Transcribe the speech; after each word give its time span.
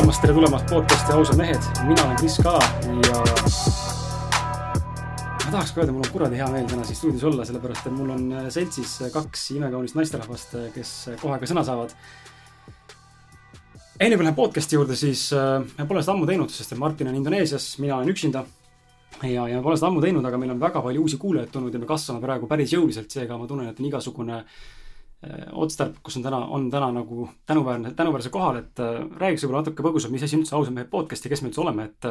tulemast, 0.00 0.22
tere 0.22 0.32
tulemast 0.32 0.70
podcast'i 0.70 1.12
Ausad 1.12 1.36
mehed, 1.36 1.66
mina 1.84 2.04
olen 2.06 2.14
Kris 2.16 2.38
Kala 2.40 2.64
ja 2.88 3.18
ma 5.44 5.50
tahaks 5.52 5.74
ka 5.76 5.82
öelda, 5.82 5.92
mul 5.92 6.06
on 6.06 6.12
kuradi 6.14 6.38
hea 6.40 6.46
meel 6.54 6.70
täna 6.70 6.86
siin 6.88 6.96
stuudios 6.96 7.26
olla, 7.28 7.44
sellepärast 7.44 7.90
et 7.90 7.92
mul 7.92 8.14
on 8.14 8.22
äh, 8.32 8.46
seltsis 8.54 8.94
kaks 9.12 9.42
imekaunist 9.58 9.98
naisterahvast, 9.98 10.56
äh, 10.56 10.70
kes 10.72 10.94
kohe 11.20 11.36
ka 11.42 11.50
sõna 11.50 11.66
saavad. 11.68 11.92
enne 14.00 14.16
kui 14.16 14.24
lähen 14.24 14.38
podcast'i 14.38 14.78
juurde, 14.78 14.96
siis 14.96 15.26
äh, 15.36 15.60
me 15.76 15.84
pole 15.90 16.00
seda 16.00 16.16
ammu 16.16 16.30
teinud, 16.32 16.48
sest 16.54 16.72
et 16.72 16.80
Martin 16.80 17.12
on 17.12 17.20
Indoneesias, 17.20 17.74
mina 17.84 17.98
olen 17.98 18.08
üksinda. 18.14 18.46
ja, 19.20 19.48
ja 19.52 19.60
pole 19.60 19.76
seda 19.76 19.92
ammu 19.92 20.00
teinud, 20.00 20.24
aga 20.24 20.40
meil 20.40 20.56
on 20.56 20.64
väga 20.64 20.80
palju 20.80 21.04
uusi 21.04 21.20
kuulajaid 21.20 21.52
tulnud 21.52 21.76
ja 21.76 21.82
me 21.82 21.90
kasvame 21.92 22.24
praegu 22.24 22.48
päris 22.48 22.72
jõuliselt, 22.72 23.12
seega 23.12 23.36
ma 23.36 23.44
tunnen, 23.50 23.68
et 23.68 23.84
on 23.84 23.92
igasugune 23.92 24.44
otstarbekus 25.52 26.16
on 26.16 26.22
täna, 26.24 26.38
on 26.56 26.70
täna 26.72 26.86
nagu 26.96 27.26
tänuväärne, 27.46 27.90
tänuväärsel 27.96 28.32
kohal, 28.32 28.62
et 28.62 28.80
räägiks 29.20 29.44
võib-olla 29.44 29.60
natuke 29.60 29.84
põgusalt, 29.84 30.14
mis 30.14 30.24
asi 30.24 30.38
üldse 30.38 30.54
ausad 30.56 30.72
mehed 30.72 30.88
podcast 30.88 31.26
ja 31.26 31.32
kes 31.32 31.42
me 31.44 31.50
üldse 31.50 31.60
oleme, 31.60 31.90
et 31.90 32.08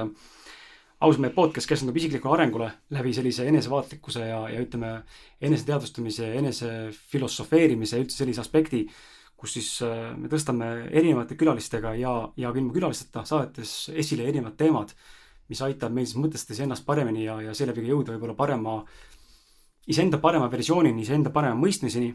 ausalt 0.99 1.23
meie 1.23 1.33
podcast 1.33 1.69
keskendub 1.69 1.97
isiklikule 1.97 2.35
arengule 2.35 2.67
läbi 2.93 3.13
sellise 3.15 3.45
enesevaatlikkuse 3.47 4.25
ja, 4.27 4.41
ja 4.51 4.59
ütleme, 4.63 4.91
eneseteadvustamise 5.41 6.27
ja 6.27 6.41
enesefilosofeerimise 6.41 8.01
üldse 8.03 8.19
sellise 8.19 8.43
aspekti, 8.43 8.83
kus 9.39 9.55
siis 9.55 9.69
äh, 9.85 10.09
me 10.19 10.27
tõstame 10.31 10.67
erinevate 10.91 11.37
külalistega 11.39 11.93
ja, 11.95 12.13
ja 12.35 12.51
ka 12.51 12.59
ilma 12.59 12.75
külalisteta 12.75 13.23
saadetes 13.27 13.93
esile 13.95 14.27
erinevad 14.27 14.57
teemad, 14.59 14.91
mis 15.49 15.61
aitab 15.63 15.95
meil 15.95 16.07
siis 16.09 16.19
mõtestada 16.19 16.57
iseennast 16.57 16.85
paremini 16.87 17.23
ja, 17.23 17.39
ja 17.47 17.55
seeläbi 17.55 17.85
ka 17.85 17.93
jõuda 17.93 18.15
võib-olla 18.17 18.35
parema, 18.37 18.81
iseenda 19.87 20.19
parema 20.21 20.51
versioonini, 20.51 21.07
iseenda 21.07 21.31
parema 21.33 21.55
mõistmiseni. 21.61 22.11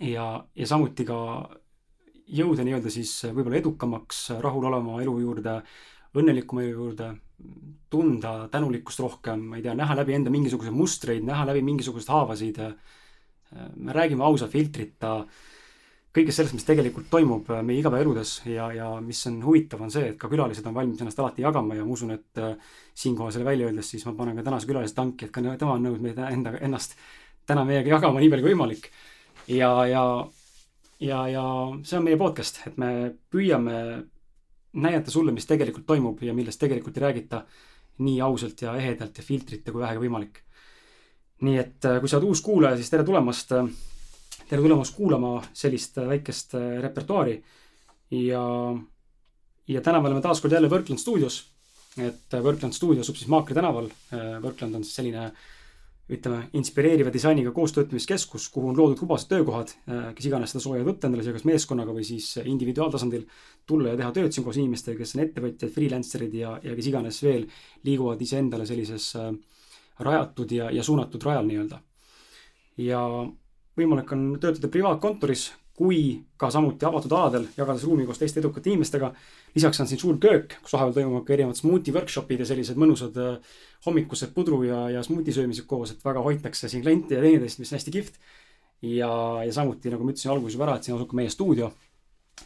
Ja, 0.00 0.26
ja 0.56 0.66
samuti 0.66 1.06
ka 1.08 1.18
jõuda 2.24 2.64
nii-öelda 2.64 2.90
siis 2.92 3.12
võib-olla 3.30 3.60
edukamaks, 3.60 4.26
rahulolevama 4.40 5.02
elu 5.04 5.18
juurde, 5.20 5.58
õnnelikuma 6.16 6.64
elu 6.64 6.74
juurde 6.74 7.10
tunda 7.90 8.48
tänulikkust 8.50 9.02
rohkem, 9.02 9.42
ma 9.50 9.58
ei 9.58 9.64
tea, 9.64 9.74
näha 9.76 9.96
läbi 9.98 10.14
enda 10.16 10.32
mingisuguseid 10.32 10.74
mustreid, 10.74 11.24
näha 11.26 11.46
läbi 11.50 11.62
mingisuguseid 11.66 12.12
haavasid. 12.14 12.62
me 13.76 13.92
räägime 13.92 14.24
ausa 14.24 14.48
filtrita 14.48 15.26
kõigest 16.14 16.38
sellest, 16.38 16.54
mis 16.54 16.66
tegelikult 16.66 17.08
toimub 17.10 17.48
meie 17.66 17.80
igapäevaeludes 17.80 18.36
ja, 18.46 18.68
ja 18.74 18.88
mis 19.02 19.20
on 19.26 19.40
huvitav, 19.42 19.82
on 19.82 19.90
see, 19.90 20.12
et 20.12 20.18
ka 20.18 20.30
külalised 20.30 20.66
on 20.70 20.76
valmis 20.76 21.00
ennast 21.02 21.18
alati 21.18 21.42
jagama 21.42 21.74
ja 21.74 21.86
ma 21.86 21.94
usun, 21.94 22.14
et 22.14 22.42
äh, 22.42 22.54
siinkohal 22.94 23.34
selle 23.34 23.48
välja 23.48 23.66
öeldes, 23.66 23.90
siis 23.90 24.06
ma 24.06 24.14
panen 24.18 24.38
ka 24.38 24.44
tänase 24.46 24.70
külalise 24.70 24.94
tanki, 24.94 25.26
et 25.26 25.34
ka 25.34 25.42
tema 25.42 25.74
on 25.74 25.82
nõus 25.88 25.98
meid 26.02 26.20
enda, 26.28 26.54
ennast 26.62 26.94
täna 27.46 27.64
meiega 27.66 27.96
jagama 27.96 28.22
nii 28.22 28.30
palju 28.30 28.46
kui 28.46 28.54
võimalik. 28.54 28.88
Ja, 29.48 29.86
ja, 29.86 30.26
ja, 31.00 31.28
ja 31.28 31.44
see 31.82 31.98
on 31.98 32.06
meie 32.06 32.18
podcast, 32.20 32.60
et 32.68 32.76
me 32.80 32.90
püüame 33.32 33.76
näidata 34.74 35.12
sulle, 35.12 35.32
mis 35.34 35.46
tegelikult 35.46 35.86
toimub 35.86 36.22
ja 36.24 36.34
millest 36.34 36.60
tegelikult 36.60 36.96
ei 36.98 37.06
räägita 37.06 37.44
nii 38.04 38.20
ausalt 38.26 38.62
ja 38.64 38.74
ehedalt 38.76 39.18
ja 39.18 39.24
filtrita 39.24 39.72
kui 39.72 39.82
vähegi 39.82 40.02
võimalik. 40.02 40.40
nii 41.44 41.58
et 41.60 41.84
äh, 41.84 41.98
kui 42.00 42.08
sa 42.08 42.16
oled 42.16 42.28
uus 42.30 42.40
kuulaja, 42.40 42.76
siis 42.78 42.90
tere 42.90 43.04
tulemast, 43.04 43.52
äh, 43.52 43.66
tere 44.48 44.62
tulemast 44.62 44.94
kuulama 44.96 45.34
sellist 45.52 45.98
äh, 45.98 46.08
väikest 46.08 46.54
repertuaari. 46.82 47.42
ja, 48.10 48.44
ja 49.68 49.80
täna 49.80 50.00
me 50.00 50.08
oleme 50.08 50.22
taas 50.22 50.40
kord 50.40 50.52
jälle 50.52 50.70
Workland 50.70 50.98
stuudios. 50.98 51.44
et 51.98 52.32
Workland 52.42 52.72
stuudio 52.72 53.00
asub 53.00 53.16
siis 53.16 53.28
Maakri 53.28 53.54
tänaval. 53.54 53.88
Workland 54.42 54.74
on 54.74 54.84
siis 54.84 54.96
selline 54.96 55.24
äh, 55.26 55.32
ütleme, 56.10 56.50
inspireeriva 56.52 57.12
disainiga 57.12 57.52
koostöötamiskeskus, 57.56 58.50
kuhu 58.52 58.68
on 58.68 58.76
loodud 58.76 59.00
hubased 59.00 59.30
töökohad, 59.30 59.72
äh, 59.88 60.10
kes 60.16 60.28
iganes 60.28 60.52
seda 60.52 60.62
soovivad 60.64 60.90
võtta 60.90 61.08
endale, 61.08 61.24
sealhulgas 61.24 61.48
meeskonnaga 61.48 61.94
või 61.96 62.04
siis 62.04 62.28
individuaaltasandil 62.44 63.24
tulla 63.66 63.94
ja 63.94 64.00
teha 64.00 64.12
tööd 64.18 64.36
siin 64.36 64.44
koos 64.44 64.60
inimestega, 64.60 64.98
kes 65.00 65.16
on 65.16 65.24
ettevõtjad, 65.24 65.72
freelancer'id 65.72 66.36
ja, 66.36 66.58
ja 66.62 66.76
kes 66.76 66.90
iganes 66.92 67.22
veel 67.24 67.48
liiguvad 67.88 68.20
iseendale 68.20 68.68
sellises 68.68 69.10
äh, 69.16 69.32
rajatud 70.04 70.52
ja, 70.52 70.70
ja 70.74 70.84
suunatud 70.84 71.24
rajal 71.24 71.48
nii-öelda. 71.48 71.80
ja 72.84 73.00
võimalik 73.78 74.12
on 74.12 74.32
töötada 74.42 74.68
privaatkontoris, 74.68 75.52
kui 75.74 76.22
ka 76.38 76.50
samuti 76.54 76.86
avatud 76.86 77.12
aladel, 77.16 77.48
jagades 77.56 77.82
ruumi 77.86 78.06
koos 78.06 78.20
teiste 78.20 78.38
edukate 78.40 78.70
inimestega. 78.70 79.12
lisaks 79.54 79.80
on 79.80 79.88
siin 79.90 80.00
suur 80.00 80.18
köök, 80.22 80.58
kus 80.62 80.72
vahepeal 80.72 80.94
toimuvad 80.94 81.24
ka 81.26 81.32
erinevad 81.34 81.58
smuuti 81.58 81.94
workshop'id 81.94 82.42
ja 82.42 82.46
sellised 82.46 82.78
mõnusad 82.78 83.18
äh, 83.18 83.56
hommikused 83.86 84.32
pudru 84.34 84.62
ja, 84.64 84.84
ja 84.90 85.02
smuuti 85.04 85.32
söömised 85.32 85.66
koos, 85.68 85.92
et 85.92 86.04
väga 86.04 86.22
hoitakse 86.24 86.68
siin 86.68 86.82
kliente 86.84 87.16
ja 87.16 87.22
teineteist, 87.24 87.60
mis 87.60 87.72
on 87.72 87.78
hästi 87.78 87.94
kihvt. 87.94 88.20
ja, 88.82 89.10
ja 89.46 89.52
samuti, 89.52 89.92
nagu 89.92 90.04
ma 90.04 90.12
ütlesin 90.12 90.32
alguses 90.32 90.56
juba 90.56 90.68
ära, 90.68 90.76
et 90.78 90.86
siin 90.86 90.96
asub 90.96 91.10
ka 91.10 91.18
meie 91.20 91.32
stuudio. 91.32 91.72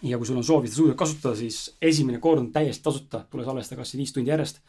ja 0.03 0.19
kui 0.19 0.27
sul 0.29 0.37
on 0.37 0.45
soovi 0.45 0.69
seda 0.69 0.77
stuudiot 0.77 0.99
kasutada, 0.99 1.35
siis 1.37 1.77
esimene 1.83 2.21
kord 2.21 2.43
on 2.43 2.53
täiesti 2.53 2.85
tasuta, 2.85 3.25
tule 3.31 3.45
salvesta 3.45 3.77
kas 3.77 3.95
või 3.95 4.05
viis 4.05 4.13
tundi 4.13 4.31
järjest. 4.31 4.63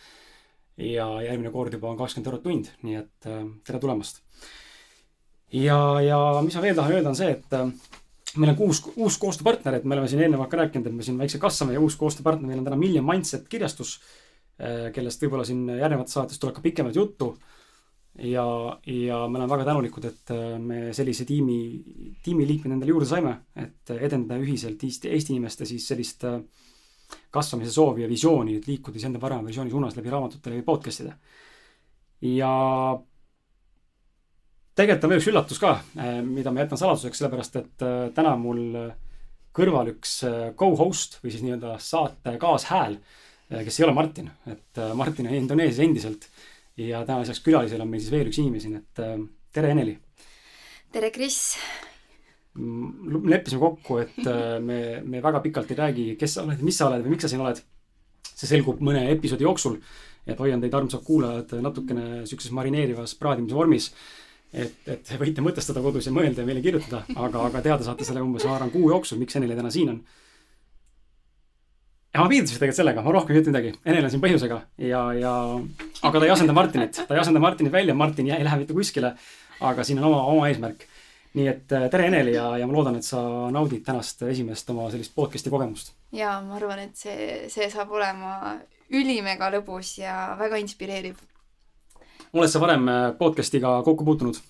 ja 0.77 1.07
järgmine 1.25 1.51
kord 1.51 1.73
juba 1.73 1.89
on 1.89 1.97
kakskümmend 1.97 2.31
eurot 2.31 2.43
tund, 2.43 2.73
nii 2.83 2.99
et 3.01 3.27
äh, 3.27 3.45
tere 3.67 3.79
tulemast. 3.79 4.21
ja, 5.53 5.79
ja 6.01 6.19
mis 6.45 6.55
ma 6.55 6.61
veel 6.67 6.75
tahan 6.75 6.99
öelda, 6.99 7.09
on 7.09 7.19
see, 7.19 7.31
et 7.37 7.57
äh, 7.57 7.71
meil 8.37 8.53
on 8.53 8.63
uus, 8.67 8.81
uus 8.95 9.17
koostööpartner, 9.21 9.79
et 9.79 9.85
me 9.85 9.95
oleme 9.95 10.09
siin 10.09 10.21
eelnevalt 10.23 10.51
ka 10.51 10.59
rääkinud, 10.61 10.87
et 10.89 10.95
me 10.95 11.05
siin 11.05 11.17
väikse 11.19 11.41
kasvame 11.41 11.75
ja 11.75 11.81
uus 11.83 11.97
koostööpartner, 11.99 12.49
meil 12.49 12.61
on 12.61 12.67
täna 12.67 12.77
Million 12.79 13.05
Mindset 13.05 13.47
kirjastus, 13.49 13.97
eh, 13.97 14.28
kellest 14.93 15.21
võib-olla 15.23 15.45
siin 15.47 15.61
järgnevates 15.71 16.17
saates 16.17 16.39
tuleb 16.39 16.57
ka 16.57 16.63
pikemat 16.65 16.95
juttu. 16.95 17.29
ja, 18.19 18.43
ja 18.85 19.19
me 19.27 19.39
oleme 19.39 19.47
väga 19.53 19.65
tänulikud, 19.69 20.05
et 20.09 20.31
eh, 20.35 20.57
me 20.59 20.79
sellise 20.93 21.25
tiimi, 21.25 21.59
tiimiliikmed 22.23 22.73
endale 22.75 22.91
juurde 22.91 23.07
saime, 23.07 23.35
et 23.55 23.93
edendada 23.95 24.41
ühiselt 24.43 24.83
Eesti, 24.83 25.13
Eesti 25.15 25.33
inimeste 25.35 25.67
siis 25.69 25.87
sellist 25.87 26.25
eh, 26.27 26.41
kasvamise 27.31 27.71
soovi 27.71 28.03
ja 28.03 28.09
visiooni, 28.09 28.57
et 28.59 28.67
liikuda 28.67 28.99
iseenda 28.99 29.21
parema 29.21 29.47
versiooni 29.47 29.71
suunas 29.71 29.95
läbi 29.95 30.11
raamatute, 30.11 30.51
läbi 30.51 30.65
podcast'ide. 30.67 31.13
ja 32.21 32.51
tegelikult 34.79 35.05
on 35.05 35.11
veel 35.11 35.21
üks 35.21 35.29
üllatus 35.31 35.61
ka, 35.61 35.73
äh, 35.99 36.19
mida 36.25 36.53
ma 36.53 36.63
jätan 36.63 36.79
saladuseks, 36.79 37.19
sellepärast 37.19 37.57
et 37.59 37.85
äh, 37.85 37.97
täna 38.15 38.35
mul 38.39 38.61
äh, 38.79 38.91
kõrval 39.55 39.91
üks 39.95 40.19
co-host 40.59 41.17
või 41.23 41.33
siis 41.33 41.43
nii-öelda 41.43 41.73
saate 41.83 42.35
kaashääl, 42.39 42.99
kes 43.49 43.79
ei 43.79 43.85
ole 43.87 43.95
Martin, 43.97 44.29
et 44.49 44.81
Martin 44.95 45.27
on 45.29 45.37
Indoneesias 45.37 45.81
endiselt 45.85 46.27
ja 46.77 47.01
tänaseks 47.05 47.41
külalisel 47.45 47.81
on 47.81 47.89
meil 47.89 48.03
siis 48.03 48.13
veel 48.13 48.29
üks 48.29 48.39
inimene 48.41 48.63
siin, 48.63 48.77
et 48.79 49.01
tere, 49.53 49.71
Eneli. 49.73 49.95
tere, 50.93 51.09
Kris. 51.11 51.39
Mm, 52.59 53.25
leppisime 53.29 53.61
kokku, 53.63 53.99
et 54.03 54.21
me, 54.69 54.79
me 55.05 55.23
väga 55.23 55.41
pikalt 55.45 55.73
ei 55.73 55.81
räägi, 55.81 56.07
kes 56.19 56.37
sa 56.37 56.45
oled 56.45 56.61
mis 56.65 56.77
sa 56.77 56.87
oled 56.91 57.03
või 57.05 57.15
miks 57.15 57.25
sa 57.27 57.33
siin 57.33 57.43
oled. 57.45 57.61
see 58.29 58.47
selgub 58.47 58.79
mõne 58.85 59.03
episoodi 59.11 59.43
jooksul, 59.43 59.75
et 60.29 60.39
hoian 60.39 60.61
teid, 60.61 60.73
armsad 60.77 61.03
kuulajad, 61.03 61.57
natukene 61.59 62.25
sihukeses 62.29 62.53
marineerivas 62.55 63.17
praadimise 63.19 63.57
vormis 63.57 63.89
et, 64.53 64.77
et 64.87 65.11
võite 65.19 65.43
mõtestada 65.45 65.81
kodus 65.83 66.07
ja 66.09 66.13
mõelda 66.13 66.43
ja 66.43 66.47
meile 66.47 66.63
kirjutada, 66.63 67.03
aga, 67.15 67.43
aga 67.49 67.61
teada 67.65 67.85
saate 67.85 68.07
selle 68.07 68.23
umbes, 68.25 68.45
ma 68.47 68.55
arvan, 68.57 68.71
kuu 68.73 68.89
jooksul, 68.91 69.19
miks 69.21 69.37
Eneli 69.37 69.57
täna 69.57 69.71
siin 69.73 69.93
on. 69.93 69.99
Ja 72.13 72.23
ma 72.23 72.29
piirdusin 72.29 72.57
tegelikult 72.57 72.79
sellega, 72.79 73.03
ma 73.05 73.13
rohkem 73.13 73.35
ei 73.35 73.43
ütle 73.43 73.53
midagi. 73.53 73.73
Enel 73.85 74.07
on 74.07 74.13
siin 74.13 74.23
põhjusega 74.23 74.61
ja, 74.81 75.01
ja, 75.17 75.33
aga 76.01 76.21
ta 76.21 76.25
ei 76.25 76.33
asenda 76.33 76.55
Martinit, 76.57 77.03
ta 77.05 77.15
ei 77.15 77.21
asenda 77.21 77.41
Martinit 77.43 77.73
välja, 77.73 77.95
Martin 77.97 78.31
ei 78.31 78.45
lähe 78.45 78.63
mitte 78.63 78.73
kuskile. 78.77 79.13
aga 79.59 79.83
siin 79.83 79.99
on 79.99 80.07
oma, 80.07 80.23
oma 80.31 80.47
eesmärk. 80.47 80.85
nii 81.37 81.47
et 81.47 81.73
äh, 81.77 81.89
tere, 81.93 82.07
Eneli 82.09 82.33
ja, 82.33 82.57
ja 82.57 82.67
ma 82.67 82.73
loodan, 82.73 82.95
et 82.97 83.05
sa 83.05 83.21
naudid 83.53 83.83
tänast 83.85 84.23
esimest 84.25 84.69
oma 84.69 84.89
sellist 84.89 85.13
podcast'i 85.15 85.49
kogemust. 85.53 85.93
ja 86.11 86.39
ma 86.41 86.55
arvan, 86.57 86.79
et 86.87 86.95
see, 86.97 87.49
see 87.53 87.69
saab 87.69 87.91
olema 87.91 88.55
ülimega 88.89 89.51
lõbus 89.53 89.99
ja 90.01 90.35
väga 90.39 90.57
inspireeriv 90.57 91.19
oled 92.33 92.49
sa 92.49 92.61
varem 92.61 92.87
äh, 92.89 93.11
podcast'iga 93.17 93.81
kokku 93.85 94.05
puutunud? 94.05 94.41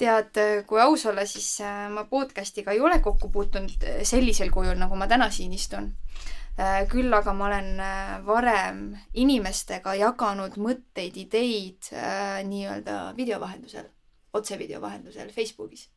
tead, 0.00 0.32
äh, 0.40 0.64
kui 0.66 0.80
aus 0.80 1.04
olla, 1.06 1.26
siis 1.28 1.60
ma 1.92 2.06
podcast'iga 2.08 2.72
ei 2.72 2.80
ole 2.80 2.98
kokku 3.04 3.28
puutunud 3.28 3.84
sellisel 4.08 4.50
kujul, 4.50 4.78
nagu 4.80 4.96
ma 4.96 5.06
täna 5.06 5.28
siin 5.30 5.52
istun. 5.52 5.92
Küll 6.92 7.14
aga 7.16 7.32
ma 7.32 7.46
olen 7.48 7.80
varem 8.26 8.82
inimestega 9.16 9.94
jaganud 9.96 10.58
mõtteid, 10.60 11.16
ideid 11.16 11.88
nii-öelda 12.48 12.98
video 13.16 13.40
vahendusel, 13.40 13.88
otsevideo 14.36 14.80
vahendusel 14.82 15.32
Facebookis. 15.32 15.88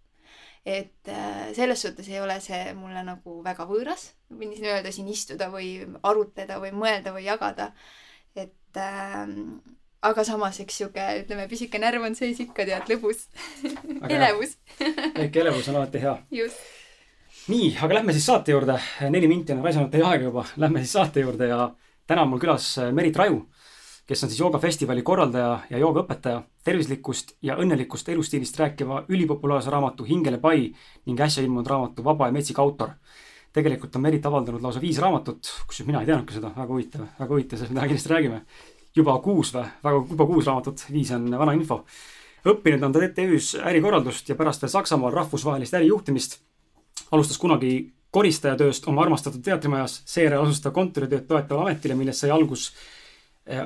et 0.65 1.11
selles 1.53 1.81
suhtes 1.81 2.07
ei 2.09 2.21
ole 2.21 2.39
see 2.41 2.73
mulle 2.73 3.03
nagu 3.05 3.41
väga 3.45 3.67
võõras, 3.69 4.07
võin 4.31 4.55
siin 4.55 4.71
öelda 4.71 4.91
siin 4.95 5.11
istuda 5.11 5.51
või 5.53 5.83
arutleda 6.01 6.57
või 6.63 6.71
mõelda 6.73 7.13
või 7.13 7.27
jagada. 7.27 7.73
et 8.35 8.79
ähm, 8.79 9.59
aga 10.05 10.25
samas, 10.25 10.59
eks 10.61 10.79
sihuke, 10.79 11.03
ütleme, 11.23 11.47
pisike 11.51 11.79
närv 11.81 12.05
on 12.07 12.17
sees 12.17 12.39
ikka, 12.43 12.65
tead, 12.67 12.89
lõbus 12.91 13.27
elevus 14.15 14.57
väike 14.79 15.41
elevus 15.43 15.69
on 15.71 15.79
alati 15.81 16.01
hea. 16.03 16.15
just. 16.41 16.61
Nii, 17.47 17.75
aga 17.81 17.99
lähme 17.99 18.13
siis 18.13 18.25
saate 18.25 18.51
juurde. 18.51 18.79
neli 19.09 19.27
minti 19.27 19.53
on 19.53 19.63
raisanud 19.63 19.91
teie 19.91 20.03
aega 20.03 20.23
juba. 20.23 20.45
Lähme 20.57 20.79
siis 20.79 20.93
saate 20.93 21.19
juurde 21.19 21.47
ja 21.47 21.69
täna 22.07 22.21
on 22.21 22.29
mul 22.29 22.39
külas 22.39 22.77
äh, 22.79 22.91
Merit 22.93 23.15
Raju, 23.15 23.45
kes 24.07 24.23
on 24.23 24.29
siis 24.29 24.39
joogafestivali 24.39 25.01
korraldaja 25.01 25.59
ja 25.69 25.77
joogaõpetaja, 25.77 26.41
tervislikust 26.63 27.35
ja 27.41 27.57
õnnelikust 27.61 28.09
elustiilist 28.09 28.59
rääkiva 28.59 29.05
ülipopulaarse 29.09 29.69
raamatu 29.69 30.03
Hingele 30.03 30.37
pai 30.37 30.71
ning 31.05 31.21
äsja 31.21 31.43
ilmunud 31.43 31.67
raamatu 31.67 32.03
Vaba 32.03 32.27
ja 32.27 32.35
metsik 32.35 32.59
autor 32.59 32.97
tegelikult 33.55 33.95
on 33.95 34.03
Merit 34.03 34.25
avaldanud 34.27 34.63
lausa 34.63 34.81
viis 34.83 34.97
raamatut, 35.01 35.47
kusjuures 35.67 35.87
mina 35.87 36.01
ei 36.03 36.09
teadnudki 36.09 36.35
seda, 36.35 36.51
väga 36.57 36.73
huvitav, 36.73 37.05
väga 37.19 37.31
huvitav, 37.31 37.59
sellest 37.59 37.73
me 37.73 37.79
täna 37.79 37.91
kindlasti 37.91 38.11
räägime. 38.11 38.41
juba 38.95 39.17
kuus 39.19 39.51
või, 39.51 39.65
väga, 39.83 40.01
juba 40.11 40.25
kuus 40.27 40.45
raamatut, 40.47 40.83
viis 40.91 41.11
on 41.15 41.29
vana 41.39 41.53
info. 41.55 41.83
õppinud 42.47 42.83
on 42.85 42.93
ta 42.95 42.99
TTÜ-s 43.03 43.55
ärikorraldust 43.71 44.29
ja 44.29 44.35
pärast 44.35 44.61
veel 44.63 44.71
Saksamaal 44.71 45.13
rahvusvahelist 45.13 45.73
ärijuhtimist. 45.73 46.39
Alustas 47.11 47.37
kunagi 47.37 47.75
koristajatööst 48.15 48.87
oma 48.87 49.03
armastatud 49.03 49.43
teatrimajas, 49.43 49.99
seejärel 50.07 50.45
asus 50.45 50.61
ta 50.63 50.71
kontoritööd 50.75 51.27
toetavale 51.27 51.73
ametile, 51.73 51.97
millest 51.99 52.23
sai 52.23 52.31
algus, 52.31 52.69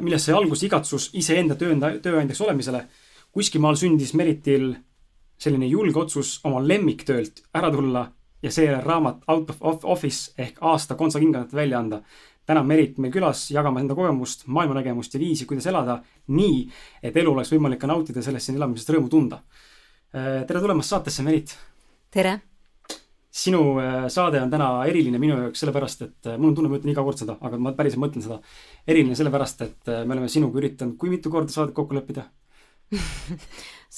millest 0.02 0.30
sai 0.30 0.36
algus 0.38 0.64
igatsus 0.66 1.10
iseenda 1.18 1.58
tööanda-, 1.60 1.98
tööandjaks 2.02 2.42
olemisele. 2.42 2.86
kuskil 3.32 3.62
maal 3.62 3.78
sündis 3.78 4.14
Meritil 4.18 4.74
selline 5.38 5.68
julge 5.70 6.00
otsus 6.00 6.40
oma 6.44 6.64
lemmiktöölt 6.66 7.44
ära 7.54 7.70
tulla 7.72 8.08
ja 8.42 8.52
seejärel 8.52 8.82
raamat 8.84 9.22
Out 9.28 9.54
of 9.60 9.86
Office 9.86 10.34
ehk 10.38 10.58
aasta 10.62 10.96
kontsakingat 10.96 11.54
välja 11.54 11.80
anda. 11.80 12.02
täna 12.46 12.64
Merit 12.64 12.98
meil 12.98 13.14
külas 13.14 13.52
jagamas 13.52 13.82
enda 13.82 13.96
kogemust, 13.96 14.48
maailmanägemust 14.48 15.14
ja 15.14 15.20
viisi, 15.20 15.46
kuidas 15.46 15.68
elada 15.68 16.02
nii, 16.28 16.70
et 17.04 17.18
elu 17.18 17.32
oleks 17.32 17.54
võimalik 17.54 17.80
ka 17.80 17.88
nautida 17.88 18.22
sellest 18.22 18.46
siin 18.46 18.58
elamisest 18.58 18.90
rõõmu 18.90 19.10
tunda. 19.10 19.44
tere 20.12 20.60
tulemast 20.60 20.90
saatesse, 20.90 21.24
Merit! 21.24 21.58
tere! 22.12 22.49
Sinu 23.40 23.62
äh, 23.80 24.06
saade 24.12 24.42
on 24.44 24.52
täna 24.52 24.70
eriline 24.90 25.20
minu 25.22 25.38
jaoks 25.44 25.64
sellepärast, 25.64 26.06
et 26.08 26.30
äh, 26.30 26.38
mul 26.38 26.52
on 26.52 26.60
tunne, 26.60 26.72
ma 26.72 26.80
ütlen 26.80 26.94
iga 26.94 27.04
kord 27.06 27.22
seda, 27.22 27.38
aga 27.46 27.60
ma 27.62 27.74
päriselt 27.78 28.02
mõtlen 28.04 28.26
seda. 28.26 28.40
eriline 28.88 29.18
sellepärast, 29.18 29.66
et 29.68 29.92
äh, 29.92 30.06
me 30.06 30.18
oleme 30.18 30.32
sinuga 30.32 30.62
üritanud, 30.62 30.98
kui 31.00 31.12
mitu 31.14 31.32
korda 31.34 31.54
saadet 31.54 31.76
kokku 31.78 31.98
leppida 31.98 32.26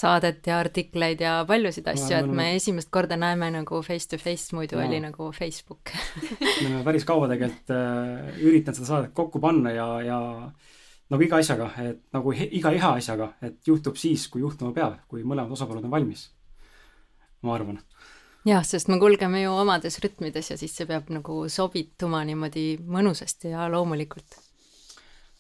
saadet 0.02 0.48
ja 0.48 0.60
artikleid 0.60 1.22
ja 1.24 1.38
paljusid 1.48 1.88
asju, 1.92 2.18
et 2.18 2.34
me 2.42 2.50
esimest 2.58 2.92
korda 2.94 3.18
näeme 3.20 3.50
nagu 3.54 3.82
face 3.86 4.10
to 4.12 4.20
face, 4.22 4.56
muidu 4.56 4.80
ja. 4.80 4.88
oli 4.88 5.00
nagu 5.04 5.32
Facebook 5.36 5.94
me 6.62 6.68
oleme 6.68 6.84
päris 6.88 7.08
kaua 7.08 7.30
tegelikult 7.32 7.74
üritanud 8.42 8.82
seda 8.82 8.90
saadet 8.94 9.16
kokku 9.18 9.42
panna 9.44 9.74
ja, 9.76 9.88
ja 10.06 10.20
nagu 11.12 11.28
iga 11.28 11.40
asjaga, 11.44 11.72
et 11.84 12.04
nagu 12.16 12.36
he, 12.36 12.48
iga 12.60 12.72
hea 12.76 12.92
asjaga, 13.02 13.34
et 13.44 13.60
juhtub 13.68 14.00
siis, 14.00 14.28
kui 14.32 14.44
juhtuma 14.44 14.76
peab, 14.76 15.02
kui 15.12 15.26
mõlemad 15.28 15.52
osapooled 15.56 15.88
on 15.88 15.94
valmis. 15.94 16.30
ma 17.42 17.56
arvan 17.56 17.80
jah, 18.48 18.64
sest 18.66 18.90
me 18.90 18.98
kulgeme 19.02 19.44
ju 19.44 19.54
omades 19.54 20.00
rütmides 20.04 20.52
ja 20.54 20.58
siis 20.60 20.74
see 20.78 20.88
peab 20.90 21.12
nagu 21.14 21.44
sobituma 21.52 22.24
niimoodi 22.28 22.66
mõnusasti 22.82 23.54
ja 23.54 23.68
loomulikult. 23.72 24.40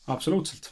absoluutselt. 0.07 0.71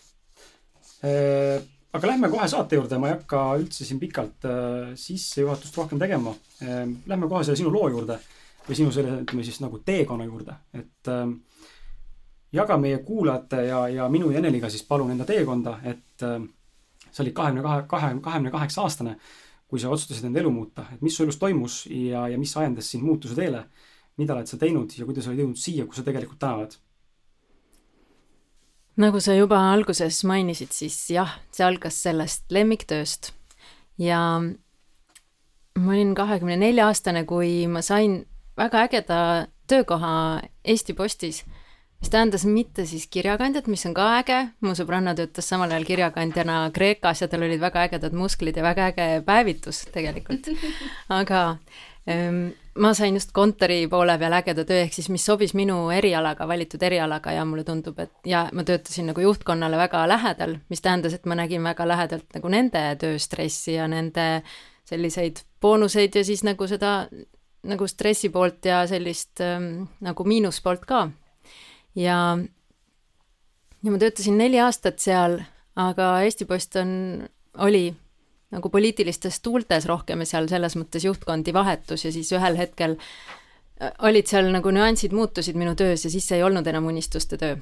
Äh, 1.06 1.62
aga 1.94 2.12
lähme 2.12 2.30
kohe 2.30 2.48
saate 2.52 2.76
juurde, 2.76 3.00
ma 3.00 3.10
ei 3.10 3.18
hakka 3.18 3.44
üldse 3.62 3.88
siin 3.88 4.02
pikalt 4.02 4.46
äh, 4.46 4.94
sissejuhatust 5.00 5.78
rohkem 5.78 6.00
tegema. 6.02 6.36
Äh, 6.62 6.86
lähme 7.08 7.30
kohe 7.31 7.44
selle 7.48 7.60
sinu 7.60 7.74
loo 7.74 7.88
juurde 7.90 8.20
või 8.68 8.78
sinu 8.78 8.92
selle, 8.94 9.22
ütleme 9.24 9.46
siis 9.48 9.62
nagu 9.64 9.80
teekonna 9.82 10.28
juurde, 10.28 10.54
et 10.78 11.08
jaga 12.54 12.75
meie 12.78 13.00
kuulajate 13.02 13.64
ja, 13.66 13.80
ja 13.90 14.10
minu 14.14 14.30
ja 14.30 14.38
Eneliga 14.44 14.70
siis 14.70 14.84
palun 14.86 15.10
enda 15.10 15.25
teekonda, 15.25 15.80
et 15.90 16.22
sa 16.22 17.24
olid 17.24 17.34
kahekümne 17.34 17.64
kahe, 17.66 17.86
kahe, 17.90 18.12
kahekümne 18.22 18.52
kaheksa 18.54 18.84
aastane 18.86 19.16
kui 19.69 19.80
sa 19.81 19.92
otsustasid 19.94 20.25
enda 20.25 20.42
elu 20.42 20.51
muuta, 20.51 20.88
et 20.94 21.01
mis 21.06 21.16
su 21.16 21.24
elus 21.24 21.38
toimus 21.38 21.83
ja, 21.94 22.25
ja 22.31 22.38
mis 22.42 22.56
ajendas 22.57 22.89
sind 22.89 23.06
muutuse 23.06 23.38
teele, 23.38 23.63
mida 24.18 24.33
oled 24.36 24.50
sa 24.50 24.57
teinud 24.60 24.95
ja 24.98 25.06
kuidas 25.06 25.30
oled 25.30 25.44
jõudnud 25.44 25.62
siia, 25.62 25.86
kus 25.86 26.01
sa 26.01 26.06
tegelikult 26.07 26.42
täna 26.42 26.63
oled? 26.63 26.77
nagu 29.00 29.21
sa 29.24 29.31
juba 29.31 29.62
alguses 29.71 30.18
mainisid, 30.27 30.74
siis 30.75 30.95
jah, 31.13 31.38
see 31.56 31.63
algas 31.63 32.01
sellest 32.04 32.50
lemmiktööst 32.51 33.31
ja 34.01 34.19
ma 35.80 35.94
olin 35.94 36.12
kahekümne 36.18 36.57
nelja 36.60 36.89
aastane, 36.89 37.24
kui 37.30 37.63
ma 37.72 37.83
sain 37.86 38.25
väga 38.60 38.83
ägeda 38.89 39.19
töökoha 39.72 40.42
Eesti 40.65 40.95
Postis 40.98 41.45
mis 42.00 42.10
tähendas 42.10 42.46
mitte 42.48 42.86
siis 42.88 43.07
kirjakandjat, 43.12 43.68
mis 43.68 43.84
on 43.90 43.94
ka 43.98 44.07
äge, 44.22 44.40
mu 44.63 44.72
sõbranna 44.78 45.13
töötas 45.18 45.50
samal 45.51 45.72
ajal 45.74 45.88
kirjakandjana 45.88 46.62
Kreekas 46.75 47.24
ja 47.24 47.28
tal 47.31 47.44
olid 47.48 47.60
väga 47.60 47.84
ägedad 47.90 48.16
musklid 48.16 48.57
ja 48.57 48.63
väga 48.63 48.90
äge 48.94 49.07
päevitus 49.28 49.84
tegelikult. 49.94 50.48
aga 51.19 51.42
ähm, 52.10 52.50
ma 52.80 52.94
sain 52.96 53.19
just 53.19 53.34
kontori 53.36 53.81
poole 53.92 54.16
peal 54.22 54.38
ägeda 54.40 54.63
töö, 54.68 54.86
ehk 54.86 54.96
siis 54.96 55.12
mis 55.12 55.25
sobis 55.28 55.54
minu 55.57 55.90
erialaga, 55.92 56.48
valitud 56.48 56.84
erialaga 56.88 57.36
ja 57.36 57.44
mulle 57.46 57.68
tundub, 57.68 58.00
et 58.00 58.31
ja 58.31 58.48
ma 58.56 58.63
töötasin 58.63 59.12
nagu 59.12 59.28
juhtkonnale 59.28 59.78
väga 59.78 60.07
lähedal, 60.07 60.56
mis 60.72 60.84
tähendas, 60.86 61.19
et 61.19 61.28
ma 61.28 61.36
nägin 61.40 61.63
väga 61.68 61.88
lähedalt 61.88 62.31
nagu 62.38 62.54
nende 62.56 62.84
tööstressi 63.01 63.75
ja 63.75 63.92
nende 63.92 64.30
selliseid 64.88 65.44
boonuseid 65.62 66.16
ja 66.16 66.24
siis 66.25 66.48
nagu 66.48 66.68
seda 66.68 67.10
nagu 67.69 67.88
stressi 67.92 68.30
poolt 68.31 68.66
ja 68.66 68.86
sellist 68.88 69.44
ähm, 69.44 69.90
nagu 70.00 70.24
miinuspoolt 70.24 70.88
ka 70.88 71.10
ja, 72.00 72.19
ja 73.84 73.92
ma 73.92 74.00
töötasin 74.01 74.38
neli 74.40 74.60
aastat 74.63 75.01
seal, 75.04 75.40
aga 75.80 76.12
Eesti 76.25 76.48
Post 76.50 76.80
on, 76.80 76.92
oli 77.60 77.90
nagu 78.50 78.69
poliitilistes 78.74 79.42
tuultes 79.46 79.86
rohkem 79.90 80.24
ja 80.24 80.30
seal 80.30 80.48
selles 80.50 80.75
mõttes 80.80 81.06
juhtkondi 81.06 81.54
vahetus 81.54 82.06
ja 82.06 82.13
siis 82.13 82.31
ühel 82.34 82.57
hetkel 82.57 82.96
äh, 82.98 83.92
olid 84.10 84.30
seal 84.30 84.50
nagu 84.54 84.72
nüansid 84.74 85.13
muutusid 85.16 85.60
minu 85.60 85.75
töös 85.78 86.06
ja 86.06 86.12
siis 86.12 86.28
see 86.28 86.40
ei 86.40 86.46
olnud 86.48 86.68
enam 86.68 86.90
unistuste 86.90 87.38
töö. 87.38 87.57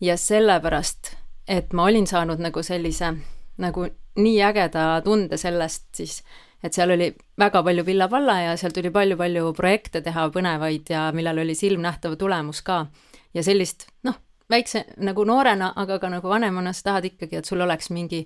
ja 0.00 0.16
sellepärast, 0.16 1.16
et 1.48 1.72
ma 1.72 1.84
olin 1.90 2.06
saanud 2.06 2.40
nagu 2.40 2.62
sellise 2.62 3.12
nagu 3.60 3.84
nii 4.16 4.38
ägeda 4.42 5.02
tunde 5.04 5.36
sellest 5.36 5.84
siis, 6.00 6.22
et 6.64 6.72
seal 6.72 6.94
oli 6.96 7.10
väga 7.38 7.62
palju 7.62 7.84
villa-valla 7.84 8.38
ja 8.40 8.56
seal 8.56 8.72
tuli 8.72 8.90
palju-palju 8.90 9.52
projekte 9.56 10.00
teha, 10.00 10.28
põnevaid 10.32 10.88
ja 10.88 11.10
millel 11.12 11.44
oli 11.44 11.54
silmnähtav 11.54 12.16
tulemus 12.16 12.62
ka 12.64 12.86
ja 13.34 13.44
sellist 13.46 13.86
noh, 14.06 14.16
väikse 14.50 14.84
nagu 14.96 15.24
noorena, 15.24 15.72
aga 15.76 15.98
ka 16.02 16.10
nagu 16.10 16.28
vanemana 16.28 16.72
sa 16.72 16.90
tahad 16.90 17.10
ikkagi, 17.12 17.40
et 17.40 17.48
sul 17.48 17.60
oleks 17.60 17.90
mingi, 17.94 18.24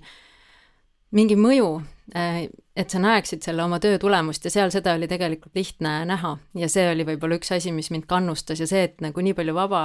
mingi 1.15 1.37
mõju, 1.39 1.69
et 2.13 2.91
sa 2.91 2.99
näeksid 3.01 3.41
selle 3.41 3.63
oma 3.63 3.79
töö 3.81 3.97
tulemust 3.99 4.45
ja 4.45 4.51
seal 4.53 4.69
seda 4.73 4.93
oli 4.93 5.07
tegelikult 5.09 5.55
lihtne 5.57 5.93
näha. 6.05 6.35
Ja 6.59 6.69
see 6.69 6.85
oli 6.91 7.05
võib-olla 7.07 7.39
üks 7.39 7.49
asi, 7.55 7.71
mis 7.73 7.89
mind 7.89 8.05
kannustas 8.09 8.61
ja 8.61 8.67
see, 8.69 8.83
et 8.85 9.01
nagu 9.01 9.23
nii 9.25 9.33
palju 9.37 9.55
vaba, 9.57 9.81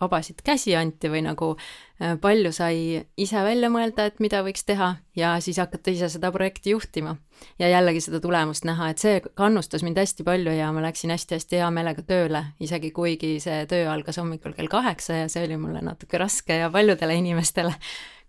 vabasid 0.00 0.40
käsi 0.46 0.72
anti 0.78 1.10
või 1.12 1.24
nagu 1.26 1.50
äh, 1.58 2.14
palju 2.22 2.54
sai 2.56 3.02
ise 3.20 3.42
välja 3.44 3.68
mõelda, 3.74 4.06
et 4.08 4.22
mida 4.24 4.40
võiks 4.46 4.64
teha 4.64 4.94
ja 5.18 5.34
siis 5.44 5.60
hakata 5.60 5.92
ise 5.92 6.08
seda 6.14 6.32
projekti 6.32 6.72
juhtima 6.72 7.18
ja 7.60 7.68
jällegi 7.68 8.00
seda 8.06 8.22
tulemust 8.22 8.64
näha, 8.64 8.88
et 8.92 9.02
see 9.02 9.20
kannustas 9.36 9.84
mind 9.84 10.00
hästi 10.00 10.24
palju 10.24 10.54
ja 10.56 10.70
ma 10.72 10.86
läksin 10.86 11.12
hästi-hästi 11.12 11.60
hea 11.60 11.68
meelega 11.74 12.06
tööle, 12.06 12.46
isegi 12.62 12.94
kuigi 12.96 13.34
see 13.44 13.66
töö 13.68 13.90
algas 13.92 14.22
hommikul 14.22 14.56
kell 14.56 14.72
kaheksa 14.72 15.24
ja 15.24 15.28
see 15.32 15.44
oli 15.50 15.60
mulle 15.60 15.84
natuke 15.84 16.22
raske 16.22 16.62
ja 16.62 16.70
paljudele 16.72 17.18
inimestele, 17.20 17.74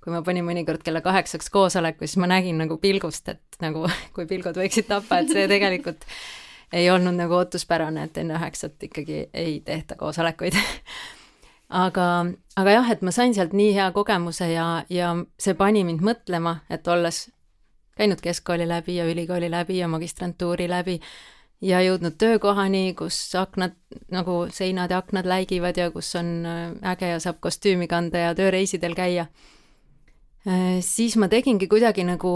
kui 0.04 0.14
ma 0.14 0.22
panin 0.26 0.46
mõnikord 0.48 0.84
kella 0.84 1.02
kaheksaks 1.02 1.50
koosoleku, 1.54 2.08
siis 2.08 2.20
ma 2.20 2.28
nägin 2.28 2.60
nagu 2.60 2.78
pilgust, 2.82 3.30
et 3.32 3.60
nagu 3.64 3.88
kui 4.16 4.28
pilgud 4.30 4.58
võiksid 4.60 4.90
tappa, 4.92 5.22
et 5.24 5.34
see 5.34 5.48
tegelikult 5.52 6.08
ei 6.78 6.90
olnud 6.92 7.16
nagu 7.18 7.38
ootuspärane, 7.40 8.10
et 8.10 8.18
enne 8.22 8.38
üheksat 8.40 8.90
ikkagi 8.90 9.28
ei 9.34 9.60
tehta 9.66 9.96
koosolekuid 10.00 10.58
aga, 11.86 12.08
aga 12.60 12.78
jah, 12.78 12.92
et 12.94 13.06
ma 13.06 13.14
sain 13.16 13.36
sealt 13.36 13.54
nii 13.58 13.74
hea 13.78 13.92
kogemuse 13.96 14.50
ja, 14.52 14.68
ja 14.90 15.14
see 15.40 15.56
pani 15.58 15.86
mind 15.88 16.04
mõtlema, 16.06 16.60
et 16.70 16.88
olles 16.88 17.28
käinud 17.98 18.22
keskkooli 18.22 18.68
läbi 18.68 18.98
ja 18.98 19.06
ülikooli 19.06 19.52
läbi 19.52 19.78
ja 19.78 19.88
magistrantuuri 19.88 20.70
läbi 20.70 21.00
ja 21.64 21.82
jõudnud 21.84 22.18
töökohani, 22.20 22.94
kus 22.98 23.18
aknad 23.40 23.76
nagu 24.12 24.44
seinad 24.52 24.92
ja 24.92 25.00
aknad 25.04 25.28
läigivad 25.30 25.78
ja 25.78 25.90
kus 25.92 26.14
on 26.20 26.32
äh, 26.46 26.64
äge 26.94 27.14
ja 27.14 27.20
saab 27.24 27.40
kostüümi 27.44 27.88
kanda 27.88 28.28
ja 28.28 28.36
tööreisidel 28.36 28.96
käia. 28.98 29.28
Äh, 30.48 30.82
siis 30.82 31.16
ma 31.18 31.30
tegingi 31.32 31.70
kuidagi 31.72 32.04
nagu 32.04 32.34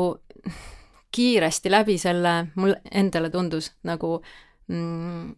kiiresti 1.11 1.71
läbi 1.71 1.97
selle, 1.99 2.47
mul 2.55 2.75
endale 2.91 3.29
tundus 3.29 3.71
nagu 3.87 4.21
mm, 4.67 5.33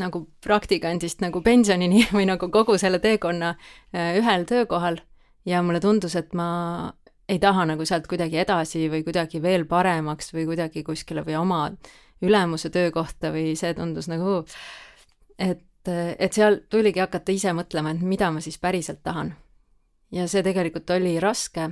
nagu 0.00 0.22
praktikandist 0.42 1.22
nagu 1.22 1.42
pensionini 1.42 2.06
või 2.16 2.26
nagu 2.30 2.50
kogu 2.50 2.78
selle 2.78 2.98
teekonna 3.02 3.54
äh, 3.54 4.16
ühel 4.18 4.46
töökohal 4.48 5.00
ja 5.46 5.62
mulle 5.62 5.80
tundus, 5.80 6.16
et 6.18 6.34
ma 6.34 6.92
ei 7.30 7.38
taha 7.38 7.64
nagu 7.70 7.86
sealt 7.86 8.08
kuidagi 8.10 8.40
edasi 8.42 8.88
või 8.90 9.04
kuidagi 9.06 9.42
veel 9.42 9.66
paremaks 9.70 10.32
või 10.34 10.48
kuidagi 10.48 10.82
kuskile 10.86 11.22
või 11.26 11.36
oma 11.38 11.60
ülemuse 12.22 12.70
töökohta 12.74 13.30
või 13.32 13.54
see 13.56 13.70
tundus 13.74 14.10
nagu, 14.10 14.42
et, 15.38 15.62
et 15.86 16.32
seal 16.34 16.58
tuligi 16.68 17.00
hakata 17.00 17.32
ise 17.32 17.54
mõtlema, 17.56 17.94
et 17.94 18.02
mida 18.02 18.32
ma 18.34 18.42
siis 18.44 18.58
päriselt 18.58 19.00
tahan. 19.06 19.32
ja 20.10 20.26
see 20.28 20.42
tegelikult 20.42 20.90
oli 20.90 21.14
raske, 21.22 21.70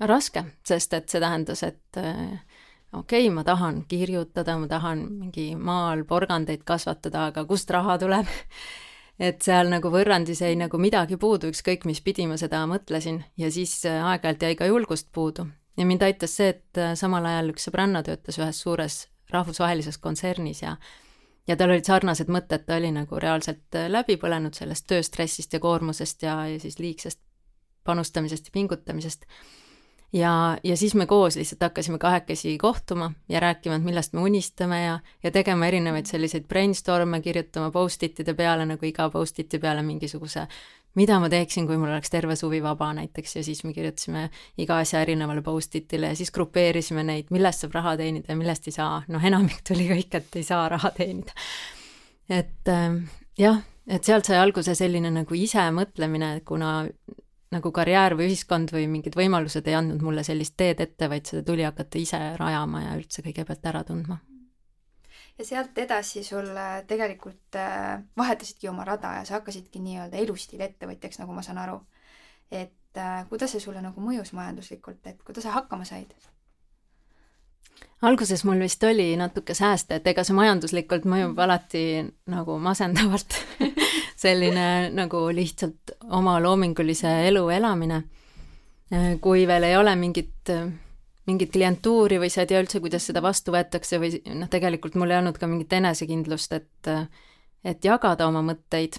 raske, 0.00 0.44
sest 0.66 0.92
et 0.94 1.08
see 1.08 1.20
tähendas, 1.20 1.62
et 1.66 1.98
okei 1.98 3.24
okay,, 3.26 3.30
ma 3.34 3.44
tahan 3.44 3.84
kirjutada, 3.88 4.58
ma 4.58 4.68
tahan 4.70 5.06
mingi 5.10 5.54
maal 5.56 6.04
porgandeid 6.04 6.62
kasvatada, 6.64 7.26
aga 7.32 7.44
kust 7.48 7.70
raha 7.70 7.98
tuleb 7.98 8.30
et 9.18 9.42
seal 9.42 9.68
nagu 9.70 9.90
võrrandis 9.92 10.40
jäi 10.44 10.54
nagu 10.58 10.78
midagi 10.80 11.18
puudu, 11.20 11.50
ükskõik 11.52 11.84
mis 11.90 12.00
pidi 12.04 12.28
ma 12.30 12.38
seda 12.38 12.62
mõtlesin 12.70 13.20
ja 13.38 13.50
siis 13.50 13.80
äh, 13.88 13.98
aeg-ajalt 14.12 14.46
jäi 14.46 14.58
ka 14.58 14.68
julgust 14.70 15.10
puudu. 15.12 15.48
ja 15.76 15.86
mind 15.86 16.02
aitas 16.06 16.36
see, 16.38 16.54
et 16.54 16.78
äh, 16.78 16.94
samal 16.94 17.26
ajal 17.26 17.52
üks 17.52 17.66
sõbranna 17.68 18.02
töötas 18.06 18.38
ühes 18.38 18.62
suures 18.62 19.06
rahvusvahelises 19.34 19.98
kontsernis 19.98 20.62
ja 20.62 20.76
ja 21.48 21.56
tal 21.56 21.72
olid 21.72 21.86
sarnased 21.88 22.28
mõtted, 22.28 22.66
ta 22.66 22.76
oli 22.76 22.92
nagu 22.94 23.18
reaalselt 23.18 23.74
äh, 23.74 23.90
läbi 23.90 24.16
põlenud 24.16 24.54
sellest 24.54 24.86
tööstressist 24.86 25.52
ja 25.52 25.60
koormusest 25.60 26.22
ja, 26.22 26.44
ja 26.46 26.60
siis 26.62 26.78
liigsest 26.78 27.20
panustamisest 27.84 28.50
ja 28.50 28.52
pingutamisest. 28.52 29.24
Ja, 30.12 30.58
ja 30.64 30.76
siis 30.76 30.94
me 30.94 31.06
koos 31.06 31.36
lihtsalt 31.36 31.62
hakkasime 31.68 31.98
kahekesi 31.98 32.58
kohtuma 32.58 33.12
ja 33.28 33.40
rääkima, 33.40 33.76
et 33.76 33.84
millest 33.84 34.12
me 34.12 34.20
unistame 34.20 34.82
ja, 34.82 34.98
ja 35.22 35.30
tegema 35.30 35.66
erinevaid 35.66 36.06
selliseid 36.06 36.48
brainstorm'e, 36.48 37.20
kirjutama 37.20 37.70
post-it'ide 37.70 38.34
peale 38.34 38.66
nagu 38.66 38.86
iga 38.86 39.10
post-it'i 39.12 39.58
peale 39.58 39.82
mingisuguse 39.82 40.46
mida 40.98 41.18
ma 41.20 41.28
teeksin, 41.30 41.66
kui 41.68 41.76
mul 41.78 41.92
oleks 41.92 42.10
terve 42.10 42.36
suvi 42.38 42.60
vaba 42.64 42.90
näiteks 42.96 43.36
ja 43.36 43.44
siis 43.46 43.62
me 43.66 43.72
kirjutasime 43.76 44.28
iga 44.58 44.80
asja 44.82 45.02
erinevale 45.04 45.42
post-it'ile 45.46 46.12
ja 46.12 46.18
siis 46.18 46.32
grupeerisime 46.34 47.04
neid, 47.06 47.32
millest 47.34 47.64
saab 47.64 47.76
raha 47.78 47.96
teenida 48.00 48.32
ja 48.32 48.38
millest 48.38 48.68
ei 48.70 48.76
saa, 48.76 49.02
noh, 49.12 49.24
enamik 49.24 49.62
tuli 49.68 49.88
kõik, 49.92 50.18
et 50.18 50.40
ei 50.40 50.46
saa 50.46 50.68
raha 50.72 50.90
teenida. 50.96 51.36
et 52.28 52.72
äh, 52.72 52.98
jah, 53.38 53.62
et 53.86 54.04
sealt 54.04 54.28
sai 54.28 54.40
alguse 54.40 54.74
selline 54.78 55.12
nagu 55.14 55.38
ise 55.38 55.68
mõtlemine, 55.74 56.38
kuna 56.48 56.80
nagu 57.54 57.72
karjäär 57.72 58.16
või 58.18 58.28
ühiskond 58.28 58.72
või 58.74 58.86
mingid 58.90 59.16
võimalused 59.16 59.68
ei 59.68 59.78
andnud 59.78 60.02
mulle 60.04 60.24
sellist 60.26 60.56
teed 60.56 60.80
ette, 60.84 61.08
vaid 61.08 61.28
seda 61.28 61.44
tuli 61.46 61.64
hakata 61.64 62.00
ise 62.00 62.20
rajama 62.36 62.84
ja 62.84 62.96
üldse 62.98 63.24
kõigepealt 63.24 63.70
ära 63.70 63.84
tundma 63.88 64.18
ja 65.38 65.44
sealt 65.46 65.78
edasi 65.78 66.24
sul 66.26 66.50
tegelikult 66.86 67.56
äh, 67.56 68.00
vahetasidki 68.16 68.68
oma 68.68 68.84
rada 68.84 69.14
ja 69.20 69.24
sa 69.24 69.38
hakkasidki 69.38 69.80
nii-öelda 69.82 70.18
elustiili 70.18 70.66
ettevõtjaks, 70.66 71.20
nagu 71.22 71.32
ma 71.32 71.44
saan 71.46 71.60
aru. 71.62 71.78
et 72.50 72.96
äh, 72.96 73.28
kuidas 73.28 73.54
see 73.54 73.62
sulle 73.62 73.82
nagu 73.82 74.02
mõjus 74.02 74.32
majanduslikult, 74.34 75.06
et 75.06 75.22
kuidas 75.22 75.46
sa 75.46 75.54
hakkama 75.54 75.84
said? 75.84 76.14
alguses 78.02 78.44
mul 78.44 78.58
vist 78.58 78.82
oli 78.84 79.16
natuke 79.16 79.54
sääste, 79.54 79.98
et 79.98 80.06
ega 80.06 80.24
see 80.24 80.34
majanduslikult 80.34 81.06
mõjub 81.06 81.38
alati 81.38 81.84
nagu 82.26 82.58
masendavalt 82.58 83.38
selline 84.18 84.90
nagu 84.94 85.28
lihtsalt 85.34 85.94
oma 86.10 86.38
loomingulise 86.42 87.10
elu 87.28 87.48
elamine. 87.54 88.02
kui 89.20 89.46
veel 89.46 89.62
ei 89.68 89.76
ole 89.76 89.92
mingit 89.96 90.50
mingit 91.28 91.52
klientuuri 91.52 92.16
või 92.22 92.30
sa 92.32 92.42
ei 92.42 92.48
tea 92.48 92.60
üldse, 92.62 92.80
kuidas 92.80 93.04
seda 93.04 93.20
vastu 93.20 93.52
võetakse 93.52 93.98
või 94.00 94.22
noh, 94.32 94.48
tegelikult 94.48 94.96
mul 94.96 95.12
ei 95.12 95.18
olnud 95.20 95.36
ka 95.38 95.46
mingit 95.50 95.72
enesekindlust, 95.76 96.56
et 96.56 96.92
et 97.66 97.84
jagada 97.84 98.28
oma 98.30 98.40
mõtteid 98.46 98.96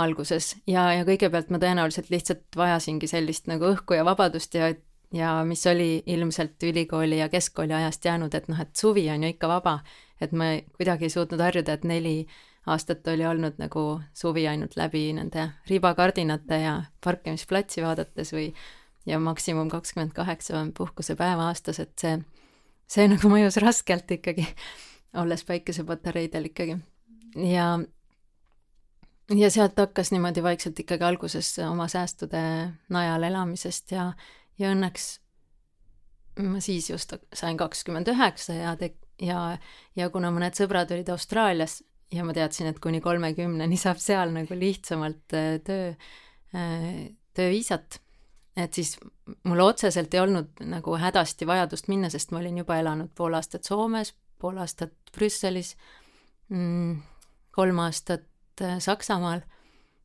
alguses 0.00 0.54
ja, 0.66 0.88
ja 0.96 1.04
kõigepealt 1.06 1.52
ma 1.54 1.60
tõenäoliselt 1.62 2.10
lihtsalt 2.10 2.56
vajasingi 2.56 3.06
sellist 3.06 3.46
nagu 3.46 3.68
õhku 3.70 3.94
ja 3.94 4.06
vabadust 4.06 4.56
ja 4.58 4.72
ja 5.14 5.44
mis 5.46 5.62
oli 5.70 6.02
ilmselt 6.10 6.62
ülikooli 6.62 7.20
ja 7.20 7.28
keskkooli 7.28 7.72
ajast 7.72 8.04
jäänud, 8.04 8.34
et 8.34 8.48
noh, 8.50 8.58
et 8.60 8.76
suvi 8.76 9.04
on 9.10 9.22
ju 9.22 9.28
ikka 9.30 9.46
vaba, 9.46 9.78
et 10.20 10.32
ma 10.32 10.56
kuidagi 10.74 11.06
ei 11.06 11.12
suutnud 11.12 11.38
harjuda, 11.38 11.76
et 11.76 11.84
neli 11.86 12.26
aastat 12.66 13.06
oli 13.12 13.26
olnud 13.26 13.58
nagu 13.58 14.00
suvi 14.16 14.46
ainult 14.48 14.76
läbi 14.76 15.12
nende 15.12 15.48
ribakardinate 15.68 16.60
ja 16.62 16.74
parkimisplatsi 17.04 17.82
vaadates 17.84 18.32
või 18.32 18.52
ja 19.06 19.18
maksimum 19.20 19.68
kakskümmend 19.68 20.12
kaheksa 20.16 20.66
puhkusepäeva 20.76 21.50
aastas, 21.50 21.80
et 21.80 21.92
see, 22.00 22.18
see 22.88 23.08
nagu 23.08 23.28
mõjus 23.28 23.58
raskelt 23.60 24.10
ikkagi, 24.16 24.46
olles 25.20 25.44
päikesepatareidel 25.44 26.48
ikkagi. 26.48 26.78
ja, 27.52 27.66
ja 29.34 29.50
sealt 29.50 29.76
hakkas 29.78 30.12
niimoodi 30.14 30.42
vaikselt 30.42 30.80
ikkagi 30.80 31.04
alguses 31.04 31.52
oma 31.68 31.88
säästude 31.88 32.40
najal 32.88 33.28
elamisest 33.28 33.92
ja, 33.92 34.12
ja 34.58 34.72
õnneks 34.72 35.18
ma 36.42 36.60
siis 36.60 36.90
just 36.90 37.12
sain 37.32 37.56
kakskümmend 37.56 38.08
üheksa 38.10 38.56
ja 38.56 38.76
te-, 38.76 38.96
ja, 39.22 39.58
ja 39.96 40.08
kuna 40.10 40.32
mõned 40.34 40.56
sõbrad 40.56 40.90
olid 40.94 41.12
Austraalias 41.12 41.82
ja 42.12 42.24
ma 42.26 42.34
teadsin, 42.36 42.68
et 42.70 42.80
kuni 42.82 43.00
kolmekümneni 43.04 43.78
saab 43.80 44.00
seal 44.02 44.32
nagu 44.34 44.58
lihtsamalt 44.58 45.36
äh, 45.36 45.56
töö, 45.64 45.92
äh, 46.54 46.90
tööviisat. 47.36 48.00
Et 48.56 48.76
siis 48.76 48.94
mul 49.48 49.62
otseselt 49.64 50.14
ei 50.14 50.22
olnud 50.22 50.60
nagu 50.70 50.98
hädasti 51.00 51.46
vajadust 51.48 51.88
minna, 51.90 52.10
sest 52.12 52.30
ma 52.30 52.38
olin 52.38 52.60
juba 52.62 52.78
elanud 52.78 53.10
pool 53.16 53.34
aastat 53.34 53.66
Soomes, 53.66 54.12
pool 54.38 54.60
aastat 54.62 54.94
Brüsselis 55.14 55.74
mm,, 56.52 57.00
kolm 57.54 57.82
aastat 57.86 58.62
äh, 58.62 58.78
Saksamaal. 58.78 59.42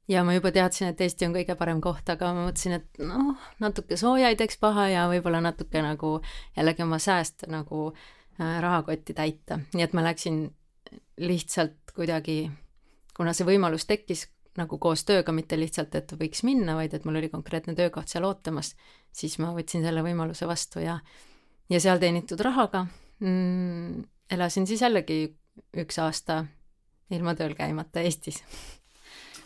Ja 0.09 0.23
ma 0.25 0.33
juba 0.33 0.49
teadsin, 0.49 0.87
et 0.89 1.01
Eesti 1.05 1.27
on 1.27 1.35
kõige 1.35 1.53
parem 1.53 1.77
koht, 1.85 2.07
aga 2.09 2.31
ma 2.33 2.47
mõtlesin, 2.47 2.79
et 2.79 3.03
noh, 3.05 3.35
natuke 3.61 3.93
sooja 3.99 4.31
ei 4.31 4.39
teeks 4.39 4.57
paha 4.57 4.87
ja 4.89 5.03
võib-olla 5.11 5.37
natuke 5.45 5.83
nagu 5.85 6.15
jällegi 6.55 6.81
oma 6.81 6.97
sääste 6.97 7.45
nagu 7.53 7.91
rahakotti 8.39 9.13
täita, 9.13 9.59
nii 9.75 9.83
et 9.83 9.93
ma 9.93 10.01
läksin 10.07 10.47
lihtsalt 11.19 11.88
kuidagi, 11.99 12.43
kuna 13.17 13.33
see 13.35 13.47
võimalus 13.47 13.85
tekkis, 13.89 14.27
nagu 14.59 14.79
koos 14.81 15.03
tööga, 15.07 15.33
mitte 15.35 15.57
lihtsalt, 15.59 15.95
et 15.95 16.13
võiks 16.19 16.41
minna, 16.47 16.75
vaid 16.79 16.95
et 16.95 17.05
mul 17.07 17.19
oli 17.19 17.29
konkreetne 17.31 17.75
töökoht 17.77 18.11
seal 18.11 18.27
ootamas, 18.27 18.73
siis 19.15 19.37
ma 19.43 19.51
võtsin 19.55 19.83
selle 19.85 20.03
võimaluse 20.05 20.47
vastu 20.49 20.83
ja, 20.83 20.97
ja 21.69 21.81
seal 21.83 22.01
teenitud 22.01 22.41
rahaga 22.43 22.85
mm, 23.19 24.03
elasin 24.31 24.67
siis 24.69 24.81
jällegi 24.85 25.21
üks 25.79 25.99
aasta 26.01 26.43
ilma 27.13 27.35
tööl 27.35 27.55
käimata 27.57 28.03
Eestis. 28.05 28.41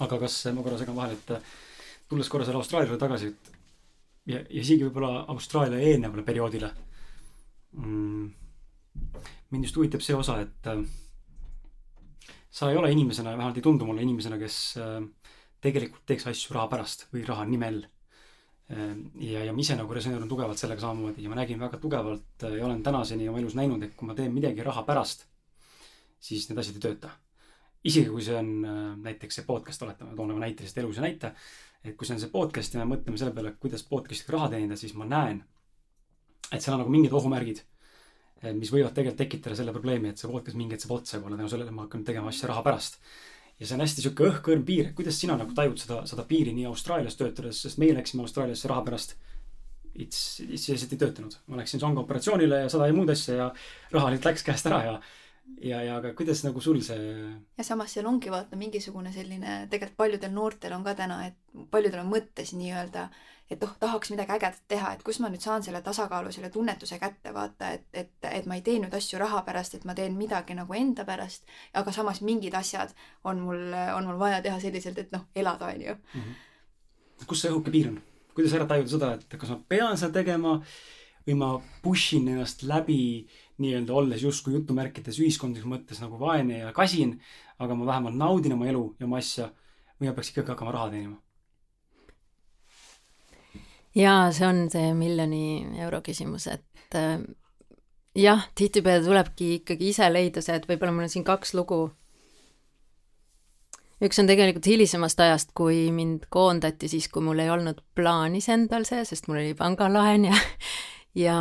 aga 0.03 0.19
kas, 0.21 0.39
ma 0.53 0.63
korra 0.65 0.79
segan 0.81 0.97
vahele, 0.97 1.17
et 1.19 2.07
tulles 2.09 2.29
korra 2.29 2.47
selle 2.47 2.59
Austraaliale 2.61 2.99
tagasi, 3.01 3.31
et 3.31 3.53
ja, 4.25 4.39
ja 4.39 4.61
isegi 4.61 4.87
võib-olla 4.87 5.25
Austraalia 5.33 5.79
eelnevale 5.91 6.25
perioodile 6.27 6.71
mm,. 7.77 8.27
mind 9.53 9.69
just 9.69 9.79
huvitab 9.79 10.03
see 10.03 10.17
osa, 10.17 10.39
et 10.43 10.73
sa 12.53 12.69
ei 12.69 12.77
ole 12.77 12.91
inimesena, 12.93 13.33
vähemalt 13.37 13.57
ei 13.57 13.65
tundu 13.65 13.85
mulle 13.85 14.03
inimesena, 14.05 14.37
kes 14.37 14.57
äh, 14.77 15.01
tegelikult 15.63 16.05
teeks 16.05 16.27
asju 16.29 16.53
raha 16.53 16.69
pärast 16.69 17.07
või 17.13 17.25
raha 17.25 17.47
nimel. 17.49 17.81
Äh, 18.69 18.93
ja, 19.25 19.45
ja 19.47 19.55
ma 19.55 19.63
ise 19.63 19.77
nagu 19.79 19.97
resoneerun 19.97 20.29
tugevalt 20.29 20.61
sellega 20.61 20.83
samamoodi 20.83 21.25
ja 21.25 21.31
ma 21.31 21.39
nägin 21.41 21.61
väga 21.61 21.81
tugevalt 21.81 22.45
äh, 22.45 22.59
ja 22.59 22.67
olen 22.67 22.85
tänaseni 22.85 23.29
oma 23.31 23.41
elus 23.41 23.57
näinud, 23.57 23.81
et 23.83 23.97
kui 23.97 24.09
ma 24.09 24.17
teen 24.17 24.33
midagi 24.35 24.65
raha 24.65 24.85
pärast, 24.85 25.25
siis 26.21 26.45
need 26.49 26.61
asjad 26.61 26.77
ei 26.77 26.87
tööta. 26.87 27.13
isegi 27.83 28.13
kui 28.13 28.21
see 28.23 28.37
on 28.37 28.51
näiteks 29.03 29.41
see 29.41 29.45
podcast, 29.49 29.81
oletame, 29.83 30.13
toon 30.15 30.29
nagu 30.31 30.39
näite 30.39 30.63
lihtsalt 30.63 30.85
elus 30.85 31.01
ja 31.01 31.03
näite, 31.03 31.33
et 31.83 31.97
kui 31.97 32.07
see 32.07 32.15
on 32.15 32.21
see 32.21 32.31
podcast 32.31 32.77
ja 32.77 32.85
me 32.85 32.93
mõtleme 32.93 33.19
selle 33.19 33.33
peale, 33.35 33.57
kuidas 33.59 33.83
podcast'iga 33.89 34.37
raha 34.37 34.53
teenida, 34.53 34.77
siis 34.79 34.93
ma 34.95 35.09
näen, 35.09 35.41
et 36.51 36.61
seal 36.61 36.77
on 36.77 36.85
nagu 36.85 36.93
mingid 36.93 37.17
ohumärgid 37.17 37.65
mis 38.51 38.71
võivad 38.73 38.95
tegelikult 38.95 39.21
tekitada 39.21 39.55
selle 39.55 39.73
probleemi, 39.75 40.11
et 40.11 40.19
see 40.19 40.31
podcast 40.31 40.57
mingi 40.59 40.75
hetk 40.75 40.85
saab 40.85 40.97
otsa 40.97 41.17
võib-olla 41.17 41.39
tänu 41.39 41.51
sellele 41.53 41.75
ma 41.75 41.85
hakkan 41.85 42.03
tegema 42.07 42.31
asja 42.31 42.49
raha 42.51 42.63
pärast. 42.65 42.99
ja 43.59 43.67
see 43.67 43.77
on 43.77 43.83
hästi 43.85 44.03
sihuke 44.03 44.27
õhkõrn 44.27 44.65
piir, 44.67 44.89
et 44.89 44.95
kuidas 44.97 45.19
sina 45.19 45.37
nagu 45.39 45.53
tajud 45.55 45.79
seda, 45.79 46.01
seda 46.09 46.25
piiri 46.27 46.55
nii 46.57 46.65
Austraalias 46.67 47.15
töötades, 47.19 47.61
sest 47.63 47.79
meie 47.79 47.95
läksime 47.95 48.25
Austraaliasse 48.25 48.67
raha 48.67 48.83
pärast. 48.83 49.15
It's, 49.93 50.41
it's 50.41 50.65
lihtsalt 50.71 50.95
ei 50.95 51.01
töötanud, 51.03 51.35
ma 51.47 51.59
läksin 51.59 51.79
sanga 51.79 52.01
operatsioonile 52.01 52.63
ja 52.63 52.69
sada 52.73 52.87
ja 52.89 52.95
muud 52.97 53.11
asja 53.13 53.35
ja 53.37 53.51
raha 53.93 54.09
lihtsalt 54.09 54.31
läks 54.31 54.47
käest 54.47 54.71
ära 54.71 54.79
ja 54.87 54.95
ja, 55.61 55.81
ja 55.83 55.97
aga 55.99 56.13
kuidas 56.17 56.41
nagu 56.45 56.61
sul 56.63 56.79
see 56.81 56.97
ja 57.59 57.65
samas 57.67 57.93
seal 57.93 58.07
ongi 58.09 58.31
vaata 58.31 58.57
mingisugune 58.57 59.11
selline, 59.13 59.67
tegelikult 59.69 59.99
paljudel 59.99 60.33
noortel 60.33 60.73
on 60.73 60.85
ka 60.87 60.95
täna, 60.97 61.19
et 61.27 61.67
paljudel 61.69 62.01
on 62.01 62.09
mõttes 62.09 62.55
nii-öelda 62.57 63.03
äh, 63.05 63.32
et 63.51 63.63
oh, 63.63 63.73
tahaks 63.79 64.11
midagi 64.13 64.33
ägedat 64.35 64.61
teha, 64.71 64.93
et 64.95 65.03
kus 65.05 65.19
ma 65.21 65.29
nüüd 65.31 65.43
saan 65.43 65.63
selle 65.65 65.81
tasakaalu, 65.83 66.31
selle 66.33 66.49
tunnetuse 66.53 66.97
kätte, 67.01 67.33
vaata, 67.35 67.73
et, 67.77 67.85
et, 67.93 68.13
et 68.29 68.47
ma 68.49 68.57
ei 68.57 68.63
tee 68.65 68.79
nüüd 68.81 68.93
asju 68.95 69.19
raha 69.21 69.43
pärast, 69.47 69.75
et 69.77 69.85
ma 69.85 69.95
teen 69.97 70.15
midagi 70.17 70.55
nagu 70.57 70.77
enda 70.77 71.05
pärast, 71.07 71.45
aga 71.79 71.93
samas 71.95 72.23
mingid 72.25 72.55
asjad 72.57 72.93
on 73.29 73.43
mul, 73.43 73.61
on 73.97 74.09
mul 74.09 74.19
vaja 74.21 74.41
teha 74.45 74.59
selliselt, 74.63 74.99
et 75.03 75.13
noh, 75.15 75.27
elada, 75.35 75.69
on 75.73 75.81
ju 75.81 75.93
mm. 75.93 76.21
-hmm. 76.21 77.27
kus 77.27 77.41
see 77.41 77.51
õhuke 77.51 77.71
piir 77.71 77.91
on? 77.91 78.01
kuidas 78.33 78.53
ära 78.57 78.65
tajuda 78.65 78.89
seda, 78.89 79.13
et 79.13 79.39
kas 79.39 79.49
ma 79.49 79.59
pean 79.69 79.97
seda 79.97 80.13
tegema 80.19 80.59
või 81.27 81.35
ma 81.39 81.49
push 81.83 82.15
in 82.17 82.27
ennast 82.27 82.63
läbi 82.63 83.27
nii-öelda 83.63 83.93
olles 83.93 84.23
justkui 84.23 84.53
jutumärkides 84.53 85.19
ühiskondlikus 85.19 85.69
mõttes 85.69 86.01
nagu 86.01 86.19
vaene 86.19 86.57
ja 86.63 86.71
kasin, 86.73 87.19
aga 87.59 87.75
ma 87.75 87.85
vähemalt 87.85 88.17
naudin 88.17 88.53
oma 88.53 88.67
elu 88.67 88.95
ja 88.99 89.05
oma 89.05 89.21
asja 89.21 89.51
või 89.99 90.09
ma 90.09 90.13
peaks 90.17 90.33
ikkagi 90.33 90.51
hakkama 90.51 90.71
raha 90.71 90.89
teenima 90.89 91.21
jaa, 93.97 94.31
see 94.33 94.47
on 94.47 94.67
see 94.73 94.93
miljoni 94.97 95.79
euro 95.83 96.01
küsimus, 96.05 96.47
et 96.51 96.97
äh, 96.97 97.19
jah, 98.17 98.47
tihtipeale 98.55 99.03
tulebki 99.05 99.57
ikkagi 99.59 99.91
ise 99.93 100.09
leida 100.11 100.43
see, 100.43 100.57
et 100.57 100.67
võib-olla 100.69 100.95
mul 100.95 101.07
on 101.07 101.13
siin 101.13 101.25
kaks 101.27 101.53
lugu. 101.57 101.81
üks 104.03 104.19
on 104.19 104.27
tegelikult 104.27 104.67
hilisemast 104.67 105.19
ajast, 105.23 105.53
kui 105.55 105.87
mind 105.95 106.27
koondati 106.33 106.89
siis, 106.91 107.07
kui 107.07 107.23
mul 107.23 107.39
ei 107.39 107.51
olnud 107.53 107.79
plaanis 107.95 108.49
endal 108.51 108.85
see, 108.89 109.05
sest 109.07 109.29
mul 109.29 109.39
oli 109.39 109.53
pangalaen 109.57 110.29
ja 110.31 110.37
ja, 111.25 111.37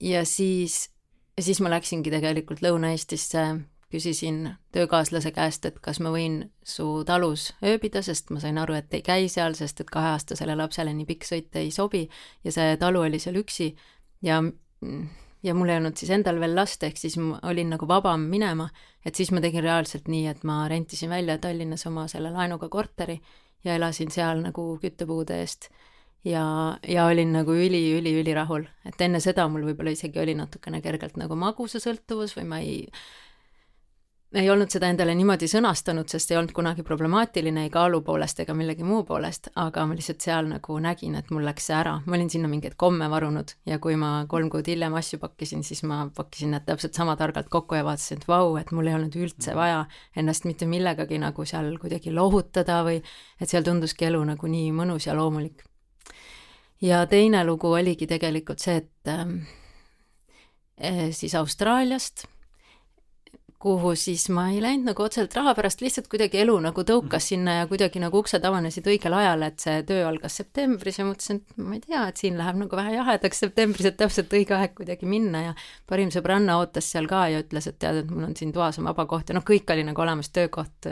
ja 0.00 0.24
siis, 0.24 0.90
siis 1.40 1.60
ma 1.64 1.72
läksingi 1.72 2.12
tegelikult 2.12 2.62
Lõuna-Eestisse 2.64 3.46
küsisin 3.92 4.54
töökaaslase 4.72 5.32
käest, 5.34 5.66
et 5.66 5.80
kas 5.82 6.00
ma 6.00 6.12
võin 6.14 6.40
su 6.64 6.86
talus 7.06 7.50
ööbida, 7.64 8.02
sest 8.02 8.30
ma 8.34 8.40
sain 8.42 8.58
aru, 8.58 8.76
et 8.78 8.94
ei 8.94 9.02
käi 9.02 9.28
seal, 9.32 9.56
sest 9.58 9.80
et 9.80 9.90
kaheaastasele 9.92 10.56
lapsele 10.58 10.94
nii 10.94 11.08
pikk 11.08 11.28
sõit 11.28 11.60
ei 11.60 11.70
sobi 11.74 12.06
ja 12.44 12.54
see 12.54 12.78
talu 12.80 13.04
oli 13.06 13.20
seal 13.22 13.38
üksi. 13.42 13.74
Ja 14.24 14.40
ja 15.44 15.54
mul 15.54 15.68
ei 15.68 15.76
olnud 15.76 15.96
siis 16.00 16.12
endal 16.14 16.40
veel 16.40 16.54
last, 16.56 16.82
ehk 16.86 16.98
siis 16.98 17.16
ma 17.20 17.38
olin 17.50 17.74
nagu 17.74 17.88
vabam 17.88 18.24
minema, 18.30 18.68
et 19.04 19.16
siis 19.16 19.32
ma 19.34 19.42
tegin 19.44 19.64
reaalselt 19.64 20.08
nii, 20.08 20.26
et 20.32 20.44
ma 20.48 20.62
rentisin 20.70 21.12
välja 21.12 21.36
Tallinnas 21.38 21.84
oma 21.90 22.06
selle 22.08 22.32
laenuga 22.32 22.70
korteri 22.72 23.18
ja 23.64 23.76
elasin 23.76 24.12
seal 24.14 24.40
nagu 24.44 24.68
küttepuude 24.80 25.40
eest. 25.42 25.68
Ja, 26.24 26.44
ja 26.88 27.04
olin 27.04 27.34
nagu 27.36 27.52
üli-üli-ülirahul, 27.52 28.64
et 28.88 29.00
enne 29.04 29.20
seda 29.20 29.44
mul 29.52 29.66
võib-olla 29.68 29.92
isegi 29.92 30.22
oli 30.22 30.32
natukene 30.38 30.80
kergelt 30.80 31.18
nagu 31.20 31.36
magusasõltuvus 31.36 32.32
või 32.38 32.46
ma 32.48 32.60
ei 32.64 32.78
ei 34.34 34.50
olnud 34.50 34.70
seda 34.72 34.88
endale 34.90 35.14
niimoodi 35.14 35.46
sõnastanud, 35.50 36.08
sest 36.10 36.32
ei 36.32 36.38
olnud 36.38 36.52
kunagi 36.56 36.82
problemaatiline 36.86 37.64
ei 37.66 37.70
kaalu 37.72 38.00
poolest 38.06 38.40
ega 38.42 38.54
millegi 38.56 38.84
muu 38.86 39.04
poolest, 39.06 39.48
aga 39.60 39.84
ma 39.86 39.94
lihtsalt 39.96 40.24
seal 40.24 40.48
nagu 40.50 40.78
nägin, 40.82 41.14
et 41.18 41.30
mul 41.34 41.44
läks 41.46 41.68
see 41.70 41.76
ära, 41.78 41.94
ma 42.06 42.16
olin 42.18 42.30
sinna 42.32 42.50
mingeid 42.50 42.74
komme 42.80 43.06
varunud 43.12 43.54
ja 43.70 43.78
kui 43.82 43.96
ma 44.00 44.10
kolm 44.30 44.50
kuud 44.52 44.66
hiljem 44.70 44.96
asju 44.98 45.20
pakkisin, 45.22 45.62
siis 45.66 45.84
ma 45.86 46.00
pakkisin 46.16 46.50
need 46.54 46.66
täpselt 46.66 46.98
sama 46.98 47.16
targalt 47.20 47.48
kokku 47.52 47.78
ja 47.78 47.84
vaatasin, 47.86 48.18
et 48.22 48.28
vau, 48.30 48.56
et 48.58 48.72
mul 48.74 48.90
ei 48.90 48.98
olnud 48.98 49.14
üldse 49.18 49.54
vaja 49.54 49.84
ennast 50.16 50.48
mitte 50.48 50.66
millegagi 50.66 51.20
nagu 51.22 51.46
seal 51.46 51.78
kuidagi 51.82 52.10
lohutada 52.14 52.82
või 52.86 52.98
et 53.40 53.48
seal 53.48 53.64
tunduski 53.66 54.10
elu 54.10 54.24
nagu 54.34 54.50
nii 54.50 54.74
mõnus 54.74 55.06
ja 55.06 55.14
loomulik. 55.14 55.62
ja 56.82 57.06
teine 57.06 57.44
lugu 57.46 57.70
oligi 57.72 58.06
tegelikult 58.10 58.58
see, 58.58 58.76
et 58.82 59.08
äh, 59.14 61.10
siis 61.14 61.34
Austraaliast 61.38 62.33
kuhu 63.64 63.94
siis 63.96 64.26
ma 64.28 64.42
ei 64.52 64.58
läinud 64.60 64.90
nagu 64.90 65.02
otseselt 65.06 65.32
raha 65.38 65.54
pärast, 65.56 65.80
lihtsalt 65.80 66.10
kuidagi 66.12 66.36
elu 66.42 66.52
nagu 66.66 66.82
tõukas 66.84 67.30
sinna 67.30 67.54
ja 67.62 67.68
kuidagi 67.70 68.00
nagu 68.02 68.18
uksed 68.20 68.44
avanesid 68.44 68.84
õigel 68.92 69.14
ajal, 69.16 69.44
et 69.46 69.62
see 69.64 69.78
töö 69.88 70.02
algas 70.04 70.36
septembris 70.36 70.98
ja 71.00 71.06
mõtlesin, 71.08 71.38
et 71.40 71.62
ma 71.64 71.78
ei 71.78 71.80
tea, 71.86 72.02
et 72.10 72.20
siin 72.20 72.36
läheb 72.36 72.58
nagu 72.60 72.76
vähe 72.76 72.92
jahedaks 72.98 73.40
septembris, 73.40 73.88
et 73.88 73.96
täpselt 74.02 74.36
õige 74.36 74.52
aeg 74.58 74.74
kuidagi 74.76 75.08
minna 75.08 75.40
ja 75.46 75.54
parim 75.88 76.12
sõbranna 76.12 76.58
ootas 76.60 76.90
seal 76.92 77.08
ka 77.08 77.22
ja 77.32 77.40
ütles, 77.40 77.70
et 77.70 77.78
tead, 77.80 78.02
et 78.02 78.12
mul 78.12 78.26
on 78.28 78.36
siin 78.36 78.52
toas 78.52 78.76
on 78.82 78.90
vaba 78.90 79.08
koht 79.08 79.32
ja 79.32 79.38
noh, 79.38 79.46
kõik 79.48 79.72
oli 79.72 79.86
nagu 79.88 80.04
olemas, 80.04 80.28
töökoht 80.34 80.90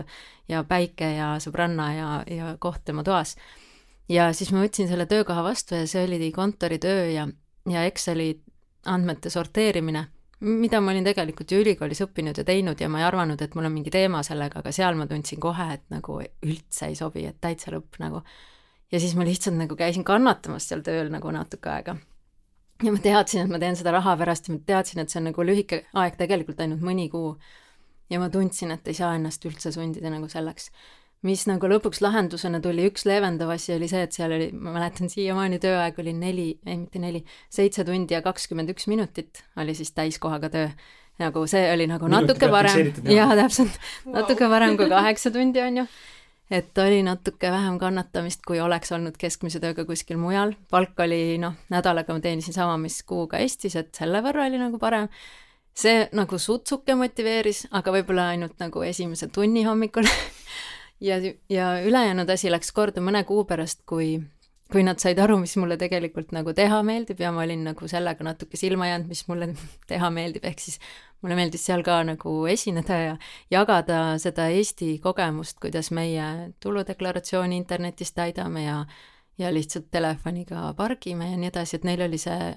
ja 0.48 0.64
päike 0.64 1.12
ja 1.18 1.34
sõbranna 1.44 1.90
ja, 1.92 2.08
ja 2.24 2.54
koht 2.56 2.86
tema 2.88 3.04
toas. 3.04 3.36
ja 4.08 4.30
siis 4.32 4.48
ma 4.56 4.64
võtsin 4.64 4.88
selle 4.88 5.04
töökoha 5.12 5.44
vastu 5.44 5.76
ja 5.76 5.84
see 5.84 6.08
oli 6.08 6.32
kontoritöö 6.32 7.04
ja, 7.18 7.28
ja 7.68 7.84
Exceli 7.84 8.32
andmete 8.88 9.28
sorteerimine 9.30 10.06
mida 10.42 10.80
ma 10.82 10.90
olin 10.90 11.06
tegelikult 11.06 11.52
ju 11.52 11.60
ülikoolis 11.62 12.02
õppinud 12.04 12.38
ja 12.38 12.44
teinud 12.46 12.80
ja 12.80 12.88
ma 12.90 13.00
ei 13.00 13.06
arvanud, 13.06 13.42
et 13.42 13.54
mul 13.54 13.68
on 13.68 13.74
mingi 13.76 13.92
teema 13.94 14.22
sellega, 14.26 14.62
aga 14.62 14.72
seal 14.74 14.96
ma 14.98 15.06
tundsin 15.10 15.40
kohe, 15.42 15.68
et 15.76 15.84
nagu 15.94 16.18
üldse 16.22 16.88
ei 16.90 16.96
sobi, 16.98 17.24
et 17.28 17.38
täitsa 17.42 17.72
lõpp 17.74 18.00
nagu. 18.02 18.22
ja 18.92 19.00
siis 19.00 19.14
ma 19.16 19.24
lihtsalt 19.24 19.56
nagu 19.56 19.76
käisin 19.76 20.04
kannatamas 20.04 20.66
seal 20.68 20.82
tööl 20.82 21.12
nagu 21.14 21.30
natuke 21.30 21.70
aega. 21.70 21.96
ja 22.82 22.92
ma 22.92 22.98
teadsin, 22.98 23.44
et 23.44 23.52
ma 23.52 23.60
teen 23.62 23.78
seda 23.78 23.94
raha 23.94 24.16
pärast 24.18 24.48
ja 24.48 24.56
ma 24.56 24.60
teadsin, 24.66 25.02
et 25.02 25.10
see 25.10 25.20
on 25.20 25.30
nagu 25.30 25.46
lühike 25.46 25.84
aeg, 25.94 26.18
tegelikult 26.18 26.60
ainult 26.60 26.82
mõni 26.82 27.08
kuu. 27.10 27.36
ja 28.10 28.18
ma 28.18 28.30
tundsin, 28.30 28.74
et 28.74 28.88
ei 28.88 28.98
saa 28.98 29.14
ennast 29.14 29.46
üldse 29.46 29.72
sundida 29.72 30.10
nagu 30.10 30.28
selleks 30.28 30.70
mis 31.26 31.44
nagu 31.46 31.68
lõpuks 31.70 32.02
lahendusena 32.02 32.58
tuli, 32.62 32.88
üks 32.90 33.04
leevendav 33.06 33.52
asi 33.54 33.76
oli 33.76 33.88
see, 33.90 34.02
et 34.06 34.16
seal 34.16 34.34
oli, 34.34 34.48
ma 34.56 34.74
mäletan 34.74 35.10
siiamaani 35.12 35.60
tööaeg 35.62 35.98
oli 36.02 36.14
neli, 36.18 36.48
ei 36.66 36.78
mitte 36.80 37.02
neli, 37.02 37.22
seitse 37.52 37.86
tundi 37.86 38.16
ja 38.16 38.22
kakskümmend 38.24 38.72
üks 38.74 38.88
minutit 38.90 39.44
oli 39.60 39.76
siis 39.78 39.94
täiskohaga 39.94 40.50
töö. 40.52 40.72
nagu 41.22 41.44
see 41.46 41.66
oli 41.70 41.86
nagu 41.86 42.08
natuke 42.10 42.48
varem, 42.50 42.88
jaa, 43.06 43.36
täpselt. 43.38 43.76
Natuke 44.10 44.48
varem 44.50 44.78
kui 44.80 44.88
kaheksa 44.90 45.30
tundi, 45.30 45.60
on 45.62 45.82
ju. 45.82 45.86
et 46.50 46.78
oli 46.78 47.02
natuke 47.06 47.52
vähem 47.52 47.78
kannatamist, 47.78 48.42
kui 48.46 48.58
oleks 48.60 48.90
olnud 48.92 49.14
keskmise 49.20 49.60
tööga 49.62 49.86
kuskil 49.86 50.18
mujal, 50.18 50.56
palk 50.70 50.98
oli 51.06 51.38
noh, 51.38 51.54
nädalaga 51.70 52.16
ma 52.16 52.24
teenisin 52.24 52.56
sama, 52.56 52.74
mis 52.80 52.98
kuuga 53.06 53.38
Eestis, 53.38 53.78
et 53.78 53.94
selle 53.94 54.24
võrra 54.26 54.48
oli 54.50 54.58
nagu 54.58 54.82
parem. 54.82 55.08
See 55.72 56.02
nagu 56.12 56.36
sutsuke 56.36 56.92
motiveeris, 56.98 57.68
aga 57.72 57.94
võib-olla 57.94 58.26
ainult 58.34 58.58
nagu 58.60 58.82
esimese 58.84 59.30
tunni 59.32 59.62
hommikul 59.64 60.04
ja, 61.02 61.18
ja 61.50 61.72
ülejäänud 61.84 62.30
asi 62.30 62.50
läks 62.52 62.72
korda 62.72 63.02
mõne 63.04 63.24
kuu 63.28 63.44
pärast, 63.48 63.82
kui, 63.88 64.16
kui 64.72 64.84
nad 64.86 65.02
said 65.02 65.20
aru, 65.22 65.38
mis 65.42 65.54
mulle 65.60 65.76
tegelikult 65.80 66.32
nagu 66.34 66.54
teha 66.56 66.82
meeldib 66.86 67.20
ja 67.22 67.32
ma 67.34 67.44
olin 67.46 67.64
nagu 67.70 67.88
sellega 67.90 68.24
natuke 68.26 68.60
silma 68.60 68.88
jäänud, 68.90 69.10
mis 69.10 69.24
mulle 69.30 69.52
teha 69.90 70.10
meeldib, 70.14 70.46
ehk 70.48 70.62
siis 70.62 70.78
mulle 71.22 71.38
meeldis 71.38 71.64
seal 71.68 71.84
ka 71.86 72.00
nagu 72.06 72.36
esineda 72.50 72.98
ja 72.98 73.14
jagada 73.50 74.02
seda 74.22 74.48
Eesti 74.54 74.96
kogemust, 75.02 75.58
kuidas 75.62 75.92
meie 75.94 76.52
tuludeklaratsiooni 76.62 77.58
internetis 77.62 78.14
täidame 78.16 78.68
ja 78.68 78.84
ja 79.38 79.48
lihtsalt 79.54 79.86
telefoniga 79.90 80.74
pargime 80.76 81.30
ja 81.30 81.38
nii 81.40 81.48
edasi, 81.48 81.78
et 81.78 81.86
neil 81.88 82.02
oli 82.04 82.18
see 82.20 82.52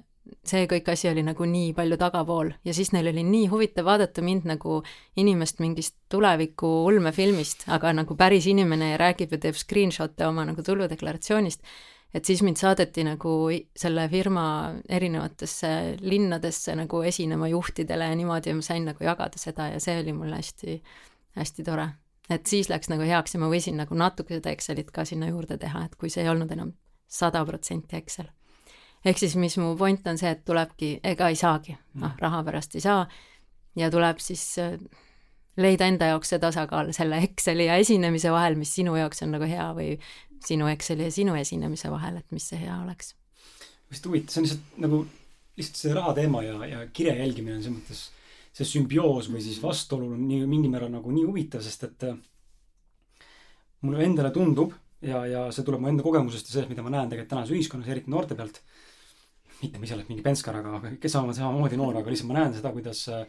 see 0.46 0.68
kõik 0.70 0.90
asi 0.92 1.10
oli 1.10 1.24
nagu 1.26 1.46
nii 1.50 1.74
palju 1.78 1.98
tagapool 2.02 2.52
ja 2.66 2.74
siis 2.74 2.92
neil 2.94 3.10
oli 3.12 3.24
nii 3.26 3.48
huvitav 3.52 3.88
vaadata 3.88 4.24
mind 4.26 4.48
nagu 4.50 4.82
inimest 5.22 5.60
mingist 5.62 5.98
tuleviku 6.12 6.70
ulmefilmist, 6.90 7.68
aga 7.74 7.94
nagu 7.94 8.18
päris 8.18 8.48
inimene 8.50 8.94
ja 8.94 9.02
räägib 9.02 9.36
ja 9.36 9.42
teeb 9.48 9.58
screenshot'e 9.60 10.28
oma 10.28 10.46
nagu 10.50 10.64
tuludeklaratsioonist. 10.66 11.62
et 12.14 12.26
siis 12.26 12.42
mind 12.42 12.58
saadeti 12.58 13.04
nagu 13.04 13.50
selle 13.76 14.08
firma 14.10 14.46
erinevatesse 14.90 15.98
linnadesse 16.02 16.76
nagu 16.76 17.02
esinema 17.02 17.48
juhtidele 17.52 18.06
ja 18.06 18.16
niimoodi 18.16 18.50
ja 18.50 18.56
ma 18.56 18.62
sain 18.62 18.86
nagu 18.86 19.04
jagada 19.04 19.38
seda 19.38 19.68
ja 19.74 19.80
see 19.80 20.00
oli 20.00 20.14
mulle 20.14 20.40
hästi, 20.40 20.82
hästi 21.36 21.64
tore. 21.64 21.90
et 22.30 22.46
siis 22.46 22.70
läks 22.70 22.90
nagu 22.90 23.04
heaks 23.04 23.36
ja 23.36 23.40
ma 23.40 23.52
võisin 23.52 23.78
nagu 23.78 23.96
natuke 23.96 24.40
seda 24.40 24.50
Excelit 24.50 24.92
ka 24.92 25.06
sinna 25.06 25.30
juurde 25.30 25.58
teha, 25.58 25.86
et 25.86 25.96
kui 25.96 26.10
see 26.10 26.24
ei 26.24 26.30
olnud 26.30 26.52
enam 26.52 26.74
sada 27.08 27.46
protsenti 27.46 27.96
Excel 27.98 28.32
ehk 29.06 29.22
siis, 29.22 29.36
mis 29.40 29.58
mu 29.62 29.76
point 29.78 30.08
on 30.08 30.18
see, 30.18 30.32
et 30.34 30.44
tulebki, 30.46 31.00
ega 31.04 31.30
ei 31.30 31.40
saagi, 31.40 31.78
noh, 31.94 32.10
mm. 32.10 32.22
raha 32.22 32.44
pärast 32.48 32.76
ei 32.76 32.84
saa 32.86 33.06
ja 33.80 33.90
tuleb 33.92 34.22
siis 34.24 34.44
äh, 34.64 34.78
leida 35.62 35.88
enda 35.90 36.12
jaoks 36.14 36.34
see 36.34 36.40
tasakaal 36.42 36.92
selle 36.96 37.22
Exceli 37.28 37.68
ja 37.70 37.78
esinemise 37.82 38.32
vahel, 38.34 38.58
mis 38.60 38.74
sinu 38.76 38.96
jaoks 39.00 39.24
on 39.26 39.36
nagu 39.36 39.48
hea 39.50 39.68
või 39.78 39.94
sinu 40.46 40.70
Exceli 40.72 41.08
ja 41.08 41.14
sinu 41.14 41.36
esinemise 41.40 41.92
vahel, 41.94 42.20
et 42.22 42.36
mis 42.36 42.48
see 42.52 42.60
hea 42.62 42.76
oleks. 42.82 43.14
hästi 43.92 44.10
huvitav, 44.10 44.34
see 44.34 44.42
on 44.42 44.48
lihtsalt 44.48 44.84
nagu 44.84 45.02
lihtsalt 45.56 45.82
see 45.82 45.96
raha 45.96 46.14
teema 46.18 46.44
ja, 46.44 46.56
ja 46.68 46.86
kirja 46.94 47.16
jälgimine 47.22 47.58
on 47.60 47.64
selles 47.64 47.80
mõttes 47.80 48.06
see 48.56 48.68
sümbioos 48.68 49.30
või 49.32 49.44
siis 49.44 49.60
vastuolu 49.64 50.14
on 50.16 50.24
nii 50.28 50.46
mingil 50.48 50.72
määral 50.72 50.92
nagu 50.94 51.12
nii 51.12 51.26
huvitav, 51.28 51.64
sest 51.64 51.84
et 51.88 52.08
äh, 52.08 52.18
mulle 53.84 54.04
endale 54.08 54.32
tundub 54.36 54.74
ja, 55.04 55.26
ja 55.28 55.46
see 55.56 55.66
tuleb 55.68 55.84
mu 55.84 55.92
enda 55.92 56.04
kogemusest 56.06 56.50
ja 56.50 56.58
sellest, 56.58 56.72
mida 56.72 56.86
ma 56.86 56.94
näen 56.94 57.12
tegelikult 57.12 57.34
tänases 57.34 57.56
ühiskonnas, 57.56 57.92
eriti 57.92 58.12
noorte 58.12 58.38
pealt 58.40 58.62
mitte 59.62 59.80
ma 59.80 59.88
ise 59.88 59.96
olen 59.96 60.08
mingi 60.10 60.24
penskar, 60.26 60.58
aga 60.60 60.96
kes 61.02 61.16
on 61.20 61.34
samamoodi 61.36 61.78
noor, 61.80 62.00
aga 62.00 62.12
lihtsalt 62.12 62.32
ma 62.32 62.40
näen 62.40 62.56
seda, 62.58 62.72
kuidas 62.76 63.04
äh, 63.14 63.26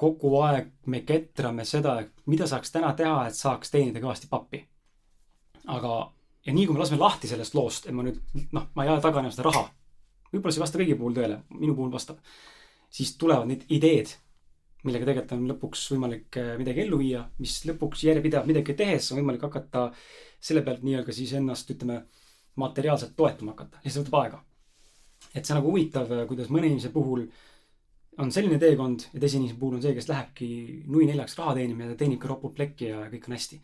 kogu 0.00 0.32
aeg 0.44 0.70
me 0.90 1.02
ketrame 1.06 1.66
seda, 1.68 1.98
mida 2.30 2.48
saaks 2.50 2.72
täna 2.74 2.92
teha, 2.96 3.26
et 3.28 3.36
saaks 3.36 3.72
teenida 3.72 4.02
kõvasti 4.02 4.30
pappi. 4.30 4.62
aga, 5.70 5.90
ja 6.46 6.54
nii 6.56 6.64
kui 6.66 6.74
me 6.74 6.80
laseme 6.80 6.98
lahti 7.02 7.28
sellest 7.30 7.54
loost, 7.54 7.86
et 7.86 7.94
ma 7.94 8.06
nüüd, 8.06 8.16
noh, 8.56 8.70
ma 8.74 8.86
ei 8.86 8.90
aja 8.90 9.04
taga 9.04 9.20
enam 9.20 9.34
seda 9.34 9.50
raha. 9.50 9.68
võib-olla 10.32 10.54
see 10.54 10.60
ei 10.60 10.64
vasta 10.64 10.80
kõigi 10.80 10.96
puhul 10.98 11.14
tõele, 11.18 11.38
minu 11.58 11.76
puhul 11.76 11.92
vastab. 11.92 12.18
siis 12.90 13.14
tulevad 13.20 13.46
need 13.46 13.66
ideed, 13.68 14.14
millega 14.84 15.06
tegelikult 15.06 15.36
on 15.36 15.48
lõpuks 15.52 15.86
võimalik 15.94 16.40
äh, 16.40 16.54
midagi 16.58 16.86
ellu 16.86 16.98
viia, 16.98 17.26
mis 17.38 17.60
lõpuks 17.68 18.06
järjepidevalt 18.08 18.48
midagi 18.48 18.74
tehes 18.74 19.12
on 19.12 19.20
võimalik 19.20 19.44
hakata 19.46 19.90
selle 20.40 20.64
pealt 20.64 20.82
nii-öelda 20.82 21.12
siis 21.12 21.36
ennast, 21.36 21.70
ütleme, 21.70 22.06
materiaalselt 22.56 23.12
toetama 23.16 23.52
hakata, 23.52 23.84
lihtsalt 23.84 24.08
võtab 24.08 24.22
aega 24.24 24.40
et 25.34 25.44
see 25.44 25.54
on 25.54 25.60
nagu 25.60 25.70
huvitav, 25.70 26.10
kuidas 26.28 26.50
mõne 26.50 26.70
inimese 26.70 26.90
puhul 26.94 27.26
on 28.20 28.32
selline 28.34 28.58
teekond 28.60 29.06
ja 29.12 29.20
teise 29.22 29.38
inimese 29.38 29.58
puhul 29.60 29.78
on 29.78 29.84
see, 29.84 29.94
kes 29.96 30.10
lähebki 30.10 30.50
nui 30.90 31.06
neljaks 31.08 31.38
raha 31.38 31.56
teenima 31.60 31.88
ja 31.88 31.96
teenibki 31.98 32.28
ropult 32.30 32.56
plekki 32.58 32.90
ja 32.90 33.06
kõik 33.12 33.28
on 33.28 33.36
hästi. 33.36 33.60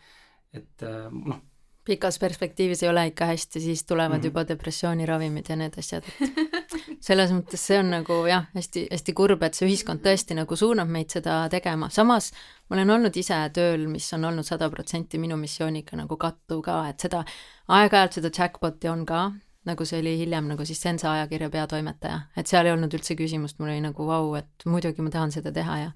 et 0.56 0.86
äh, 0.86 1.10
noh. 1.12 1.40
pikas 1.86 2.18
perspektiivis 2.18 2.82
ei 2.82 2.88
ole 2.88 3.06
ikka 3.10 3.28
hästi, 3.32 3.60
siis 3.60 3.84
tulevad 3.84 4.16
mm 4.16 4.20
-hmm. 4.20 4.26
juba 4.26 4.48
depressiooniravimid 4.48 5.48
ja 5.48 5.56
need 5.56 5.78
asjad, 5.78 6.04
et 6.06 6.76
selles 7.00 7.30
mõttes 7.30 7.62
see 7.62 7.78
on 7.78 7.90
nagu 7.90 8.14
jah, 8.26 8.46
hästi-hästi 8.54 9.12
kurb, 9.12 9.42
et 9.42 9.54
see 9.54 9.68
ühiskond 9.68 10.02
tõesti 10.02 10.34
nagu 10.34 10.56
suunab 10.56 10.88
meid 10.88 11.10
seda 11.10 11.48
tegema, 11.48 11.90
samas 11.90 12.32
ma 12.68 12.76
olen 12.76 12.90
olnud 12.90 13.16
ise 13.16 13.50
tööl, 13.54 13.88
mis 13.88 14.12
on 14.12 14.24
olnud 14.24 14.46
sada 14.46 14.70
protsenti 14.70 15.18
minu 15.18 15.36
missiooniga 15.36 15.96
nagu 15.96 16.16
kattuv 16.16 16.62
ka, 16.62 16.88
et 16.88 17.00
seda 17.00 17.24
aeg-ajalt 17.68 18.12
seda 18.12 18.30
jackpot'i 18.30 18.88
on 18.88 19.06
ka, 19.06 19.30
nagu 19.66 19.86
see 19.88 19.98
oli 20.00 20.14
hiljem 20.20 20.46
nagu 20.50 20.64
siis 20.68 20.80
Sensa 20.82 21.10
ajakirja 21.12 21.50
peatoimetaja, 21.50 22.20
et 22.36 22.46
seal 22.50 22.68
ei 22.68 22.74
olnud 22.76 22.94
üldse 22.94 23.16
küsimust, 23.18 23.58
mul 23.58 23.72
oli 23.72 23.82
nagu 23.84 24.06
vau, 24.06 24.30
et 24.38 24.66
muidugi 24.66 25.02
ma 25.02 25.12
tahan 25.14 25.34
seda 25.34 25.52
teha 25.54 25.80
ja 25.82 25.90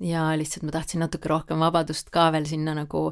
ja 0.00 0.24
lihtsalt 0.40 0.64
ma 0.64 0.72
tahtsin 0.72 1.02
natuke 1.04 1.28
rohkem 1.28 1.60
vabadust 1.60 2.10
ka 2.14 2.30
veel 2.32 2.46
sinna 2.48 2.74
nagu 2.74 3.10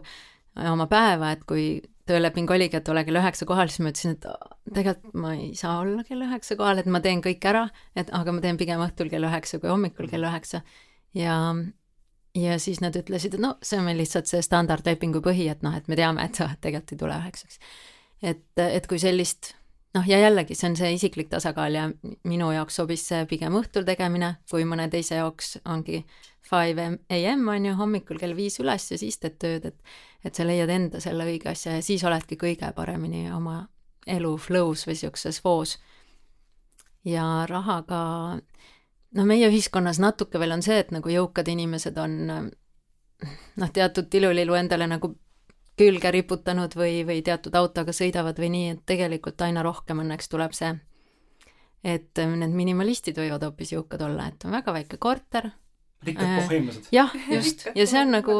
oma 0.59 0.87
päeva, 0.91 1.33
et 1.37 1.45
kui 1.49 1.67
tööleping 2.09 2.51
oligi, 2.51 2.79
et 2.79 2.89
ole 2.89 3.03
kell 3.07 3.21
üheksa 3.21 3.47
kohal, 3.49 3.69
siis 3.71 3.85
ma 3.85 3.93
ütlesin, 3.93 4.17
et 4.17 4.73
tegelikult 4.75 5.19
ma 5.21 5.35
ei 5.37 5.51
saa 5.59 5.79
olla 5.83 6.05
kell 6.07 6.25
üheksa 6.25 6.57
kohal, 6.59 6.81
et 6.81 6.89
ma 6.91 7.03
teen 7.05 7.21
kõik 7.25 7.45
ära, 7.51 7.67
et 7.99 8.11
aga 8.17 8.35
ma 8.35 8.45
teen 8.45 8.61
pigem 8.61 8.81
õhtul 8.85 9.13
kell 9.13 9.29
üheksa 9.29 9.61
kui 9.61 9.71
hommikul 9.71 10.09
kell 10.11 10.25
üheksa. 10.29 10.63
ja, 11.17 11.37
ja 12.39 12.59
siis 12.63 12.81
nad 12.85 12.97
ütlesid, 12.97 13.37
et 13.37 13.45
no 13.45 13.55
see 13.63 13.79
on 13.81 13.87
meil 13.89 14.01
lihtsalt 14.01 14.31
see 14.31 14.43
standardlepingu 14.45 15.23
põhi, 15.25 15.51
et 15.53 15.63
noh, 15.67 15.77
et 15.77 15.89
me 15.89 15.99
teame, 16.01 16.25
et 16.25 16.41
sa 16.41 16.51
tegelikult 16.61 16.97
ei 16.97 17.03
tule 17.05 17.21
üheksaks. 17.21 17.61
et, 18.23 18.47
et 18.65 18.91
kui 18.91 18.99
sellist 19.03 19.55
noh, 19.99 20.09
ja 20.09 20.19
jällegi, 20.23 20.55
see 20.57 20.71
on 20.71 20.77
see 20.79 20.91
isiklik 20.95 21.31
tasakaal 21.33 21.75
ja 21.75 21.87
minu 22.29 22.51
jaoks 22.55 22.79
sobis 22.79 23.05
see 23.11 23.25
pigem 23.31 23.57
õhtul 23.59 23.87
tegemine, 23.89 24.37
kui 24.51 24.67
mõne 24.69 24.89
teise 24.93 25.19
jaoks 25.19 25.59
ongi 25.69 26.05
five 26.49 26.87
am 27.33 27.49
on 27.53 27.67
ju, 27.67 27.75
hommikul 27.79 28.21
kell 28.21 28.37
viis 28.37 28.59
üles 28.63 28.91
ja 28.93 28.99
siis 29.01 29.19
teed 29.19 29.39
tööd, 29.43 29.73
et 29.73 29.99
et 30.27 30.35
sa 30.35 30.43
leiad 30.47 30.71
enda 30.71 31.01
selle 31.01 31.27
õige 31.29 31.53
asja 31.53 31.77
ja 31.77 31.83
siis 31.85 32.03
oledki 32.05 32.37
kõige 32.37 32.73
paremini 32.75 33.29
oma 33.31 33.69
elu 34.11 34.33
flow's 34.41 34.83
või 34.87 34.97
niisuguses 34.97 35.39
voos. 35.45 35.77
ja 37.05 37.47
rahaga, 37.49 38.01
no 39.15 39.25
meie 39.25 39.49
ühiskonnas 39.49 40.01
natuke 40.03 40.41
veel 40.41 40.57
on 40.57 40.63
see, 40.63 40.79
et 40.79 40.91
nagu 40.93 41.09
jõukad 41.09 41.49
inimesed 41.49 41.99
on 41.99 42.19
noh, 42.29 43.71
teatud 43.73 44.11
tilulilu 44.11 44.55
endale 44.59 44.87
nagu 44.91 45.15
külge 45.79 46.11
riputanud 46.15 46.75
või, 46.79 47.03
või 47.07 47.23
teatud 47.25 47.55
autoga 47.59 47.95
sõidavad 47.95 48.39
või 48.41 48.51
nii, 48.55 48.75
et 48.75 48.83
tegelikult 48.89 49.41
aina 49.47 49.63
rohkem 49.67 50.03
õnneks 50.03 50.31
tuleb 50.33 50.55
see, 50.57 50.75
et 51.87 52.23
need 52.35 52.55
minimalistid 52.57 53.19
võivad 53.21 53.47
hoopis 53.47 53.73
jõukad 53.77 54.03
olla, 54.07 54.29
et 54.33 54.45
on 54.45 54.55
väga 54.59 54.75
väike 54.75 54.99
korter. 54.99 55.51
rikkad 56.05 56.35
boheemlased. 56.37 56.91
jah, 56.95 57.15
just, 57.37 57.67
ja 57.75 57.87
see 57.87 58.03
on 58.03 58.15
nagu, 58.19 58.39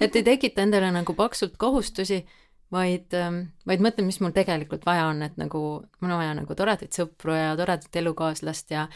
et 0.00 0.16
ei 0.16 0.24
tekita 0.24 0.64
endale 0.64 0.92
nagu 0.92 1.14
paksult 1.14 1.56
kohustusi, 1.56 2.22
vaid, 2.72 3.12
vaid 3.66 3.84
mõtlen, 3.84 4.08
mis 4.08 4.20
mul 4.20 4.32
tegelikult 4.36 4.86
vaja 4.86 5.08
on, 5.10 5.22
et 5.22 5.36
nagu 5.40 5.60
mul 6.00 6.10
on 6.10 6.20
vaja 6.20 6.36
nagu 6.36 6.54
toredaid 6.54 6.96
sõpru 6.96 7.36
ja 7.36 7.52
toredat 7.56 8.02
elukaaslast 8.02 8.72
ja 8.74 8.88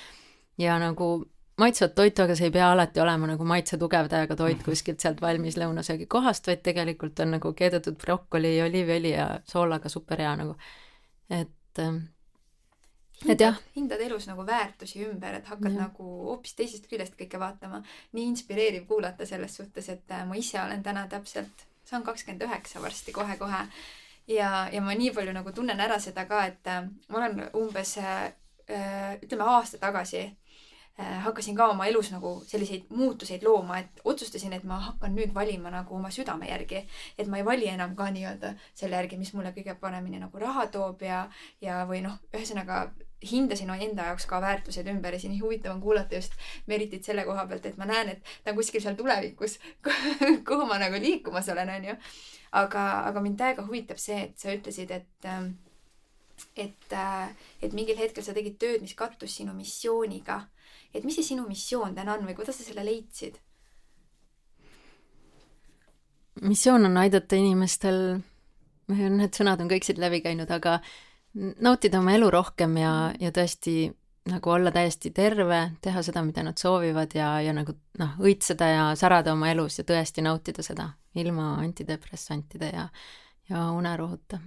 ja 0.59 0.79
nagu 0.83 1.29
maitsvat 1.59 1.95
toitu, 1.95 2.23
aga 2.23 2.37
see 2.39 2.49
ei 2.49 2.55
pea 2.55 2.69
alati 2.73 3.01
olema 3.03 3.27
nagu 3.31 3.47
maitse 3.49 3.79
tugevdajaga 3.81 4.37
toit 4.39 4.63
kuskilt 4.67 5.01
sealt 5.03 5.21
valmis 5.23 5.59
lõunasöögikohast, 5.59 6.47
vaid 6.51 6.63
tegelikult 6.67 7.19
on 7.25 7.35
nagu 7.37 7.53
keedetud 7.59 7.99
brokoli, 7.99 8.55
oliiviõli 8.63 9.15
ja 9.15 9.29
soolaga 9.49 9.91
super 9.93 10.23
hea 10.23 10.37
nagu, 10.39 10.55
et 11.31 11.83
ähm, 11.83 12.07
et 13.27 13.41
jah. 13.41 13.59
hindad 13.75 14.01
elus 14.01 14.29
nagu 14.31 14.47
väärtusi 14.47 15.03
ümber, 15.09 15.35
et 15.41 15.47
hakkad 15.51 15.73
ja. 15.73 15.87
nagu 15.87 16.09
hoopis 16.29 16.55
teisest 16.59 16.87
küljest 16.91 17.17
kõike 17.19 17.41
vaatama. 17.41 17.83
nii 18.13 18.29
inspireeriv 18.33 18.87
kuulata 18.87 19.27
selles 19.27 19.57
suhtes, 19.59 19.89
et 19.89 20.15
äh, 20.15 20.27
ma 20.27 20.39
ise 20.39 20.61
olen 20.63 20.83
täna 20.83 21.07
täpselt, 21.11 21.67
saan 21.85 22.07
kakskümmend 22.07 22.45
üheksa 22.47 22.83
varsti 22.83 23.13
kohe-kohe. 23.13 23.65
ja, 24.29 24.69
ja 24.73 24.83
ma 24.83 24.95
nii 24.95 25.11
palju 25.17 25.35
nagu 25.35 25.53
tunnen 25.53 25.81
ära 25.81 25.99
seda 25.99 26.27
ka, 26.31 26.45
et 26.47 26.71
äh, 26.71 26.85
ma 27.09 27.19
olen 27.23 27.49
umbes 27.57 27.97
äh, 27.99 28.29
ütleme 29.23 29.49
aasta 29.49 29.79
tagasi 29.79 30.29
hakkasin 30.99 31.57
ka 31.57 31.69
oma 31.71 31.87
elus 31.87 32.11
nagu 32.11 32.33
selliseid 32.47 32.89
muutuseid 32.91 33.43
looma, 33.47 33.79
et 33.79 34.01
otsustasin, 34.05 34.53
et 34.53 34.65
ma 34.67 34.81
hakkan 34.83 35.15
nüüd 35.15 35.35
valima 35.35 35.71
nagu 35.71 35.95
oma 35.95 36.11
südame 36.11 36.49
järgi. 36.49 36.87
et 37.19 37.27
ma 37.27 37.39
ei 37.39 37.45
vali 37.45 37.69
enam 37.69 37.95
ka 37.97 38.11
nii-öelda 38.11 38.55
selle 38.75 38.97
järgi, 38.97 39.19
mis 39.19 39.35
mulle 39.35 39.53
kõige 39.57 39.75
paremini 39.81 40.19
nagu 40.19 40.39
raha 40.39 40.67
toob 40.67 41.03
ja, 41.03 41.29
ja 41.61 41.85
või 41.87 42.03
noh, 42.03 42.19
ühesõnaga 42.35 42.89
hindasin 43.31 43.71
enda 43.71 44.09
jaoks 44.11 44.27
ka 44.27 44.41
väärtused 44.41 44.87
ümber 44.91 45.15
ja 45.15 45.21
siin 45.21 45.33
nii 45.33 45.41
huvitav 45.43 45.75
on 45.75 45.81
kuulata 45.81 46.15
just 46.15 46.35
Meritit 46.67 47.05
selle 47.05 47.25
koha 47.25 47.47
pealt, 47.47 47.67
et 47.67 47.77
ma 47.77 47.87
näen, 47.87 48.09
et 48.09 48.35
ta 48.45 48.51
on 48.51 48.59
kuskil 48.59 48.83
seal 48.83 48.99
tulevikus 48.99 49.59
kuhu 50.49 50.67
ma 50.67 50.79
nagu 50.79 51.01
liikumas 51.03 51.49
olen, 51.49 51.71
onju. 51.79 51.97
aga, 52.53 52.85
aga 53.11 53.21
mind 53.21 53.39
täiega 53.39 53.67
huvitab 53.67 53.99
see, 54.03 54.21
et 54.29 54.39
sa 54.39 54.55
ütlesid, 54.55 54.91
et 54.91 55.31
ähm, 55.31 55.57
et, 56.57 56.93
äh, 56.93 57.29
et 57.63 57.73
mingil 57.75 57.99
hetkel 57.99 58.23
sa 58.23 58.35
tegid 58.35 58.59
tööd, 58.63 58.83
mis 58.83 58.95
kattus 58.95 59.35
sinu 59.41 59.55
missiooniga 59.55 60.45
et 60.95 61.05
mis 61.05 61.19
see 61.19 61.27
sinu 61.33 61.47
missioon 61.49 61.95
täna 61.97 62.17
on 62.17 62.27
või 62.29 62.37
kuidas 62.39 62.59
sa 62.61 62.67
selle 62.67 62.85
leidsid? 62.87 63.39
missioon 66.43 66.87
on 66.87 66.97
aidata 67.03 67.37
inimestel, 67.37 68.21
need 68.95 69.35
sõnad 69.35 69.61
on 69.63 69.71
kõik 69.71 69.87
siit 69.87 69.99
läbi 69.99 70.21
käinud, 70.23 70.51
aga 70.55 70.79
nautida 71.65 71.99
oma 71.99 72.15
elu 72.15 72.29
rohkem 72.31 72.77
ja, 72.79 72.93
ja 73.21 73.33
tõesti 73.35 73.89
nagu 74.29 74.53
olla 74.53 74.71
täiesti 74.73 75.11
terve, 75.17 75.61
teha 75.83 76.03
seda, 76.05 76.23
mida 76.23 76.45
nad 76.45 76.61
soovivad 76.61 77.15
ja, 77.17 77.31
ja 77.43 77.55
nagu 77.57 77.75
noh, 77.99 78.15
õitseda 78.21 78.69
ja 78.71 78.85
särada 78.99 79.33
oma 79.33 79.51
elus 79.51 79.81
ja 79.81 79.87
tõesti 79.89 80.25
nautida 80.25 80.65
seda 80.65 80.91
ilma 81.19 81.55
antidepressantide 81.63 82.71
ja, 82.75 82.87
ja 83.51 83.65
unerohuta. 83.75 84.41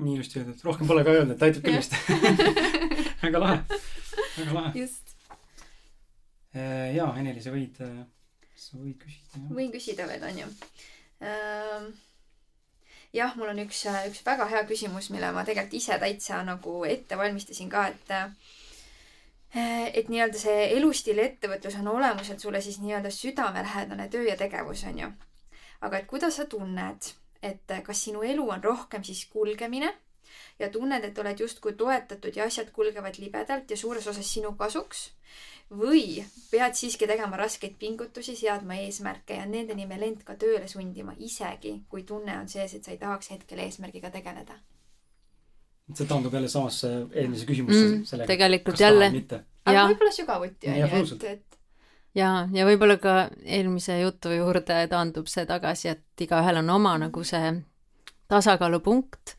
nii 0.00 0.16
ilusti 0.16 0.40
öeldud, 0.40 0.64
rohkem 0.64 0.88
pole 0.88 1.04
ka 1.04 1.14
öelda, 1.14 1.36
et 1.36 1.46
aitab 1.46 1.66
küll 1.66 1.78
vist 1.78 1.94
väga 3.24 3.44
lahe, 3.44 3.80
väga 4.38 4.56
lahe. 4.56 4.72
just 4.80 5.09
jaa, 6.94 7.10
Eneli, 7.20 7.42
sa 7.42 7.52
võid, 7.54 7.80
äh, 7.84 7.98
sa 8.58 8.78
võid 8.78 8.96
küsida. 8.98 9.42
võin 9.54 9.72
küsida 9.72 10.06
veel, 10.10 10.24
on 10.26 10.40
ju. 10.42 10.48
Ähm, 11.22 11.90
jah, 13.14 13.36
mul 13.36 13.52
on 13.52 13.62
üks, 13.66 13.84
äh, 13.86 14.08
üks 14.10 14.24
väga 14.26 14.48
hea 14.50 14.64
küsimus, 14.66 15.10
mille 15.14 15.30
ma 15.36 15.44
tegelikult 15.46 15.78
ise 15.78 15.98
täitsa 16.02 16.42
nagu 16.46 16.84
ette 16.84 17.18
valmistasin 17.18 17.70
ka, 17.70 17.86
et 17.88 18.16
et 19.50 20.06
nii-öelda 20.06 20.38
see 20.38 20.66
elustiil 20.76 21.18
ja 21.18 21.24
ettevõtlus 21.26 21.74
on 21.80 21.88
olemuselt 21.90 22.38
sulle 22.38 22.60
siis 22.62 22.76
nii-öelda 22.78 23.10
südamelähedane 23.10 24.06
töö 24.08 24.22
ja 24.28 24.36
tegevus, 24.38 24.84
on 24.86 24.98
ju. 24.98 25.08
aga 25.80 25.98
et 25.98 26.06
kuidas 26.06 26.36
sa 26.38 26.44
tunned, 26.46 27.08
et 27.42 27.74
kas 27.82 28.04
sinu 28.04 28.22
elu 28.22 28.44
on 28.46 28.62
rohkem 28.62 29.02
siis 29.02 29.24
kulgemine 29.26 29.90
ja 30.60 30.68
tunned, 30.70 31.04
et 31.04 31.18
oled 31.18 31.40
justkui 31.40 31.72
toetatud 31.78 32.36
ja 32.36 32.44
asjad 32.44 32.70
kulgevad 32.72 33.18
libedalt 33.18 33.70
ja 33.70 33.76
suures 33.76 34.06
osas 34.06 34.32
sinu 34.34 34.52
kasuks 34.58 35.10
või 35.70 36.24
pead 36.50 36.74
siiski 36.74 37.06
tegema 37.06 37.38
raskeid 37.38 37.76
pingutusi, 37.78 38.34
seadma 38.36 38.80
eesmärke 38.82 39.38
ja 39.38 39.46
nende 39.46 39.76
nimel 39.78 40.02
end 40.08 40.24
ka 40.26 40.34
tööle 40.34 40.66
sundima, 40.68 41.14
isegi 41.18 41.76
kui 41.88 42.02
tunne 42.04 42.34
on 42.40 42.48
sees, 42.50 42.74
et 42.74 42.84
sa 42.84 42.90
ei 42.94 42.98
tahaks 42.98 43.30
hetkel 43.30 43.62
eesmärgiga 43.66 44.10
tegeleda. 44.10 44.58
see 45.94 46.06
taandub 46.06 46.34
jälle 46.34 46.48
samasse 46.48 46.88
eelmise 47.12 47.46
küsimusse 47.46 47.86
mm,. 47.86 48.04
sellega, 48.04 48.26
tegelikult 48.26 48.80
jälle. 48.80 49.12
aga 49.64 49.86
võib-olla 49.88 50.12
sügavuti 50.14 50.68
on 50.70 50.78
ju, 50.78 51.06
et, 51.14 51.24
et 51.24 51.58
ja, 52.14 52.48
ja 52.52 52.66
võib-olla 52.66 52.96
ka 52.98 53.16
eelmise 53.44 54.00
jutu 54.00 54.34
juurde 54.34 54.86
taandub 54.90 55.30
see 55.30 55.46
tagasi, 55.46 55.94
et 55.94 56.26
igaühel 56.26 56.62
on 56.62 56.70
oma 56.70 56.96
nagu 56.98 57.24
see 57.24 57.52
tasakaalupunkt, 58.30 59.36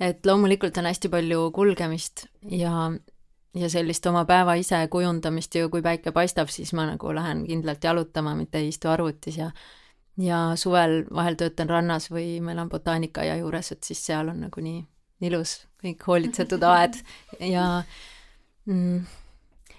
et 0.00 0.26
loomulikult 0.26 0.78
on 0.78 0.88
hästi 0.90 1.08
palju 1.12 1.50
kulgemist 1.54 2.26
ja 2.50 2.90
ja 3.58 3.68
sellist 3.70 4.06
oma 4.06 4.24
päeva 4.28 4.54
ise 4.60 4.80
kujundamist 4.92 5.54
ju, 5.54 5.70
kui 5.72 5.82
päike 5.82 6.12
paistab, 6.12 6.50
siis 6.52 6.72
ma 6.76 6.86
nagu 6.86 7.14
lähen 7.14 7.44
kindlalt 7.46 7.84
jalutama, 7.84 8.34
mitte 8.38 8.60
ei 8.60 8.68
istu 8.72 8.88
arvutis 8.92 9.38
ja 9.40 9.50
ja 10.18 10.38
suvel 10.58 11.04
vahel 11.14 11.38
töötan 11.38 11.70
rannas 11.70 12.10
või 12.10 12.40
ma 12.42 12.52
elan 12.52 12.68
botaanikaaia 12.68 13.36
juures, 13.38 13.72
et 13.72 13.86
siis 13.86 14.00
seal 14.06 14.28
on 14.32 14.40
nagu 14.46 14.62
nii 14.62 14.82
ilus, 15.28 15.60
kõik 15.82 16.02
hoolitsetud 16.06 16.62
aed 16.66 16.98
ja 17.40 17.66
mm, 18.66 19.04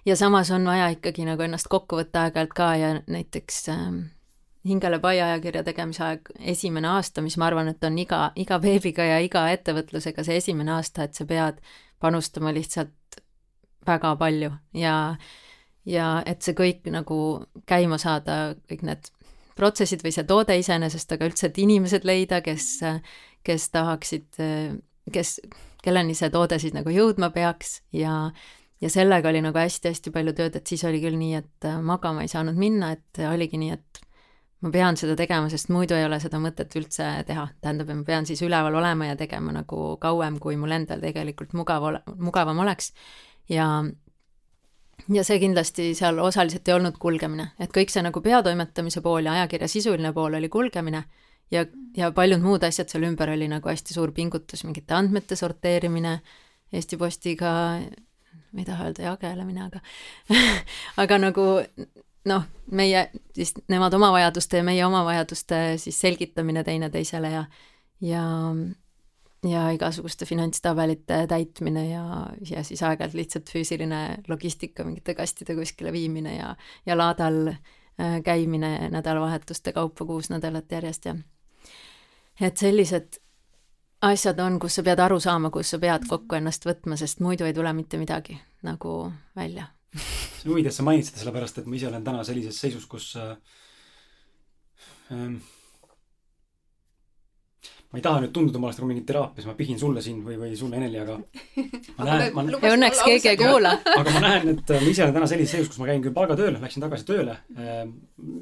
ja 0.06 0.16
samas 0.16 0.52
on 0.52 0.66
vaja 0.68 0.90
ikkagi 0.96 1.28
nagu 1.28 1.44
ennast 1.44 1.68
kokku 1.72 2.00
võtta 2.00 2.26
aeg-ajalt 2.28 2.56
ka 2.56 2.70
ja 2.80 2.94
näiteks 3.08 3.60
ähm, 3.76 4.00
hingele 4.68 5.00
pai 5.00 5.18
ajakirja 5.22 5.64
tegemise 5.64 6.04
aeg, 6.04 6.32
esimene 6.52 6.90
aasta, 6.92 7.24
mis 7.24 7.38
ma 7.40 7.48
arvan, 7.48 7.72
et 7.72 7.84
on 7.88 7.98
iga, 8.02 8.30
iga 8.40 8.60
beebiga 8.60 9.06
ja 9.08 9.20
iga 9.24 9.46
ettevõtlusega 9.54 10.26
see 10.28 10.40
esimene 10.42 10.76
aasta, 10.76 11.08
et 11.08 11.16
sa 11.16 11.26
pead 11.30 11.62
panustama 12.00 12.52
lihtsalt 12.56 13.22
väga 13.88 14.16
palju 14.20 14.52
ja, 14.76 14.96
ja 15.88 16.10
et 16.28 16.44
see 16.44 16.58
kõik 16.58 16.90
nagu 16.92 17.20
käima 17.70 18.00
saada, 18.02 18.56
kõik 18.70 18.84
need 18.88 19.10
protsessid 19.60 20.04
või 20.04 20.14
see 20.16 20.28
toode 20.28 20.56
iseenesest, 20.60 21.16
aga 21.16 21.28
üldse, 21.28 21.50
et 21.50 21.58
inimesed 21.60 22.08
leida, 22.08 22.42
kes, 22.44 22.80
kes 23.48 23.70
tahaksid, 23.76 24.40
kes, 25.12 25.34
kelleni 25.84 26.16
see 26.16 26.32
toode 26.32 26.60
siis 26.60 26.76
nagu 26.76 26.92
jõudma 26.94 27.32
peaks 27.36 27.80
ja 27.96 28.30
ja 28.80 28.88
sellega 28.88 29.28
oli 29.28 29.42
nagu 29.44 29.60
hästi-hästi 29.60 30.12
palju 30.16 30.32
tööd, 30.38 30.56
et 30.56 30.70
siis 30.72 30.86
oli 30.88 31.02
küll 31.04 31.18
nii, 31.20 31.34
et 31.36 31.68
magama 31.84 32.24
ei 32.24 32.32
saanud 32.32 32.56
minna, 32.56 32.94
et 32.96 33.20
oligi 33.28 33.60
nii, 33.60 33.74
et 33.76 34.00
ma 34.60 34.72
pean 34.74 34.98
seda 35.00 35.16
tegema, 35.20 35.50
sest 35.52 35.72
muidu 35.72 35.96
ei 35.96 36.04
ole 36.06 36.20
seda 36.20 36.40
mõtet 36.44 36.76
üldse 36.76 37.08
teha, 37.28 37.48
tähendab, 37.64 37.92
ma 37.96 38.04
pean 38.08 38.28
siis 38.28 38.42
üleval 38.44 38.76
olema 38.76 39.08
ja 39.08 39.16
tegema 39.20 39.54
nagu 39.56 39.96
kauem, 40.02 40.40
kui 40.44 40.58
mul 40.60 40.76
endal 40.76 41.02
tegelikult 41.04 41.56
mugav 41.56 41.86
ole, 41.92 42.04
mugavam 42.20 42.60
oleks. 42.66 42.92
ja 43.50 43.70
ja 45.10 45.24
see 45.24 45.40
kindlasti 45.40 45.94
seal 45.96 46.20
osaliselt 46.20 46.68
ei 46.68 46.76
olnud 46.76 47.00
kulgemine, 47.00 47.54
et 47.60 47.72
kõik 47.74 47.92
see 47.94 48.04
nagu 48.04 48.22
peatoimetamise 48.22 49.02
pool 49.02 49.26
ja 49.26 49.38
ajakirja 49.40 49.70
sisuline 49.72 50.12
pool 50.14 50.36
oli 50.38 50.50
kulgemine 50.52 51.06
ja, 51.52 51.66
ja 51.98 52.12
paljud 52.16 52.44
muud 52.44 52.66
asjad 52.68 52.92
seal 52.92 53.08
ümber 53.08 53.32
oli 53.34 53.48
nagu 53.52 53.72
hästi 53.72 53.96
suur 53.96 54.12
pingutus, 54.16 54.66
mingite 54.68 54.98
andmete 54.98 55.40
sorteerimine, 55.40 56.20
Eesti 56.76 57.00
Postiga, 57.02 57.52
ma 57.80 58.62
ei 58.62 58.68
taha 58.68 58.90
öelda 58.90 59.08
jagelemine, 59.08 59.66
aga 59.66 59.82
aga 61.04 61.18
nagu 61.24 61.48
noh, 62.26 62.44
meie 62.72 63.10
siis 63.36 63.54
nemad 63.72 63.94
oma 63.94 64.12
vajaduste 64.12 64.60
ja 64.60 64.64
meie 64.64 64.86
oma 64.86 65.06
vajaduste 65.06 65.78
siis 65.78 66.00
selgitamine 66.02 66.64
teineteisele 66.64 67.32
ja 67.32 67.46
ja 68.02 68.24
ja 69.44 69.70
igasuguste 69.72 70.26
finantstabelite 70.26 71.28
täitmine 71.28 71.90
ja, 71.90 72.28
ja 72.50 72.64
siis 72.64 72.84
aeg-ajalt 72.84 73.16
lihtsalt 73.16 73.50
füüsiline 73.50 74.02
logistika, 74.28 74.84
mingite 74.84 75.16
kastide 75.16 75.56
kuskile 75.56 75.94
viimine 75.96 76.36
ja, 76.36 76.56
ja 76.86 76.98
laadal 76.98 77.48
äh, 77.48 78.20
käimine 78.24 78.90
nädalavahetuste 78.90 79.74
kaupa 79.74 80.06
kuus 80.06 80.30
nädalat 80.30 80.72
järjest 80.72 81.06
ja 81.06 81.16
et 82.42 82.58
sellised 82.58 83.20
asjad 84.02 84.40
on, 84.40 84.60
kus 84.60 84.76
sa 84.76 84.84
pead 84.84 85.00
aru 85.00 85.20
saama, 85.20 85.50
kus 85.50 85.74
sa 85.74 85.80
pead 85.80 86.08
kokku 86.10 86.36
ennast 86.36 86.66
võtma, 86.66 86.98
sest 87.00 87.20
muidu 87.24 87.48
ei 87.48 87.54
tule 87.54 87.74
mitte 87.74 88.00
midagi 88.00 88.40
nagu 88.64 89.12
välja. 89.36 89.68
See 89.96 90.48
on 90.48 90.54
huvitav, 90.54 90.72
et 90.72 90.78
sa 90.78 90.86
mainid 90.88 91.08
seda, 91.08 91.24
sellepärast 91.24 91.62
et 91.62 91.70
ma 91.70 91.80
ise 91.80 91.88
olen 91.90 92.04
täna 92.06 92.26
sellises 92.28 92.60
seisus, 92.62 92.86
kus 92.90 93.12
äh, 93.20 93.34
ähm, 95.16 95.40
ma 97.90 97.98
ei 97.98 98.06
taha 98.06 98.22
nüüd 98.22 98.34
tunduda, 98.36 98.62
ma 98.62 98.70
oleks 98.70 98.80
nagu 98.80 98.90
mingi 98.92 99.06
teraapias, 99.10 99.48
ma 99.50 99.56
pihin 99.58 99.80
sulle 99.82 100.02
siin 100.06 100.22
või, 100.26 100.38
või 100.38 100.54
sulle, 100.58 100.78
Eneli, 100.78 101.00
aga 101.02 101.16
ma 101.98 102.06
näen, 102.06 102.34
ma 102.38 102.46
ja 102.54 102.74
õnneks 102.76 103.02
keegi 103.06 103.32
ei 103.32 103.40
kuula. 103.40 103.72
aga 103.96 104.14
ma 104.14 104.24
näen, 104.28 104.52
et 104.54 104.74
ma 104.76 104.90
ise 104.92 105.06
olen 105.08 105.16
täna 105.18 105.30
sellises 105.32 105.56
seisus, 105.58 105.72
kus 105.74 105.82
ma 105.82 105.90
käin 105.90 106.04
küll 106.06 106.14
palgatööl, 106.14 106.60
läksin 106.62 106.86
tagasi 106.86 107.08
tööle 107.10 107.40
äh,, 107.58 107.88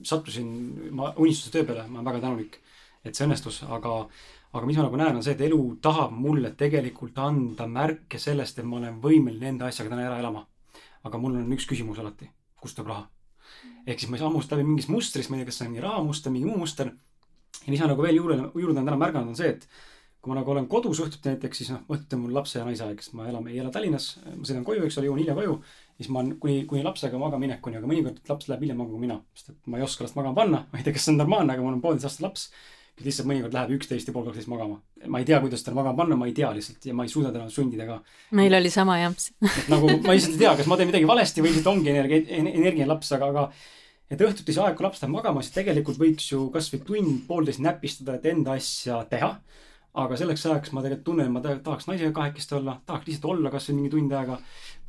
sattusin 0.08 0.50
ma 0.92 1.14
unistuse 1.16 1.56
töö 1.56 1.70
peale, 1.70 1.88
ma 1.88 2.02
olen 2.02 2.12
väga 2.12 2.26
tänulik, 2.28 2.60
et 3.08 3.16
see 3.16 3.24
õnnestus, 3.24 3.62
aga 3.72 4.02
aga 4.58 4.68
mis 4.68 4.78
ma 4.80 4.86
nagu 4.88 5.00
näen, 5.00 5.16
on 5.20 5.24
see, 5.24 5.36
et 5.38 5.48
elu 5.48 5.62
tahab 5.84 6.12
mulle 6.16 6.52
tegelikult 6.60 7.18
anda 7.22 7.68
märke 7.72 8.20
sellest, 8.20 8.60
et 8.60 8.68
ma 8.68 8.80
olen 8.82 9.00
võimeline 9.04 9.54
enda 9.54 9.72
asjaga 9.72 9.94
täna 9.94 10.08
ära 10.08 10.20
elama. 10.22 10.44
Aga 11.04 11.22
mul 11.22 11.38
on 11.38 11.54
üks 11.58 11.68
küsimus 11.70 12.00
alati, 12.02 12.30
kust 12.62 12.80
tuleb 12.80 12.94
raha? 12.94 13.08
ehk 13.88 14.02
siis 14.02 14.10
ma 14.12 14.18
ei 14.18 14.22
saa 14.22 14.28
hammustada 14.28 14.60
läbi 14.60 14.74
mingist 14.74 14.90
mustrist, 14.92 15.30
ma 15.30 15.38
ei 15.38 15.44
tea, 15.44 15.52
kas 15.52 15.60
see 15.60 15.68
on 15.68 15.72
mingi 15.72 15.84
rahamuster, 15.86 16.34
mingi 16.34 16.50
muu 16.50 16.58
muster 16.60 16.92
ja 16.92 17.72
mis 17.72 17.84
ma 17.84 17.92
nagu 17.92 18.04
veel 18.04 18.18
juurde, 18.20 18.38
juurde 18.56 18.74
olen 18.74 18.90
täna 18.90 19.00
märganud, 19.00 19.32
on 19.32 19.40
see, 19.40 19.54
et 19.56 19.68
kui 20.22 20.32
ma 20.34 20.40
nagu 20.40 20.52
olen 20.52 20.68
kodus 20.68 21.00
õhtuti 21.04 21.32
näiteks, 21.32 21.62
siis 21.62 21.70
noh, 21.72 21.84
õhtuti 21.94 22.18
on 22.18 22.24
mul 22.26 22.34
lapse 22.36 22.58
ja 22.60 22.66
naise 22.68 22.84
aeg, 22.84 23.02
sest 23.04 23.14
ma 23.18 23.28
elan, 23.30 23.46
ei 23.52 23.60
ela 23.62 23.72
Tallinnas, 23.74 24.08
ma 24.26 24.48
sõidan 24.48 24.66
koju, 24.68 24.86
eks 24.88 24.98
ole, 25.00 25.08
jõuan 25.10 25.22
hilja 25.22 25.36
koju. 25.38 25.60
siis 25.98 26.10
ma 26.14 26.24
kuni, 26.42 26.64
kuni 26.70 26.84
lapsega 26.86 27.20
magama 27.22 27.46
minekuni, 27.46 27.80
aga 27.80 27.90
mõnikord 27.90 28.20
laps 28.30 28.50
läheb 28.50 28.66
hiljem 28.66 28.78
magama 28.82 28.98
kui 28.98 29.06
mina, 29.06 29.20
sest 29.38 29.54
et 29.54 29.72
ma 29.72 29.80
ei 29.80 29.86
oska 29.86 30.04
last 30.06 30.18
magama 30.18 30.36
panna, 30.38 30.66
ma 30.72 30.80
ei 30.80 30.86
tea, 30.86 30.94
kas 30.98 31.08
see 31.08 31.14
on 31.14 31.22
normaalne, 31.22 31.54
aga 31.54 31.64
mul 31.64 31.78
on 31.78 31.84
pooleteistaastane 31.86 32.28
laps. 32.28 32.50
Lihtsalt 33.06 33.28
mõnikord 33.30 33.54
läheb 33.54 33.74
üksteist 33.78 34.10
ja 34.10 34.14
pool 34.16 34.26
kaksteist 34.26 34.50
magama. 34.50 34.80
ma 35.08 35.22
ei 35.22 35.26
tea, 35.26 35.40
kuidas 35.44 35.64
teda 35.64 35.76
magama 35.78 35.98
panna, 36.02 36.18
ma 36.18 36.28
ei 36.30 36.34
tea 36.38 36.50
lihtsalt 36.54 36.86
ja 36.90 36.94
ma 36.98 37.06
ei 37.06 37.12
suuda 37.12 37.32
teda 37.34 37.50
sundida 37.54 37.86
ka. 37.86 37.98
meil 38.38 38.54
oli 38.58 38.70
sama 38.74 38.98
jah. 39.00 39.14
et 39.46 39.70
nagu 39.70 39.90
ma 39.90 40.16
lihtsalt 40.16 40.34
ei 40.34 40.44
tea, 40.44 40.54
kas 40.58 40.70
ma 40.70 40.78
teen 40.78 40.90
midagi 40.90 41.10
valesti 41.10 41.44
või 41.44 41.54
lihtsalt 41.54 41.74
ongi 41.76 41.94
energia, 41.94 42.24
energia 42.40 42.88
laps, 42.90 43.12
aga, 43.18 43.30
aga 43.34 43.46
et 44.10 44.24
õhtuti 44.24 44.56
see 44.56 44.64
aeg, 44.64 44.78
kui 44.78 44.88
laps 44.88 45.04
läheb 45.04 45.14
magama, 45.14 45.44
siis 45.44 45.56
tegelikult 45.58 46.00
võiks 46.02 46.32
ju 46.32 46.48
kasvõi 46.54 46.82
tund-poolteist 46.88 47.62
näpistada, 47.64 48.18
et 48.18 48.26
enda 48.32 48.58
asja 48.58 49.04
teha. 49.12 49.36
aga 49.98 50.18
selleks 50.18 50.44
ajaks 50.46 50.74
ma 50.78 50.82
tegelikult 50.86 51.06
tunnen, 51.06 51.32
ma 51.34 51.42
tahaks 51.42 51.88
naisega 51.90 52.12
kahekesti 52.14 52.54
olla, 52.60 52.76
tahaks 52.86 53.08
lihtsalt 53.08 53.32
olla 53.32 53.50
kasvõi 53.50 53.80
mingi 53.80 53.90
tund 53.96 54.12
aega 54.14 54.36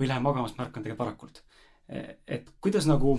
või 0.01 0.09
lähen 0.11 0.25
magama, 0.25 0.49
sest 0.49 0.59
ma 0.59 0.66
ärkan 0.66 0.85
tegelikult 0.85 1.05
varakult. 1.05 1.42
et 1.88 2.51
kuidas 2.61 2.87
nagu, 2.87 3.18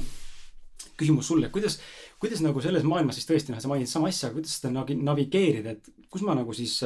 küsimus 1.00 1.32
sulle, 1.32 1.50
kuidas, 1.54 1.80
kuidas 2.22 2.44
nagu 2.46 2.62
selles 2.64 2.86
maailmas 2.88 3.20
siis 3.20 3.30
tõesti, 3.30 3.56
noh, 3.56 3.64
sa 3.64 3.72
mainid 3.72 3.90
sama 3.92 4.12
asja, 4.12 4.32
kuidas 4.36 4.60
seda 4.60 4.86
navigeerida, 5.10 5.78
et 5.78 6.08
kus 6.12 6.24
ma 6.28 6.38
nagu 6.38 6.56
siis 6.56 6.78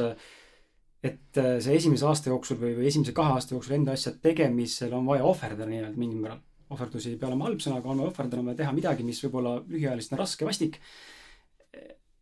et 1.04 1.36
see 1.36 1.74
esimese 1.76 2.06
aasta 2.08 2.30
jooksul 2.32 2.56
või, 2.56 2.72
või 2.78 2.88
esimese 2.88 3.12
kahe 3.12 3.36
aasta 3.36 3.52
jooksul 3.52 3.76
enda 3.76 3.92
asja 3.92 4.14
tegemisel 4.24 4.94
on 4.96 5.04
vaja 5.04 5.26
ohverdada 5.28 5.68
nii-öelda 5.68 6.00
mingil 6.00 6.22
määral 6.22 6.40
ohverdusi 6.74 7.12
ei 7.12 7.18
pea 7.20 7.30
olema 7.30 7.48
halb 7.48 7.62
sõna, 7.62 7.80
aga 7.80 7.90
oleme 7.90 8.06
ohverdanud, 8.08 8.42
on 8.42 8.50
vaja 8.50 8.60
teha 8.62 8.72
midagi, 8.76 9.06
mis 9.06 9.20
võib-olla 9.24 9.54
lühiajaliselt 9.68 10.16
on 10.16 10.22
raske, 10.22 10.48
vastik. 10.48 10.78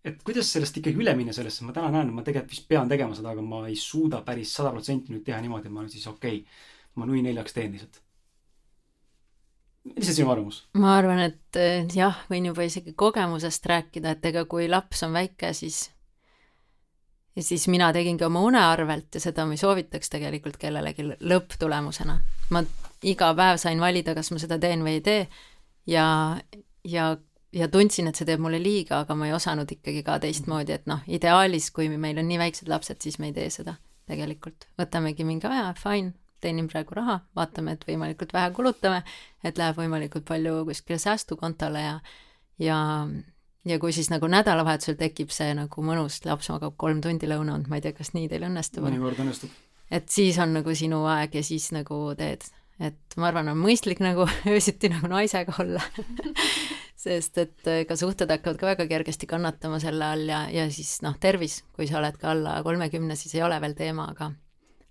et 0.03 0.23
kuidas 0.27 0.49
sellest 0.51 0.79
ikkagi 0.81 0.99
üle 0.99 1.15
minna 1.15 1.35
sellesse, 1.37 1.65
ma 1.65 1.75
täna 1.77 1.93
näen, 1.95 2.11
ma 2.15 2.25
tegelikult 2.27 2.57
vist 2.57 2.67
pean 2.69 2.89
tegema 2.91 3.15
seda, 3.15 3.35
aga 3.37 3.45
ma 3.47 3.67
ei 3.69 3.77
suuda 3.79 4.23
päris 4.27 4.55
sada 4.57 4.73
protsenti 4.75 5.15
nüüd 5.15 5.23
teha 5.27 5.39
niimoodi, 5.45 5.71
et 5.71 5.75
ma 5.75 5.85
olen 5.85 5.93
siis 5.93 6.09
okei 6.11 6.41
okay,, 6.41 6.65
ma 6.99 7.07
nui 7.07 7.23
neljaks 7.23 7.55
teen 7.55 7.77
lihtsalt. 7.77 8.03
Mis 9.85 10.09
on 10.09 10.14
sinu 10.14 10.31
arvamus? 10.31 10.62
ma 10.79 10.97
arvan, 10.99 11.25
et 11.31 11.59
eh, 11.61 11.88
jah, 11.95 12.23
võin 12.31 12.51
juba 12.51 12.66
isegi 12.68 12.95
kogemusest 12.99 13.66
rääkida, 13.66 14.16
et 14.16 14.31
ega 14.33 14.45
kui 14.51 14.68
laps 14.71 15.03
on 15.07 15.16
väike, 15.16 15.53
siis 15.57 15.88
ja 17.37 17.42
siis 17.42 17.66
mina 17.68 17.92
tegingi 17.92 18.25
oma 18.25 18.42
une 18.45 18.61
arvelt 18.61 19.14
ja 19.14 19.21
seda 19.21 19.47
ma 19.47 19.57
ei 19.57 19.61
soovitaks 19.61 20.12
tegelikult 20.12 20.59
kellelegi 20.61 21.07
lõpptulemusena. 21.21 22.18
ma 22.51 22.64
iga 23.03 23.33
päev 23.35 23.59
sain 23.59 23.81
valida, 23.81 24.14
kas 24.14 24.31
ma 24.31 24.40
seda 24.42 24.59
teen 24.61 24.85
või 24.85 24.99
ei 24.99 25.05
tee 25.05 25.23
ja, 25.87 26.07
ja, 26.85 27.16
ja 27.53 27.68
tundsin, 27.68 28.09
et 28.09 28.18
see 28.18 28.29
teeb 28.29 28.42
mulle 28.42 28.61
liiga, 28.62 29.03
aga 29.03 29.16
ma 29.18 29.29
ei 29.29 29.37
osanud 29.37 29.71
ikkagi 29.71 30.05
ka 30.07 30.18
teistmoodi, 30.23 30.77
et 30.77 30.87
noh, 30.90 31.03
ideaalis, 31.09 31.71
kui 31.75 31.88
meil 31.90 32.21
on 32.21 32.29
nii 32.29 32.40
väiksed 32.45 32.71
lapsed, 32.71 33.01
siis 33.03 33.18
me 33.18 33.33
ei 33.33 33.37
tee 33.37 33.49
seda 33.51 33.77
tegelikult. 34.07 34.68
võtamegi 34.79 35.25
mingi 35.25 35.49
aja, 35.49 35.73
fine, 35.79 36.12
teenin 36.43 36.69
praegu 36.71 36.97
raha, 36.99 37.21
vaatame, 37.39 37.77
et 37.77 37.85
võimalikult 37.89 38.35
vähe 38.35 38.51
kulutame, 38.57 39.03
et 39.45 39.59
läheb 39.59 39.79
võimalikult 39.79 40.27
palju 40.29 40.63
kuskile 40.69 40.99
säästukontole 41.03 41.85
ja, 41.87 41.99
ja 42.63 42.79
ja 43.65 43.79
kui 43.79 43.93
siis 43.95 44.11
nagu 44.11 44.27
nädalavahetusel 44.31 44.97
tekib 44.99 45.31
see 45.35 45.53
nagu 45.55 45.85
mõnus, 45.87 46.21
laps 46.27 46.51
magab 46.51 46.75
kolm 46.81 47.03
tundi 47.05 47.29
lõuna 47.31 47.57
olnud, 47.57 47.71
ma 47.71 47.79
ei 47.79 47.85
tea, 47.85 47.95
kas 47.95 48.11
nii 48.17 48.27
teil 48.31 48.49
õnnestub? 48.49 48.83
mõnikord 48.87 49.23
õnnestub. 49.23 49.55
et 49.91 50.11
siis 50.11 50.39
on 50.43 50.57
nagu 50.59 50.75
sinu 50.75 51.05
aeg 51.11 51.39
ja 51.39 51.45
siis 51.47 51.71
nagu 51.75 52.05
teed 52.19 52.49
et 52.83 53.17
ma 53.21 53.29
arvan, 53.31 53.53
on 53.53 53.61
mõistlik 53.61 54.03
nagu 54.03 54.27
öösiti 54.53 54.91
nagu 54.93 55.11
naisega 55.11 55.55
olla 55.63 55.83
sest 57.05 57.39
et 57.43 57.71
ka 57.89 57.97
suhted 57.99 58.31
hakkavad 58.31 58.59
ka 58.59 58.71
väga 58.73 58.87
kergesti 58.91 59.29
kannatama 59.31 59.81
selle 59.83 60.07
all 60.15 60.29
ja, 60.31 60.45
ja 60.51 60.69
siis 60.75 61.01
noh, 61.07 61.17
tervis, 61.21 61.63
kui 61.77 61.89
sa 61.91 62.01
oled 62.01 62.19
ka 62.19 62.33
alla 62.35 62.59
kolmekümne, 62.67 63.17
siis 63.19 63.37
ei 63.39 63.45
ole 63.47 63.59
veel 63.63 63.75
teema, 63.79 64.11
aga 64.15 64.31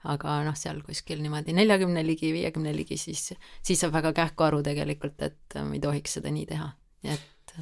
aga 0.04 0.42
noh, 0.48 0.56
seal 0.58 0.82
kuskil 0.86 1.22
niimoodi 1.22 1.54
neljakümne 1.54 2.06
ligi, 2.06 2.32
viiekümne 2.34 2.74
ligi, 2.76 2.98
siis, 2.98 3.32
siis 3.64 3.82
saab 3.82 3.94
väga 4.00 4.14
kähku 4.18 4.48
aru 4.48 4.64
tegelikult, 4.66 5.20
et 5.22 5.60
ei 5.62 5.84
tohiks 5.84 6.18
seda 6.20 6.32
nii 6.34 6.48
teha, 6.50 6.72
et 7.04 7.58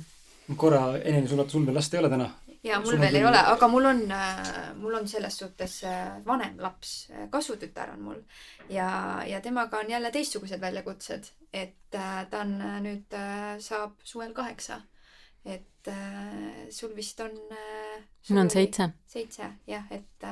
korra, 0.57 0.97
Eneli, 0.97 1.27
sul, 1.27 1.43
sul 1.49 1.65
veel 1.67 1.77
last 1.77 1.93
ei 1.93 1.99
ole 1.99 2.09
täna? 2.09 2.29
ja 2.63 2.79
mul 2.83 2.99
veel 2.99 3.15
ei 3.15 3.25
ole, 3.25 3.39
aga 3.53 3.67
mul 3.71 3.85
on, 3.87 4.01
äh, 4.11 4.47
mul 4.75 4.97
on 4.99 5.07
selles 5.07 5.37
suhtes 5.39 5.83
äh, 5.87 6.19
vanem 6.25 6.59
laps, 6.59 7.09
äh, 7.11 7.29
kasvutütar 7.31 7.93
on 7.93 8.01
mul 8.03 8.21
ja, 8.69 8.89
ja 9.27 9.41
temaga 9.41 9.79
on 9.79 9.89
jälle 9.89 10.11
teistsugused 10.11 10.61
väljakutsed, 10.61 11.31
et 11.53 11.75
ta 11.91 12.41
on 12.41 12.57
nüüd, 12.83 13.15
saab 13.63 13.95
suvel 14.03 14.33
kaheksa. 14.37 14.81
Et 15.45 15.89
sul 16.75 16.91
vist 16.95 17.21
on. 17.23 17.31
mul 18.29 18.39
on 18.41 18.49
seitse. 18.51 18.89
seitse 19.07 19.47
jah, 19.67 19.85
et, 19.95 20.25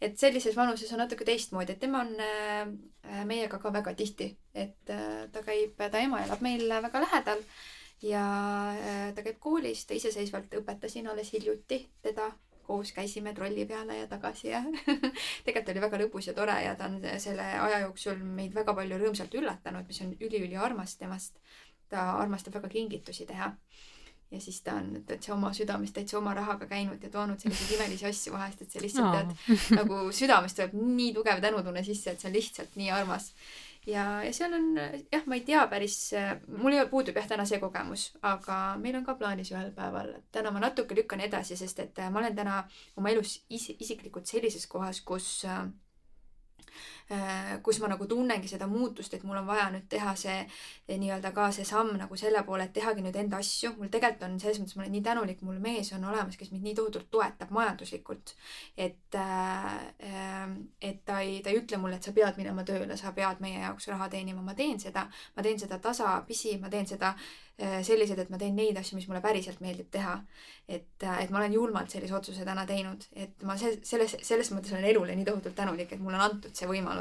et 0.00 0.18
sellises 0.18 0.56
vanuses 0.56 0.90
on 0.92 1.00
natuke 1.04 1.24
teistmoodi, 1.24 1.72
et 1.76 1.80
tema 1.80 2.02
on 2.02 3.22
meiega 3.28 3.60
ka 3.62 3.72
väga 3.72 3.94
tihti, 3.94 4.32
et 4.54 4.82
ta 4.84 5.44
käib, 5.46 5.78
ta 5.78 6.02
ema 6.02 6.24
elab 6.26 6.42
meil 6.44 6.66
väga 6.68 7.04
lähedal 7.06 7.46
ja 8.02 8.22
äh, 8.74 9.14
ta 9.14 9.22
käib 9.22 9.38
koolis, 9.40 9.86
ta 9.86 9.94
iseseisvalt 9.94 10.54
õpetasin 10.60 11.08
alles 11.10 11.32
hiljuti 11.32 11.78
teda, 12.02 12.30
koos 12.66 12.92
käisime 12.94 13.34
trolli 13.34 13.64
peale 13.66 13.98
ja 13.98 14.08
tagasi 14.10 14.48
ja 14.52 14.62
tegelikult 15.44 15.72
oli 15.72 15.84
väga 15.86 16.02
lõbus 16.04 16.28
ja 16.30 16.34
tore 16.34 16.58
ja 16.64 16.74
ta 16.78 16.90
on 16.90 17.00
selle 17.22 17.46
aja 17.66 17.82
jooksul 17.86 18.22
meid 18.22 18.54
väga 18.54 18.74
palju 18.74 18.98
rõõmsalt 19.02 19.34
üllatanud, 19.38 19.86
mis 19.88 20.02
on 20.04 20.14
üliüliarmas 20.20 20.96
temast. 20.98 21.38
ta 21.92 22.14
armastab 22.16 22.54
väga 22.56 22.68
kingitusi 22.72 23.26
teha. 23.28 23.50
Ja 24.32 24.40
siis 24.40 24.60
ta 24.64 24.76
on 24.80 25.02
täitsa 25.06 25.34
oma 25.34 25.52
südamest, 25.56 25.94
täitsa 25.96 26.18
oma 26.18 26.34
rahaga 26.34 26.66
käinud 26.70 27.02
ja 27.02 27.10
toonud 27.10 27.40
selliseid 27.42 27.74
imelisi 27.76 28.06
asju 28.08 28.32
vahest, 28.32 28.62
et 28.62 28.72
see 28.72 28.84
lihtsalt 28.84 29.12
tead 29.18 29.76
nagu 29.76 29.98
südamest 30.14 30.58
tuleb 30.58 30.78
nii 30.78 31.12
tugev 31.18 31.42
tänutunne 31.44 31.84
sisse, 31.84 32.14
et 32.14 32.22
see 32.22 32.30
on 32.30 32.38
lihtsalt 32.38 32.80
nii 32.80 32.90
armas. 32.94 33.32
Ja, 33.86 34.22
ja 34.22 34.30
seal 34.30 34.52
on 34.54 34.66
jah, 34.78 35.24
ma 35.26 35.34
ei 35.34 35.42
tea 35.46 35.64
päris, 35.66 35.96
mul 36.46 36.72
ei 36.72 36.80
ole, 36.80 36.88
puudub 36.90 37.16
jah 37.18 37.26
täna 37.28 37.44
see 37.48 37.58
kogemus, 37.62 38.12
aga 38.22 38.58
meil 38.78 39.00
on 39.00 39.06
ka 39.06 39.16
plaanis 39.18 39.50
ühel 39.50 39.72
päeval, 39.74 40.14
täna 40.32 40.52
ma 40.54 40.62
natuke 40.62 40.94
lükkan 40.94 41.20
edasi, 41.26 41.58
sest 41.58 41.82
et 41.82 42.02
ma 42.14 42.22
olen 42.22 42.36
täna 42.38 42.60
oma 42.96 43.10
elus 43.10 43.40
is 43.50 43.72
isiklikult 43.74 44.30
sellises 44.30 44.68
kohas, 44.70 45.02
kus 45.02 45.42
kus 47.62 47.80
ma 47.82 47.88
nagu 47.92 48.06
tunnengi 48.08 48.48
seda 48.48 48.66
muutust, 48.70 49.14
et 49.14 49.24
mul 49.26 49.40
on 49.40 49.46
vaja 49.46 49.66
nüüd 49.74 49.88
teha 49.90 50.14
see 50.18 50.36
eh, 50.42 50.96
nii-öelda 51.00 51.32
ka 51.36 51.48
see 51.54 51.66
samm 51.68 51.96
nagu 52.00 52.16
selle 52.16 52.42
poole, 52.46 52.68
et 52.68 52.74
tehagi 52.76 53.04
nüüd 53.04 53.16
enda 53.20 53.40
asju. 53.42 53.74
mul 53.78 53.90
tegelikult 53.92 54.26
on 54.28 54.38
selles 54.40 54.60
mõttes, 54.62 54.76
ma 54.78 54.84
olen 54.84 54.94
nii 54.96 55.04
tänulik, 55.08 55.42
mul 55.46 55.60
mees 55.62 55.92
on 55.96 56.04
olemas, 56.08 56.38
kes 56.40 56.52
mind 56.54 56.66
nii 56.68 56.74
tohutult 56.78 57.10
toetab 57.10 57.50
majanduslikult. 57.50 58.34
et, 58.76 59.14
äh, 59.14 60.56
et 60.80 61.04
ta 61.04 61.20
ei, 61.20 61.40
ta 61.42 61.50
ei 61.50 61.60
ütle 61.60 61.76
mulle, 61.78 61.96
et 61.96 62.08
sa 62.08 62.12
pead 62.12 62.40
minema 62.40 62.64
tööle, 62.64 62.96
sa 62.96 63.12
pead 63.12 63.40
meie 63.40 63.60
jaoks 63.60 63.88
raha 63.92 64.08
teenima, 64.08 64.42
ma 64.42 64.54
teen 64.54 64.80
seda, 64.80 65.08
ma 65.36 65.42
teen 65.42 65.58
seda 65.58 65.78
tasapisi, 65.78 66.58
ma 66.58 66.70
teen 66.72 66.86
seda 66.86 67.14
Äh, 67.62 67.82
sellised, 67.84 68.18
et 68.18 68.30
ma 68.32 68.38
teen 68.40 68.56
neid 68.56 68.78
asju, 68.80 68.96
mis 68.96 69.04
mulle 69.06 69.20
päriselt 69.22 69.60
meeldib 69.60 69.90
teha. 69.92 70.16
et, 70.68 71.02
äh, 71.02 71.22
et 71.22 71.30
ma 71.30 71.38
olen 71.38 71.52
julmalt 71.52 71.90
sellise 71.90 72.14
otsuse 72.14 72.44
täna 72.46 72.62
teinud, 72.66 73.02
et 73.12 73.42
ma 73.42 73.56
selles, 73.58 74.14
selles 74.22 74.50
mõttes 74.54 74.72
olen 74.72 74.86
elule 74.88 75.14
nii 75.18 75.26
tohutult 75.26 75.54
tänulik, 75.58 75.92
et 75.92 76.00
mulle 76.00 76.16
on 76.16 76.22
antud 76.30 76.54
see 76.56 76.68
võimalus. 76.70 76.91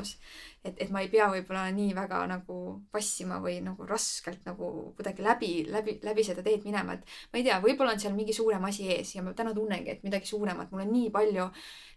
Et, 0.64 0.76
et 0.78 0.90
ma 0.94 1.02
ei 1.02 1.10
pea 1.10 1.26
võib-olla 1.32 1.66
nii 1.74 1.94
väga 1.98 2.20
nagu 2.30 2.58
passima 2.94 3.40
või 3.42 3.58
nagu 3.66 3.86
raskelt 3.90 4.46
nagu 4.46 4.70
kuidagi 4.98 5.26
läbi, 5.26 5.52
läbi, 5.74 5.98
läbi 6.06 6.26
seda 6.26 6.44
teed 6.46 6.66
minema, 6.68 6.96
et 6.98 7.08
ma 7.34 7.40
ei 7.40 7.46
tea, 7.48 7.58
võib-olla 7.64 7.96
on 7.96 8.02
seal 8.02 8.14
mingi 8.18 8.36
suurem 8.36 8.66
asi 8.70 8.88
ees 8.94 9.16
ja 9.16 9.26
ma 9.26 9.34
täna 9.38 9.56
tunnengi, 9.58 9.96
et 9.96 10.06
midagi 10.06 10.30
suuremat, 10.30 10.72
mul 10.72 10.86
on 10.86 10.94
nii 10.94 11.10
palju, 11.14 11.48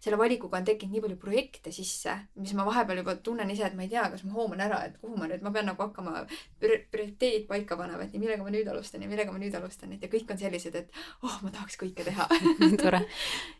selle 0.01 0.19
valikuga 0.21 0.59
on 0.59 0.67
tekkinud 0.67 0.97
nii 0.97 1.05
palju 1.05 1.19
projekte 1.21 1.73
sisse, 1.75 2.17
mis 2.41 2.55
ma 2.57 2.65
vahepeal 2.67 3.03
juba 3.03 3.17
tunnen 3.25 3.53
ise, 3.53 3.69
et 3.69 3.77
ma 3.77 3.85
ei 3.85 3.93
tea, 3.93 4.07
kas 4.13 4.25
ma 4.25 4.33
hooman 4.39 4.65
ära, 4.65 4.81
et 4.89 4.97
kuhu 5.01 5.17
ma 5.19 5.29
nüüd, 5.29 5.45
ma 5.45 5.53
pean 5.53 5.69
nagu 5.69 5.85
hakkama 5.85 6.25
prioriteedid 6.63 7.45
paika 7.49 7.77
panema, 7.77 8.05
et 8.05 8.15
nii, 8.15 8.23
millega 8.25 8.45
ma 8.45 8.53
nüüd 8.53 8.69
alustan 8.73 9.05
ja 9.05 9.11
millega 9.11 9.33
ma 9.33 9.41
nüüd 9.41 9.57
alustan, 9.61 9.93
et 9.93 10.05
ja 10.05 10.09
kõik 10.11 10.33
on 10.33 10.41
sellised, 10.41 10.79
et 10.81 11.01
oh, 11.21 11.39
ma 11.45 11.53
tahaks 11.53 11.77
kõike 11.81 12.05
teha. 12.07 12.27
Tore. 12.81 13.05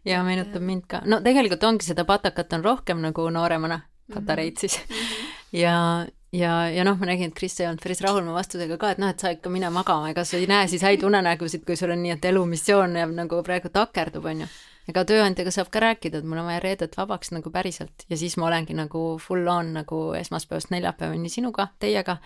ja 0.05 0.23
meenutab 0.25 0.65
mind 0.65 0.89
ka, 0.89 1.05
no 1.05 1.21
tegelikult 1.25 1.63
ongi 1.67 1.85
seda 1.85 2.07
patakat 2.09 2.57
on 2.57 2.65
rohkem 2.65 3.01
nagu 3.05 3.29
nooremana, 3.33 3.83
patareid 4.13 4.57
siis 4.57 4.79
mm. 4.79 4.95
-hmm. 4.95 5.59
ja, 5.59 6.05
ja, 6.31 6.69
ja 6.69 6.83
noh, 6.83 6.97
ma 6.99 7.05
nägin, 7.05 7.31
et 7.31 7.35
Kris 7.35 7.59
ei 7.59 7.67
olnud 7.67 7.83
päris 7.83 8.01
rahul 8.01 8.23
mu 8.23 8.33
vastusega 8.33 8.77
ka, 8.77 8.91
et 8.91 9.01
noh, 9.01 9.09
et 9.09 9.19
sa 9.19 9.33
ikka 9.33 9.49
mine 9.49 9.69
magama, 9.69 10.09
ega 10.09 10.23
sa 10.23 10.37
ei 10.37 10.47
näe 10.47 10.67
siis 10.67 10.81
häid 10.81 11.03
unenägusid, 11.03 11.65
kui 11.65 11.75
sul 11.75 11.91
on 11.91 12.03
nii, 12.03 12.11
et 12.17 12.25
elumissioon 12.25 12.95
jääb 12.95 13.13
nagu 13.15 13.43
praegu 13.43 13.69
takerdub, 13.69 14.25
onju 14.25 14.47
ega 14.89 15.05
tööandjaga 15.05 15.51
saab 15.51 15.71
ka 15.73 15.81
rääkida, 15.81 16.19
et 16.21 16.27
mul 16.29 16.37
on 16.41 16.49
vaja 16.49 16.61
reedet 16.63 16.97
vabaks 16.97 17.31
nagu 17.33 17.49
päriselt 17.53 18.05
ja 18.09 18.17
siis 18.17 18.37
ma 18.37 18.49
olengi 18.51 18.75
nagu 18.77 19.17
full 19.21 19.47
on 19.47 19.73
nagu 19.79 20.01
esmaspäevast 20.13 20.69
neljapäevani 20.69 21.29
sinuga, 21.29 21.67
teiega 21.79 22.19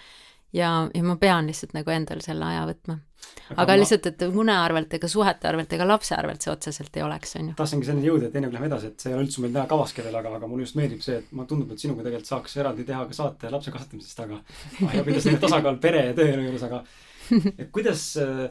ja, 0.53 0.89
ja 0.93 1.03
ma 1.03 1.15
pean 1.21 1.47
lihtsalt 1.49 1.75
nagu 1.77 1.93
endal 1.93 2.23
selle 2.25 2.45
aja 2.45 2.65
võtma. 2.69 2.95
aga, 3.49 3.57
aga 3.62 3.73
ma... 3.73 3.77
lihtsalt, 3.81 4.09
et 4.09 4.25
une 4.29 4.55
arvelt 4.55 4.93
ega 4.97 5.12
suhete 5.12 5.49
arvelt 5.49 5.73
ega 5.75 5.88
lapse 5.88 6.15
arvelt 6.15 6.45
see 6.45 6.53
otseselt 6.53 6.97
ei 6.97 7.05
oleks, 7.05 7.35
on 7.39 7.51
ju. 7.51 7.57
tahtsingi 7.59 7.89
selleni 7.89 8.09
jõuda, 8.09 8.29
et 8.29 8.39
enne 8.39 8.49
kui 8.49 8.57
lähme 8.57 8.71
edasi, 8.71 8.91
et 8.93 9.05
see 9.05 9.13
ei 9.13 9.17
ole 9.17 9.27
üldse 9.27 9.43
meil 9.45 9.53
täna 9.55 9.67
kavas 9.69 9.95
kellel, 9.97 10.19
aga, 10.21 10.33
aga 10.39 10.49
mulle 10.49 10.67
just 10.67 10.79
meeldib 10.79 11.05
see, 11.05 11.21
et 11.21 11.31
mulle 11.31 11.51
tundub, 11.51 11.71
et 11.73 11.85
sinuga 11.85 12.05
tegelikult 12.05 12.33
saaks 12.33 12.57
eraldi 12.63 12.88
teha 12.89 13.05
ka 13.09 13.19
saate 13.19 13.53
lapse 13.53 13.75
kasvatamisest, 13.75 14.25
aga 14.25 14.41
ah, 14.88 14.97
ja 14.97 15.05
kuidas 15.07 15.25
selline 15.27 15.45
tasakaal 15.45 15.79
pere 15.83 16.05
ja 16.12 16.19
tööelu 16.21 16.49
juures, 16.49 16.67
aga 16.69 16.83
et 17.55 17.67
kuidas 17.75 18.05
äh, 18.23 18.45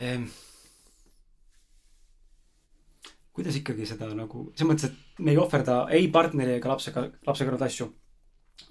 eh, 0.00 0.30
kuidas 3.40 3.56
ikkagi 3.60 3.86
seda 3.88 4.10
nagu, 4.12 4.50
selles 4.54 4.68
mõttes, 4.68 4.90
et 4.90 5.24
me 5.24 5.32
ei 5.32 5.40
ohverda 5.40 5.82
ei 5.96 6.08
partneri 6.12 6.58
ega 6.58 6.72
lapsega, 6.72 7.06
lapse 7.26 7.46
kõrvalt 7.46 7.66
asju. 7.68 7.88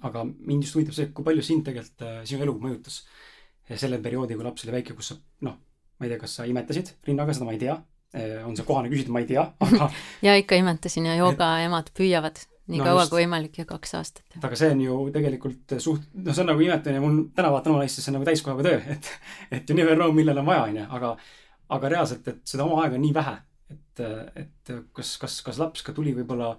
Aga 0.06 0.24
mind 0.26 0.66
just 0.66 0.76
huvitab 0.76 0.96
see, 0.96 1.10
kui 1.14 1.26
palju 1.26 1.44
sind 1.46 1.64
tegelikult 1.66 2.06
äh,, 2.06 2.20
sinu 2.28 2.44
elu 2.46 2.54
mõjutas 2.60 3.02
selle 3.70 4.00
perioodi, 4.02 4.34
kui 4.34 4.46
laps 4.46 4.64
oli 4.66 4.74
väike, 4.74 4.96
kus 4.98 5.12
sa 5.12 5.16
noh, 5.46 5.56
ma 6.00 6.06
ei 6.06 6.12
tea, 6.12 6.20
kas 6.22 6.38
sa 6.40 6.46
imetasid 6.50 6.94
rinnaga, 7.06 7.34
seda 7.36 7.46
ma 7.46 7.54
ei 7.54 7.60
tea. 7.60 7.76
Äh, 8.10 8.40
on 8.42 8.56
see 8.58 8.66
kohane 8.66 8.90
küsida, 8.90 9.12
ma 9.14 9.20
ei 9.22 9.28
tea, 9.28 9.44
aga 9.66 9.86
ja 10.26 10.32
ikka 10.40 10.56
imetasin 10.58 11.04
ja 11.06 11.12
joogaemad 11.20 11.92
püüavad 11.94 12.40
nii 12.70 12.80
no 12.80 12.86
kaua 12.88 13.04
just. 13.04 13.12
kui 13.12 13.20
võimalik 13.22 13.60
ja 13.60 13.66
kaks 13.68 13.94
aastat. 13.98 14.24
aga 14.42 14.58
see 14.58 14.72
on 14.74 14.80
ju 14.82 14.96
tegelikult 15.14 15.76
suht, 15.78 16.08
noh, 16.16 16.34
see 16.34 16.42
on 16.42 16.50
nagu 16.50 16.64
imetamine, 16.64 17.02
mul 17.04 17.20
täna 17.36 17.52
vaatan 17.54 17.76
oma 17.76 17.84
naist, 17.84 18.02
see 18.02 18.10
on 18.10 18.18
nagu 18.18 18.26
täiskohaga 18.26 18.66
töö, 18.66 18.80
et, 18.96 19.12
et 19.60 19.70
you 19.70 19.78
never 19.78 19.94
know, 19.94 20.10
millal 20.16 20.42
on 20.42 20.50
vaja, 20.50 20.66
onju, 20.72 20.88
aga, 20.98 21.12
aga 21.78 21.92
reaalselt, 21.94 22.26
et 22.34 22.42
seda 22.50 22.66
oma 22.66 22.82
aega 22.82 22.98
on 22.98 23.06
nii 23.06 23.14
vähe 23.14 23.36
et, 23.70 24.02
et 24.42 24.72
kas, 24.96 25.14
kas, 25.22 25.38
kas 25.46 25.60
laps 25.60 25.84
ka 25.86 25.94
tuli 25.96 26.14
võib-olla 26.16 26.54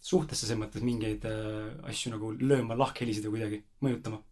suhtesse 0.00 0.46
selles 0.46 0.60
mõttes 0.62 0.84
mingeid 0.84 1.24
äh, 1.28 1.70
asju 1.90 2.14
nagu 2.14 2.32
lööma, 2.40 2.76
lahkhelisida 2.78 3.32
kuidagi, 3.32 3.62
mõjutama? 3.84 4.22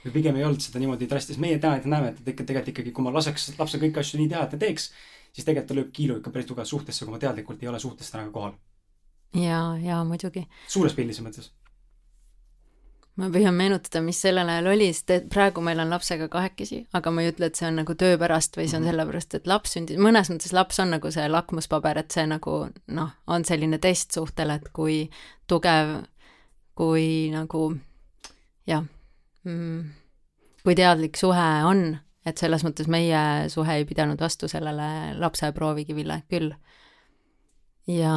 või 0.00 0.14
pigem 0.14 0.38
ei 0.38 0.46
olnud 0.46 0.62
seda 0.64 0.80
niimoodi 0.80 1.04
drastiliselt, 1.10 1.42
meie 1.44 1.58
täna 1.60 1.76
näeme, 1.84 2.14
et 2.14 2.28
ikka 2.32 2.46
tegelikult 2.48 2.72
ikkagi, 2.72 2.92
kui 2.96 3.04
ma 3.04 3.12
laseks 3.12 3.50
lapsel 3.58 3.82
kõiki 3.82 4.00
asju 4.00 4.20
nii 4.22 4.30
teha, 4.32 4.46
et 4.46 4.54
ta 4.54 4.60
teeks, 4.62 4.86
siis 5.28 5.44
tegelikult 5.44 5.68
ta 5.68 5.76
lööb 5.76 5.90
kiilu 5.92 6.16
ikka 6.22 6.32
päris 6.32 6.48
tugevalt 6.48 6.72
suhtesse, 6.72 7.04
kui 7.04 7.12
ma 7.12 7.20
teadlikult 7.20 7.60
ei 7.60 7.68
ole 7.68 7.82
suhtes 7.82 8.08
täna 8.08 8.30
kohal. 8.32 8.54
ja, 9.36 9.60
ja 9.76 10.00
muidugi. 10.08 10.46
suures 10.72 10.96
pildis 10.96 11.20
mõttes 11.20 11.52
ma 13.20 13.28
püüan 13.32 13.56
meenutada, 13.56 14.00
mis 14.04 14.18
sellel 14.22 14.48
ajal 14.48 14.70
oli, 14.72 14.88
sest 14.96 15.12
et 15.14 15.28
praegu 15.32 15.62
meil 15.64 15.80
on 15.82 15.92
lapsega 15.92 16.28
kahekesi, 16.32 16.80
aga 16.96 17.12
ma 17.12 17.24
ei 17.24 17.32
ütle, 17.32 17.50
et 17.50 17.58
see 17.58 17.68
on 17.68 17.80
nagu 17.82 17.96
töö 17.98 18.16
pärast 18.20 18.56
või 18.56 18.66
see 18.66 18.78
on 18.78 18.86
mhm. 18.86 18.92
sellepärast, 18.92 19.36
et 19.36 19.50
laps 19.50 19.76
sündis, 19.76 20.00
mõnes 20.00 20.30
mõttes 20.32 20.54
laps 20.56 20.80
on 20.82 20.94
nagu 20.96 21.12
see 21.12 21.26
lakmuspaber, 21.28 22.00
et 22.00 22.16
see 22.16 22.26
nagu 22.30 22.56
noh, 22.96 23.14
on 23.30 23.46
selline 23.48 23.80
test 23.82 24.16
suhtele, 24.16 24.60
et 24.60 24.70
kui 24.76 25.02
tugev, 25.50 25.98
kui 26.78 27.08
nagu 27.34 27.66
jah 28.70 28.86
mm,, 29.44 29.82
kui 30.64 30.76
teadlik 30.78 31.20
suhe 31.20 31.50
on, 31.68 31.98
et 32.26 32.40
selles 32.40 32.64
mõttes 32.64 32.88
meie 32.92 33.48
suhe 33.52 33.80
ei 33.80 33.86
pidanud 33.88 34.20
vastu 34.20 34.48
sellele 34.48 35.18
lapse 35.20 35.52
proovikivile 35.56 36.22
küll. 36.30 36.52
ja 37.90 38.14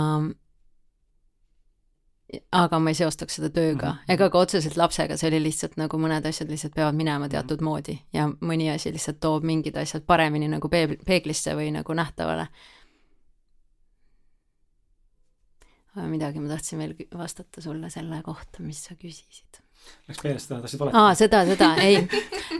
aga 2.52 2.80
ma 2.80 2.92
ei 2.92 2.98
seostaks 2.98 3.38
seda 3.40 3.50
tööga 3.54 3.90
-hmm. 3.92 4.14
ega 4.16 4.30
ka 4.30 4.40
otseselt 4.40 4.78
lapsega, 4.78 5.18
see 5.18 5.30
oli 5.32 5.42
lihtsalt 5.44 5.76
nagu 5.78 5.98
mõned 5.98 6.28
asjad 6.30 6.50
lihtsalt 6.50 6.76
peavad 6.76 6.96
minema 6.96 7.30
teatud 7.30 7.60
-hmm. 7.60 7.70
moodi 7.70 8.00
ja 8.14 8.28
mõni 8.28 8.70
asi 8.74 8.92
lihtsalt 8.94 9.20
toob 9.20 9.44
mingid 9.44 9.78
asjad 9.78 10.06
paremini 10.08 10.48
nagu 10.48 10.68
peeb-, 10.68 10.98
peeglisse 11.06 11.56
või 11.56 11.72
nagu 11.72 11.94
nähtavale. 11.94 12.48
midagi 15.96 16.40
ma 16.40 16.50
tahtsin 16.50 16.80
veel 16.80 16.96
vastata 17.18 17.62
sulle 17.62 17.90
selle 17.90 18.22
kohta, 18.24 18.64
mis 18.64 18.84
sa 18.84 18.96
küsisid. 18.96 19.60
Läks 20.08 20.24
meelest, 20.24 20.50
tahtsid 20.50 20.80
valeta? 20.80 20.98
aa, 20.98 21.16
seda, 21.16 21.46
seda, 21.46 21.76
ei. 21.76 22.08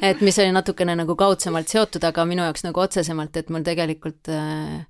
et 0.02 0.22
mis 0.22 0.40
oli 0.40 0.52
natukene 0.52 0.96
nagu 0.96 1.16
kaudsemalt 1.16 1.68
seotud, 1.68 2.04
aga 2.04 2.26
minu 2.26 2.44
jaoks 2.44 2.64
nagu 2.64 2.80
otsesemalt, 2.80 3.38
et 3.38 3.50
mul 3.50 3.64
tegelikult 3.64 4.30
äh, 4.30 4.86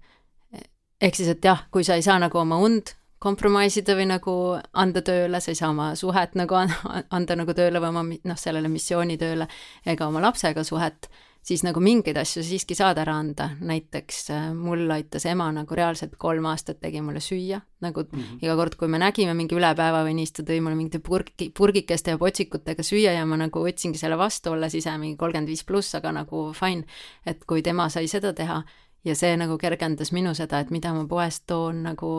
ehk 1.03 1.15
siis, 1.15 1.29
et 1.35 1.45
jah, 1.45 1.65
kui 1.71 1.83
sa 1.83 1.95
ei 1.99 2.05
saa 2.05 2.19
nagu 2.19 2.37
oma 2.39 2.57
und 2.63 2.95
kompromissida 3.23 3.95
või 3.97 4.07
nagu 4.11 4.37
anda 4.73 5.03
tööle, 5.05 5.39
sa 5.41 5.53
ei 5.53 5.59
saa 5.59 5.71
oma 5.73 5.93
suhet 5.99 6.35
nagu 6.39 6.57
anda 6.59 7.37
nagu 7.39 7.55
tööle 7.55 7.81
või 7.83 7.93
oma 7.93 8.07
noh, 8.11 8.39
sellele 8.39 8.71
missioonitööle 8.71 9.47
ega 9.93 10.09
oma 10.09 10.23
lapsega 10.23 10.65
suhet, 10.67 11.07
siis 11.43 11.63
nagu 11.65 11.81
mingeid 11.83 12.17
asju 12.19 12.43
siiski 12.45 12.75
saad 12.75 12.99
ära 13.01 13.15
anda, 13.19 13.49
näiteks 13.63 14.19
äh, 14.33 14.45
mul 14.55 14.91
aitas 14.95 15.25
ema 15.29 15.49
nagu 15.55 15.75
reaalselt 15.75 16.15
kolm 16.19 16.47
aastat 16.51 16.79
tegi 16.83 17.01
mulle 17.03 17.19
süüa, 17.23 17.61
nagu 17.83 18.03
mm 18.03 18.19
-hmm. 18.19 18.43
iga 18.43 18.55
kord, 18.59 18.75
kui 18.79 18.87
me 18.87 18.99
nägime 18.99 19.33
mingi 19.33 19.55
üle 19.55 19.73
päeva 19.75 20.03
või 20.03 20.15
nii, 20.19 20.27
siis 20.27 20.37
ta 20.39 20.47
tõi 20.51 20.61
mulle 20.61 20.79
mingite 20.79 20.99
purgi, 20.99 21.51
purgikeste 21.57 22.11
ja 22.11 22.17
potsikutega 22.17 22.83
süüa 22.83 23.15
ja 23.17 23.25
ma 23.25 23.37
nagu 23.37 23.65
võtsingi 23.65 23.99
selle 23.99 24.17
vastu, 24.17 24.51
olles 24.51 24.75
ise 24.75 24.97
mingi 24.97 25.17
kolmkümmend 25.17 25.47
viis 25.47 25.63
pluss, 25.63 25.95
aga 25.95 26.11
nagu 26.11 26.51
fine, 26.53 26.83
et 27.25 27.43
kui 27.45 27.61
tema 27.61 27.89
sai 27.89 28.07
seda 28.07 28.33
teha 28.33 28.63
ja 29.03 29.15
see 29.17 29.35
nagu 29.39 29.57
kergendas 29.59 30.13
minu 30.15 30.31
seda, 30.37 30.61
et 30.63 30.71
mida 30.71 30.93
ma 30.95 31.03
poest 31.09 31.43
toon 31.49 31.81
nagu, 31.83 32.11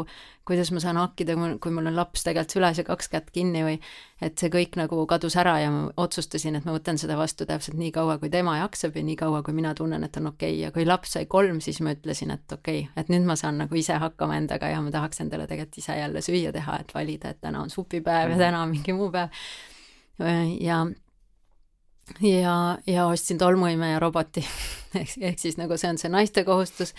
kuidas 0.45 0.71
ma 0.75 0.83
saan 0.83 0.99
hakkida, 1.01 1.37
kui 1.63 1.73
mul 1.73 1.89
on 1.89 1.97
laps 1.97 2.27
tegelikult 2.27 2.57
süles 2.57 2.81
ja 2.81 2.85
kaks 2.85 3.09
kätt 3.13 3.31
kinni 3.33 3.63
või 3.65 3.79
et 4.25 4.37
see 4.41 4.51
kõik 4.53 4.77
nagu 4.81 4.99
kadus 5.09 5.37
ära 5.41 5.57
ja 5.63 5.71
ma 5.73 5.87
otsustasin, 6.05 6.59
et 6.59 6.69
ma 6.69 6.75
võtan 6.77 7.01
seda 7.01 7.17
vastu 7.17 7.47
täpselt 7.49 7.79
nii 7.81 7.93
kaua, 7.95 8.19
kui 8.21 8.33
tema 8.33 8.59
jaksab 8.61 8.99
ja 9.01 9.05
nii 9.07 9.17
kaua, 9.21 9.43
kui 9.47 9.57
mina 9.57 9.75
tunnen, 9.77 10.05
et 10.05 10.19
on 10.21 10.33
okei 10.35 10.59
okay. 10.59 10.61
ja 10.67 10.73
kui 10.75 10.85
laps 10.89 11.17
sai 11.17 11.29
kolm, 11.31 11.63
siis 11.65 11.81
ma 11.85 11.95
ütlesin, 11.97 12.35
et 12.37 12.59
okei 12.59 12.85
okay,, 12.85 12.93
et 13.01 13.13
nüüd 13.13 13.25
ma 13.29 13.39
saan 13.41 13.63
nagu 13.65 13.81
ise 13.81 13.97
hakkama 14.01 14.37
endaga 14.41 14.73
ja 14.73 14.83
ma 14.85 14.93
tahaks 14.95 15.25
endale 15.25 15.49
tegelikult 15.49 15.81
ise 15.81 15.97
jälle 15.99 16.25
süüa 16.25 16.53
teha, 16.53 16.81
et 16.85 16.93
valida, 16.95 17.33
et 17.33 17.41
täna 17.41 17.65
on 17.65 17.73
supipäev 17.73 18.37
ja 18.37 18.43
täna 18.47 18.63
on 18.67 18.77
mingi 18.77 18.93
muu 18.97 19.09
päev. 19.15 19.33
ja 20.61 20.85
ja, 22.21 22.79
ja 22.87 23.07
ostsin 23.07 23.39
tolmuimeja 23.39 23.99
roboti. 23.99 24.45
Ehk, 25.01 25.17
ehk 25.21 25.39
siis 25.43 25.57
nagu 25.59 25.75
see 25.75 25.91
on 25.91 25.99
see 25.99 26.11
naiste 26.13 26.45
kohustus, 26.47 26.93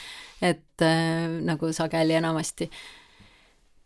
et 0.43 0.83
äh, 0.83 1.29
nagu 1.47 1.71
sageli 1.73 2.17
enamasti. 2.17 2.67
äh, 2.67 3.04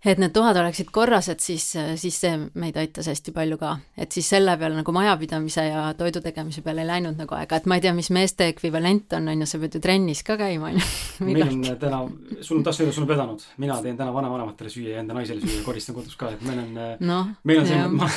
et 0.05 0.19
need 0.21 0.31
toad 0.31 0.55
oleksid 0.55 0.91
korras, 0.95 1.27
et 1.31 1.43
siis, 1.43 1.65
siis 1.99 2.19
see 2.21 2.31
meid 2.59 2.77
aitas 2.79 3.09
hästi 3.12 3.33
palju 3.35 3.57
ka. 3.59 3.73
et 3.99 4.12
siis 4.15 4.29
selle 4.31 4.55
peale 4.57 4.77
nagu 4.77 4.93
majapidamise 4.95 5.65
ja 5.65 5.81
toidu 5.99 6.21
tegemise 6.23 6.63
peale 6.63 6.85
ei 6.85 6.88
läinud 6.88 7.19
nagu 7.19 7.35
aega, 7.35 7.59
et 7.59 7.67
ma 7.67 7.75
ei 7.75 7.83
tea, 7.83 7.93
mis 7.97 8.09
meeste 8.15 8.47
ekvivalent 8.53 9.17
on, 9.17 9.27
on 9.33 9.43
ju, 9.43 9.49
sa 9.49 9.59
pead 9.59 9.75
ju 9.75 9.81
trennis 9.83 10.23
ka 10.23 10.38
käima, 10.39 10.71
on 10.71 10.79
ju. 10.79 10.85
meil 11.27 11.43
on 11.43 11.65
täna, 11.81 11.99
sul 12.39 12.62
on 12.62 12.63
tahtsin 12.63 12.85
öelda, 12.85 12.95
sul 12.95 13.07
on 13.07 13.12
vedanud, 13.12 13.43
mina 13.59 13.81
teen 13.83 13.99
täna 13.99 14.15
vanavanematele 14.15 14.71
süüa 14.71 14.95
ja 14.95 15.03
enda 15.03 15.17
naisele 15.17 15.43
süüa 15.43 15.65
koristan 15.67 15.99
kodus 15.99 16.15
ka, 16.19 16.31
et 16.35 16.47
meil 16.47 16.63
on 16.63 16.79
no,, 17.12 17.19
meil 17.43 17.63
on 17.65 17.67
see, 17.67 17.83
ma 17.99 18.09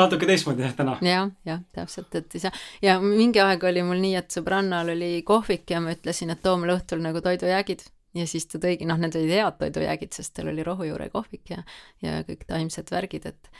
natuke 0.00 0.30
teistmoodi 0.30 0.64
jah 0.64 0.74
täna 0.80 0.96
ja,. 1.02 1.12
jah, 1.20 1.30
jah, 1.52 1.62
täpselt, 1.76 2.08
et 2.16 2.40
ei 2.40 2.46
saa. 2.46 2.54
ja 2.82 2.96
mingi 3.04 3.44
aeg 3.44 3.68
oli 3.68 3.84
mul 3.84 4.00
nii, 4.00 4.16
et 4.22 4.32
sõbrannal 4.32 4.96
oli 4.96 5.12
kohvik 5.28 5.76
ja 5.76 5.84
ma 5.84 5.92
ütlesin, 5.92 6.32
et 6.32 6.40
too 6.42 6.56
mulle 6.56 6.78
õhtul 6.80 7.04
nagu 7.04 7.20
toidujäägid 7.24 7.84
ja 8.16 8.26
siis 8.26 8.46
ta 8.48 8.60
tõigi, 8.62 8.86
noh, 8.88 8.98
need 9.00 9.16
olid 9.18 9.34
head 9.34 9.58
toidujäägid, 9.60 10.14
sest 10.16 10.34
tal 10.36 10.52
oli 10.52 10.64
rohujuure 10.66 11.10
kohvik 11.12 11.52
ja, 11.52 11.62
ja 12.04 12.22
kõik 12.28 12.46
taimsed 12.48 12.94
värgid, 12.94 13.28
et 13.32 13.52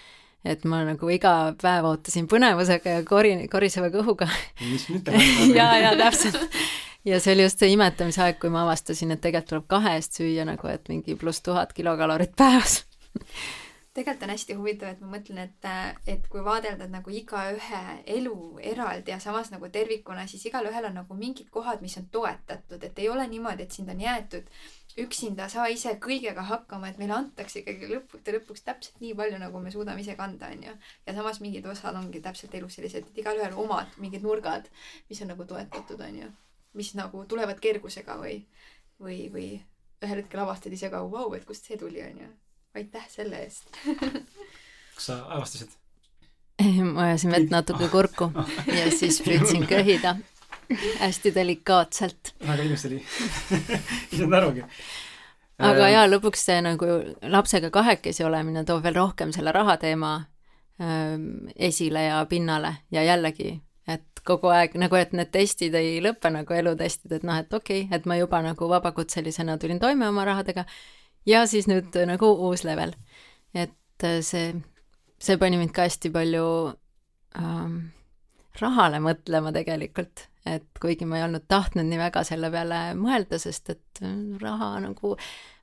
et 0.46 0.62
ma 0.70 0.84
nagu 0.86 1.08
iga 1.10 1.52
päev 1.58 1.88
ootasin 1.88 2.28
põnevusega 2.30 2.98
ja 2.98 3.04
kori-, 3.06 3.48
koriseva 3.50 3.90
kõhuga. 3.90 4.28
mis 4.62 4.86
nüüd 4.88 5.02
teha 5.08 5.48
ja, 5.56 5.68
ja 5.82 5.94
täpselt. 5.98 6.38
ja 7.08 7.18
see 7.20 7.34
oli 7.34 7.48
just 7.48 7.58
see 7.58 7.72
imetamise 7.74 8.22
aeg, 8.22 8.38
kui 8.40 8.52
ma 8.54 8.62
avastasin, 8.62 9.12
et 9.14 9.22
tegelikult 9.24 9.50
tuleb 9.50 9.66
kahe 9.74 9.96
eest 9.98 10.20
süüa 10.20 10.46
nagu, 10.48 10.70
et 10.70 10.86
mingi 10.92 11.18
pluss 11.18 11.42
tuhat 11.42 11.74
kilokalorit 11.76 12.36
päevas 12.38 12.84
tegelikult 13.98 14.24
on 14.28 14.32
hästi 14.32 14.56
huvitav, 14.58 14.92
et 14.94 15.00
ma 15.02 15.10
mõtlen, 15.16 15.38
et, 15.44 15.68
et 16.06 16.26
kui 16.30 16.42
vaadelda 16.46 16.86
nagu 16.90 17.12
igaühe 17.14 17.82
elu 18.16 18.36
eraldi 18.72 19.10
ja 19.10 19.18
samas 19.22 19.50
nagu 19.50 19.68
tervikuna, 19.74 20.26
siis 20.30 20.46
igalühel 20.50 20.86
on 20.90 20.98
nagu 21.00 21.16
mingid 21.18 21.50
kohad, 21.54 21.82
mis 21.82 21.96
on 22.00 22.06
toetatud, 22.14 22.84
et 22.84 22.98
ei 23.02 23.08
ole 23.10 23.26
niimoodi, 23.28 23.66
et 23.66 23.74
sind 23.74 23.90
on 23.90 24.00
jäetud 24.00 24.48
üksinda, 24.98 25.48
saa 25.52 25.68
ise 25.70 25.94
kõigega 26.02 26.42
hakkama, 26.48 26.90
et 26.90 26.98
meile 26.98 27.14
antakse 27.18 27.60
ikkagi 27.62 27.90
lõppude 27.92 28.34
lõpuks 28.38 28.64
täpselt 28.66 28.98
nii 29.02 29.14
palju, 29.18 29.38
nagu 29.42 29.62
me 29.62 29.72
suudame 29.74 30.02
ise 30.02 30.16
kanda, 30.18 30.50
onju. 30.54 30.74
ja 31.06 31.14
samas 31.14 31.40
mingid 31.44 31.66
osad 31.70 31.96
ongi 31.98 32.22
täpselt 32.24 32.54
elus 32.58 32.78
sellised, 32.78 33.10
et 33.10 33.22
igalühel 33.22 33.54
omad 33.58 33.94
mingid 34.02 34.26
nurgad, 34.26 34.70
mis 35.10 35.22
on 35.22 35.32
nagu 35.34 35.46
toetatud, 35.46 36.00
onju. 36.08 36.32
mis 36.78 36.92
nagu 36.98 37.24
tulevad 37.30 37.60
kergusega 37.62 38.18
või, 38.20 38.40
või, 39.02 39.24
või 39.34 39.48
ühel 40.02 40.22
hetkel 40.22 40.42
avastad 40.42 40.74
ise 40.74 40.90
ka, 40.90 41.02
vau, 41.10 41.30
et 41.34 41.46
kust 41.46 41.66
see 41.66 41.78
tuli, 41.78 42.02
onju. 42.04 42.28
Aitäh 42.76 43.06
selle 43.08 43.44
eest 43.46 43.70
kas 44.98 45.06
sa 45.06 45.20
avastasid? 45.28 45.70
ma 46.94 47.08
ajasin 47.08 47.30
vett 47.32 47.50
natuke 47.54 47.88
kurku 47.88 48.32
ja 48.66 48.90
siis 48.90 49.20
püüdsin 49.26 49.66
köhida 49.66 50.16
hästi 51.00 51.34
delikaatselt. 51.34 52.34
väga 52.46 52.62
ilus 52.62 52.84
oli 52.86 52.98
ei 54.12 54.18
saanud 54.18 54.32
arugi. 54.40 54.64
aga 55.58 55.84
äh, 55.86 55.92
jaa, 55.92 56.08
lõpuks 56.10 56.44
see 56.50 56.58
nagu 56.64 56.90
lapsega 57.22 57.70
kahekesi 57.70 58.24
olemine 58.24 58.64
toob 58.64 58.82
veel 58.84 58.98
rohkem 58.98 59.32
selle 59.32 59.52
rahateema 59.54 60.12
ähm, 60.82 61.48
esile 61.56 62.04
ja 62.04 62.20
pinnale 62.28 62.74
ja 62.90 63.06
jällegi, 63.06 63.54
et 63.88 64.22
kogu 64.24 64.52
aeg 64.52 64.76
nagu, 64.82 64.98
et 64.98 65.14
need 65.16 65.32
testid 65.32 65.74
ei 65.78 65.98
lõpe 66.04 66.30
nagu 66.34 66.54
elutestid, 66.54 67.12
et 67.16 67.24
noh, 67.24 67.38
et 67.38 67.54
okei 67.54 67.86
okay,, 67.86 67.96
et 67.96 68.06
ma 68.06 68.18
juba 68.18 68.42
nagu 68.44 68.68
vabakutselisena 68.68 69.58
tulin 69.58 69.80
toime 69.80 70.08
oma 70.08 70.26
rahadega 70.28 70.66
ja 71.28 71.44
siis 71.50 71.68
nüüd 71.70 71.94
nagu 72.08 72.32
uus 72.48 72.64
level. 72.64 72.94
et 73.54 74.06
see, 74.22 74.54
see 75.18 75.38
pani 75.40 75.58
mind 75.60 75.74
ka 75.74 75.86
hästi 75.88 76.10
palju 76.14 76.48
ähm, 77.38 77.78
rahale 78.60 79.00
mõtlema 79.02 79.52
tegelikult, 79.54 80.26
et 80.48 80.66
kuigi 80.80 81.06
ma 81.08 81.18
ei 81.18 81.26
olnud 81.26 81.46
tahtnud 81.50 81.86
nii 81.88 82.00
väga 82.00 82.24
selle 82.26 82.50
peale 82.54 82.80
mõelda, 82.98 83.40
sest 83.42 83.72
et 83.74 84.02
äh, 84.02 84.14
raha 84.42 84.76
nagu 84.84 85.16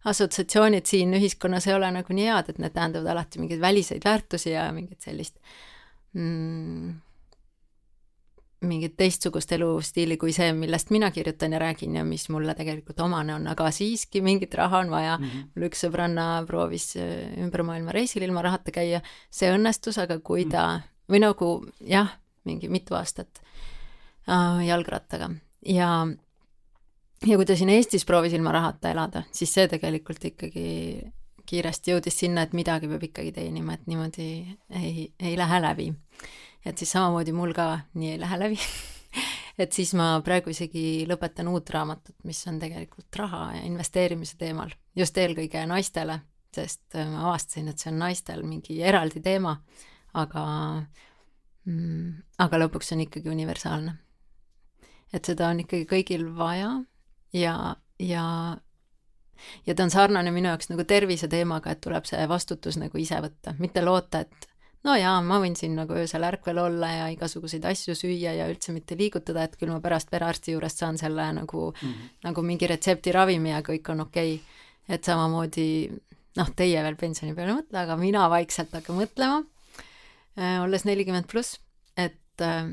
assotsiatsioonid 0.05 0.85
siin 0.89 1.15
ühiskonnas 1.17 1.67
ei 1.69 1.77
ole 1.77 1.89
nagu 1.95 2.13
nii 2.13 2.27
head, 2.29 2.51
et 2.51 2.61
need 2.61 2.75
tähendavad 2.75 3.15
alati 3.15 3.41
mingeid 3.41 3.63
väliseid 3.63 4.05
väärtusi 4.05 4.53
ja 4.53 4.67
mingit 4.75 5.01
sellist 5.05 5.39
mm, 6.13 6.93
mingit 8.67 8.95
teistsugust 8.97 9.51
elustiili 9.55 10.17
kui 10.17 10.33
see, 10.35 10.51
millest 10.53 10.91
mina 10.93 11.11
kirjutan 11.11 11.55
ja 11.55 11.59
räägin 11.61 11.95
ja 11.95 12.03
mis 12.05 12.27
mulle 12.29 12.55
tegelikult 12.55 12.99
omane 13.05 13.35
on, 13.35 13.47
aga 13.51 13.69
siiski 13.71 14.21
mingit 14.25 14.53
raha 14.53 14.83
on 14.83 14.91
vaja 14.91 15.17
mm. 15.17 15.23
-hmm. 15.23 15.47
mul 15.55 15.69
üks 15.69 15.85
sõbranna 15.85 16.27
proovis 16.47 16.95
äh, 16.97 17.31
ümber 17.43 17.63
maailma 17.63 17.91
reisil 17.91 18.23
ilma 18.23 18.41
rahata 18.41 18.71
käia, 18.71 19.01
see 19.29 19.51
õnnestus, 19.53 20.01
aga 20.01 20.19
kui 20.19 20.45
ta 20.45 20.67
mm, 20.67 20.79
-hmm. 20.79 21.13
või 21.13 21.19
nagu 21.19 21.65
jah, 21.79 22.17
mingi 22.43 22.69
mitu 22.69 22.95
aastat 22.95 23.41
äh, 24.29 24.65
jalgrattaga 24.67 25.29
ja 25.65 26.07
ja 27.25 27.37
kui 27.37 27.45
ta 27.45 27.55
siin 27.55 27.69
Eestis 27.69 28.05
proovis 28.05 28.33
ilma 28.33 28.51
rahata 28.51 28.91
elada, 28.91 29.23
siis 29.31 29.53
see 29.53 29.67
tegelikult 29.67 30.25
ikkagi 30.25 30.65
kiiresti 31.45 31.93
jõudis 31.93 32.17
sinna, 32.19 32.45
et 32.45 32.55
midagi 32.57 32.89
peab 32.89 33.03
ikkagi 33.05 33.31
teenima, 33.35 33.77
et 33.77 33.85
niimoodi 33.89 34.27
ei, 34.79 35.07
ei 35.19 35.37
lähe 35.37 35.61
läbi. 35.61 35.91
Et 36.65 36.77
siis 36.77 36.91
samamoodi 36.95 37.33
mul 37.35 37.53
ka 37.53 37.79
nii 37.93 38.15
ei 38.15 38.19
lähe 38.19 38.39
läbi 38.41 38.59
et 39.61 39.73
siis 39.73 39.93
ma 39.97 40.15
praegu 40.25 40.51
isegi 40.53 41.05
lõpetan 41.09 41.49
uut 41.51 41.69
raamatut, 41.73 42.17
mis 42.27 42.41
on 42.49 42.59
tegelikult 42.59 43.19
raha 43.21 43.43
ja 43.57 43.65
investeerimise 43.67 44.37
teemal, 44.39 44.73
just 44.95 45.17
eelkõige 45.17 45.65
naistele, 45.69 46.19
sest 46.55 46.97
ma 46.97 47.27
avastasin, 47.29 47.69
et 47.71 47.81
see 47.81 47.91
on 47.91 48.01
naistel 48.01 48.43
mingi 48.47 48.79
eraldi 48.83 49.21
teema, 49.23 49.55
aga 50.15 50.45
mm,. 51.65 52.11
aga 52.43 52.61
lõpuks 52.65 52.93
on 52.95 53.05
ikkagi 53.05 53.31
universaalne. 53.31 53.97
et 55.13 55.25
seda 55.25 55.49
on 55.53 55.61
ikkagi 55.63 55.87
kõigil 55.87 56.27
vaja 56.35 56.71
ja, 57.33 57.75
ja 57.99 58.25
ja 59.67 59.75
ta 59.75 59.83
on 59.83 59.91
sarnane 59.91 60.31
minu 60.31 60.49
jaoks 60.49 60.69
nagu 60.71 60.83
tervise 60.87 61.27
teemaga, 61.27 61.71
et 61.71 61.81
tuleb 61.83 62.05
see 62.07 62.27
vastutus 62.27 62.77
nagu 62.79 62.97
ise 62.97 63.19
võtta, 63.21 63.55
mitte 63.59 63.83
loota, 63.83 64.23
et 64.25 64.47
no 64.85 64.95
jaa, 64.99 65.19
ma 65.25 65.39
võin 65.43 65.55
siin 65.57 65.75
nagu 65.77 65.97
öösel 65.97 66.23
ärkvel 66.27 66.61
olla 66.61 66.91
ja 66.93 67.07
igasuguseid 67.13 67.65
asju 67.65 67.95
süüa 67.97 68.35
ja 68.37 68.49
üldse 68.51 68.73
mitte 68.75 68.97
liigutada, 68.97 69.43
et 69.43 69.57
küll 69.59 69.73
ma 69.73 69.81
pärast 69.83 70.11
perearsti 70.13 70.55
juurest 70.55 70.83
saan 70.83 70.97
selle 71.01 71.31
nagu 71.39 71.71
mm, 71.71 71.89
-hmm. 71.89 72.13
nagu 72.29 72.45
mingi 72.45 72.69
retseptiravimi 72.69 73.51
ja 73.51 73.63
kõik 73.65 73.91
on 73.91 74.07
okei 74.07 74.35
okay.. 74.35 74.95
et 74.95 75.03
samamoodi 75.03 75.67
noh, 76.37 76.49
teie 76.55 76.83
veel 76.83 76.95
pensioni 76.95 77.33
peale 77.35 77.53
ei 77.53 77.59
mõtle, 77.61 77.81
aga 77.81 77.97
mina 77.97 78.29
vaikselt 78.29 78.73
hakkan 78.75 78.97
mõtlema 78.99 79.43
Äh, 80.35 80.59
olles 80.63 80.83
nelikümmend 80.83 81.29
pluss, 81.31 81.61
et 81.95 82.43
äh, 82.43 82.67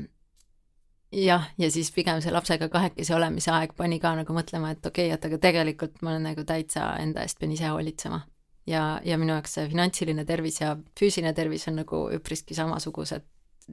jah, 1.15 1.45
ja 1.57 1.69
siis 1.71 1.93
pigem 1.95 2.19
see 2.21 2.31
lapsega 2.33 2.67
kahekesi 2.71 3.13
olemise 3.15 3.53
aeg 3.55 3.71
pani 3.77 4.01
ka 4.03 4.11
nagu 4.19 4.35
mõtlema, 4.35 4.73
et 4.75 4.83
okei 4.83 5.07
okay,, 5.07 5.15
et 5.15 5.27
aga 5.29 5.39
tegelikult 5.45 6.01
ma 6.03 6.11
olen 6.11 6.27
nagu 6.27 6.43
täitsa 6.47 6.89
enda 6.99 7.23
eest 7.23 7.39
pean 7.39 7.55
ise 7.55 7.71
hoolitsema. 7.71 8.19
Ja, 8.67 9.01
ja 9.03 9.17
minu 9.17 9.35
jaoks 9.35 9.57
see 9.57 9.67
finantsiline 9.71 10.25
tervis 10.25 10.61
ja 10.61 10.75
füüsiline 10.99 11.33
tervis 11.35 11.67
on 11.71 11.79
nagu 11.81 12.03
üpriski 12.15 12.55
samasugused, 12.57 13.25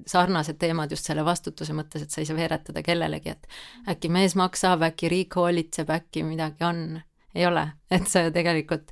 sarnased 0.06 0.58
teemad 0.60 0.90
just 0.92 1.08
selle 1.08 1.24
vastutuse 1.26 1.74
mõttes, 1.76 2.04
et 2.04 2.14
sa 2.14 2.22
ei 2.22 2.28
saa 2.28 2.38
veeretada 2.38 2.82
kellelegi, 2.86 3.34
et 3.34 3.48
äkki 3.90 4.10
mees 4.12 4.36
maksab, 4.38 4.84
äkki 4.90 5.10
riik 5.12 5.36
hoolitseb, 5.38 5.90
äkki 5.90 6.24
midagi 6.26 6.66
on. 6.66 7.00
ei 7.34 7.46
ole, 7.46 7.62
et 7.90 8.08
sa 8.10 8.24
ju 8.24 8.32
tegelikult 8.34 8.90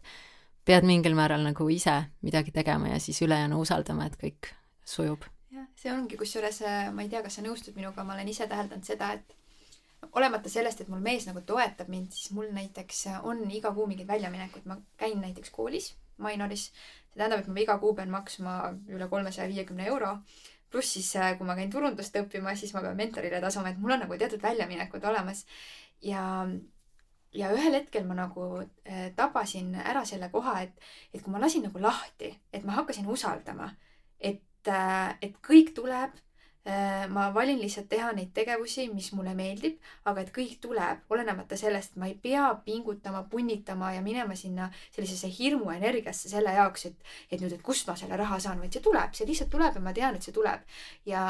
pead 0.68 0.84
mingil 0.86 1.16
määral 1.18 1.42
nagu 1.42 1.68
ise 1.72 1.96
midagi 2.22 2.52
tegema 2.54 2.92
ja 2.92 3.00
siis 3.00 3.22
ülejäänu 3.22 3.58
usaldama, 3.60 4.06
et 4.06 4.18
kõik 4.20 4.52
sujub. 4.84 5.24
jah, 5.50 5.66
see 5.76 5.92
ongi, 5.92 6.16
kusjuures 6.16 6.62
ma 6.92 7.02
ei 7.02 7.08
tea, 7.08 7.22
kas 7.22 7.38
sa 7.38 7.42
nõustud 7.42 7.76
minuga, 7.76 8.04
ma 8.04 8.14
olen 8.14 8.28
ise 8.28 8.46
täheldanud 8.46 8.86
seda, 8.86 9.12
et 9.18 9.37
olemata 10.12 10.50
sellest, 10.50 10.80
et 10.80 10.88
mul 10.88 11.00
mees 11.04 11.26
nagu 11.26 11.40
toetab 11.46 11.88
mind, 11.92 12.12
siis 12.14 12.32
mul 12.36 12.50
näiteks 12.54 13.06
on 13.22 13.42
iga 13.50 13.72
kuu 13.74 13.86
mingid 13.90 14.06
väljaminekud, 14.08 14.66
ma 14.70 14.78
käin 14.96 15.20
näiteks 15.22 15.50
koolis 15.54 15.94
Mainoris, 16.18 16.68
see 17.10 17.18
tähendab, 17.18 17.42
et 17.42 17.50
ma 17.50 17.62
iga 17.62 17.76
kuu 17.82 17.94
pean 17.98 18.10
maksma 18.10 18.54
üle 18.90 19.08
kolmesaja 19.10 19.48
viiekümne 19.50 19.86
euro, 19.90 20.16
pluss 20.70 20.96
siis, 20.96 21.10
äh, 21.16 21.34
kui 21.38 21.46
ma 21.46 21.56
käin 21.58 21.70
turundust 21.72 22.16
õppimas, 22.18 22.60
siis 22.60 22.74
ma 22.74 22.82
pean 22.84 22.98
mentorile 22.98 23.40
tasuma, 23.44 23.72
et 23.72 23.78
mul 23.78 23.94
on 23.94 24.04
nagu 24.04 24.18
teatud 24.18 24.42
väljaminekud 24.42 25.04
olemas. 25.10 25.44
Ja 26.02 26.24
ja 27.36 27.50
ühel 27.52 27.74
hetkel 27.76 28.06
ma 28.08 28.16
nagu 28.16 28.44
äh, 28.58 29.10
tabasin 29.16 29.74
ära 29.78 30.04
selle 30.08 30.30
koha, 30.32 30.62
et, 30.64 30.88
et 31.12 31.22
kui 31.22 31.32
ma 31.32 31.42
lasin 31.42 31.66
nagu 31.68 31.82
lahti, 31.82 32.32
et 32.52 32.64
ma 32.64 32.78
hakkasin 32.80 33.06
usaldama, 33.06 33.70
et 34.18 34.72
äh, 34.72 35.14
et 35.22 35.38
kõik 35.44 35.74
tuleb. 35.76 36.16
Äh, 36.68 37.06
ma 37.08 37.30
valin 37.34 37.60
lihtsalt 37.62 37.86
teha 37.88 38.10
neid 38.12 38.34
tegevusi, 38.36 38.88
mis 38.92 39.06
mulle 39.16 39.32
meeldib, 39.36 39.78
aga 40.10 40.20
et 40.20 40.32
kõik 40.34 40.58
tuleb, 40.60 41.06
olenemata 41.14 41.56
sellest, 41.56 41.94
ma 41.96 42.10
ei 42.10 42.16
pea 42.26 42.50
pingutama, 42.66 43.22
punnitama 43.32 43.94
ja 43.94 44.02
minema 44.04 44.36
sinna 44.36 44.66
sellisesse 44.90 45.30
hirmuenergiasse 45.38 46.28
selle 46.28 46.52
jaoks, 46.58 46.84
et, 46.90 47.08
et 47.30 47.40
nüüd, 47.40 47.54
et 47.56 47.64
kust 47.64 47.88
ma 47.88 47.96
selle 47.96 48.18
raha 48.20 48.36
saan, 48.44 48.60
vaid 48.60 48.76
see 48.76 48.84
tuleb, 48.84 49.16
see 49.16 49.30
lihtsalt 49.30 49.48
tuleb 49.54 49.80
ja 49.80 49.84
ma 49.86 49.96
tean, 49.96 50.18
et 50.18 50.28
see 50.28 50.36
tuleb. 50.36 50.68
ja 51.08 51.22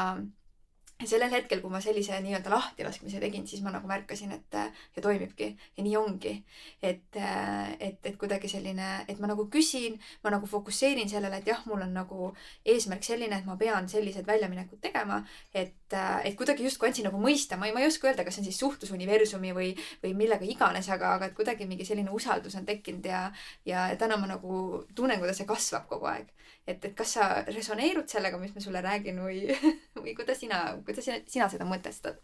sellel 1.07 1.31
hetkel, 1.31 1.61
kui 1.63 1.71
ma 1.71 1.79
sellise 1.79 2.17
nii-öelda 2.23 2.51
lahtilaskmise 2.51 3.21
tegin, 3.23 3.45
siis 3.47 3.61
ma 3.63 3.71
nagu 3.71 3.87
märkasin, 3.87 4.33
et 4.35 4.55
ja 4.95 5.03
toimibki 5.03 5.47
ja 5.77 5.83
nii 5.83 5.95
ongi. 5.95 6.33
et, 6.83 7.15
et, 7.79 7.99
et 8.03 8.17
kuidagi 8.19 8.49
selline, 8.51 8.87
et 9.07 9.19
ma 9.19 9.29
nagu 9.31 9.45
küsin, 9.51 9.95
ma 10.23 10.33
nagu 10.33 10.47
fokusseerin 10.47 11.09
sellele, 11.09 11.39
et 11.39 11.47
jah, 11.47 11.61
mul 11.65 11.85
on 11.85 11.93
nagu 11.95 12.33
eesmärk 12.65 13.03
selline, 13.07 13.39
et 13.39 13.47
ma 13.47 13.55
pean 13.57 13.87
sellised 13.89 14.27
väljaminekud 14.27 14.81
tegema, 14.83 15.21
et, 15.53 15.95
et 15.95 16.35
kuidagi 16.35 16.67
justkui 16.67 16.89
andsin 16.89 17.07
nagu 17.07 17.21
mõista, 17.21 17.57
ma 17.57 17.69
ei, 17.69 17.75
ma 17.75 17.83
ei 17.83 17.87
oska 17.87 18.09
öelda, 18.11 18.27
kas 18.27 18.35
see 18.35 18.43
on 18.43 18.49
siis 18.49 18.59
suhtlus 18.59 18.91
universumi 18.95 19.53
või, 19.55 19.71
või 20.03 20.13
millega 20.19 20.45
iganes, 20.45 20.91
aga, 20.91 21.15
aga 21.15 21.29
et 21.29 21.37
kuidagi 21.37 21.67
mingi 21.69 21.87
selline 21.87 22.11
usaldus 22.11 22.59
on 22.59 22.67
tekkinud 22.67 23.07
ja, 23.07 23.29
ja 23.65 23.87
täna 23.99 24.19
ma 24.19 24.27
nagu 24.35 24.83
tunnen, 24.95 25.19
kuidas 25.21 25.39
see 25.39 25.47
kasvab 25.47 25.87
kogu 25.87 26.11
aeg 26.11 26.27
et, 26.67 26.83
et 26.85 26.93
kas 26.95 27.15
sa 27.17 27.29
resoneerud 27.47 28.09
sellega, 28.09 28.39
mis 28.41 28.53
ma 28.55 28.63
sulle 28.63 28.81
räägin 28.85 29.21
või, 29.23 29.45
või 30.03 30.15
kuidas 30.17 30.41
sina, 30.43 30.63
kuidas 30.85 31.05
sina, 31.07 31.21
sina 31.27 31.49
seda 31.51 31.67
mõtestad? 31.69 32.19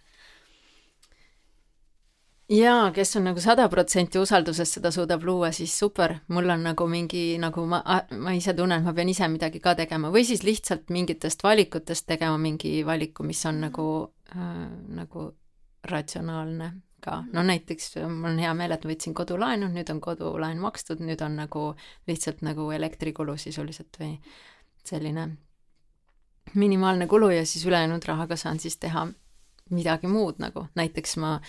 jaa, 2.50 2.92
kes 2.94 3.16
on 3.18 3.26
nagu 3.26 3.42
sada 3.42 3.66
protsenti 3.74 4.20
usalduses 4.22 4.76
seda 4.78 4.92
suudab 4.94 5.24
luua, 5.26 5.50
siis 5.52 5.74
super, 5.80 6.20
mul 6.28 6.50
on 6.54 6.68
nagu 6.68 6.86
mingi 6.88 7.40
nagu 7.42 7.66
ma, 7.66 7.82
ma 8.22 8.36
ise 8.38 8.54
tunnen, 8.54 8.84
et 8.84 8.86
ma 8.86 8.94
pean 8.94 9.10
ise 9.10 9.28
midagi 9.32 9.62
ka 9.64 9.74
tegema 9.80 10.12
või 10.14 10.26
siis 10.28 10.44
lihtsalt 10.46 10.94
mingitest 10.94 11.42
valikutest 11.44 12.06
tegema 12.06 12.38
mingi 12.38 12.84
valiku, 12.86 13.26
mis 13.26 13.42
on 13.50 13.64
nagu 13.66 13.88
äh,, 14.36 14.68
nagu 15.02 15.32
ratsionaalne 15.90 16.72
ka, 17.06 17.22
no 17.34 17.44
näiteks 17.46 17.96
äh, 18.02 18.10
mul 18.10 18.34
on 18.34 18.42
hea 18.42 18.54
meel, 18.58 18.74
et 18.76 18.86
ma 18.86 18.94
võtsin 18.94 19.16
kodulaenu, 19.18 19.70
nüüd 19.74 19.90
on 19.94 20.02
kodulaen 20.04 20.62
makstud, 20.62 21.04
nüüd 21.06 21.22
on 21.26 21.38
nagu 21.40 21.66
lihtsalt 22.10 22.44
nagu 22.46 22.70
elektrikulu 22.76 23.38
sisuliselt 23.42 24.00
või 24.02 24.16
selline 24.86 25.30
minimaalne 26.54 27.08
kulu 27.10 27.32
ja 27.34 27.46
siis 27.46 27.66
ülejäänud 27.66 28.06
rahaga 28.06 28.38
saan 28.38 28.60
siis 28.62 28.78
teha 28.78 29.08
midagi 29.74 30.08
muud 30.08 30.38
nagu, 30.40 30.68
näiteks 30.78 31.18
ma 31.22 31.40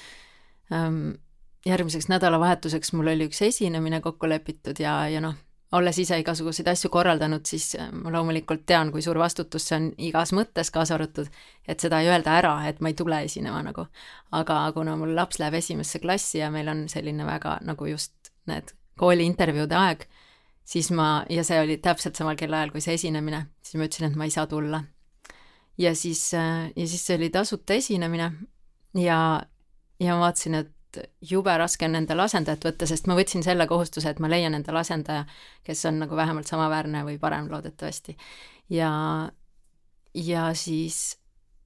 ähm, 0.73 1.17
järgmiseks 1.67 2.09
nädalavahetuseks 2.09 2.93
mul 2.97 3.13
oli 3.13 3.29
üks 3.29 3.43
esinemine 3.45 4.01
kokku 4.01 4.29
lepitud 4.29 4.81
ja, 4.81 4.99
ja 5.13 5.21
noh, 5.21 5.37
olles 5.73 5.99
ise 5.99 6.19
igasuguseid 6.21 6.69
asju 6.71 6.91
korraldanud, 6.95 7.43
siis 7.49 7.73
äh, 7.79 7.89
ma 7.93 8.12
loomulikult 8.14 8.62
tean, 8.67 8.93
kui 8.95 9.03
suur 9.03 9.19
vastutus 9.19 9.67
see 9.67 9.79
on 9.79 9.89
igas 10.09 10.33
mõttes, 10.37 10.71
kaasa 10.75 10.95
arvatud, 10.95 11.31
et 11.67 11.83
seda 11.83 12.01
ei 12.03 12.11
öelda 12.11 12.37
ära, 12.39 12.55
et 12.69 12.81
ma 12.81 12.93
ei 12.93 12.99
tule 12.99 13.19
esinema 13.27 13.62
nagu. 13.67 13.87
aga 14.33 14.61
kuna 14.75 14.97
mul 14.97 15.14
laps 15.17 15.41
läheb 15.43 15.59
esimesse 15.59 15.99
klassi 15.99 16.39
ja 16.39 16.51
meil 16.51 16.69
on 16.69 16.87
selline 16.89 17.27
väga 17.27 17.59
nagu 17.67 17.87
just 17.87 18.33
need 18.47 18.75
kooliintervjuude 19.01 19.77
aeg, 19.77 20.07
siis 20.64 20.91
ma, 20.91 21.25
ja 21.31 21.45
see 21.45 21.59
oli 21.61 21.79
täpselt 21.83 22.17
samal 22.17 22.37
kellaajal 22.39 22.71
kui 22.71 22.81
see 22.81 22.95
esinemine, 22.95 23.47
siis 23.62 23.81
ma 23.81 23.89
ütlesin, 23.89 24.11
et 24.11 24.17
ma 24.17 24.29
ei 24.29 24.35
saa 24.35 24.47
tulla. 24.47 24.85
ja 25.79 25.95
siis, 25.95 26.31
äh, 26.35 26.71
ja 26.77 26.87
siis 26.87 27.07
see 27.07 27.19
oli 27.19 27.31
tasuta 27.31 27.75
esinemine 27.75 28.31
ja, 28.95 29.43
ja 30.01 30.14
ma 30.14 30.29
vaatasin, 30.29 30.55
et 30.62 30.76
jube 31.21 31.59
raske 31.59 31.87
on 31.89 31.99
endale 31.99 32.27
asendajat 32.27 32.65
võtta, 32.69 32.89
sest 32.89 33.07
ma 33.07 33.17
võtsin 33.19 33.45
selle 33.47 33.67
kohustuse, 33.67 34.11
et 34.11 34.23
ma 34.23 34.31
leian 34.33 34.55
endale 34.55 34.83
asendaja, 34.83 35.27
kes 35.67 35.85
on 35.91 36.01
nagu 36.05 36.17
vähemalt 36.17 36.49
samaväärne 36.51 37.05
või 37.07 37.19
parem 37.23 37.51
loodetavasti. 37.53 38.17
ja, 38.71 38.91
ja 40.15 40.51
siis 40.55 41.17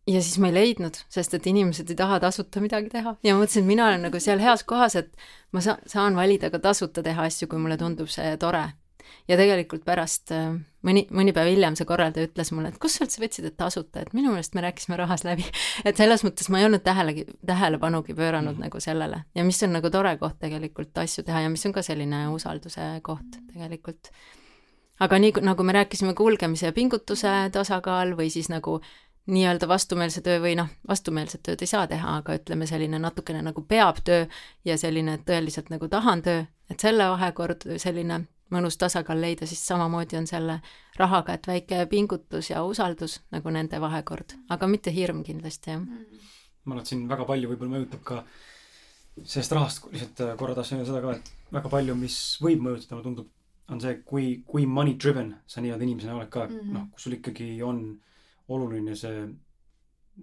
ja 0.09 0.23
siis 0.23 0.39
ma 0.39 0.49
ei 0.51 0.55
leidnud, 0.55 0.97
sest 1.13 1.35
et 1.37 1.47
inimesed 1.47 1.91
ei 1.93 1.99
taha 1.99 2.19
tasuta 2.23 2.61
midagi 2.63 2.91
teha 2.93 3.15
ja 3.25 3.35
ma 3.35 3.43
mõtlesin, 3.43 3.65
et 3.65 3.69
mina 3.69 3.87
olen 3.89 4.07
nagu 4.09 4.21
seal 4.23 4.43
heas 4.43 4.65
kohas, 4.67 4.97
et 4.97 5.11
ma 5.53 5.63
sa-, 5.65 5.79
saan 5.87 6.17
valida 6.19 6.51
ka 6.51 6.59
tasuta 6.63 7.05
teha 7.07 7.29
asju, 7.29 7.49
kui 7.51 7.61
mulle 7.63 7.79
tundub 7.81 8.11
see 8.11 8.37
tore. 8.41 8.65
Ja 9.29 9.37
tegelikult 9.41 9.85
pärast 9.87 10.33
äh, 10.35 10.53
mõni, 10.87 11.05
mõni 11.15 11.35
päev 11.37 11.51
hiljem 11.53 11.77
see 11.79 11.89
korraldaja 11.89 12.29
ütles 12.29 12.53
mulle, 12.55 12.73
et 12.73 12.81
kust 12.83 12.99
sa 12.99 13.07
üldse 13.07 13.23
võtsid, 13.23 13.49
et 13.51 13.57
tasuta, 13.61 14.05
et 14.05 14.15
minu 14.17 14.33
meelest 14.35 14.57
me 14.57 14.65
rääkisime 14.65 14.99
rahas 15.01 15.25
läbi. 15.27 15.47
et 15.89 16.01
selles 16.01 16.25
mõttes 16.27 16.51
ma 16.53 16.63
ei 16.63 16.69
olnud 16.69 16.85
tähelegi, 16.87 17.27
tähelepanugi 17.47 18.17
pööranud 18.19 18.57
mm. 18.57 18.67
nagu 18.67 18.83
sellele 18.83 19.23
ja 19.37 19.47
mis 19.47 19.63
on 19.67 19.77
nagu 19.77 19.93
tore 19.93 20.17
koht 20.21 20.41
tegelikult 20.43 20.99
asju 21.05 21.25
teha 21.27 21.45
ja 21.47 21.53
mis 21.53 21.67
on 21.69 21.77
ka 21.77 21.85
selline 21.87 22.27
usalduse 22.35 22.93
koht 23.07 23.39
tegelikult. 23.53 24.13
aga 25.01 25.21
nii, 25.21 25.37
nagu 25.45 25.65
me 25.65 25.77
rääkisime, 25.79 26.15
kulgemise 26.15 26.69
ja 26.71 26.77
pingutuse 26.77 27.37
tasakaal 27.53 28.17
või 28.19 28.31
siis 28.33 28.51
nagu 28.53 28.81
nii-öelda 29.31 29.69
vastumeelse 29.69 30.21
töö 30.25 30.41
või 30.43 30.57
noh, 30.59 30.69
vastumeelset 30.89 31.43
tööd 31.47 31.63
ei 31.63 31.71
saa 31.71 31.87
teha, 31.87 32.17
aga 32.21 32.35
ütleme, 32.41 32.67
selline 32.67 32.99
natukene 32.99 33.43
nagu 33.45 33.63
peab 33.69 34.01
töö 34.05 34.27
ja 34.65 34.77
selline 34.81 35.19
tõeliselt 35.27 35.71
nagu 35.71 35.89
tahan 35.89 36.23
töö, 36.27 36.45
et 36.71 36.81
selle 36.81 37.07
vahekord 37.13 37.67
selline 37.83 38.25
mõnus 38.51 38.79
tasakaal 38.81 39.21
leida, 39.21 39.47
siis 39.47 39.63
samamoodi 39.67 40.19
on 40.19 40.27
selle 40.27 40.61
rahaga, 40.99 41.35
et 41.35 41.47
väike 41.47 41.85
pingutus 41.91 42.51
ja 42.51 42.63
usaldus 42.67 43.21
nagu 43.35 43.51
nende 43.55 43.81
vahekord, 43.81 44.37
aga 44.51 44.69
mitte 44.71 44.93
hirm 44.95 45.23
kindlasti, 45.27 45.71
jah. 45.71 45.83
ma 46.65 46.75
arvan, 46.75 46.85
et 46.85 46.93
siin 46.93 47.05
väga 47.09 47.27
palju 47.29 47.51
võib-olla 47.51 47.79
mõjutab 47.79 48.03
ka 48.07 48.23
sellest 49.25 49.53
rahast, 49.57 49.87
lihtsalt 49.93 50.25
äh, 50.25 50.33
korra 50.39 50.57
tahtsin 50.57 50.81
öelda 50.81 50.91
seda 50.93 51.03
ka, 51.05 51.17
et 51.19 51.53
väga 51.53 51.73
palju, 51.73 51.97
mis 51.99 52.17
võib 52.43 52.65
mõjutada, 52.67 52.97
mulle 52.97 53.09
tundub, 53.09 53.31
on 53.71 53.83
see, 53.83 54.01
kui, 54.07 54.31
kui 54.47 54.67
money 54.67 54.97
driven 54.99 55.35
sa 55.47 55.63
nii-öelda 55.63 55.87
inimesena 55.87 56.17
oled 56.17 56.33
ka 56.33 56.47
mm 56.47 56.57
-hmm., 56.57 56.73
noh, 56.75 56.89
kui 56.91 57.05
sul 57.05 57.17
ikkagi 57.19 57.53
on 57.63 57.85
oluline 58.51 58.97
see 58.99 59.29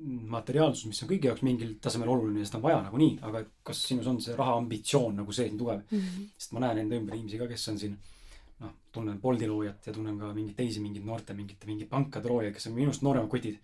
materiaalsus, 0.04 0.86
mis 0.90 1.00
on 1.04 1.10
kõigi 1.10 1.30
jaoks 1.30 1.44
mingil 1.46 1.74
tasemel 1.82 2.10
oluline 2.12 2.44
ja 2.44 2.50
seda 2.50 2.60
on 2.60 2.66
vaja 2.68 2.82
nagunii, 2.86 3.18
aga 3.26 3.44
kas 3.66 3.82
sinus 3.88 4.08
on 4.12 4.20
see 4.22 4.36
raha 4.38 4.58
ambitsioon 4.62 5.16
nagu 5.22 5.34
sees 5.34 5.52
nii 5.52 5.60
tugev 5.60 5.80
mm. 5.80 5.98
-hmm. 5.98 6.28
sest 6.38 6.54
ma 6.54 6.64
näen 6.66 6.84
enda 6.84 7.00
ümber 7.00 7.16
inimesi 7.16 7.40
ka, 7.42 7.48
kes 7.48 7.68
on 7.72 7.80
siin 7.80 7.98
noh, 8.64 8.74
tunnen 8.92 9.20
Bolti 9.22 9.48
loojat 9.50 9.90
ja 9.90 9.94
tunnen 9.94 10.18
ka 10.20 10.34
mingeid 10.34 10.58
teisi 10.58 10.84
mingeid 10.84 11.06
noorte 11.06 11.36
mingite 11.38 11.70
mingit 11.70 11.90
pankade 11.90 12.30
loojaid, 12.30 12.56
kes 12.56 12.70
on 12.70 12.78
minust 12.78 13.06
nooremad 13.06 13.30
kotid. 13.32 13.60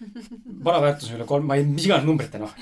varaväärtus 0.66 1.10
on 1.10 1.18
üle 1.18 1.26
kolm, 1.28 1.48
ma 1.48 1.56
ei, 1.60 1.64
mis 1.68 1.84
iganes 1.84 2.06
numbrite 2.08 2.40
noh, 2.40 2.52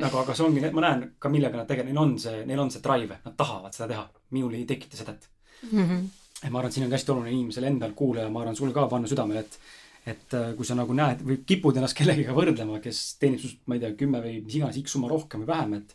nagu 0.00 0.20
aga 0.20 0.34
see 0.36 0.44
ongi, 0.46 0.62
ma 0.76 0.84
näen 0.84 1.06
ka 1.18 1.30
millega 1.32 1.58
nad 1.58 1.70
tegelikult, 1.70 1.90
neil 1.90 2.02
on 2.04 2.12
see, 2.22 2.42
neil 2.46 2.62
on 2.62 2.70
see 2.70 2.82
drive, 2.84 3.18
nad 3.24 3.34
tahavad 3.38 3.74
seda 3.74 3.88
teha. 3.90 4.04
minul 4.34 4.54
ei 4.54 4.66
tekita 4.68 4.98
seda, 4.98 5.16
et 5.16 5.72
mm. 5.72 5.80
-hmm. 5.88 6.04
et 6.42 6.50
ma 6.50 6.60
arvan, 6.60 6.70
et 6.70 6.76
siin 6.76 6.86
on 6.86 6.94
hästi 6.94 7.12
oluline 7.12 7.34
inimesel 7.34 7.66
endal 7.70 7.96
kuulaja, 7.98 8.30
ma 8.30 8.44
arvan, 8.44 8.56
sul 8.56 8.72
ka 8.72 8.86
panna 8.90 9.10
südamele, 9.10 9.40
et 9.40 9.58
et 10.06 10.34
äh, 10.36 10.50
kui 10.56 10.66
sa 10.68 10.74
nagu 10.76 10.92
näed 10.92 11.22
või 11.24 11.38
kipud 11.48 11.76
ennast 11.80 11.96
kellegagi 11.96 12.34
võrdlema, 12.36 12.80
kes 12.84 13.16
teenib 13.20 13.40
sinust, 13.40 13.62
ma 13.66 13.78
ei 13.78 13.80
tea, 13.80 13.94
kümme 13.96 14.20
või 14.20 14.34
mis 14.44 14.58
iganes 14.58 14.76
X 14.82 14.92
summa 14.92 15.08
rohkem 15.08 15.44
või 15.44 15.48
vähem, 15.48 15.74
et 15.78 15.94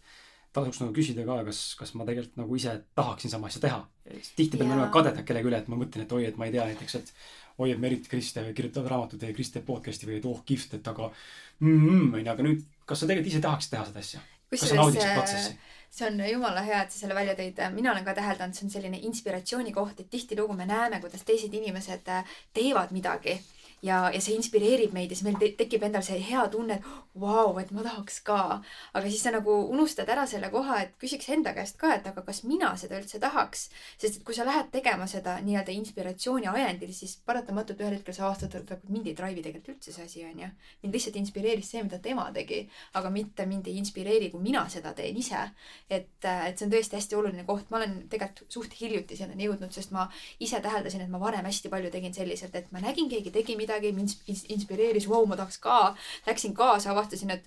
tasuks 0.55 0.79
nagu 0.81 0.93
küsida 0.95 1.25
ka, 1.27 1.41
kas, 1.47 1.59
kas 1.79 1.93
ma 1.97 2.07
tegelikult 2.07 2.39
nagu 2.41 2.57
ise 2.57 2.75
tahaksin 2.97 3.33
sama 3.33 3.49
asja 3.51 3.61
teha. 3.67 3.83
tihtipeale 4.35 4.69
me 4.69 4.77
oleme 4.79 4.93
kadedad 4.93 5.25
kellegi 5.25 5.51
üle, 5.51 5.61
et 5.61 5.69
ma 5.69 5.77
mõtlen, 5.77 6.05
et 6.05 6.15
oi, 6.17 6.25
et 6.25 6.37
ma 6.41 6.47
ei 6.47 6.55
tea 6.55 6.65
näiteks, 6.71 6.95
et 6.97 7.13
oi, 7.59 7.71
et 7.71 7.81
Merit 7.81 8.07
Kriste 8.09 8.43
kirjutavad 8.57 8.89
raamatut 8.89 9.21
ja 9.21 9.33
Kriste 9.35 9.61
podcast'i 9.65 10.09
või 10.09 10.17
et 10.17 10.25
oh 10.29 10.41
kihvt, 10.45 10.79
et 10.79 10.87
aga 10.89 11.11
mm,. 11.59 12.13
onju, 12.21 12.31
aga 12.33 12.47
nüüd, 12.47 12.63
kas 12.89 13.03
sa 13.03 13.09
tegelikult 13.09 13.33
ise 13.33 13.43
tahaksid 13.45 13.75
teha 13.75 13.85
seda 13.91 14.05
asja? 14.05 14.23
kas 14.49 14.65
sa 14.65 14.79
naudiksid 14.79 15.13
protsessi? 15.13 15.59
see 15.93 16.05
on 16.05 16.19
jumala 16.29 16.61
hea, 16.65 16.81
et 16.85 16.93
sa 16.93 17.03
selle 17.03 17.17
välja 17.17 17.35
tõid. 17.37 17.61
mina 17.73 17.93
olen 17.93 18.05
ka 18.05 18.13
täheldanud, 18.17 18.57
see 18.57 18.65
on 18.65 18.73
selline 18.73 18.99
inspiratsiooni 19.09 19.73
koht, 19.73 20.01
et 20.01 20.09
tihtilugu 20.09 20.57
me 20.57 20.65
näeme, 20.69 21.01
kuidas 21.01 21.25
teised 21.25 21.53
inimesed 21.53 22.09
teevad 22.53 22.93
midagi 22.95 23.39
ja, 23.81 24.09
ja 24.13 24.21
see 24.21 24.35
inspireerib 24.37 24.93
meid 24.95 25.11
ja 25.11 25.17
siis 25.17 25.25
meil 25.27 25.37
te 25.39 25.51
tekib 25.59 25.83
endal 25.87 26.03
see 26.05 26.19
hea 26.23 26.45
tunne, 26.51 26.79
et 26.79 27.19
vau, 27.19 27.57
et 27.59 27.71
ma 27.75 27.83
tahaks 27.85 28.19
ka. 28.25 28.61
aga 28.93 29.09
siis 29.09 29.23
sa 29.23 29.31
nagu 29.33 29.53
unustad 29.73 30.09
ära 30.09 30.25
selle 30.27 30.49
koha, 30.53 30.81
et 30.83 30.95
küsiks 31.01 31.29
enda 31.33 31.53
käest 31.55 31.77
ka, 31.79 31.93
et 31.95 32.07
aga 32.07 32.23
kas 32.25 32.43
mina 32.43 32.71
seda 32.77 32.99
üldse 32.99 33.19
tahaks. 33.19 33.69
sest 33.97 34.19
et 34.19 34.23
kui 34.23 34.35
sa 34.35 34.45
lähed 34.47 34.71
tegema 34.71 35.07
seda 35.07 35.37
nii-öelda 35.43 35.75
inspiratsiooni 35.75 36.47
ajendil, 36.51 36.93
siis 36.93 37.17
paratamatult 37.25 37.81
ühel 37.81 37.97
hetkel 37.97 38.15
sa 38.15 38.27
avastad, 38.27 38.55
et 38.55 38.89
mind 38.89 39.07
ei 39.07 39.15
drive'i 39.17 39.43
tegelikult 39.43 39.75
üldse 39.75 39.95
see 39.95 40.05
asi, 40.05 40.25
onju. 40.25 40.51
mind 40.83 40.93
lihtsalt 40.93 41.19
inspireeris 41.23 41.71
see, 41.71 41.83
mida 41.83 41.99
tema 41.99 42.29
tegi, 42.35 42.61
aga 42.99 43.09
mitte 43.13 43.45
mind 43.45 43.67
ei 43.67 43.77
inspireeri, 43.81 44.31
kui 44.31 44.41
mina 44.43 44.65
seda 44.69 44.93
teen 44.93 45.17
ise. 45.17 45.49
et, 45.89 46.11
et 46.23 46.57
see 46.57 46.67
on 46.67 46.73
tõesti 46.73 46.99
hästi 46.99 47.15
oluline 47.15 47.45
koht, 47.47 47.69
ma 47.69 47.81
olen 47.81 47.97
tegelikult 48.09 48.51
suht 48.53 48.73
hiljuti 48.79 49.17
selleni 49.17 49.47
jõudnud, 49.47 49.71
sest 49.73 49.91
ma 49.95 50.07
ise 50.39 50.59
täheldasin, 50.61 51.01
et 51.01 51.09
ma 51.11 51.19
varem 51.19 51.45
hästi 51.45 51.69
palju 51.69 51.91
tegin 51.91 52.13
selliselt, 52.13 52.55
et 52.55 52.71
ma 52.71 52.81
nägin, 52.83 53.09
keegi 53.09 53.31
tegi 53.33 53.55
midagi 53.57 53.68
midagi, 53.69 53.93
mind 53.93 54.15
inspireeris, 54.49 55.09
vau, 55.09 55.25
ma 55.29 55.37
tahaks 55.37 55.61
ka. 55.61 55.95
Läksin 56.27 56.55
kaasa, 56.57 56.91
avastasin, 56.93 57.35
et 57.37 57.45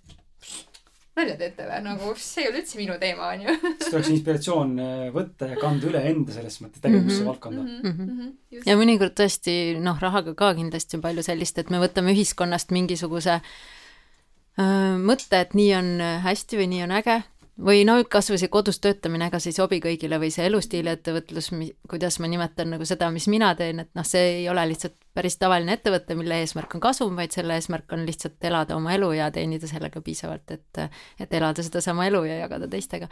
nalja 1.18 1.34
teete 1.36 1.66
või, 1.66 1.80
nagu 1.84 2.14
see 2.16 2.46
ei 2.46 2.50
ole 2.50 2.62
üldse 2.62 2.78
minu 2.78 2.94
teema, 3.00 3.32
onju. 3.34 3.56
siis 3.66 3.90
tuleks 3.90 4.12
inspiratsioon 4.14 4.70
äh, 4.80 5.02
võtta 5.12 5.50
ja 5.50 5.58
kanda 5.60 5.90
üle 5.90 6.00
enda 6.08 6.32
selles 6.32 6.56
mõttes 6.62 6.80
tegevusse 6.80 7.18
mm 7.18 7.20
-hmm. 7.20 7.28
valdkonda 7.28 7.62
mm. 7.62 7.98
-hmm. 7.98 8.62
ja 8.70 8.76
mõnikord 8.80 9.12
tõesti, 9.18 9.56
noh, 9.82 10.00
rahaga 10.00 10.32
ka 10.38 10.54
kindlasti 10.56 10.96
on 10.96 11.04
palju 11.04 11.26
sellist, 11.26 11.58
et 11.58 11.70
me 11.70 11.82
võtame 11.82 12.14
ühiskonnast 12.16 12.72
mingisuguse 12.72 13.34
öö, 13.36 14.64
äh, 14.64 14.96
mõtte, 14.96 15.40
et 15.40 15.52
nii 15.54 15.74
on 15.76 15.92
hästi 16.24 16.62
või 16.62 16.70
nii 16.72 16.82
on 16.88 16.96
äge 17.02 17.20
või 17.60 17.84
no 17.84 17.98
kasvõi 18.08 18.38
see 18.40 18.50
kodus 18.52 18.80
töötamine, 18.82 19.28
ega 19.28 19.40
see 19.42 19.52
ei 19.52 19.58
sobi 19.58 19.78
kõigile 19.84 20.18
või 20.22 20.30
see 20.32 20.46
elustiiliettevõtlus, 20.48 21.50
kuidas 21.90 22.18
ma 22.22 22.30
nimetan 22.30 22.72
nagu 22.72 22.86
seda, 22.88 23.10
mis 23.12 23.28
mina 23.28 23.52
teen, 23.58 23.84
et 23.84 23.90
noh, 23.98 24.06
see 24.08 24.38
ei 24.38 24.48
ole 24.48 24.64
lihtsalt 24.72 24.96
päris 25.12 25.36
tavaline 25.40 25.76
ettevõte, 25.76 26.16
mille 26.16 26.40
eesmärk 26.40 26.78
on 26.78 26.84
kasum, 26.84 27.16
vaid 27.18 27.34
selle 27.36 27.58
eesmärk 27.60 27.92
on 27.92 28.06
lihtsalt 28.08 28.42
elada 28.48 28.76
oma 28.76 28.94
elu 28.96 29.12
ja 29.18 29.30
teenida 29.34 29.68
sellega 29.68 30.00
piisavalt, 30.00 30.56
et, 30.56 30.82
et 31.20 31.38
elada 31.38 31.62
sedasama 31.62 32.08
elu 32.08 32.24
ja 32.30 32.42
jagada 32.46 32.70
teistega 32.72 33.10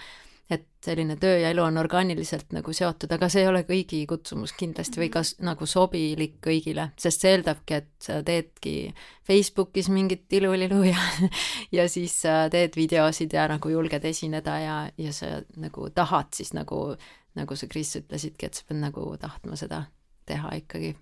et 0.51 0.67
selline 0.85 1.17
töö 1.21 1.37
ja 1.39 1.51
elu 1.53 1.63
on 1.63 1.79
orgaaniliselt 1.81 2.55
nagu 2.57 2.73
seotud, 2.75 3.13
aga 3.13 3.29
see 3.33 3.45
ei 3.45 3.51
ole 3.51 3.63
kõigi 3.69 4.01
kutsumus 4.09 4.55
kindlasti 4.59 5.03
või 5.03 5.11
ka 5.13 5.23
nagu 5.47 5.69
sobilik 5.69 6.39
kõigile, 6.45 6.89
sest 7.01 7.25
see 7.25 7.35
eeldabki, 7.37 7.81
et 7.81 7.91
sa 8.03 8.21
teedki 8.27 8.75
Facebookis 9.29 9.91
mingit 9.93 10.33
ilulilu 10.41 10.83
ja 10.89 11.05
ja 11.79 11.87
siis 11.89 12.17
sa 12.25 12.43
teed 12.53 12.79
videosid 12.79 13.37
ja 13.37 13.47
nagu 13.51 13.73
julged 13.73 14.05
esineda 14.11 14.57
ja, 14.63 14.81
ja 14.99 15.15
sa 15.17 15.41
nagu 15.61 15.91
tahad 15.95 16.33
siis 16.37 16.55
nagu, 16.57 16.97
nagu 17.39 17.57
sa, 17.57 17.71
Kris, 17.71 17.95
ütlesidki, 18.01 18.49
et 18.49 18.59
sa 18.59 18.67
pead 18.69 18.83
nagu 18.83 19.07
tahtma 19.21 19.59
seda 19.61 19.85
teha 20.31 20.57
ikkagi 20.63 20.95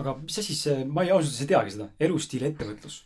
aga 0.00 0.14
mis 0.20 0.38
asi 0.40 0.54
see, 0.56 0.84
ma 0.88 1.04
ei 1.04 1.10
ausalt 1.12 1.34
öeldes 1.34 1.42
ei 1.44 1.48
teagi 1.50 1.74
seda, 1.74 1.86
elustiil 2.06 2.44
ettevõtlus. 2.48 2.96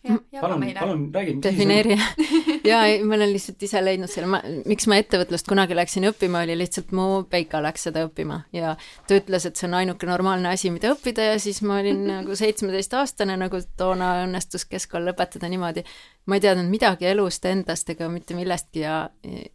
palun, 0.41 0.65
palun 0.79 1.03
räägi. 1.15 1.35
defineeri 1.43 1.97
ja 2.71 2.83
ei, 2.89 3.01
ma 3.03 3.19
olen 3.19 3.33
lihtsalt 3.33 3.65
ise 3.67 3.83
leidnud 3.83 4.13
selle, 4.13 4.29
ma, 4.31 4.41
miks 4.69 4.87
ma 4.91 4.99
ettevõtlust 5.03 5.49
kunagi 5.51 5.77
läksin 5.77 6.07
õppima, 6.11 6.45
oli 6.47 6.57
lihtsalt 6.61 6.95
mu 6.97 7.09
Peika 7.31 7.63
läks 7.65 7.89
seda 7.89 8.05
õppima 8.09 8.41
ja 8.55 8.77
ta 9.09 9.19
ütles, 9.19 9.49
et 9.49 9.59
see 9.59 9.69
on 9.71 9.79
ainuke 9.81 10.09
normaalne 10.09 10.53
asi, 10.53 10.71
mida 10.75 10.93
õppida 10.95 11.33
ja 11.33 11.37
siis 11.43 11.61
ma 11.67 11.81
olin 11.83 12.07
nagu 12.11 12.37
seitsmeteistaastane, 12.43 13.37
nagu 13.41 13.63
toona 13.81 14.15
õnnestus 14.25 14.69
keskkool 14.71 15.09
lõpetada 15.11 15.51
niimoodi. 15.51 15.85
ma 16.27 16.39
ei 16.39 16.47
teadnud 16.47 16.71
midagi 16.71 17.11
elust 17.11 17.45
endast 17.51 17.91
ega 17.91 18.09
mitte 18.13 18.39
millestki 18.39 18.87
ja, 18.87 19.05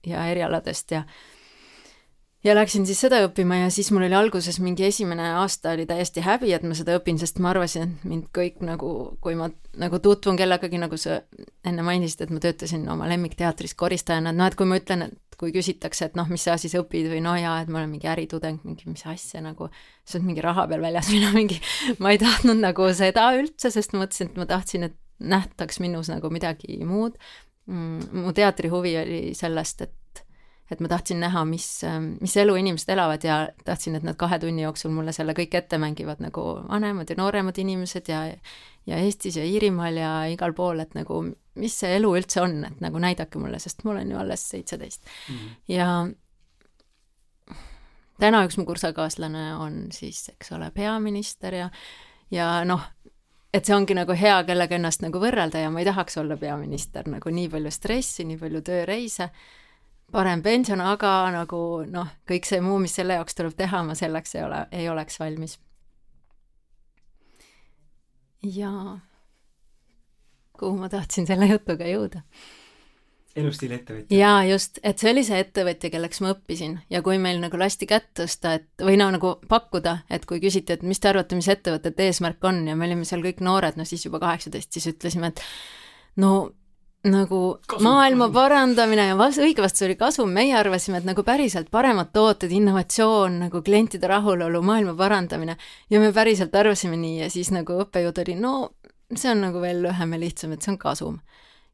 ja 0.06 0.30
erialadest 0.34 0.98
ja 0.98 1.00
ja 1.00 1.06
läksin 2.56 2.86
siis 2.88 3.02
seda 3.04 3.20
õppima 3.26 3.58
ja 3.64 3.70
siis 3.74 3.90
mul 3.92 4.06
oli 4.08 4.16
alguses 4.16 4.62
mingi 4.64 4.86
esimene 4.88 5.26
aasta 5.42 5.74
oli 5.76 5.86
täiesti 5.90 6.24
häbi, 6.24 6.54
et 6.56 6.64
ma 6.64 6.78
seda 6.78 6.96
õpin, 7.00 7.20
sest 7.20 7.42
ma 7.44 7.52
arvasin, 7.52 7.98
et 7.98 8.06
mind 8.08 8.30
kõik 8.36 8.62
nagu, 8.64 8.92
kui 9.24 9.36
ma 9.40 9.50
nagu 9.80 10.00
tutvun 10.04 10.40
kellegagi, 10.40 10.80
nagu 10.80 11.00
sa 11.00 11.20
enne 11.68 11.84
mainisid, 11.84 12.24
et 12.24 12.32
ma 12.32 12.40
töötasin 12.44 12.86
oma 12.92 13.10
lemmikteatris 13.12 13.76
koristajana, 13.80 14.32
et 14.32 14.40
noh, 14.40 14.48
et 14.48 14.56
kui 14.60 14.70
ma 14.70 14.80
ütlen, 14.80 15.10
et 15.10 15.40
kui 15.40 15.52
küsitakse, 15.56 16.10
et 16.10 16.16
noh, 16.20 16.28
mis 16.32 16.44
sa 16.48 16.56
siis 16.60 16.76
õpid 16.80 17.12
või 17.12 17.20
no 17.24 17.36
jaa, 17.40 17.58
et 17.64 17.72
ma 17.72 17.82
olen 17.82 17.92
mingi 17.92 18.08
äritudeng, 18.12 18.64
mingi 18.68 18.88
mis 18.92 19.06
asja 19.08 19.44
nagu, 19.44 19.70
sa 20.08 20.18
oled 20.18 20.32
mingi 20.32 20.44
raha 20.44 20.68
peal 20.72 20.84
väljas 20.84 21.12
või 21.12 21.22
no 21.26 21.36
mingi, 21.36 21.60
ma 22.04 22.16
ei 22.16 22.24
tahtnud 22.24 22.60
nagu 22.64 22.88
seda 22.96 23.30
üldse, 23.36 23.72
sest 23.72 23.96
ma 23.96 24.06
mõtlesin, 24.06 24.32
et 24.32 24.40
ma 24.40 24.48
tahtsin, 24.48 24.88
et 24.90 24.98
nähtaks 25.20 25.80
minus 25.84 26.08
nagu 26.12 26.32
midagi 26.32 26.80
muud 26.88 27.18
mm,. 27.68 28.24
mu 28.24 28.32
teatrihuvi 28.36 28.96
oli 29.02 29.22
sellest, 29.36 29.84
et 29.84 29.96
et 30.72 30.80
ma 30.80 30.88
tahtsin 30.92 31.20
näha, 31.20 31.44
mis, 31.50 31.82
mis 32.22 32.36
elu 32.38 32.56
inimesed 32.62 32.92
elavad 32.94 33.24
ja 33.26 33.40
tahtsin, 33.66 33.96
et 33.98 34.06
nad 34.06 34.18
kahe 34.20 34.40
tunni 34.40 34.62
jooksul 34.62 34.94
mulle 34.94 35.14
selle 35.16 35.34
kõik 35.38 35.56
ette 35.58 35.80
mängivad 35.82 36.22
nagu 36.22 36.44
vanemad 36.70 37.10
ja 37.10 37.18
nooremad 37.18 37.58
inimesed 37.58 38.12
ja 38.12 38.26
ja 38.90 38.98
Eestis 38.98 39.38
ja 39.38 39.44
Iirimaal 39.46 39.98
ja 39.98 40.12
igal 40.32 40.54
pool, 40.58 40.80
et 40.82 40.96
nagu 40.98 41.22
mis 41.60 41.76
see 41.82 41.92
elu 41.98 42.10
üldse 42.18 42.42
on, 42.42 42.64
et 42.66 42.82
nagu 42.82 43.02
näidake 43.02 43.42
mulle, 43.42 43.60
sest 43.62 43.84
mul 43.86 44.00
on 44.02 44.12
ju 44.12 44.18
alles 44.18 44.50
seitseteist 44.50 45.06
mm. 45.06 45.36
-hmm. 45.36 45.50
ja 45.68 47.58
täna 48.20 48.44
üks 48.48 48.58
mu 48.58 48.66
kursakaaslane 48.66 49.56
on 49.56 49.88
siis, 49.92 50.30
eks 50.30 50.52
ole, 50.52 50.72
peaminister 50.72 51.54
ja 51.54 51.70
ja 52.32 52.66
noh, 52.66 52.82
et 53.54 53.66
see 53.66 53.76
ongi 53.76 53.96
nagu 53.98 54.14
hea, 54.14 54.44
kellega 54.44 54.76
ennast 54.76 55.02
nagu 55.02 55.20
võrrelda 55.22 55.64
ja 55.64 55.70
ma 55.74 55.80
ei 55.80 55.86
tahaks 55.86 56.18
olla 56.18 56.38
peaminister, 56.38 57.08
nagu 57.10 57.30
nii 57.30 57.50
palju 57.50 57.72
stressi, 57.72 58.26
nii 58.26 58.38
palju 58.38 58.62
tööreise 58.62 59.30
parem 60.12 60.44
pension, 60.46 60.82
aga 60.82 61.14
nagu 61.34 61.60
noh, 61.90 62.14
kõik 62.30 62.48
see 62.50 62.62
muu, 62.66 62.80
mis 62.84 62.96
selle 63.00 63.20
jaoks 63.20 63.38
tuleb 63.38 63.58
teha, 63.58 63.84
ma 63.88 63.98
selleks 63.98 64.36
ei 64.36 64.46
ole, 64.46 64.64
ei 64.72 64.90
oleks 64.90 65.20
valmis. 65.20 65.60
ja 68.44 68.72
kuhu 70.60 70.78
ma 70.80 70.90
tahtsin 70.90 71.28
selle 71.28 71.48
jutuga 71.52 71.88
jõuda 71.88 72.22
elustiili 73.36 73.76
ettevõtja. 73.78 74.18
jaa, 74.18 74.44
just, 74.50 74.80
et 74.84 75.02
see 75.02 75.12
oli 75.12 75.24
see 75.26 75.40
ettevõtja, 75.44 75.92
kelleks 75.94 76.22
ma 76.24 76.34
õppisin 76.34 76.78
ja 76.92 77.02
kui 77.06 77.20
meil 77.22 77.42
nagu 77.42 77.60
lasti 77.60 77.88
kätt 77.90 78.12
tõsta, 78.20 78.56
et 78.60 78.86
või 78.86 78.98
no 79.00 79.10
nagu 79.16 79.36
pakkuda, 79.50 80.00
et 80.10 80.26
kui 80.30 80.42
küsiti, 80.44 80.76
et 80.76 80.86
mis 80.88 81.00
te 81.02 81.12
arvate, 81.12 81.38
mis 81.38 81.50
ettevõtete 81.52 82.10
eesmärk 82.10 82.50
on 82.50 82.64
ja 82.68 82.78
me 82.80 82.88
olime 82.90 83.08
seal 83.08 83.24
kõik 83.26 83.44
noored, 83.46 83.78
no 83.80 83.86
siis 83.88 84.06
juba 84.08 84.22
kaheksateist, 84.24 84.72
siis 84.74 84.90
ütlesime, 84.94 85.34
et 85.34 85.44
no 86.22 86.34
nagu 87.08 87.60
kasum, 87.68 87.84
maailma 87.84 88.26
kasum. 88.28 88.34
parandamine 88.34 89.06
ja 89.08 89.16
vas-, 89.18 89.40
õige 89.40 89.64
vastus 89.64 89.86
oli 89.88 89.96
kasum, 89.96 90.32
meie 90.36 90.56
arvasime, 90.58 91.00
et 91.00 91.08
nagu 91.08 91.24
päriselt 91.24 91.70
paremad 91.72 92.12
tooted, 92.14 92.52
innovatsioon, 92.52 93.40
nagu 93.46 93.62
klientide 93.64 94.08
rahulolu, 94.08 94.62
maailma 94.62 94.96
parandamine. 95.00 95.56
Ja 95.90 96.00
me 96.04 96.12
päriselt 96.14 96.56
arvasime 96.56 97.00
nii 97.00 97.22
ja 97.24 97.30
siis 97.32 97.54
nagu 97.56 97.80
õppejõud 97.86 98.24
oli, 98.26 98.36
no 98.36 98.56
see 99.16 99.32
on 99.32 99.46
nagu 99.48 99.62
veel 99.64 99.82
lühem 99.88 100.14
ja 100.14 100.20
lihtsam, 100.20 100.54
et 100.54 100.66
see 100.66 100.74
on 100.74 100.82
kasum. 100.82 101.20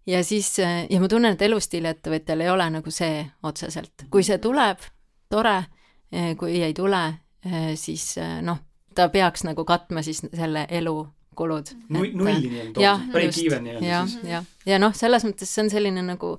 Ja 0.06 0.22
siis, 0.24 0.52
ja 0.60 1.00
ma 1.02 1.10
tunnen, 1.10 1.34
et 1.34 1.42
elustiiliettevõtjal 1.42 2.46
ei 2.46 2.50
ole 2.54 2.70
nagu 2.78 2.92
see 2.94 3.24
otseselt, 3.44 4.06
kui 4.14 4.24
see 4.24 4.38
tuleb, 4.38 4.84
tore, 5.34 5.58
kui 6.38 6.62
ei 6.62 6.76
tule, 6.78 7.02
siis 7.82 8.12
noh, 8.46 8.62
ta 8.96 9.10
peaks 9.10 9.44
nagu 9.48 9.66
katma 9.66 10.06
siis 10.06 10.22
selle 10.30 10.68
elu 10.70 11.00
kulud. 11.38 11.72
nulli 11.90 12.12
nii-öelda, 12.50 12.94
break-even 13.12 13.68
nii-öelda 13.68 13.90
ja, 13.90 14.04
siis. 14.10 14.24
ja, 14.30 14.44
ja 14.66 14.80
noh, 14.82 14.96
selles 14.96 15.26
mõttes 15.28 15.52
see 15.52 15.66
on 15.66 15.74
selline 15.74 16.06
nagu 16.06 16.36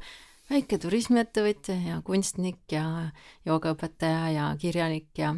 väike 0.51 0.79
turismiettevõtja 0.83 1.77
ja 1.83 2.01
kunstnik 2.07 2.63
ja 2.73 2.87
joogaõpetaja 3.49 4.31
ja 4.37 4.49
kirjanik 4.61 5.11
ja 5.19 5.35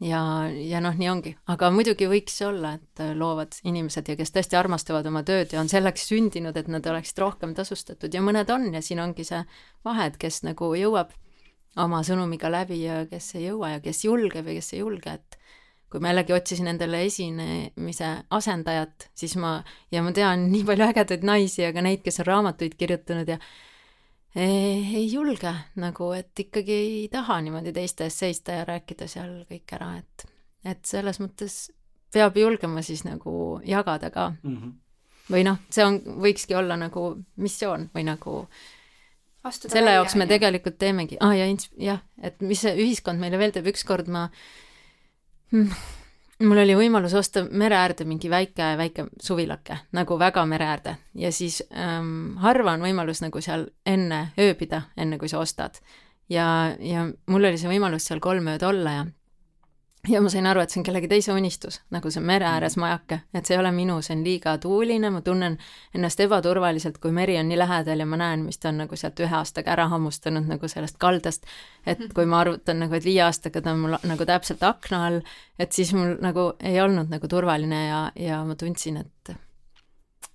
ja, 0.00 0.20
ja 0.46 0.80
noh, 0.82 0.94
nii 0.94 1.08
ongi, 1.10 1.32
aga 1.50 1.70
muidugi 1.74 2.08
võiks 2.10 2.36
olla, 2.46 2.76
et 2.78 3.02
loovad 3.18 3.56
inimesed 3.66 4.08
ja 4.08 4.16
kes 4.18 4.32
tõesti 4.34 4.58
armastavad 4.58 5.06
oma 5.10 5.24
tööd 5.26 5.52
ja 5.54 5.62
on 5.62 5.70
selleks 5.70 6.06
sündinud, 6.10 6.56
et 6.56 6.70
nad 6.70 6.86
oleksid 6.86 7.18
rohkem 7.22 7.54
tasustatud. 7.58 8.14
Ja 8.14 8.22
mõned 8.24 8.50
on 8.54 8.68
ja 8.74 8.82
siin 8.84 9.02
ongi 9.02 9.26
see 9.26 9.42
vahe, 9.86 10.10
et 10.10 10.18
kes 10.20 10.44
nagu 10.46 10.70
jõuab 10.78 11.14
oma 11.78 12.02
sõnumiga 12.06 12.50
läbi 12.50 12.82
ja 12.84 13.02
kes 13.10 13.34
ei 13.38 13.48
jõua 13.48 13.76
ja 13.76 13.82
kes 13.82 14.04
julgeb 14.06 14.46
ja 14.46 14.58
kes 14.58 14.72
ei 14.74 14.82
julge, 14.84 15.18
et 15.18 15.37
kui 15.90 16.02
ma 16.04 16.12
jällegi 16.12 16.34
otsisin 16.36 16.68
endale 16.68 17.00
esinemise 17.06 18.10
asendajat, 18.36 19.08
siis 19.16 19.36
ma, 19.40 19.58
ja 19.92 20.02
ma 20.04 20.12
tean 20.12 20.48
nii 20.52 20.66
palju 20.68 20.88
ägedaid 20.90 21.24
naisi, 21.24 21.64
aga 21.64 21.84
neid, 21.84 22.02
kes 22.04 22.20
on 22.22 22.28
raamatuid 22.28 22.76
kirjutanud 22.80 23.32
ja 23.32 23.38
ei 24.38 25.06
julge 25.12 25.54
nagu, 25.80 26.10
et 26.12 26.44
ikkagi 26.44 26.74
ei 26.74 27.08
taha 27.12 27.40
niimoodi 27.44 27.72
teiste 27.76 28.06
ees 28.06 28.18
seista 28.20 28.60
ja 28.60 28.66
rääkida 28.68 29.08
seal 29.08 29.32
kõik 29.48 29.74
ära, 29.78 29.94
et, 30.02 30.28
et 30.74 30.84
selles 30.86 31.20
mõttes 31.22 31.56
peab 32.12 32.36
julgema 32.36 32.84
siis 32.84 33.04
nagu 33.08 33.58
jagada 33.64 34.10
ka 34.12 34.30
mm. 34.42 34.56
-hmm. 34.56 34.72
või 35.32 35.44
noh, 35.48 35.58
see 35.70 35.84
on, 35.84 36.00
võikski 36.24 36.56
olla 36.56 36.76
nagu 36.76 37.10
missioon 37.36 37.88
või 37.94 38.04
nagu 38.08 38.44
Astuda 39.48 39.72
selle 39.72 39.92
jaoks 39.94 40.16
me 40.18 40.26
ja. 40.26 40.34
tegelikult 40.34 40.78
teemegi, 40.78 41.16
aa 41.20 41.28
ah, 41.30 41.36
ja 41.38 41.44
ins-, 41.46 41.70
jah, 41.78 42.00
et 42.22 42.40
mis 42.40 42.60
see 42.60 42.74
ühiskond 42.74 43.20
meile 43.22 43.38
veel 43.38 43.52
teeb, 43.54 43.68
ükskord 43.70 44.08
ma 44.10 44.26
hmm, 44.26 44.67
mul 45.52 46.62
oli 46.62 46.76
võimalus 46.78 47.14
osta 47.18 47.44
mere 47.50 47.78
äärde 47.78 48.06
mingi 48.08 48.30
väike, 48.30 48.72
väike 48.78 49.06
suvilake, 49.22 49.80
nagu 49.96 50.18
väga 50.18 50.44
mere 50.46 50.68
äärde 50.70 50.96
ja 51.18 51.32
siis 51.32 51.62
ähm, 51.72 52.36
harva 52.42 52.76
on 52.76 52.84
võimalus 52.86 53.22
nagu 53.24 53.42
seal 53.44 53.68
enne 53.86 54.28
ööbida, 54.38 54.84
enne 54.96 55.18
kui 55.18 55.28
sa 55.28 55.42
ostad. 55.42 55.80
ja, 56.28 56.74
ja 56.80 57.08
mul 57.26 57.44
oli 57.44 57.58
see 57.58 57.70
võimalus 57.70 58.06
seal 58.06 58.20
kolm 58.20 58.48
ööd 58.54 58.62
olla 58.62 58.92
ja 58.92 59.06
ja 60.08 60.20
ma 60.20 60.30
sain 60.32 60.46
aru, 60.46 60.62
et 60.62 60.72
see 60.72 60.80
on 60.80 60.86
kellegi 60.86 61.08
teise 61.10 61.32
unistus, 61.34 61.80
nagu 61.94 62.10
see 62.12 62.22
mere 62.24 62.46
ääres 62.48 62.76
mm. 62.76 62.84
majake, 62.84 63.20
et 63.34 63.48
see 63.48 63.56
ei 63.56 63.60
ole 63.60 63.72
minu, 63.74 63.98
see 64.04 64.14
on 64.16 64.22
liiga 64.26 64.54
tuuline, 64.62 65.10
ma 65.14 65.22
tunnen 65.24 65.58
ennast 65.96 66.20
ebaturvaliselt, 66.24 66.98
kui 67.02 67.12
meri 67.14 67.38
on 67.40 67.48
nii 67.50 67.58
lähedal 67.58 68.04
ja 68.04 68.06
ma 68.08 68.20
näen, 68.20 68.46
mis 68.46 68.60
ta 68.62 68.72
on 68.72 68.82
nagu 68.84 68.98
sealt 68.98 69.20
ühe 69.24 69.36
aastaga 69.40 69.74
ära 69.74 69.88
hammustanud 69.92 70.48
nagu 70.48 70.70
sellest 70.70 70.98
kaldast. 71.02 71.46
et 71.86 72.00
kui 72.14 72.26
ma 72.26 72.42
arvutan 72.44 72.80
nagu, 72.84 72.94
et 72.94 73.04
viie 73.04 73.22
aastaga 73.24 73.62
ta 73.64 73.74
on 73.74 73.84
mul 73.84 73.98
nagu 74.02 74.28
täpselt 74.28 74.62
akna 74.62 75.04
all, 75.06 75.20
et 75.58 75.72
siis 75.72 75.92
mul 75.96 76.16
nagu 76.24 76.52
ei 76.60 76.80
olnud 76.80 77.12
nagu 77.12 77.28
turvaline 77.28 77.84
ja, 77.86 78.00
ja 78.16 78.42
ma 78.44 78.56
tundsin, 78.58 79.02
et 79.04 79.36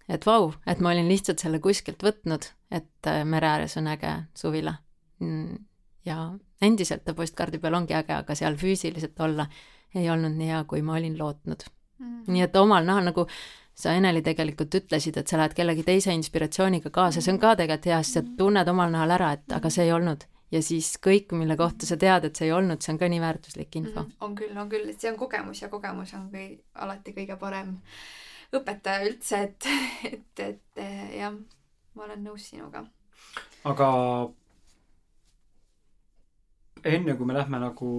et 0.09 0.26
vau, 0.26 0.51
et 0.67 0.80
ma 0.84 0.91
olin 0.91 1.07
lihtsalt 1.07 1.39
selle 1.39 1.61
kuskilt 1.63 2.03
võtnud, 2.03 2.49
et 2.71 3.13
mere 3.26 3.47
ääres 3.47 3.78
on 3.80 3.88
äge 3.88 4.11
suvila 4.36 4.76
mm, 5.24 5.61
ja 6.05 6.34
endiselt 6.64 7.03
ta 7.05 7.16
postkaardi 7.18 7.59
peal 7.59 7.78
ongi 7.80 7.95
äge, 7.97 8.16
aga 8.16 8.36
seal 8.36 8.57
füüsiliselt 8.59 9.20
olla 9.24 9.47
ei 9.95 10.09
olnud 10.09 10.34
nii 10.38 10.49
hea, 10.49 10.64
kui 10.70 10.82
ma 10.82 10.97
olin 10.97 11.18
lootnud 11.20 11.68
mm. 11.99 12.24
nii 12.28 12.45
et 12.47 12.55
omal 12.59 12.86
nahal 12.88 13.11
nagu 13.11 13.28
sa, 13.74 13.93
Eneli, 13.93 14.22
tegelikult 14.26 14.76
ütlesid, 14.78 15.18
et 15.18 15.30
sa 15.30 15.39
lähed 15.39 15.55
kellegi 15.57 15.86
teise 15.88 16.14
inspiratsiooniga 16.14 16.91
kaasa, 16.93 17.24
see 17.24 17.34
on 17.34 17.41
ka 17.41 17.55
tegelikult 17.59 17.89
hea, 17.89 18.03
sest 18.03 18.20
sa 18.20 18.22
mhm. 18.22 18.36
tunned 18.38 18.70
omal 18.70 18.93
nahal 18.93 19.16
ära, 19.16 19.34
et 19.38 19.57
aga 19.57 19.72
see 19.74 19.88
ei 19.88 19.95
olnud. 19.95 20.28
ja 20.53 20.59
siis 20.61 20.91
kõik, 21.01 21.32
mille 21.34 21.55
kohta 21.57 21.88
sa 21.89 21.95
tead, 21.97 22.28
et 22.28 22.38
see 22.38 22.45
ei 22.45 22.51
olnud, 22.53 22.82
see 22.86 22.91
on 22.93 22.99
ka 23.01 23.07
nii 23.09 23.22
väärtuslik 23.24 23.76
info 23.80 24.03
mm. 24.03 24.11
on 24.22 24.36
küll, 24.38 24.53
on 24.61 24.70
küll, 24.70 24.86
et 24.91 25.01
see 25.01 25.09
on 25.09 25.18
kogemus 25.18 25.64
ja 25.64 25.70
kogemus 25.72 26.14
on 26.14 26.28
kõi-, 26.30 26.59
alati 26.86 27.16
kõige 27.16 27.39
parem 27.41 27.72
õpetaja 28.53 29.07
üldse, 29.07 29.39
et, 29.47 29.70
et, 30.11 30.43
et 30.45 30.84
jah, 31.18 31.34
ma 31.97 32.05
olen 32.05 32.22
nõus 32.28 32.45
sinuga. 32.51 32.86
aga 33.66 33.89
enne 36.84 37.16
kui 37.18 37.28
me 37.28 37.36
lähme 37.36 37.60
nagu, 37.62 37.90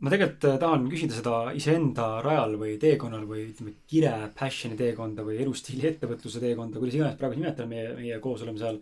ma 0.00 0.12
tegelikult 0.12 0.46
äh, 0.48 0.58
tahan 0.62 0.88
küsida 0.90 1.16
seda 1.16 1.36
iseenda 1.56 2.08
rajal 2.24 2.56
või 2.60 2.76
teekonnal 2.82 3.26
või 3.28 3.48
ütleme, 3.50 3.76
kire 3.90 4.14
passion'i 4.38 4.78
teekonda 4.78 5.26
või 5.26 5.40
elustiili 5.44 5.88
ettevõtluse 5.90 6.42
teekonda, 6.42 6.80
kuidas 6.80 6.98
iganes 6.98 7.18
praegu 7.20 7.38
nimetame 7.38 7.74
meie, 7.74 7.94
meie 7.98 8.20
koos 8.24 8.44
oleme 8.46 8.62
seal. 8.62 8.80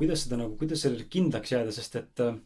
kuidas 0.00 0.24
seda 0.24 0.38
nagu, 0.40 0.56
kuidas 0.56 0.80
sellele 0.80 1.04
kindlaks 1.12 1.52
jääda, 1.52 1.74
sest 1.76 1.96
et 2.00 2.24
äh, 2.24 2.38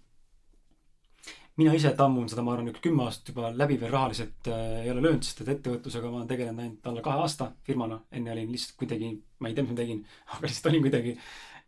mina 1.60 1.74
ise 1.78 1.92
tammun 1.96 2.28
seda, 2.30 2.42
ma 2.42 2.56
arvan, 2.56 2.72
üks 2.72 2.82
kümme 2.82 3.04
aastat 3.06 3.30
juba 3.30 3.52
läbi 3.54 3.78
veel 3.80 3.92
rahaliselt 3.94 4.50
äh, 4.50 4.80
ei 4.82 4.90
ole 4.90 5.04
löönud, 5.04 5.22
sest 5.26 5.44
et 5.44 5.52
ettevõtlusega 5.54 6.10
ma 6.10 6.20
olen 6.20 6.30
tegelenud 6.30 6.64
ainult 6.64 6.90
alla 6.90 7.04
kahe 7.04 7.22
aasta 7.22 7.52
firmana. 7.66 8.00
enne 8.12 8.32
olin 8.34 8.50
lihtsalt 8.50 8.80
kuidagi, 8.82 9.14
ma 9.38 9.48
ei 9.48 9.54
tea, 9.54 9.64
mis 9.64 9.76
ma 9.76 9.78
tegin, 9.82 10.02
aga 10.34 10.48
lihtsalt 10.48 10.72
olin 10.72 10.88
kuidagi. 10.88 11.14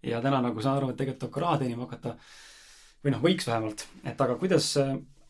ja 0.02 0.20
täna 0.20 0.42
nagu 0.42 0.62
saan 0.62 0.80
aru, 0.80 0.90
et 0.90 0.98
tegelikult 1.00 1.22
tuleb 1.22 1.34
ka 1.38 1.44
raha 1.46 1.62
teenima 1.62 1.86
hakata 1.86 2.16
või 3.06 3.14
noh, 3.14 3.22
võiks 3.22 3.46
vähemalt, 3.46 3.84
et 4.02 4.20
aga 4.22 4.34
kuidas, 4.40 4.72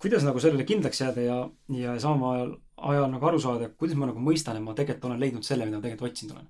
kuidas 0.01 0.25
nagu 0.25 0.41
sellele 0.41 0.65
kindlaks 0.69 1.03
jääda 1.03 1.25
ja, 1.25 1.37
ja 1.77 1.97
samal 2.01 2.33
ajal, 2.33 2.55
ajal 2.93 3.11
nagu 3.13 3.29
aru 3.29 3.41
saada, 3.43 3.69
kuidas 3.77 3.99
ma 4.01 4.09
nagu 4.09 4.23
mõistan, 4.23 4.57
et 4.57 4.65
ma 4.65 4.73
tegelikult 4.77 5.11
olen 5.11 5.21
leidnud 5.21 5.45
selle, 5.45 5.67
mida 5.69 5.77
ma 5.77 5.85
tegelikult 5.85 6.15
otsinud 6.15 6.39
olen. 6.39 6.47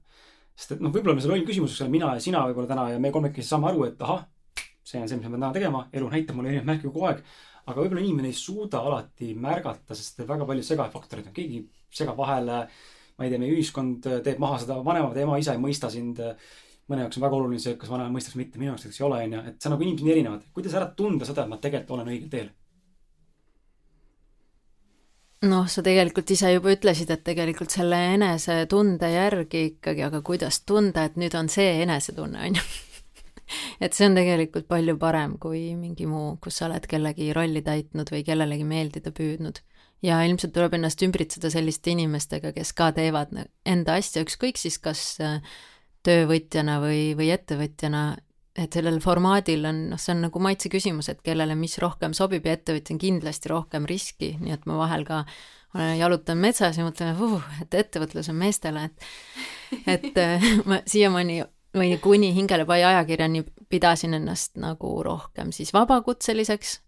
sest 0.56 0.76
et 0.76 0.84
noh, 0.84 0.92
võib-olla 0.94 1.18
see 1.20 1.32
loll 1.32 1.46
küsimus, 1.48 1.74
eks 1.74 1.82
ole, 1.82 1.92
mina 1.96 2.12
ja 2.14 2.22
sina 2.22 2.44
võib-olla 2.46 2.70
täna 2.70 2.86
ja 2.92 3.00
me 3.02 3.10
kolmekesi 3.14 3.48
saame 3.48 3.72
aru, 3.72 3.88
et 3.88 4.04
ahah, 4.06 4.22
see 4.86 5.02
on 5.02 5.10
see, 5.10 5.18
mis 5.18 5.26
ma 5.26 5.34
pean 5.34 5.42
täna 5.42 5.54
tegema, 5.58 5.82
elu 5.92 6.10
näitab 6.12 6.38
mulle 6.38 6.52
erinevaid 6.52 6.70
märke 6.70 6.88
kogu 6.92 7.08
aeg. 7.10 7.24
aga 7.66 7.82
võib-olla 7.82 8.04
inimene 8.04 8.30
ei 8.30 8.38
suuda 8.38 8.84
alati 8.86 9.32
märgata, 9.34 9.98
sest 9.98 10.22
väga 10.28 10.46
palju 10.46 10.62
segafaktoreid 10.62 11.32
on, 11.32 11.34
keegi 11.34 11.64
segab 11.90 12.22
vahele. 12.22 12.68
ma 13.16 13.24
ei 13.24 13.32
tea, 13.32 13.40
meie 13.40 13.56
ühiskond 13.56 14.06
teeb 14.22 14.38
maha 14.38 14.60
seda, 14.62 14.78
vanemad, 14.84 15.16
ema, 15.18 15.38
isa 15.40 15.56
ei 15.56 15.60
mõista 15.60 15.90
sind 15.90 16.20
mõne 16.90 17.06
jaoks 17.06 17.18
on 17.18 17.26
väga 17.26 17.38
oluline 17.40 17.62
see, 17.62 17.74
kas 17.80 17.90
vanem 17.90 18.14
mõistaks 18.14 18.38
mitte, 18.38 18.60
minu 18.60 18.70
jaoks 18.72 18.86
näiteks 18.86 19.00
ei 19.00 19.06
ole, 19.08 19.18
onju. 19.26 19.42
et 19.50 19.58
see 19.58 19.70
on 19.70 19.74
nagu 19.74 19.86
inimesed 19.86 20.06
on 20.06 20.14
erinevad. 20.14 20.46
kuidas 20.54 20.78
ära 20.78 20.88
tunda 20.96 21.28
seda, 21.28 21.42
et 21.44 21.50
ma 21.50 21.58
tegelikult 21.62 21.98
olen 21.98 22.12
õigel 22.14 22.30
teel? 22.32 22.54
noh, 25.46 25.66
sa 25.70 25.82
tegelikult 25.84 26.30
ise 26.32 26.50
juba 26.54 26.72
ütlesid, 26.74 27.10
et 27.12 27.22
tegelikult 27.26 27.74
selle 27.74 27.98
enesetunde 28.14 29.10
järgi 29.12 29.62
ikkagi, 29.72 30.06
aga 30.06 30.22
kuidas 30.26 30.62
tunda, 30.66 31.06
et 31.06 31.18
nüüd 31.20 31.36
on 31.38 31.50
see 31.52 31.82
enesetunne, 31.84 32.48
on 32.48 32.58
ju. 32.58 32.66
et 33.84 33.94
see 33.94 34.08
on 34.08 34.16
tegelikult 34.18 34.66
palju 34.70 34.96
parem 34.98 35.36
kui 35.42 35.68
mingi 35.78 36.08
muu, 36.10 36.34
kus 36.42 36.60
sa 36.60 36.70
oled 36.70 36.88
kellegi 36.90 37.30
rolli 37.36 37.62
täitnud 37.66 38.10
või 38.14 38.24
kellelegi 38.26 38.66
meeldida 38.66 39.12
püüdnud. 39.14 39.62
ja 40.04 40.18
ilmselt 40.28 40.52
tuleb 40.54 40.74
ennast 40.76 41.02
ümbritseda 41.02 41.50
selliste 41.50 41.90
inimestega, 41.90 42.52
kes 42.52 42.72
ka 42.76 42.90
teevad 42.94 43.32
enda 43.66 43.96
asja, 43.96 44.22
ükskõik 44.22 44.58
siis 44.60 44.76
kas 44.78 45.16
äh, 45.24 45.40
töövõtjana 46.06 46.78
või, 46.82 47.00
või 47.18 47.32
ettevõtjana, 47.34 48.04
et 48.56 48.72
sellel 48.72 49.00
formaadil 49.04 49.66
on, 49.68 49.82
noh, 49.92 50.00
see 50.00 50.14
on 50.14 50.24
nagu 50.28 50.40
maitse 50.42 50.70
küsimus, 50.72 51.10
et 51.12 51.20
kellele 51.26 51.56
mis 51.58 51.76
rohkem 51.82 52.14
sobib 52.16 52.46
ja 52.46 52.56
ettevõtja 52.56 52.94
on 52.94 53.02
kindlasti 53.02 53.52
rohkem 53.52 53.88
riski, 53.88 54.34
nii 54.40 54.54
et 54.56 54.64
ma 54.70 54.78
vahel 54.80 55.04
ka 55.08 55.24
olen, 55.74 55.96
jalutan 55.98 56.40
metsas 56.40 56.78
ja 56.78 56.86
mõtlen 56.86 57.18
uh,, 57.20 57.42
et 57.62 57.74
ettevõtlus 57.82 58.30
on 58.32 58.40
meestele, 58.40 58.88
et 58.88 59.92
et 59.96 60.18
äh, 60.24 60.48
ma 60.64 60.80
siiamaani 60.86 61.42
või 61.76 61.96
kuni 62.00 62.32
Hingelepai 62.34 62.82
ajakirjani 62.88 63.44
pidasin 63.68 64.16
ennast 64.16 64.56
nagu 64.60 64.94
rohkem 65.04 65.52
siis 65.52 65.74
vabakutseliseks 65.76 66.78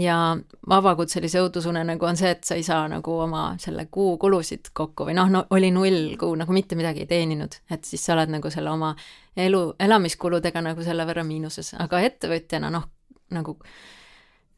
ja 0.00 0.36
vabakutselise 0.68 1.42
õudusunenägu 1.44 2.06
on 2.08 2.16
see, 2.18 2.30
et 2.34 2.44
sa 2.44 2.56
ei 2.58 2.62
saa 2.66 2.86
nagu 2.90 3.16
oma 3.24 3.44
selle 3.62 3.86
kuu 3.92 4.16
kulusid 4.20 4.72
kokku 4.72 5.08
või 5.08 5.16
noh, 5.18 5.30
no 5.30 5.44
oli 5.54 5.70
null 5.74 6.14
kuu, 6.20 6.34
nagu 6.40 6.56
mitte 6.56 6.78
midagi 6.78 7.04
ei 7.04 7.10
teeninud, 7.10 7.58
et 7.70 7.84
siis 7.84 8.04
sa 8.04 8.14
oled 8.16 8.32
nagu 8.36 8.50
selle 8.50 8.72
oma 8.72 8.94
elu, 9.36 9.64
elamiskuludega 9.80 10.62
nagu 10.64 10.86
selle 10.86 11.06
võrra 11.08 11.26
miinuses, 11.26 11.74
aga 11.80 12.00
ettevõtjana 12.08 12.72
noh, 12.74 12.88
nagu 13.34 13.58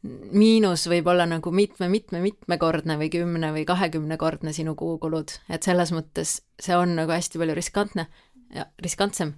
miinus 0.07 0.85
võib 0.89 1.09
olla 1.09 1.25
nagu 1.27 1.51
mitme-mitme-mitmekordne 1.51 2.97
või 2.99 3.09
kümne 3.11 3.51
või 3.55 3.65
kahekümnekordne 3.67 4.53
sinu 4.55 4.75
kuukulud, 4.79 5.33
et 5.49 5.65
selles 5.65 5.91
mõttes 5.95 6.39
see 6.61 6.77
on 6.77 6.95
nagu 6.99 7.11
hästi 7.11 7.41
palju 7.41 7.57
riskantne 7.57 8.07
riskantsem. 8.83 9.33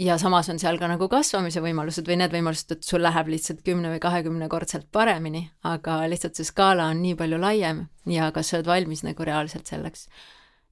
Ja 0.00 0.16
samas 0.18 0.48
on 0.48 0.58
seal 0.62 0.78
ka 0.80 0.88
nagu 0.88 1.08
kasvamise 1.12 1.60
võimalused 1.60 2.08
või 2.08 2.18
need 2.22 2.32
võimalused, 2.32 2.72
et 2.72 2.86
sul 2.86 3.02
läheb 3.04 3.28
lihtsalt 3.34 3.62
kümne 3.66 3.92
või 3.92 4.00
kahekümnekordselt 4.02 4.88
paremini, 4.92 5.46
aga 5.68 6.00
lihtsalt 6.08 6.38
see 6.38 6.48
skaala 6.48 6.88
on 6.94 7.02
nii 7.04 7.16
palju 7.20 7.40
laiem 7.40 7.86
ja 8.08 8.30
kas 8.34 8.50
sa 8.50 8.58
oled 8.58 8.70
valmis 8.70 9.04
nagu 9.06 9.26
reaalselt 9.28 9.68
selleks 9.68 10.08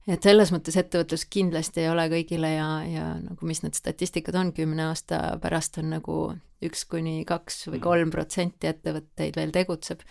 et 0.09 0.25
selles 0.25 0.51
mõttes 0.53 0.77
ettevõtlus 0.79 1.25
kindlasti 1.29 1.83
ei 1.83 1.89
ole 1.91 2.07
kõigile 2.11 2.53
ja, 2.55 2.67
ja 2.89 3.05
nagu 3.21 3.47
mis 3.47 3.61
need 3.63 3.77
statistikad 3.77 4.37
on, 4.39 4.51
kümne 4.55 4.87
aasta 4.89 5.37
pärast 5.41 5.77
on 5.81 5.91
nagu 5.93 6.19
üks 6.65 6.85
kuni 6.89 7.21
kaks 7.27 7.67
või 7.69 7.81
kolm 7.83 8.13
protsenti 8.13 8.69
ettevõtteid 8.71 9.37
veel 9.37 9.53
tegutseb. 9.55 10.01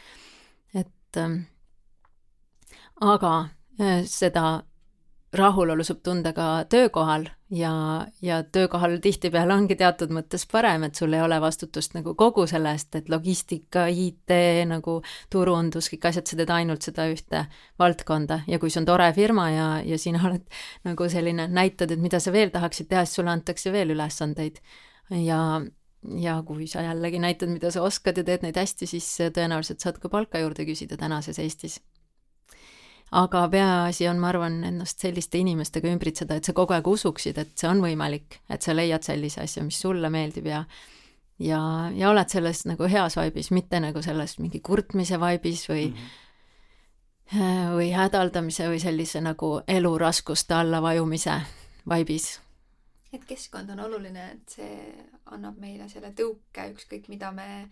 et 0.74 1.20
ähm, 1.20 1.40
aga 3.00 3.34
äh, 3.80 4.04
seda 4.06 4.62
rahulolu 5.32 5.84
saab 5.84 6.00
tunda 6.04 6.32
ka 6.32 6.64
töökohal 6.72 7.26
ja, 7.52 7.72
ja 8.22 8.38
töökohal 8.42 8.96
tihtipeale 9.04 9.52
ongi 9.54 9.76
teatud 9.76 10.12
mõttes 10.14 10.46
parem, 10.48 10.86
et 10.88 10.96
sul 10.96 11.12
ei 11.12 11.20
ole 11.20 11.36
vastutust 11.42 11.94
nagu 11.96 12.14
kogu 12.18 12.46
selle 12.48 12.72
eest, 12.72 12.94
et 12.96 13.10
logistika, 13.12 13.86
IT 13.92 14.32
nagu 14.70 14.98
turundus, 15.32 15.90
kõik 15.92 16.08
asjad, 16.10 16.28
sa 16.28 16.38
teed 16.40 16.52
ainult 16.54 16.88
seda 16.88 17.08
ühte 17.12 17.44
valdkonda 17.80 18.42
ja 18.48 18.60
kui 18.60 18.72
see 18.72 18.82
on 18.82 18.88
tore 18.88 19.10
firma 19.16 19.50
ja, 19.52 19.68
ja 19.84 20.00
sina 20.00 20.22
oled 20.30 20.46
nagu 20.88 21.10
selline, 21.12 21.48
näitad, 21.52 21.92
et 21.92 22.00
mida 22.04 22.22
sa 22.24 22.32
veel 22.32 22.52
tahaksid 22.54 22.88
teha, 22.88 23.04
siis 23.04 23.20
sulle 23.20 23.34
antakse 23.34 23.72
veel 23.74 23.92
ülesandeid. 23.96 24.62
ja, 25.12 25.42
ja 26.20 26.40
kui 26.46 26.66
sa 26.70 26.86
jällegi 26.88 27.20
näitad, 27.20 27.52
mida 27.52 27.72
sa 27.74 27.84
oskad 27.84 28.16
ja 28.16 28.24
teed 28.24 28.48
neid 28.48 28.56
hästi, 28.56 28.88
siis 28.88 29.12
tõenäoliselt 29.36 29.84
saad 29.84 30.00
ka 30.00 30.08
palka 30.08 30.40
juurde 30.40 30.64
küsida 30.68 30.96
tänases 30.96 31.38
Eestis 31.38 31.82
aga 33.10 33.48
peaasi 33.48 34.08
on, 34.08 34.18
ma 34.20 34.28
arvan, 34.32 34.60
ennast 34.68 35.00
selliste 35.00 35.38
inimestega 35.40 35.88
ümbritseda, 35.88 36.36
et 36.36 36.44
sa 36.44 36.52
kogu 36.56 36.76
aeg 36.76 36.88
usuksid, 36.88 37.38
et 37.40 37.52
see 37.56 37.68
on 37.70 37.80
võimalik, 37.84 38.40
et 38.50 38.62
sa 38.62 38.74
leiad 38.76 39.06
sellise 39.06 39.42
asja, 39.44 39.64
mis 39.64 39.80
sulle 39.80 40.10
meeldib 40.12 40.48
ja 40.50 40.64
ja, 41.38 41.60
ja 41.94 42.10
oled 42.10 42.28
selles 42.28 42.64
nagu 42.66 42.88
heas 42.90 43.16
vaibis, 43.16 43.52
mitte 43.54 43.80
nagu 43.80 44.02
selles 44.02 44.38
mingi 44.42 44.60
kurtmise 44.64 45.20
vaibis 45.20 45.68
või 45.70 45.86
mm 45.90 46.02
-hmm. 47.30 47.76
või 47.76 47.92
hädaldamise 47.94 48.68
või 48.68 48.80
sellise 48.82 49.20
nagu 49.20 49.60
elu 49.68 49.98
raskuste 49.98 50.54
alla 50.54 50.82
vajumise 50.82 51.40
vaibis. 51.88 52.40
et 53.12 53.24
keskkond 53.24 53.70
on 53.70 53.80
oluline, 53.80 54.30
et 54.30 54.48
see 54.48 54.94
annab 55.26 55.56
meile 55.58 55.88
selle 55.88 56.12
tõuke, 56.12 56.72
ükskõik 56.74 57.08
mida 57.08 57.32
me 57.32 57.68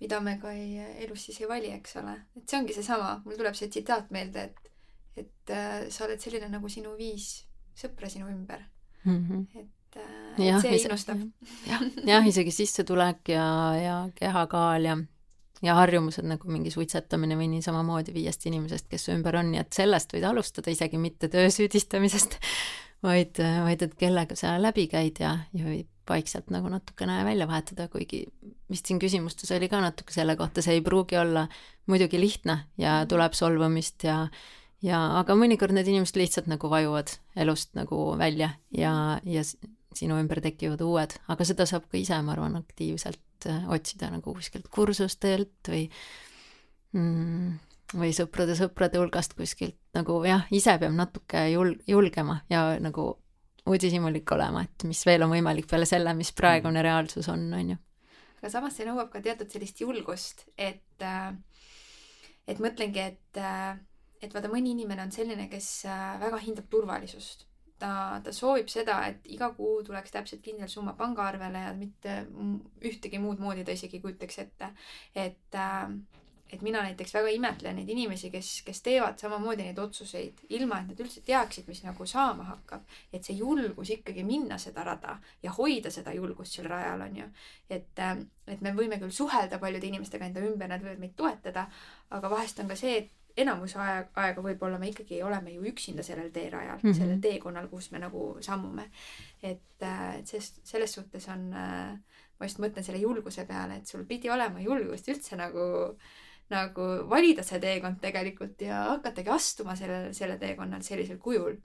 mida 0.00 0.20
me 0.20 0.38
ka 0.38 0.52
ei, 0.52 0.78
elus 1.04 1.24
siis 1.24 1.40
ei 1.40 1.48
vali, 1.48 1.70
eks 1.72 1.96
ole. 1.96 2.16
et 2.36 2.48
see 2.48 2.58
ongi 2.58 2.74
seesama, 2.74 3.22
mul 3.24 3.36
tuleb 3.36 3.54
see 3.54 3.68
tsitaat 3.68 4.10
meelde, 4.10 4.42
et 4.42 4.70
et 5.16 5.52
äh, 5.54 5.86
sa 5.90 6.06
oled 6.06 6.20
selline 6.22 6.48
nagu 6.50 6.68
sinu 6.68 6.94
viis 6.98 7.44
sõpra 7.76 8.10
sinu 8.10 8.28
ümber 8.30 8.62
mm. 9.04 9.16
-hmm. 9.16 9.60
et, 9.60 9.96
äh, 9.96 10.48
et 10.48 10.60
see 10.62 10.82
innustab. 10.82 11.22
jah, 11.66 11.86
jah, 12.06 12.26
isegi 12.26 12.52
sissetulek 12.54 13.32
ja, 13.34 13.46
ja 13.76 13.96
kehakaal 14.14 14.84
ja 14.84 14.98
ja 15.62 15.74
harjumused 15.76 16.24
nagu 16.24 16.48
mingi 16.48 16.70
suitsetamine 16.72 17.36
või 17.36 17.50
nii 17.52 17.62
samamoodi 17.62 18.14
viiest 18.14 18.46
inimesest, 18.48 18.86
kes 18.88 19.04
su 19.04 19.12
ümber 19.12 19.36
on, 19.36 19.50
nii 19.52 19.60
et 19.60 19.76
sellest 19.76 20.14
võid 20.14 20.24
alustada, 20.24 20.72
isegi 20.72 20.96
mitte 20.96 21.28
töö 21.28 21.50
süüdistamisest, 21.52 22.38
vaid, 23.06 23.36
vaid 23.66 23.82
et 23.84 23.96
kellega 24.00 24.36
sa 24.36 24.54
läbi 24.60 24.86
käid 24.88 25.20
ja, 25.20 25.36
ja 25.52 25.66
võib 25.66 25.88
vaikselt 26.10 26.48
nagu 26.50 26.70
natukene 26.72 27.20
välja 27.24 27.46
vahetada, 27.46 27.86
kuigi 27.92 28.24
vist 28.70 28.88
siin 28.88 28.98
küsimustes 29.02 29.52
oli 29.54 29.68
ka 29.70 29.80
natuke 29.82 30.14
selle 30.14 30.36
kohta, 30.38 30.62
see 30.64 30.78
ei 30.78 30.82
pruugi 30.84 31.18
olla 31.20 31.46
muidugi 31.90 32.20
lihtne 32.20 32.56
ja 32.80 33.00
tuleb 33.10 33.36
solvumist 33.36 34.06
ja 34.08 34.24
ja, 34.84 35.00
aga 35.20 35.36
mõnikord 35.38 35.74
need 35.76 35.88
inimesed 35.90 36.18
lihtsalt 36.18 36.50
nagu 36.50 36.70
vajuvad 36.72 37.12
elust 37.40 37.74
nagu 37.78 38.10
välja 38.20 38.54
ja, 38.74 38.92
ja 39.24 39.44
sinu 39.96 40.18
ümber 40.20 40.40
tekivad 40.44 40.82
uued, 40.84 41.16
aga 41.30 41.46
seda 41.46 41.66
saab 41.68 41.88
ka 41.90 41.98
ise, 41.98 42.18
ma 42.24 42.34
arvan, 42.36 42.58
aktiivselt 42.60 43.48
äh, 43.50 43.66
otsida 43.72 44.10
nagu 44.12 44.34
kuskilt 44.36 44.70
kursustelt 44.72 45.70
või 45.72 45.88
mm, 46.96 47.58
või 47.98 48.12
sõprade-sõprade 48.14 49.00
hulgast 49.00 49.34
kuskilt 49.38 49.78
nagu 49.96 50.20
jah, 50.26 50.46
ise 50.54 50.76
peab 50.78 50.94
natuke 50.94 51.48
jul-, 51.50 51.78
julgema 51.90 52.40
ja 52.52 52.78
nagu 52.82 53.12
uudishimulik 53.70 54.30
olema, 54.34 54.64
et 54.64 54.86
mis 54.88 55.02
veel 55.06 55.26
on 55.26 55.34
võimalik 55.34 55.68
peale 55.70 55.86
selle, 55.86 56.14
mis 56.16 56.32
praegune 56.36 56.82
reaalsus 56.82 57.28
on, 57.30 57.44
on 57.54 57.74
ju. 57.74 57.78
aga 58.40 58.52
samas 58.52 58.78
see 58.78 58.88
nõuab 58.88 59.10
ka 59.12 59.22
teatud 59.24 59.50
sellist 59.52 59.82
julgust, 59.82 60.46
et 60.56 61.04
äh, 61.04 61.34
et 62.50 62.62
mõtlengi, 62.62 63.02
et 63.12 63.40
äh, 63.42 63.76
et 64.20 64.34
vaata, 64.34 64.50
mõni 64.52 64.74
inimene 64.74 65.06
on 65.06 65.14
selline, 65.14 65.48
kes 65.52 65.70
äh, 65.88 66.18
väga 66.20 66.40
hindab 66.44 66.68
turvalisust. 66.72 67.46
ta, 67.80 68.20
ta 68.24 68.32
soovib 68.36 68.68
seda, 68.68 68.98
et 69.08 69.26
iga 69.32 69.46
kuu 69.56 69.78
tuleks 69.84 70.12
täpselt 70.12 70.42
kindel 70.44 70.68
summa 70.68 70.92
pangaarvele 70.98 71.62
ja 71.64 71.70
mitte 71.72 72.16
ühtegi 72.84 73.18
muud 73.18 73.40
moodi 73.40 73.64
ta 73.64 73.72
isegi 73.72 73.96
ei 73.96 74.02
kujutaks 74.04 74.38
ette. 74.44 74.72
et 75.14 75.56
äh, 75.56 75.88
et 76.52 76.62
mina 76.62 76.82
näiteks 76.82 77.14
väga 77.14 77.30
imetlen 77.34 77.76
neid 77.78 77.88
inimesi, 77.88 78.30
kes, 78.30 78.48
kes 78.66 78.82
teevad 78.82 79.18
samamoodi 79.22 79.66
neid 79.68 79.78
otsuseid, 79.78 80.42
ilma 80.56 80.80
et 80.80 80.90
nad 80.90 81.02
üldse 81.04 81.22
teaksid, 81.26 81.68
mis 81.70 81.82
nagu 81.84 82.06
saama 82.06 82.48
hakkab. 82.48 82.82
et 83.12 83.24
see 83.24 83.36
julgus 83.38 83.90
ikkagi 83.94 84.24
minna 84.26 84.58
seda 84.58 84.84
rada 84.84 85.18
ja 85.42 85.54
hoida 85.58 85.90
seda 85.90 86.14
julgust 86.14 86.56
seal 86.56 86.68
rajal, 86.70 87.06
on 87.06 87.16
ju. 87.16 87.28
et, 87.70 87.98
äh, 87.98 88.18
et 88.46 88.60
me 88.60 88.74
võime 88.74 88.98
küll 88.98 89.14
suhelda 89.14 89.58
paljude 89.58 89.86
inimestega 89.86 90.26
enda 90.26 90.42
ümber, 90.46 90.68
nad 90.68 90.82
võivad 90.82 90.98
meid 90.98 91.16
toetada, 91.16 91.68
aga 92.10 92.30
vahest 92.30 92.60
on 92.60 92.68
ka 92.68 92.76
see, 92.76 92.96
et 92.98 93.10
enamus 93.36 93.76
aeg, 93.76 94.08
aega 94.20 94.42
võib-olla 94.44 94.78
me 94.78 94.90
ikkagi 94.90 95.22
oleme 95.26 95.52
ju 95.54 95.66
üksinda 95.70 96.02
sellel 96.06 96.30
teerajal 96.34 96.78
mm, 96.78 96.88
-hmm. 96.90 96.98
sellel 96.98 97.20
teekonnal, 97.20 97.68
kus 97.68 97.90
me 97.90 97.98
nagu 97.98 98.36
sammume. 98.40 98.90
et, 99.42 99.82
äh, 99.82 100.18
et 100.18 100.26
sest 100.26 100.60
selles 100.64 100.92
suhtes 100.92 101.28
on, 101.28 101.52
äh, 101.52 101.98
ma 102.38 102.46
just 102.46 102.58
mõtlen 102.58 102.84
selle 102.84 102.98
julguse 102.98 103.44
peale, 103.46 103.76
et 103.76 103.86
sul 103.86 104.04
pidi 104.04 104.30
olema 104.30 104.60
julgust 104.60 105.08
üldse 105.08 105.36
nagu, 105.36 105.96
nagu 106.50 106.86
valida 107.10 107.42
see 107.42 107.60
teekond 107.60 108.00
tegelikult 108.00 108.60
ja 108.60 108.84
hakatagi 108.94 109.30
astuma 109.30 109.76
sellel, 109.76 110.12
selle 110.14 110.38
teekonnal 110.38 110.82
sellisel 110.82 111.18
kujul 111.18 111.56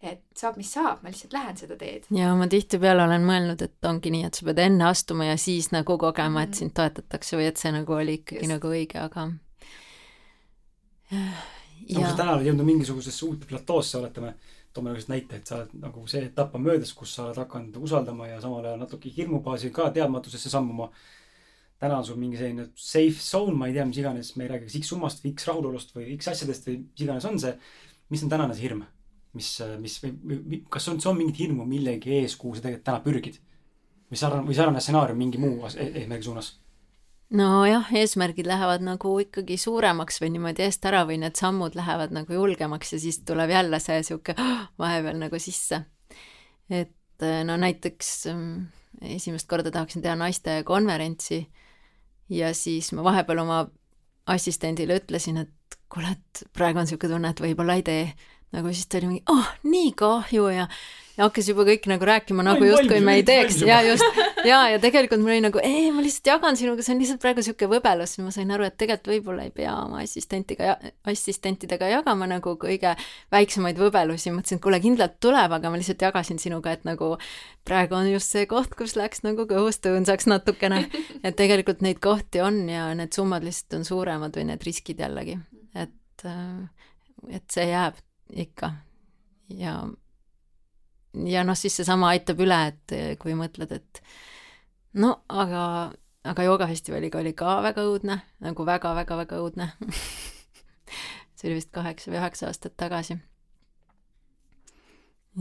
et 0.00 0.22
saab, 0.36 0.56
mis 0.56 0.70
saab, 0.72 1.02
ma 1.02 1.12
lihtsalt 1.12 1.34
lähen 1.36 1.58
seda 1.60 1.76
teed. 1.76 2.08
ja 2.14 2.32
ma 2.34 2.48
tihtipeale 2.48 3.04
olen 3.04 3.26
mõelnud, 3.26 3.60
et 3.66 3.88
ongi 3.88 4.12
nii, 4.14 4.24
et 4.30 4.38
sa 4.38 4.46
pead 4.48 4.62
enne 4.64 4.86
astuma 4.88 5.28
ja 5.28 5.36
siis 5.40 5.70
nagu 5.74 5.98
kogema, 6.00 6.44
et 6.46 6.54
mhm. 6.54 6.58
sind 6.62 6.74
toetatakse 6.76 7.36
või 7.36 7.50
et 7.50 7.60
see 7.60 7.72
nagu 7.74 7.96
oli 7.98 8.20
ikkagi 8.22 8.46
Just. 8.46 8.54
nagu 8.54 8.72
õige, 8.72 9.00
aga 9.02 9.28
nagu 11.10 12.06
sa 12.06 12.16
täna 12.18 12.34
oled 12.36 12.48
jõudnud 12.48 12.68
mingisugusesse 12.68 13.24
uude 13.26 13.48
platoosse, 13.50 13.98
oletame, 13.98 14.34
toome 14.74 14.92
nagu 14.92 15.10
näite, 15.10 15.40
et 15.40 15.50
sa 15.50 15.60
oled 15.60 15.72
nagu 15.82 16.04
see 16.10 16.22
etapp 16.28 16.54
on 16.58 16.66
möödas, 16.66 16.92
kus 16.96 17.14
sa 17.16 17.26
oled 17.28 17.40
hakanud 17.40 17.80
usaldama 17.80 18.28
ja 18.30 18.38
samal 18.42 18.64
ajal 18.64 18.78
natuke 18.84 19.12
hirmubaasil 19.16 19.72
ka 19.74 19.90
teadmatusesse 19.96 20.52
sammuma. 20.52 20.90
täna 21.80 21.96
on 21.96 22.04
sul 22.04 22.16
mingi 22.20 22.36
selline 22.36 22.66
safe 22.76 23.22
zone, 23.24 23.56
ma 23.56 23.66
ei 23.66 23.72
tea, 23.72 23.84
mis 23.88 23.98
iganes, 23.98 24.34
me 24.36 24.44
ei 24.44 24.50
räägi 24.50 24.66
kas 24.68 24.78
X 24.82 24.90
summast 24.92 25.22
või 25.24 25.34
X 25.34 25.46
rahulolust 25.48 25.94
või 25.96 26.16
X 26.18 26.28
asjadest 26.28 26.66
või 26.68 26.82
mis 26.82 27.04
iganes 27.06 27.24
on 27.24 27.38
see. 27.40 27.54
mis 28.10 28.22
on 28.22 28.28
tänane 28.28 28.54
see 28.54 28.68
hirm? 28.68 28.82
mis, 29.32 29.48
mis 29.78 30.00
või, 30.02 30.64
kas 30.68 30.88
on, 30.90 30.98
on 31.06 31.16
mingit 31.16 31.38
hirmu 31.38 31.64
millegi 31.64 32.18
ees, 32.18 32.36
kuhu 32.36 32.56
sa 32.56 32.66
tegelikult 32.66 32.84
täna 32.84 33.00
pürgid? 33.04 33.38
või 34.10 34.18
sarnane, 34.18 34.46
või 34.46 34.56
sarnane 34.58 34.80
stsenaarium 34.82 35.18
mingi 35.18 35.38
muu 35.38 35.66
eesmärgi 35.70 36.26
suunas 36.26 36.50
nojah, 37.30 37.86
eesmärgid 37.94 38.48
lähevad 38.50 38.82
nagu 38.82 39.12
ikkagi 39.22 39.56
suuremaks 39.60 40.20
või 40.22 40.32
niimoodi 40.34 40.64
eest 40.66 40.84
ära 40.88 41.04
või 41.08 41.20
need 41.22 41.38
sammud 41.38 41.76
lähevad 41.78 42.14
nagu 42.14 42.34
julgemaks 42.34 42.94
ja 42.96 43.00
siis 43.02 43.20
tuleb 43.26 43.52
jälle 43.52 43.80
see 43.82 44.02
sihuke 44.06 44.34
vahepeal 44.82 45.18
nagu 45.20 45.38
sisse. 45.38 45.84
et 46.70 47.22
eh, 47.22 47.42
no 47.44 47.56
näiteks 47.56 48.26
mm, 48.34 48.66
esimest 49.16 49.48
korda 49.48 49.70
tahaksin 49.70 50.02
teha 50.02 50.16
naiste 50.18 50.62
konverentsi 50.66 51.44
ja 52.30 52.54
siis 52.54 52.92
ma 52.92 53.04
vahepeal 53.04 53.42
oma 53.42 53.64
assistendile 54.30 55.00
ütlesin, 55.00 55.40
et 55.42 55.78
kuule, 55.90 56.12
et 56.14 56.44
praegu 56.54 56.78
on 56.78 56.86
niisugune 56.86 57.14
tunne, 57.14 57.32
et 57.32 57.42
võib-olla 57.42 57.76
ei 57.78 57.82
tee. 57.86 58.04
Nagu 58.56 58.72
siis 58.74 58.88
ta 58.90 58.98
oli 59.00 59.14
mingi, 59.14 59.24
oh, 59.30 59.52
nii 59.62 59.94
kahju 59.98 60.50
ja 60.54 60.66
ja 61.20 61.26
hakkas 61.26 61.50
juba 61.50 61.66
kõik 61.68 61.84
nagu 61.90 62.06
rääkima 62.08 62.44
nagu 62.44 62.64
justkui 62.64 63.00
me 63.04 63.18
ei 63.18 63.24
teeks. 63.26 63.60
ja 63.66 63.80
just. 63.84 64.20
Ja, 64.40 64.62
ja 64.72 64.78
tegelikult 64.80 65.20
mul 65.20 65.34
oli 65.34 65.42
nagu 65.44 65.60
ei, 65.60 65.90
ma 65.92 66.00
lihtsalt 66.00 66.30
jagan 66.30 66.56
sinuga, 66.56 66.84
see 66.84 66.94
on 66.94 67.02
lihtsalt 67.02 67.20
praegu 67.20 67.44
sihuke 67.44 67.68
võbelus, 67.68 68.14
ma 68.24 68.32
sain 68.32 68.48
aru, 68.54 68.64
et 68.64 68.78
tegelikult 68.80 69.10
võib-olla 69.12 69.44
ei 69.44 69.52
pea 69.52 69.74
oma 69.82 70.00
assistentiga, 70.00 70.78
assistentidega 71.12 71.90
jagama 71.92 72.28
nagu 72.30 72.54
kõige 72.60 72.94
väiksemaid 73.34 73.80
võbelusi, 73.80 74.32
mõtlesin, 74.32 74.60
et 74.60 74.64
kuule, 74.64 74.80
kindlalt 74.80 75.18
tuleb, 75.20 75.58
aga 75.58 75.72
ma 75.72 75.80
lihtsalt 75.80 76.06
jagasin 76.08 76.40
sinuga, 76.40 76.72
et 76.72 76.88
nagu 76.88 77.12
praegu 77.68 77.98
on 78.00 78.08
just 78.14 78.32
see 78.32 78.48
koht, 78.48 78.72
kus 78.78 78.96
läks 78.96 79.20
nagu 79.26 79.44
kõhust 79.50 79.84
õõnsaks 79.92 80.30
natukene, 80.30 80.86
et 81.26 81.36
tegelikult 81.36 81.84
neid 81.84 82.00
kohti 82.00 82.40
on 82.44 82.62
ja 82.70 82.88
need 82.96 83.12
summad 83.16 83.44
lihtsalt 83.44 83.82
on 83.82 83.88
suuremad 83.92 84.40
või 84.40 84.48
need 84.54 84.64
riskid 84.64 85.04
jällegi, 85.04 85.36
et, 85.76 86.30
et 87.28 87.52
see 87.52 87.68
jääb 87.74 88.00
ikka 88.32 88.72
ja 89.56 89.74
ja 91.26 91.44
noh, 91.44 91.58
siis 91.58 91.76
seesama 91.80 92.12
aitab 92.14 92.40
üle, 92.40 92.60
et 92.70 93.18
kui 93.18 93.34
mõtled, 93.38 93.72
et 93.74 94.02
no 94.94 95.16
aga 95.28 95.92
aga 96.24 96.44
joogafestivaliga 96.44 97.20
oli 97.22 97.32
ka 97.32 97.60
väga 97.64 97.84
õudne, 97.88 98.18
nagu 98.44 98.66
väga-väga-väga 98.68 99.40
õudne 99.40 99.70
see 101.40 101.48
oli 101.48 101.56
vist 101.56 101.72
kaheksa 101.72 102.12
või 102.12 102.20
üheksa 102.20 102.50
aastat 102.50 102.76
tagasi. 102.80 103.16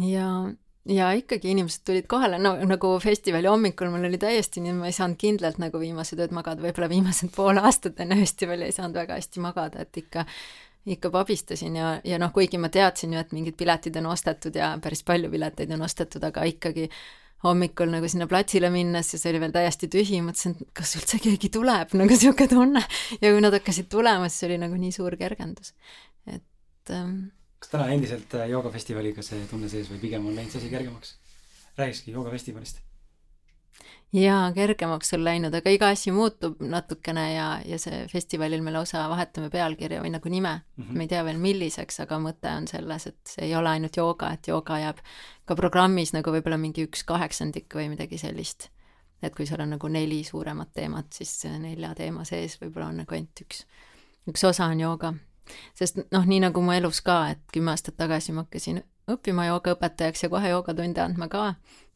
ja, 0.05 0.29
ja 0.87 1.11
ikkagi 1.19 1.51
inimesed 1.51 1.83
tulid 1.87 2.07
kohale, 2.11 2.39
no 2.39 2.55
nagu 2.69 2.93
festivali 3.03 3.51
hommikul 3.51 3.91
mul 3.91 4.07
oli 4.07 4.21
täiesti 4.21 4.63
nii, 4.63 4.77
ma 4.79 4.87
ei 4.87 4.95
saanud 4.95 5.19
kindlalt 5.19 5.59
nagu 5.59 5.81
viimased 5.81 6.21
ööd 6.23 6.35
magada, 6.35 6.63
võib-olla 6.63 6.91
viimased 6.91 7.35
pool 7.35 7.59
aastat 7.59 7.99
enne 7.99 8.19
festivali 8.23 8.69
ei 8.69 8.75
saanud 8.75 9.01
väga 9.01 9.19
hästi 9.19 9.43
magada, 9.43 9.83
et 9.83 10.03
ikka 10.03 10.25
ikka 10.85 11.11
pabistasin 11.13 11.75
ja, 11.75 11.93
ja 12.03 12.19
noh, 12.21 12.31
kuigi 12.33 12.57
ma 12.61 12.69
teadsin 12.71 13.13
ju, 13.13 13.21
et 13.21 13.33
mingid 13.35 13.57
piletid 13.59 13.95
on 13.99 14.09
ostetud 14.13 14.55
ja 14.55 14.71
päris 14.81 15.03
palju 15.05 15.31
pileteid 15.31 15.71
on 15.75 15.83
ostetud, 15.85 16.23
aga 16.23 16.45
ikkagi 16.47 16.87
hommikul 17.43 17.91
nagu 17.91 18.07
sinna 18.11 18.27
platsile 18.27 18.71
minnes 18.73 19.13
ja 19.13 19.19
see 19.19 19.31
oli 19.33 19.41
veel 19.43 19.55
täiesti 19.55 19.87
tühi, 19.91 20.19
mõtlesin, 20.23 20.57
et 20.59 20.73
kas 20.75 20.95
üldse 20.99 21.21
keegi 21.23 21.51
tuleb, 21.55 21.95
nagu 21.99 22.11
niisugune 22.11 22.51
tunne. 22.51 22.83
ja 23.19 23.31
kui 23.31 23.43
nad 23.43 23.55
hakkasid 23.55 23.89
tulema, 23.91 24.27
siis 24.31 24.49
oli 24.49 24.59
nagu 24.61 24.79
nii 24.79 24.91
suur 24.95 25.15
kergendus, 25.19 25.73
et 26.27 26.95
ähm, 26.95 27.31
kas 27.59 27.73
täna 27.75 27.87
endiselt 27.95 28.35
äh, 28.35 28.49
joogafestivaliga 28.51 29.23
see 29.25 29.47
tunne 29.51 29.71
sees 29.71 29.91
või 29.91 30.03
pigem 30.03 30.27
on 30.27 30.35
läinud 30.35 30.51
see 30.51 30.63
asi 30.63 30.71
kergemaks? 30.73 31.15
räägikski 31.79 32.11
joogafestivalist 32.11 32.81
jaa, 34.13 34.51
kergemaks 34.53 35.13
on 35.13 35.23
läinud, 35.23 35.53
aga 35.53 35.71
iga 35.73 35.89
asi 35.93 36.11
muutub 36.13 36.61
natukene 36.65 37.25
ja, 37.33 37.47
ja 37.65 37.77
see 37.81 38.01
festivalil 38.09 38.63
me 38.65 38.73
lausa 38.73 39.03
vahetame 39.11 39.51
pealkirja 39.53 40.01
või 40.01 40.13
nagu 40.15 40.29
nime 40.29 40.53
mm. 40.55 40.83
-hmm. 40.83 40.97
me 40.97 41.05
ei 41.05 41.11
tea 41.11 41.23
veel, 41.25 41.37
milliseks, 41.37 41.99
aga 42.05 42.19
mõte 42.23 42.49
on 42.49 42.67
selles, 42.67 43.07
et 43.07 43.19
see 43.35 43.45
ei 43.45 43.55
ole 43.55 43.69
ainult 43.69 43.97
jooga, 43.97 44.31
et 44.33 44.47
jooga 44.47 44.79
jääb 44.79 45.03
ka 45.45 45.55
programmis 45.55 46.13
nagu 46.13 46.33
võib-olla 46.33 46.57
mingi 46.57 46.87
üks 46.87 47.03
kaheksandik 47.05 47.75
või 47.75 47.89
midagi 47.93 48.17
sellist. 48.17 48.69
et 49.21 49.35
kui 49.35 49.45
seal 49.45 49.61
on 49.61 49.69
nagu 49.75 49.87
neli 49.87 50.23
suuremat 50.23 50.69
teemat, 50.73 51.13
siis 51.13 51.43
nelja 51.59 51.93
teema 51.95 52.23
sees 52.25 52.57
võib-olla 52.61 52.87
on 52.87 53.01
nagu 53.03 53.15
ainult 53.15 53.41
üks, 53.41 53.65
üks 54.27 54.43
osa 54.43 54.65
on 54.65 54.79
jooga. 54.79 55.13
sest 55.73 55.97
noh, 56.11 56.25
nii 56.25 56.39
nagu 56.39 56.61
mu 56.61 56.71
elus 56.71 57.01
ka, 57.01 57.29
et 57.29 57.45
kümme 57.53 57.71
aastat 57.71 57.97
tagasi 57.97 58.31
ma 58.31 58.47
hakkasin 58.47 58.81
õppima 59.13 59.47
joogaõpetajaks 59.49 60.25
ja 60.25 60.29
kohe 60.31 60.51
joogatunde 60.51 61.01
andma 61.03 61.27
ka 61.31 61.43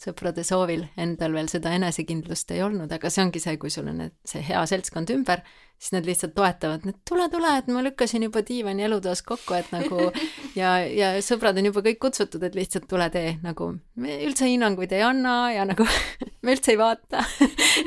sõprade 0.03 0.43
soovil, 0.45 0.85
endal 0.99 1.35
veel 1.35 1.49
seda 1.51 1.71
enesekindlust 1.77 2.51
ei 2.51 2.63
olnud, 2.65 2.91
aga 2.91 3.11
see 3.13 3.23
ongi 3.23 3.41
see, 3.43 3.57
kui 3.61 3.71
sul 3.73 3.87
on 3.91 4.01
need, 4.03 4.15
see 4.27 4.41
hea 4.43 4.63
seltskond 4.67 5.11
ümber, 5.13 5.43
siis 5.79 5.93
nad 5.95 6.07
lihtsalt 6.07 6.33
toetavad, 6.35 6.85
et 6.89 6.99
tule, 7.07 7.27
tule, 7.31 7.51
et 7.59 7.69
ma 7.71 7.83
lükkasin 7.85 8.25
juba 8.27 8.43
diivani 8.47 8.85
elutoas 8.87 9.23
kokku, 9.27 9.55
et 9.57 9.71
nagu 9.75 10.09
ja, 10.61 10.75
ja 10.83 11.13
sõbrad 11.23 11.59
on 11.59 11.69
juba 11.69 11.83
kõik 11.87 12.01
kutsutud, 12.03 12.43
et 12.43 12.57
lihtsalt 12.57 12.87
tule 12.91 13.09
tee, 13.13 13.37
nagu 13.43 13.73
me 13.99 14.17
üldse 14.27 14.49
hinnanguid 14.49 14.95
ei 14.95 15.05
anna 15.07 15.37
ja 15.55 15.67
nagu 15.69 15.87
me 16.43 16.57
üldse 16.57 16.75
ei 16.75 16.81
vaata 16.81 17.23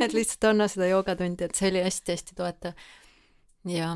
et 0.03 0.13
lihtsalt 0.17 0.53
anna 0.53 0.69
seda 0.73 0.91
joogatundi, 0.93 1.49
et 1.49 1.59
see 1.59 1.73
oli 1.73 1.85
hästi-hästi 1.85 2.39
toetav. 2.39 2.87
ja 3.71 3.93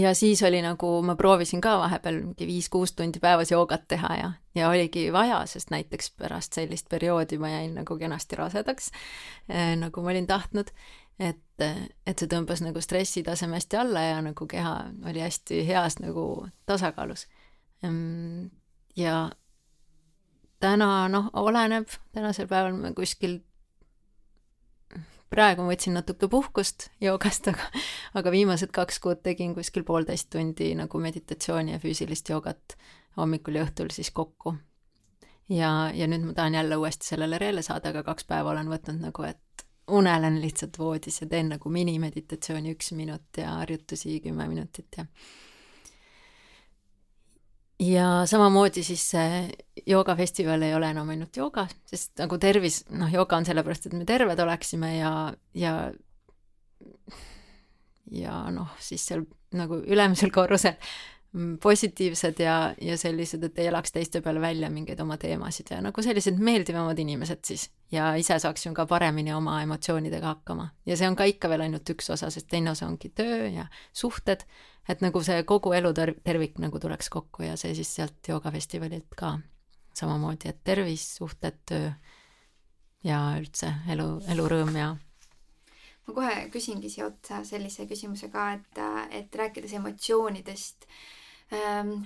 ja 0.00 0.14
siis 0.14 0.42
oli 0.42 0.62
nagu, 0.62 1.02
ma 1.02 1.16
proovisin 1.16 1.60
ka 1.60 1.74
vahepeal 1.78 2.22
mingi 2.22 2.46
viis-kuus 2.48 2.94
tundi 2.96 3.20
päevas 3.20 3.50
joogat 3.52 3.84
teha 3.88 4.14
ja, 4.16 4.30
ja 4.54 4.68
oligi 4.68 5.08
vaja, 5.12 5.42
sest 5.46 5.70
näiteks 5.70 6.12
pärast 6.16 6.56
sellist 6.56 6.88
perioodi 6.88 7.38
ma 7.38 7.50
jäin 7.52 7.74
nagu 7.76 7.98
kenasti 7.98 8.36
rasedaks 8.36 8.90
eh,, 9.48 9.74
nagu 9.76 10.02
ma 10.02 10.14
olin 10.14 10.26
tahtnud, 10.26 10.72
et, 11.18 11.66
et 12.06 12.16
see 12.16 12.30
tõmbas 12.30 12.62
nagu 12.64 12.80
stressitaseme 12.80 13.58
hästi 13.58 13.80
alla 13.82 14.06
ja 14.06 14.22
nagu 14.24 14.46
keha 14.46 14.76
oli 15.10 15.20
hästi 15.20 15.60
heas 15.68 15.98
nagu 16.00 16.48
tasakaalus. 16.66 17.26
Ehm, 17.84 18.48
ja 18.96 19.28
täna 20.60 21.08
noh, 21.12 21.30
oleneb, 21.32 21.90
tänasel 22.12 22.48
päeval 22.48 22.76
me 22.78 22.94
kuskil 22.96 23.40
praegu 25.30 25.64
ma 25.64 25.72
võtsin 25.72 25.96
natuke 25.98 26.28
puhkust 26.28 26.88
joogast, 27.00 27.48
aga, 27.52 27.68
aga 28.18 28.32
viimased 28.34 28.72
kaks 28.74 29.00
kuud 29.04 29.22
tegin 29.24 29.54
kuskil 29.56 29.84
poolteist 29.88 30.30
tundi 30.32 30.72
nagu 30.78 31.00
meditatsiooni 31.02 31.76
ja 31.76 31.82
füüsilist 31.82 32.30
joogat 32.32 32.78
hommikul 33.18 33.58
ja 33.58 33.66
õhtul 33.66 33.92
siis 33.94 34.10
kokku. 34.14 34.54
ja, 35.48 35.90
ja 35.94 36.06
nüüd 36.06 36.26
ma 36.28 36.34
tahan 36.36 36.54
jälle 36.54 36.76
uuesti 36.76 37.06
sellele 37.12 37.38
reele 37.38 37.62
saada, 37.62 37.92
aga 37.92 38.02
kaks 38.06 38.28
päeva 38.28 38.52
olen 38.54 38.70
võtnud 38.72 39.02
nagu, 39.02 39.24
et 39.24 39.66
unelen 39.88 40.40
lihtsalt 40.42 40.78
voodis 40.78 41.20
ja 41.22 41.28
teen 41.28 41.48
nagu 41.54 41.70
minimeditatsiooni 41.72 42.74
üks 42.76 42.92
minut 42.92 43.40
ja 43.40 43.58
harjutusi 43.62 44.20
kümme 44.20 44.48
minutit 44.48 44.98
ja 44.98 45.06
ja 47.82 48.26
samamoodi 48.26 48.82
siis 48.82 49.04
see 49.12 49.42
joogafestival 49.86 50.62
ei 50.66 50.74
ole 50.74 50.90
enam 50.90 51.08
ainult 51.14 51.36
jooga, 51.36 51.68
sest 51.86 52.18
nagu 52.18 52.38
tervis, 52.42 52.82
noh, 52.90 53.10
jooga 53.12 53.38
on 53.38 53.46
sellepärast, 53.48 53.86
et 53.86 53.96
me 53.98 54.06
terved 54.08 54.40
oleksime 54.42 54.96
ja, 54.96 55.12
ja 55.54 55.74
ja 58.10 58.40
noh, 58.54 58.72
siis 58.82 59.04
seal 59.06 59.24
nagu 59.56 59.78
ülemisel 59.86 60.32
korrusel 60.34 60.76
positiivsed 61.62 62.40
ja, 62.40 62.74
ja 62.80 62.96
sellised, 62.98 63.42
et 63.44 63.58
ei 63.60 63.66
elaks 63.68 63.92
teiste 63.92 64.20
peale 64.24 64.40
välja 64.40 64.70
mingeid 64.72 65.00
oma 65.00 65.18
teemasid 65.20 65.68
ja 65.70 65.80
nagu 65.84 66.02
sellised 66.02 66.38
meeldivamad 66.40 66.98
inimesed 66.98 67.44
siis. 67.44 67.68
ja 67.92 68.14
ise 68.16 68.38
saaks 68.38 68.66
ju 68.66 68.72
ka 68.74 68.86
paremini 68.86 69.32
oma 69.34 69.60
emotsioonidega 69.62 70.26
hakkama. 70.26 70.70
ja 70.86 70.96
see 70.96 71.08
on 71.08 71.16
ka 71.16 71.24
ikka 71.28 71.48
veel 71.52 71.66
ainult 71.66 71.90
üks 71.90 72.08
osa, 72.10 72.30
sest 72.30 72.48
teine 72.48 72.70
osa 72.70 72.86
ongi 72.86 73.12
töö 73.12 73.48
ja 73.52 73.66
suhted, 73.92 74.46
et 74.88 75.04
nagu 75.04 75.22
see 75.22 75.42
kogu 75.44 75.72
elu 75.76 75.92
tervik 76.24 76.58
nagu 76.58 76.80
tuleks 76.80 77.12
kokku 77.12 77.44
ja 77.44 77.56
see 77.56 77.74
siis 77.74 77.94
sealt 78.00 78.28
joogafestivalilt 78.28 79.12
ka 79.16 79.38
samamoodi, 79.94 80.48
et 80.48 80.64
tervis, 80.64 81.04
suhted, 81.20 81.60
töö 81.68 81.90
ja 83.04 83.20
üldse 83.36 83.74
elu, 83.92 84.08
elurõõm 84.32 84.80
ja 84.80 84.88
ma 86.08 86.14
kohe 86.16 86.48
küsingi 86.52 86.88
siia 86.88 87.06
otsa 87.10 87.44
sellise 87.44 87.84
küsimuse 87.86 88.32
ka, 88.32 88.48
et, 88.56 88.82
et 89.20 89.40
rääkides 89.42 89.76
emotsioonidest 89.76 90.88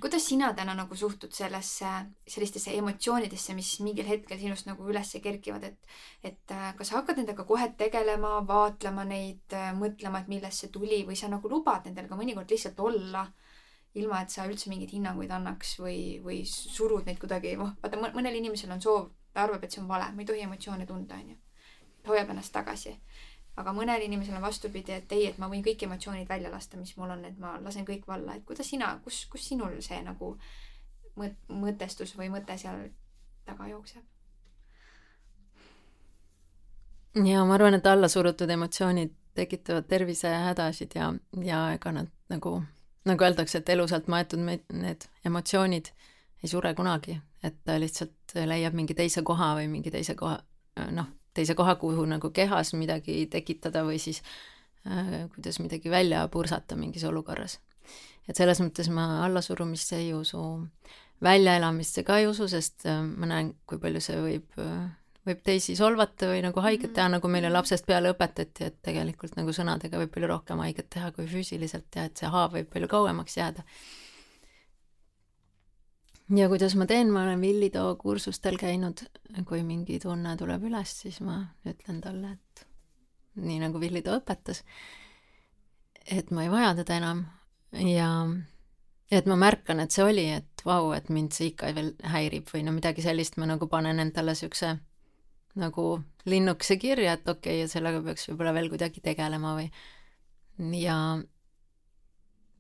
kuidas 0.01 0.23
sina 0.23 0.53
täna 0.55 0.75
nagu 0.79 0.97
suhtud 0.97 1.33
sellesse, 1.35 1.89
sellistesse 2.29 2.77
emotsioonidesse, 2.79 3.55
mis 3.59 3.73
mingil 3.83 4.07
hetkel 4.07 4.39
sinust 4.39 4.69
nagu 4.69 4.87
üles 4.87 5.11
kerkivad, 5.23 5.65
et, 5.67 5.97
et 6.23 6.55
äh, 6.55 6.69
kas 6.79 6.93
sa 6.93 7.01
hakkad 7.01 7.19
nendega 7.19 7.45
kohe 7.49 7.67
tegelema, 7.79 8.37
vaatlema 8.47 9.05
neid, 9.09 9.43
äh, 9.59 9.73
mõtlema, 9.75 10.23
et 10.23 10.31
millest 10.31 10.63
see 10.63 10.71
tuli 10.71 11.03
või 11.09 11.19
sa 11.19 11.31
nagu 11.33 11.51
lubad 11.51 11.89
nendel 11.89 12.07
ka 12.11 12.19
mõnikord 12.19 12.55
lihtsalt 12.55 12.79
olla, 12.87 13.27
ilma 13.99 14.23
et 14.23 14.31
sa 14.31 14.47
üldse 14.47 14.71
mingeid 14.71 14.95
hinnanguid 14.95 15.35
annaks 15.35 15.75
või, 15.83 16.21
või 16.23 16.45
surud 16.49 17.11
neid 17.11 17.19
kuidagi, 17.21 17.57
noh, 17.59 17.75
vaata 17.83 17.99
mõnel 17.99 18.39
inimesel 18.39 18.71
on 18.73 18.81
soov, 18.81 19.11
ta 19.35 19.43
arvab, 19.43 19.67
et 19.67 19.75
see 19.75 19.83
on 19.83 19.91
vale, 19.91 20.07
ma 20.15 20.23
ei 20.23 20.29
tohi 20.29 20.47
emotsioone 20.47 20.87
tunda, 20.87 21.19
onju. 21.19 21.37
hoiab 22.07 22.31
ennast 22.31 22.55
tagasi 22.55 22.95
aga 23.57 23.73
mõnel 23.77 24.05
inimesel 24.07 24.37
on 24.39 24.45
vastupidi, 24.47 24.97
et 24.97 25.13
ei, 25.13 25.27
et 25.31 25.39
ma 25.39 25.49
võin 25.53 25.65
kõik 25.65 25.85
emotsioonid 25.85 26.29
välja 26.29 26.51
lasta, 26.53 26.79
mis 26.81 26.95
mul 26.97 27.13
on, 27.13 27.25
et 27.29 27.39
ma 27.41 27.59
lasen 27.61 27.85
kõik 27.89 28.07
valla, 28.09 28.37
et 28.37 28.47
kuidas 28.49 28.69
sina, 28.69 28.95
kus, 29.05 29.25
kus 29.33 29.49
sinul 29.53 29.77
see 29.85 30.01
nagu 30.05 30.33
mõt-, 31.21 31.41
mõtestus 31.53 32.17
või 32.17 32.31
mõte 32.33 32.57
seal 32.61 32.89
taga 33.47 33.69
jookseb? 33.69 34.05
ja 37.25 37.43
ma 37.45 37.59
arvan, 37.59 37.77
et 37.77 37.87
allasurutud 37.87 38.51
emotsioonid 38.51 39.13
tekitavad 39.37 39.85
tervisehädasid 39.89 40.95
ja, 40.97 41.11
ja 41.45 41.65
ega 41.75 41.93
nad 41.93 42.09
nagu, 42.33 42.63
nagu 43.09 43.25
öeldakse, 43.25 43.61
et 43.61 43.69
elusalt 43.69 44.09
maetud 44.09 44.41
me-, 44.41 44.63
need 44.73 45.05
emotsioonid 45.29 45.93
ei 46.43 46.49
sure 46.49 46.73
kunagi, 46.75 47.21
et 47.45 47.61
ta 47.65 47.77
lihtsalt 47.81 48.35
leiab 48.49 48.75
mingi 48.75 48.97
teise 48.97 49.23
koha 49.23 49.53
või 49.61 49.69
mingi 49.71 49.93
teise 49.93 50.17
koha, 50.19 50.41
noh, 50.91 51.13
teise 51.35 51.57
koha, 51.59 51.77
kuhu 51.81 52.07
nagu 52.09 52.31
kehas 52.35 52.73
midagi 52.79 53.27
tekitada 53.33 53.85
või 53.87 53.99
siis 54.03 54.23
äh, 54.87 55.29
kuidas 55.35 55.61
midagi 55.63 55.91
välja 55.91 56.27
pursata 56.29 56.77
mingis 56.77 57.05
olukorras. 57.09 57.61
et 58.29 58.37
selles 58.37 58.61
mõttes 58.61 58.91
ma 58.91 59.25
allasurumisse 59.27 59.97
ei 59.99 60.13
usu, 60.15 60.43
väljaelamisse 61.23 62.05
ka 62.07 62.19
ei 62.19 62.27
usu, 62.27 62.49
sest 62.49 62.87
äh, 62.87 63.03
ma 63.03 63.31
näen, 63.31 63.55
kui 63.67 63.79
palju 63.83 64.01
see 64.01 64.21
võib 64.21 64.61
äh, 64.63 64.91
võib 65.27 65.43
teisi 65.47 65.77
solvata 65.79 66.29
või 66.33 66.43
nagu 66.43 66.63
haiget 66.65 66.95
teha, 66.97 67.09
nagu 67.13 67.29
meile 67.31 67.51
lapsest 67.53 67.87
peale 67.87 68.11
õpetati, 68.11 68.67
et 68.67 68.79
tegelikult 68.83 69.37
nagu 69.39 69.55
sõnadega 69.55 70.01
võib 70.01 70.11
palju 70.15 70.31
rohkem 70.31 70.63
haiget 70.65 70.89
teha 70.91 71.13
kui 71.15 71.29
füüsiliselt 71.31 71.95
ja 71.97 72.09
et 72.09 72.19
see 72.19 72.31
haav 72.31 72.57
võib 72.57 72.73
palju 72.73 72.91
kauemaks 72.91 73.37
jääda 73.39 73.63
ja 76.37 76.49
kuidas 76.49 76.77
ma 76.79 76.87
teen, 76.87 77.11
ma 77.13 77.25
olen 77.27 77.41
Villitoo 77.41 77.97
kursustel 78.01 78.59
käinud, 78.61 79.05
kui 79.49 79.63
mingi 79.67 79.99
tunne 80.03 80.37
tuleb 80.41 80.65
üles, 80.69 80.95
siis 81.05 81.21
ma 81.25 81.41
ütlen 81.69 82.01
talle, 82.05 82.37
et 82.37 82.67
nii 83.43 83.61
nagu 83.63 83.81
Villitoo 83.81 84.19
õpetas, 84.21 84.63
et 86.07 86.31
ma 86.31 86.47
ei 86.47 86.53
vaja 86.53 86.75
teda 86.83 86.99
enam. 87.01 87.27
Ja 87.73 88.09
et 89.13 89.29
ma 89.29 89.37
märkan, 89.37 89.81
et 89.81 89.93
see 89.93 90.05
oli, 90.05 90.25
et 90.33 90.65
vau, 90.65 90.93
et 90.97 91.09
mind 91.13 91.35
see 91.37 91.51
ikka 91.53 91.73
veel 91.77 91.93
häirib 92.15 92.49
või 92.53 92.65
no 92.67 92.75
midagi 92.77 93.05
sellist, 93.05 93.37
ma 93.41 93.49
nagu 93.49 93.69
panen 93.69 94.01
endale 94.03 94.35
siukse 94.39 94.75
nagu 95.61 95.87
linnukese 96.29 96.79
kirja, 96.81 97.19
et 97.19 97.29
okei 97.29 97.63
okay,, 97.63 97.69
sellega 97.69 98.01
peaks 98.05 98.29
võib-olla 98.31 98.55
veel 98.57 98.71
kuidagi 98.73 99.03
tegelema 99.05 99.53
või 99.59 99.69
ja 100.81 100.97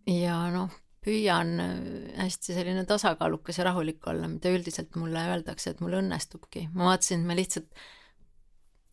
ja 0.08 0.38
noh, 0.52 0.72
püüan 1.02 1.56
äh, 1.62 1.72
hästi 2.20 2.56
selline 2.56 2.84
tasakaalukas 2.88 3.58
ja 3.58 3.66
rahulik 3.70 4.06
olla, 4.10 4.28
mida 4.30 4.52
üldiselt 4.54 4.94
mulle 5.00 5.24
öeldakse, 5.32 5.72
et 5.72 5.82
mul 5.82 5.98
õnnestubki. 5.98 6.68
ma 6.74 6.92
vaatasin, 6.92 7.24
et 7.24 7.30
ma 7.30 7.38
lihtsalt 7.38 7.82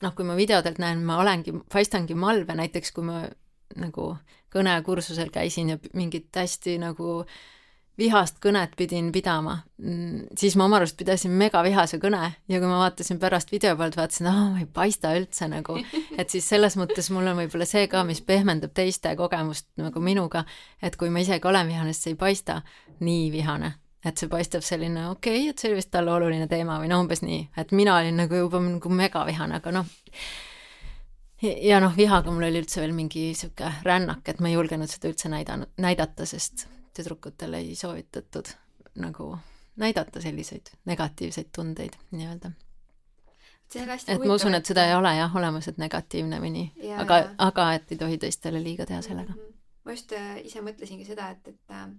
noh, 0.03 0.15
kui 0.15 0.25
ma 0.27 0.37
videodelt 0.39 0.79
näen, 0.81 1.03
ma 1.05 1.19
olengi, 1.21 1.53
paistangi 1.71 2.17
malve, 2.17 2.55
näiteks 2.55 2.93
kui 2.95 3.05
ma 3.05 3.23
nagu 3.79 4.11
kõnekursusel 4.53 5.29
käisin 5.33 5.75
ja 5.75 5.77
mingit 5.93 6.33
hästi 6.35 6.79
nagu 6.81 7.23
vihast 7.99 8.39
kõnet 8.43 8.75
pidin 8.79 9.11
pidama, 9.13 9.57
mm, 9.81 10.29
siis 10.39 10.55
ma 10.59 10.65
oma 10.69 10.79
arust 10.79 10.97
pidasin 10.99 11.33
megavihase 11.39 11.99
kõne 12.01 12.21
ja 12.49 12.59
kui 12.61 12.69
ma 12.69 12.79
vaatasin 12.81 13.19
pärast 13.19 13.51
video 13.51 13.75
pealt, 13.79 13.97
vaatasin, 13.99 14.29
aa, 14.31 14.45
ma 14.53 14.63
ei 14.63 14.69
paista 14.73 15.11
üldse 15.17 15.49
nagu, 15.51 15.77
et 16.19 16.31
siis 16.31 16.47
selles 16.49 16.77
mõttes 16.79 17.11
mul 17.13 17.27
on 17.31 17.41
võib-olla 17.41 17.67
see 17.69 17.87
ka, 17.91 18.03
mis 18.07 18.23
pehmendab 18.25 18.73
teiste 18.77 19.13
kogemust 19.19 19.69
nagu 19.81 20.03
minuga, 20.03 20.45
et 20.81 20.95
kui 20.99 21.11
ma 21.13 21.23
isegi 21.25 21.47
olen 21.49 21.69
vihane, 21.71 21.93
siis 21.93 22.07
see 22.07 22.15
ei 22.15 22.19
paista 22.19 22.61
nii 23.03 23.29
vihane. 23.35 23.75
Et 23.99 24.15
see 24.15 24.29
paistab 24.31 24.63
selline 24.63 25.09
okei 25.09 25.41
okay,, 25.41 25.49
et 25.51 25.59
see 25.59 25.67
oli 25.67 25.81
vist 25.81 25.89
talle 25.91 26.13
oluline 26.15 26.45
teema 26.47 26.77
või 26.79 26.87
no 26.87 27.01
umbes 27.03 27.19
nii, 27.19 27.49
et 27.59 27.73
mina 27.75 27.97
olin 27.99 28.15
nagu 28.21 28.37
juba 28.45 28.61
nagu 28.63 28.91
megavihane, 28.95 29.59
aga 29.59 29.73
noh, 29.75 29.89
ja 31.43 31.81
noh, 31.83 31.91
vihaga 31.97 32.31
mul 32.31 32.47
oli 32.47 32.63
üldse 32.63 32.79
veel 32.79 32.95
mingi 32.95 33.33
sihuke 33.35 33.73
rännak, 33.83 34.23
et 34.31 34.39
ma 34.39 34.47
ei 34.47 34.55
julgenud 34.55 34.87
seda 34.87 35.11
üldse 35.11 35.31
näidanud, 35.31 35.75
näidata, 35.83 36.23
sest 36.29 36.69
tüdrukutele 36.93 37.57
ei 37.57 37.75
soovitatud 37.75 38.51
nagu 38.95 39.37
näidata 39.79 40.21
selliseid 40.21 40.71
negatiivseid 40.85 41.51
tundeid 41.55 41.95
nii-öelda. 42.11 42.51
et 44.07 44.25
ma 44.25 44.33
usun, 44.33 44.55
et 44.55 44.65
seda 44.65 44.85
ei 44.87 44.95
ole 44.95 45.15
jah 45.15 45.35
olemas, 45.35 45.67
et 45.67 45.77
negatiivne 45.77 46.39
või 46.41 46.51
nii, 46.55 46.93
aga, 46.97 47.21
aga 47.37 47.73
et 47.77 47.91
ei 47.91 47.97
tohi 47.97 48.17
teistele 48.17 48.63
liiga 48.63 48.85
teha 48.85 49.01
sellega 49.01 49.33
mm. 49.33 49.39
-hmm. 49.39 49.57
ma 49.85 49.91
just 49.91 50.13
äh, 50.13 50.39
ise 50.45 50.61
mõtlesingi 50.61 51.05
seda, 51.05 51.29
et, 51.29 51.47
et 51.47 51.75
äh, 51.75 51.89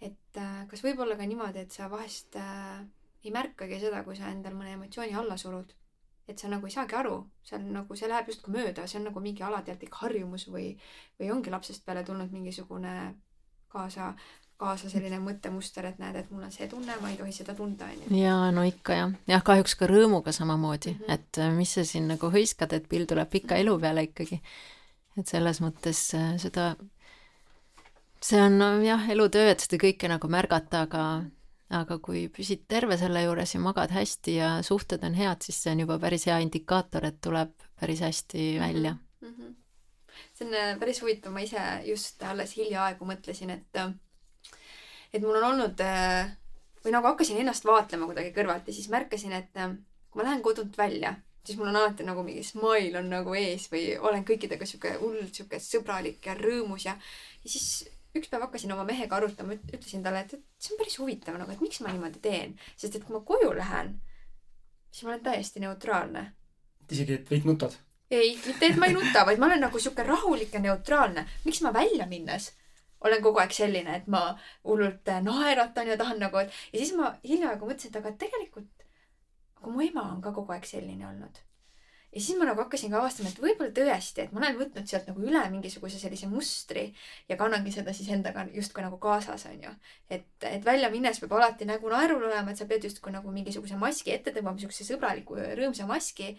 et 0.00 0.36
äh, 0.36 0.66
kas 0.68 0.84
võib 0.84 1.00
olla 1.00 1.16
ka 1.16 1.26
niimoodi, 1.26 1.58
et 1.58 1.72
sa 1.72 1.90
vahest 1.90 2.36
äh, 2.36 2.84
ei 3.24 3.32
märkagi 3.32 3.80
seda, 3.80 4.04
kui 4.04 4.16
sa 4.16 4.28
endal 4.28 4.54
mõne 4.54 4.76
emotsiooni 4.76 5.14
alla 5.14 5.36
surud 5.36 5.72
et 6.28 6.40
sa 6.40 6.48
nagu 6.48 6.66
ei 6.66 6.72
saagi 6.72 6.96
aru, 6.96 7.18
see 7.44 7.58
on 7.58 7.68
nagu, 7.78 7.96
see 7.98 8.08
läheb 8.08 8.30
justkui 8.30 8.54
mööda, 8.54 8.86
see 8.88 8.98
on 9.00 9.08
nagu 9.10 9.20
mingi 9.20 9.44
alateadlik 9.44 9.94
harjumus 10.00 10.46
või, 10.48 10.70
või 11.20 11.30
ongi 11.34 11.52
lapsest 11.52 11.84
peale 11.84 12.04
tulnud 12.06 12.32
mingisugune 12.32 12.94
kaasa, 13.74 14.12
kaasa 14.60 14.90
selline 14.92 15.18
mõttemuster, 15.22 15.90
et 15.90 16.00
näed, 16.02 16.16
et 16.20 16.30
mul 16.32 16.46
on 16.46 16.54
see 16.54 16.68
tunne, 16.70 16.96
ma 17.02 17.10
ei 17.12 17.18
tohi 17.18 17.34
seda 17.34 17.56
tunda, 17.58 17.90
onju. 17.90 18.10
jaa, 18.20 18.48
no 18.54 18.64
ikka 18.68 18.98
jah. 19.00 19.14
jah, 19.30 19.44
kahjuks 19.46 19.76
ka 19.80 19.90
rõõmuga 19.90 20.34
samamoodi 20.36 20.94
mm, 20.94 21.04
-hmm. 21.04 21.14
et 21.18 21.42
äh, 21.42 21.52
mis 21.58 21.74
sa 21.78 21.84
siin 21.84 22.08
nagu 22.12 22.30
hõiskad, 22.30 22.72
et 22.76 22.88
pill 22.88 23.08
tuleb 23.10 23.30
pika 23.30 23.60
elu 23.60 23.78
peale 23.80 24.08
ikkagi. 24.10 24.40
et 25.18 25.30
selles 25.30 25.60
mõttes 25.60 26.02
äh, 26.18 26.34
seda, 26.42 26.74
see 28.22 28.42
on 28.42 28.60
jah, 28.86 29.08
elutöö, 29.10 29.50
et 29.50 29.60
seda 29.60 29.82
kõike 29.86 30.10
nagu 30.10 30.28
märgata, 30.28 30.86
aga 30.88 31.06
aga 31.74 31.98
kui 31.98 32.28
püsid 32.28 32.66
terve 32.68 32.96
selle 33.00 33.24
juures 33.24 33.54
ja 33.54 33.60
magad 33.60 33.90
hästi 33.90 34.36
ja 34.36 34.50
suhted 34.62 35.04
on 35.06 35.14
head, 35.18 35.42
siis 35.42 35.62
see 35.62 35.72
on 35.72 35.84
juba 35.84 35.98
päris 35.98 36.26
hea 36.28 36.38
indikaator, 36.44 37.06
et 37.08 37.20
tuleb 37.24 37.54
päris 37.80 38.02
hästi 38.04 38.52
mhm, 38.52 38.64
välja 38.64 38.92
mm. 38.94 39.28
-hmm. 39.28 39.54
See 40.34 40.46
on 40.46 40.56
äh, 40.58 40.72
päris 40.80 41.02
huvitav, 41.02 41.34
ma 41.34 41.44
ise 41.44 41.62
just 41.88 42.22
alles 42.22 42.56
hiljaaegu 42.58 43.08
mõtlesin, 43.08 43.54
et 43.54 43.80
äh, 43.80 43.92
et 45.14 45.22
mul 45.22 45.38
on 45.40 45.50
olnud 45.52 45.80
äh, 45.84 46.32
või 46.84 46.94
nagu 46.94 47.10
hakkasin 47.12 47.40
ennast 47.40 47.64
vaatlema 47.64 48.08
kuidagi 48.10 48.34
kõrvalt 48.36 48.68
ja 48.68 48.76
siis 48.76 48.90
märkasin, 48.92 49.32
et 49.32 49.52
kui 49.54 50.20
ma 50.20 50.26
lähen 50.26 50.42
kodunt 50.44 50.76
välja, 50.78 51.14
siis 51.46 51.58
mul 51.58 51.70
on 51.70 51.78
alati 51.80 52.04
nagu 52.06 52.22
mingi 52.26 52.44
smile 52.44 52.98
on 53.00 53.08
nagu 53.12 53.34
ees 53.38 53.66
või 53.72 53.94
olen 53.98 54.24
kõikidega 54.28 54.66
sihuke 54.68 54.94
hull, 55.00 55.22
sihuke 55.32 55.60
sõbralik 55.62 56.26
ja 56.28 56.36
rõõmus 56.38 56.86
ja, 56.88 56.96
ja 57.42 57.50
siis 57.50 57.86
üks 58.14 58.30
päev 58.30 58.46
hakkasin 58.46 58.72
oma 58.72 58.84
mehega 58.86 59.16
arutama, 59.16 59.56
ütlesin 59.56 60.04
talle, 60.04 60.22
et, 60.24 60.36
et 60.36 60.62
see 60.62 60.74
on 60.74 60.80
päris 60.80 60.98
huvitav 61.00 61.38
nagu, 61.40 61.50
et 61.50 61.62
miks 61.64 61.80
ma 61.82 61.92
niimoodi 61.92 62.22
teen, 62.22 62.54
sest 62.76 62.98
et 62.98 63.06
kui 63.06 63.16
ma 63.16 63.24
koju 63.26 63.50
lähen, 63.58 63.96
siis 64.90 65.06
ma 65.06 65.14
olen 65.14 65.24
täiesti 65.24 65.64
neutraalne. 65.64 66.28
isegi, 66.90 67.18
et 67.18 67.30
veidi 67.30 67.50
nutad? 67.50 67.74
Ei, 68.10 68.34
mitte 68.46 68.66
et 68.66 68.76
ma 68.76 68.90
ei 68.90 68.96
nuta, 68.96 69.24
vaid 69.26 69.40
ma 69.40 69.46
olen 69.46 69.64
nagu 69.66 69.80
sihuke 69.80 70.02
rahulik 70.06 70.54
ja 70.54 70.60
neutraalne. 70.60 71.26
miks 71.44 71.62
ma 71.62 71.72
välja 71.72 72.06
minnes 72.06 72.52
olen 73.04 73.22
kogu 73.22 73.40
aeg 73.42 73.52
selline, 73.52 73.96
et 73.96 74.06
ma 74.08 74.20
hullult 74.64 75.10
naeratan 75.22 75.88
ja 75.92 75.96
tahan 76.00 76.22
nagu, 76.24 76.40
et 76.40 76.52
ja 76.72 76.78
siis 76.78 76.94
ma 76.96 77.14
hiljaaegu 77.24 77.68
mõtlesin, 77.68 77.92
et 77.92 77.98
aga 78.00 78.14
tegelikult, 78.20 78.86
aga 79.60 79.72
mu 79.72 79.82
ema 79.84 80.06
on 80.12 80.22
ka 80.24 80.32
kogu 80.32 80.56
aeg 80.56 80.64
selline 80.68 81.04
olnud 81.08 81.42
ja 82.14 82.20
siis 82.20 82.38
ma 82.38 82.46
nagu 82.46 82.62
hakkasin 82.62 82.92
ka 82.92 83.00
avastama, 83.00 83.30
et 83.32 83.40
võib-olla 83.42 83.72
tõesti, 83.74 84.22
et 84.22 84.34
ma 84.34 84.40
olen 84.42 84.58
võtnud 84.60 84.86
sealt 84.90 85.08
nagu 85.10 85.22
üle 85.24 85.40
mingisuguse 85.50 85.98
sellise 85.98 86.28
mustri 86.30 86.84
ja 87.28 87.38
kannangi 87.40 87.72
seda 87.74 87.94
siis 87.96 88.10
endaga 88.14 88.44
justkui 88.54 88.84
nagu 88.84 89.00
kaasas, 89.02 89.46
onju. 89.50 89.72
et, 90.10 90.28
et 90.46 90.64
välja 90.64 90.90
minnes 90.94 91.18
peab 91.20 91.34
alati 91.38 91.66
nägu 91.66 91.90
naerul 91.90 92.22
olema, 92.22 92.54
et 92.54 92.60
sa 92.60 92.68
pead 92.70 92.86
justkui 92.86 93.12
nagu 93.14 93.34
mingisuguse 93.34 93.78
maski 93.80 94.14
ette 94.14 94.34
tõmbama, 94.36 94.62
siukse 94.62 94.86
sõbraliku 94.86 95.40
rõõmsa 95.58 95.88
maski. 95.90 96.36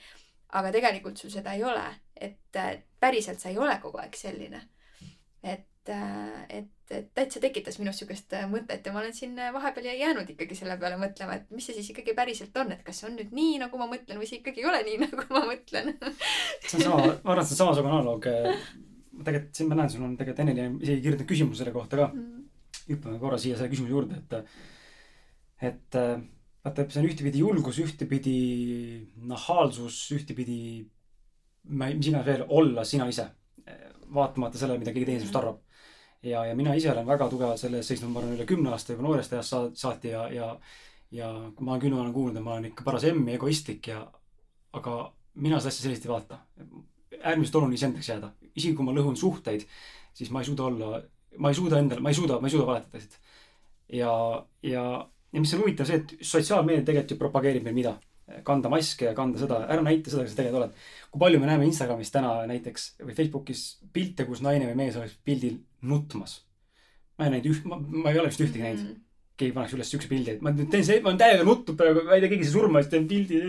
Aga 0.49 0.71
tegelikult 0.71 1.17
sul 1.17 1.33
seda 1.33 1.53
ei 1.53 1.63
ole, 1.63 1.85
et 2.15 2.59
päriselt 2.99 3.39
sa 3.39 3.49
ei 3.49 3.57
ole 3.57 3.79
kogu 3.81 3.99
aeg 4.01 4.15
selline. 4.15 4.61
et, 5.43 5.89
et 6.49 6.71
et 6.93 7.07
täitsa 7.17 7.41
tekitas 7.41 7.79
minus 7.81 7.97
niisugust 7.97 8.33
äh, 8.37 8.45
mõtet 8.49 8.85
ja 8.85 8.93
ma 8.93 9.01
olen 9.01 9.13
siin 9.15 9.33
äh, 9.41 9.51
vahepeal 9.53 9.87
jäänud 9.97 10.29
ikkagi 10.29 10.57
selle 10.57 10.77
peale 10.81 10.99
mõtlema, 11.01 11.39
et 11.39 11.53
mis 11.53 11.65
see 11.65 11.73
siis 11.77 11.89
ikkagi 11.93 12.13
päriselt 12.17 12.57
on, 12.61 12.75
et 12.75 12.83
kas 12.85 12.99
see 13.01 13.09
on 13.09 13.15
nüüd 13.17 13.33
nii, 13.33 13.55
nagu 13.63 13.79
ma 13.81 13.87
mõtlen 13.89 14.21
või 14.21 14.29
see 14.29 14.41
ikkagi 14.41 14.61
ei 14.61 14.67
ole 14.69 14.83
nii, 14.85 14.99
nagu 15.05 15.25
ma 15.33 15.41
mõtlen 15.49 15.95
see 16.67 16.77
on 16.77 16.85
sama, 16.85 16.99
ma 16.99 17.33
arvan, 17.33 17.41
et 17.41 17.49
see 17.49 17.57
on 17.57 17.61
samasugune 17.63 17.95
analoog. 17.95 18.29
Äh, 18.29 18.69
tegelikult 19.15 19.57
siin 19.57 19.71
ma 19.71 19.79
näen, 19.79 19.91
sul 19.93 20.05
on 20.05 20.13
tegelikult 20.19 20.43
Eneli 20.45 20.67
isegi 20.85 21.01
kirjutanud 21.07 21.31
küsimuse 21.31 21.63
selle 21.63 21.73
kohta 21.73 22.01
ka 22.03 22.07
mm.. 22.11 22.45
hüppame 22.91 23.19
korra 23.23 23.41
siia 23.41 23.57
selle 23.57 23.71
küsimuse 23.73 23.95
juurde, 23.95 24.21
et, 24.21 24.55
et 25.71 25.99
vaata, 26.65 26.87
see 26.89 27.01
on 27.01 27.09
ühtepidi 27.09 27.41
julgus, 27.43 27.79
ühtepidi 27.83 28.37
nahaalsus, 29.29 29.99
ühtepidi, 30.15 30.59
mis 31.69 32.09
iganes 32.09 32.25
veel, 32.25 32.45
olla 32.49 32.85
sina 32.85 33.07
ise. 33.11 33.29
vaatamata 34.15 34.57
sellele, 34.57 34.79
mida 34.79 34.91
keegi 34.93 35.07
teine 35.07 35.21
sinust 35.23 35.35
arvab 35.35 35.63
ja, 36.25 36.43
ja 36.45 36.55
mina 36.55 36.75
ise 36.77 36.91
olen 36.91 37.07
väga 37.07 37.27
tugevalt 37.29 37.59
selle 37.59 37.79
eest 37.81 37.91
seisnud, 37.91 38.11
ma 38.13 38.21
arvan, 38.21 38.35
üle 38.37 38.45
kümne 38.49 38.69
aasta 38.73 38.93
juba 38.93 39.05
noorest 39.07 39.33
ajast 39.33 39.53
sa-, 39.53 39.71
saati 39.85 40.11
ja, 40.13 40.27
ja 40.33 40.51
ja 41.15 41.31
ma 41.63 41.77
küll 41.79 41.95
olen 41.95 42.13
kuulnud, 42.13 42.39
et 42.39 42.45
ma 42.45 42.55
olen 42.55 42.69
ikka 42.71 42.85
paras 42.85 43.05
emm 43.07 43.27
ja 43.29 43.37
egoistlik 43.37 43.89
ja 43.91 44.01
aga 44.75 44.95
mina 45.45 45.59
seda 45.59 45.71
asja 45.73 45.85
sellist 45.85 46.05
ei 46.07 46.11
vaata. 46.11 46.39
äärmiselt 47.21 47.55
oluline 47.55 47.77
iseendaks 47.77 48.09
jääda. 48.09 48.31
isegi 48.55 48.75
kui 48.75 48.85
ma 48.85 48.93
lõhun 48.95 49.15
suhteid, 49.17 49.65
siis 50.13 50.31
ma 50.31 50.41
ei 50.41 50.49
suuda 50.49 50.63
olla, 50.63 51.01
ma 51.37 51.49
ei 51.49 51.55
suuda 51.55 51.79
endale, 51.79 52.01
ma 52.01 52.09
ei 52.09 52.17
suuda, 52.17 52.39
ma 52.39 52.47
ei 52.47 52.51
suuda 52.51 52.67
valetada 52.67 52.97
lihtsalt. 52.97 53.21
ja, 54.01 54.11
ja, 54.63 54.85
ja 55.35 55.43
mis 55.43 55.53
on 55.55 55.63
huvitav 55.65 55.87
see, 55.89 56.01
et 56.01 56.13
sotsiaalmeedia 56.23 56.85
tegelikult 56.87 57.15
ju 57.15 57.21
propageerib 57.21 57.65
meil 57.67 57.75
mida? 57.77 57.97
kanda 58.45 58.71
maske 58.73 59.05
ja 59.05 59.13
kanda 59.17 59.37
seda, 59.37 59.59
ära 59.69 59.83
näita 59.85 60.09
seda, 60.09 60.23
kes 60.25 60.33
sa 60.33 60.39
tegelikult 60.39 60.63
oled. 60.63 60.85
kui 61.11 61.21
palju 61.21 61.41
me 61.41 61.49
näeme 61.49 61.67
Instagramis 61.67 62.09
täna 62.13 62.31
näiteks 62.49 62.87
või 63.03 63.13
Facebookis 63.17 63.61
pilte, 63.93 64.25
kus 64.25 64.41
naine 64.41 64.65
või 64.71 64.79
mees 64.79 64.97
oleks 64.97 65.13
pildil 65.27 65.59
nutmas. 65.85 66.39
ma 67.19 67.27
ei 67.27 67.35
näinud 67.35 67.51
üht, 67.51 67.67
ma 67.69 68.11
ei 68.11 68.19
ole 68.19 68.31
vist 68.31 68.41
ühtegi 68.41 68.63
näinud 68.63 68.81
mm. 68.81 68.87
-hmm. 68.87 69.03
keegi 69.37 69.53
paneks 69.53 69.75
üles 69.77 69.91
siukse 69.93 70.09
pildi, 70.09 70.35
et 70.35 70.41
ma 70.41 70.55
teen 70.57 70.87
see, 70.87 70.99
ma 71.01 71.11
olen 71.11 71.21
täiega 71.21 71.45
nutnud 71.45 71.77
praegu, 71.77 72.01
ma 72.07 72.17
ei 72.17 72.25
tea, 72.25 72.31
keegi 72.33 72.49
sai 72.49 72.55
surma, 72.57 72.81
siis 72.81 72.91
teen 72.95 73.07
pildi. 73.07 73.41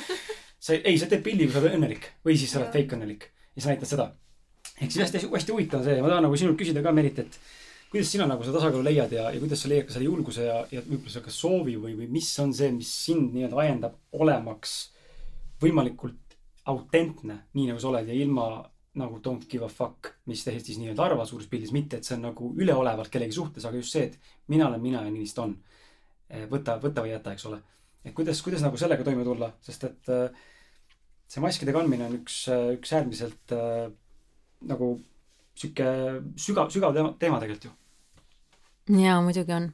sa 0.66 0.78
ei, 0.78 0.96
sa 0.98 1.10
teed 1.12 1.22
pildi, 1.26 1.44
kui 1.44 1.52
sa 1.52 1.60
oled 1.60 1.76
õnnelik 1.76 2.08
või 2.24 2.38
siis 2.40 2.56
sa 2.56 2.62
oled 2.62 2.72
fake 2.72 2.96
õnnelik 2.96 3.28
ja 3.28 3.66
sa 3.66 3.74
näitad 3.74 3.92
seda. 3.92 4.10
ehk 4.80 4.90
siis 4.90 5.04
hästi, 5.04 5.26
hästi 5.28 5.52
huvitav 5.52 5.84
on 5.84 5.86
see, 5.90 6.00
ma 6.00 6.08
tahan 6.08 6.24
nagu 6.24 6.40
sinult 6.40 6.56
küsida 6.56 6.80
ka, 6.82 6.96
Merit, 6.96 7.20
et 7.20 7.38
kuidas 7.96 8.12
sina 8.12 8.26
nagu 8.28 8.44
seda 8.44 8.58
tasakaalu 8.58 8.84
leiad 8.84 9.12
ja, 9.16 9.30
ja 9.32 9.40
kuidas 9.40 9.62
sa 9.62 9.70
leiad 9.72 9.88
ka 9.88 9.94
selle 9.94 10.10
julguse 10.10 10.44
ja, 10.44 10.60
ja 10.68 10.82
võib-olla 10.84 11.12
selle 11.14 11.32
soovi 11.32 11.76
või, 11.80 11.94
või 11.96 12.08
mis 12.12 12.28
on 12.42 12.52
see, 12.56 12.68
mis 12.76 12.90
sind 13.06 13.32
nii-öelda 13.32 13.60
ajendab 13.62 13.94
olemaks 14.20 14.74
võimalikult 15.62 16.36
autentne, 16.68 17.38
nii 17.56 17.70
nagu 17.70 17.80
sa 17.80 17.88
oled 17.92 18.10
ja 18.10 18.16
ilma 18.16 18.48
nagu 19.00 19.20
don't 19.24 19.46
give 19.48 19.64
a 19.64 19.70
fuck, 19.72 20.10
mis 20.28 20.42
teised 20.44 20.68
siis 20.68 20.80
nii-öelda 20.80 21.04
arvavad 21.04 21.28
suures 21.28 21.48
pildis, 21.48 21.72
mitte 21.72 22.00
et 22.00 22.08
see 22.08 22.16
on 22.16 22.26
nagu 22.28 22.50
üleolevalt 22.56 23.12
kellegi 23.12 23.36
suhtes, 23.36 23.64
aga 23.68 23.80
just 23.80 23.96
see, 23.96 24.10
et 24.10 24.36
mina 24.52 24.68
olen 24.68 24.82
mina 24.82 25.04
ja 25.04 25.12
nii 25.12 25.24
vist 25.24 25.40
on. 25.40 25.56
Eh, 26.26 26.46
võta, 26.50 26.78
võta 26.82 27.04
või 27.04 27.12
jäta, 27.12 27.32
eks 27.36 27.48
ole. 27.48 27.60
et 28.04 28.14
kuidas, 28.16 28.40
kuidas 28.42 28.64
nagu 28.64 28.78
sellega 28.80 29.04
toime 29.06 29.24
tulla, 29.26 29.50
sest 29.62 29.84
et 29.88 30.12
äh, 30.12 30.44
see 31.30 31.42
maskide 31.44 31.74
kandmine 31.76 32.08
on 32.08 32.16
üks, 32.20 32.44
üks 32.76 32.92
äärmiselt 32.96 33.54
äh, 33.54 33.88
nagu 34.66 34.96
sihuke 35.56 35.88
sügav, 36.40 36.70
sügav 36.72 36.96
teema, 36.96 37.12
teema 37.20 37.40
tegelikult 37.42 37.68
ju. 37.70 37.74
Jaa, 38.90 39.20
muidugi 39.22 39.52
on. 39.52 39.70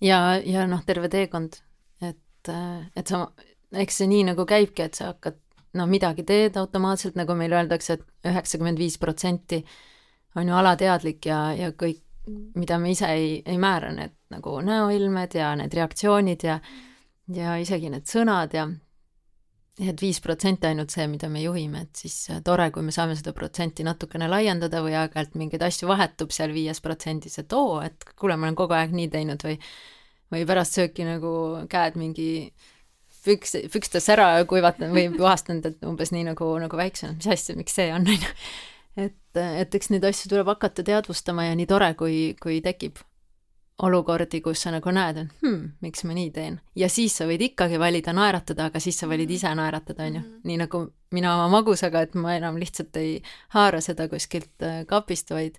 ja, 0.00 0.18
ja 0.44 0.66
noh, 0.66 0.82
terve 0.86 1.08
teekond, 1.12 1.58
et, 2.02 2.52
et 2.96 3.06
sa, 3.06 3.26
eks 3.72 4.02
see 4.02 4.10
nii 4.10 4.28
nagu 4.32 4.46
käibki, 4.48 4.86
et 4.86 4.98
sa 4.98 5.12
hakkad, 5.12 5.38
no 5.78 5.86
midagi 5.88 6.24
teed 6.28 6.56
automaatselt, 6.60 7.16
nagu 7.16 7.36
meil 7.38 7.54
öeldakse 7.56 7.98
et, 7.98 8.06
et 8.22 8.32
üheksakümmend 8.32 8.80
viis 8.80 8.98
protsenti 9.00 9.62
on 10.36 10.48
ju 10.48 10.56
alateadlik 10.56 11.28
ja, 11.28 11.44
ja 11.56 11.72
kõik, 11.76 12.02
mida 12.56 12.78
me 12.78 12.92
ise 12.92 13.08
ei, 13.10 13.36
ei 13.46 13.58
määra, 13.58 13.90
need 13.92 14.14
nagu 14.32 14.60
näoilmed 14.64 15.34
ja 15.34 15.52
need 15.58 15.74
reaktsioonid 15.74 16.44
ja 16.46 16.60
ja 17.32 17.56
isegi 17.60 17.90
need 17.92 18.08
sõnad 18.08 18.54
ja 18.56 18.66
et 19.80 20.02
viis 20.02 20.18
protsenti 20.20 20.68
ainult 20.68 20.92
see, 20.92 21.06
mida 21.08 21.30
me 21.32 21.40
juhime, 21.40 21.86
et 21.86 22.04
siis 22.04 22.16
äh, 22.30 22.42
tore, 22.44 22.68
kui 22.74 22.84
me 22.84 22.92
saame 22.92 23.16
seda 23.16 23.32
protsenti 23.36 23.86
natukene 23.86 24.28
laiendada 24.28 24.82
või 24.84 24.98
aeg-ajalt 24.98 25.38
mingeid 25.40 25.64
asju 25.64 25.88
vahetub 25.88 26.34
seal 26.34 26.52
viies 26.52 26.82
protsendis, 26.84 27.38
et 27.40 27.56
oo, 27.56 27.80
et 27.80 28.04
kuule, 28.12 28.36
ma 28.36 28.50
olen 28.50 28.58
kogu 28.58 28.76
aeg 28.76 28.92
nii 28.96 29.08
teinud 29.12 29.48
või 29.48 29.56
või 30.32 30.46
pärast 30.48 30.78
sööki 30.78 31.06
nagu 31.06 31.32
käed 31.70 31.98
mingi 32.00 32.28
püks, 33.24 33.56
pükstes 33.72 34.08
ära 34.12 34.34
kuivatanud 34.48 34.96
või 34.96 35.08
puhastanud, 35.20 35.68
et 35.68 35.88
umbes 35.88 36.12
nii 36.14 36.26
nagu, 36.32 36.48
nagu 36.62 36.80
väiksena, 36.80 37.16
mis 37.18 37.30
asja, 37.36 37.56
miks 37.58 37.76
see 37.78 37.90
on, 37.94 38.08
on 38.08 38.20
ju. 38.26 38.34
et, 39.06 39.40
et 39.40 39.78
eks 39.78 39.92
neid 39.92 40.06
asju 40.08 40.32
tuleb 40.32 40.52
hakata 40.54 40.84
teadvustama 40.86 41.48
ja 41.50 41.56
nii 41.58 41.68
tore, 41.70 41.92
kui, 41.98 42.18
kui 42.40 42.60
tekib 42.64 43.00
olukordi, 43.82 44.40
kus 44.40 44.62
sa 44.62 44.70
nagu 44.74 44.92
näed, 44.94 45.16
et 45.22 45.42
hmm, 45.42 45.62
miks 45.82 46.04
ma 46.04 46.16
nii 46.16 46.30
teen. 46.34 46.58
ja 46.76 46.88
siis 46.92 47.16
sa 47.18 47.26
võid 47.28 47.42
ikkagi 47.48 47.78
valida 47.80 48.12
naeratada, 48.16 48.68
aga 48.70 48.80
siis 48.80 48.98
sa 49.00 49.08
valid 49.10 49.30
ise 49.30 49.54
naeratada, 49.54 50.06
on 50.06 50.18
ju. 50.18 50.20
Mhm. 50.20 50.40
nii 50.44 50.58
nagu 50.60 50.82
mina 51.12 51.36
oma 51.36 51.48
magusaga, 51.58 52.02
et 52.02 52.14
ma 52.14 52.36
enam 52.36 52.58
lihtsalt 52.60 52.96
ei 53.00 53.22
haara 53.56 53.80
seda 53.80 54.08
kuskilt 54.08 54.62
äh, 54.62 54.84
kapist, 54.86 55.30
vaid 55.30 55.58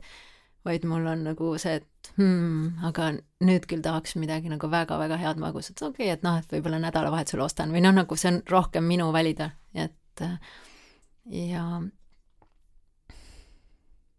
vaid 0.63 0.85
mul 0.87 1.07
on 1.11 1.25
nagu 1.27 1.49
see, 1.59 1.73
et 1.81 2.13
hmm, 2.15 2.85
aga 2.87 3.09
nüüd 3.43 3.65
küll 3.67 3.83
tahaks 3.83 4.15
midagi 4.15 4.51
nagu 4.51 4.69
väga-väga 4.71 5.17
head 5.19 5.41
magusat, 5.41 5.81
okei 5.81 6.05
okay,, 6.05 6.13
et 6.15 6.23
noh, 6.23 6.37
et 6.39 6.55
võib-olla 6.55 6.79
nädalavahetusel 6.85 7.43
ostan 7.43 7.73
või 7.75 7.83
noh, 7.83 7.95
nagu 7.97 8.15
see 8.19 8.31
on 8.31 8.39
rohkem 8.49 8.87
minu 8.87 9.09
valida, 9.15 9.49
et 9.73 10.23
äh, 10.23 10.37
ja. 11.49 11.65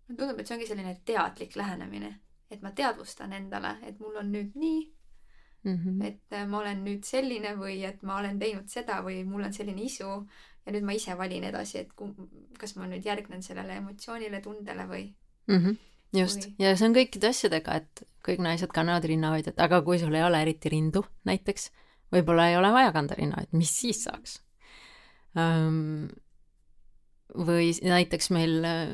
mulle 0.05 0.19
tundub, 0.19 0.39
et 0.41 0.47
see 0.47 0.59
ongi 0.59 0.69
selline 0.69 0.99
teadlik 1.09 1.57
lähenemine 1.57 2.13
et 2.55 2.63
ma 2.63 2.73
teadvustan 2.77 3.33
endale, 3.37 3.77
et 3.89 3.99
mul 4.01 4.17
on 4.21 4.31
nüüd 4.33 4.55
nii 4.59 4.81
mm, 5.65 5.77
-hmm. 5.77 6.07
et 6.07 6.33
äh, 6.33 6.47
ma 6.49 6.59
olen 6.59 6.85
nüüd 6.85 7.05
selline 7.05 7.55
või 7.59 7.83
et 7.89 8.03
ma 8.03 8.19
olen 8.19 8.39
teinud 8.39 8.69
seda 8.69 9.01
või 9.03 9.25
mul 9.25 9.45
on 9.49 9.53
selline 9.53 9.83
isu 9.83 10.11
ja 10.67 10.73
nüüd 10.73 10.85
ma 10.85 10.97
ise 10.97 11.17
valin 11.19 11.45
edasi, 11.45 11.79
et 11.79 11.93
kum, 11.93 12.15
kas 12.59 12.77
ma 12.77 12.89
nüüd 12.91 13.05
järgnen 13.05 13.43
sellele 13.43 13.77
emotsioonile, 13.83 14.41
tundele 14.41 14.89
või 14.89 15.05
mm. 15.49 15.57
-hmm. 15.57 15.77
just, 16.21 16.49
ja 16.59 16.77
see 16.77 16.89
on 16.89 16.97
kõikide 16.97 17.31
asjadega, 17.33 17.81
et 17.83 18.07
kõik 18.25 18.41
naised 18.45 18.73
kannavad 18.73 19.05
rinnahoidjat, 19.05 19.61
aga 19.61 19.83
kui 19.83 19.99
sul 19.99 20.15
ei 20.15 20.25
ole 20.25 20.43
eriti 20.43 20.73
rindu 20.73 21.05
näiteks, 21.25 21.71
võib-olla 22.13 22.49
ei 22.49 22.57
ole 22.57 22.73
vaja 22.73 22.93
kanda 22.93 23.15
rinnahoidjat, 23.19 23.53
mis 23.53 23.77
siis 23.81 24.05
saaks 24.09 24.41
um,? 25.37 26.09
või 27.35 27.73
näiteks 27.83 28.31
meil 28.31 28.65
äh, 28.69 28.91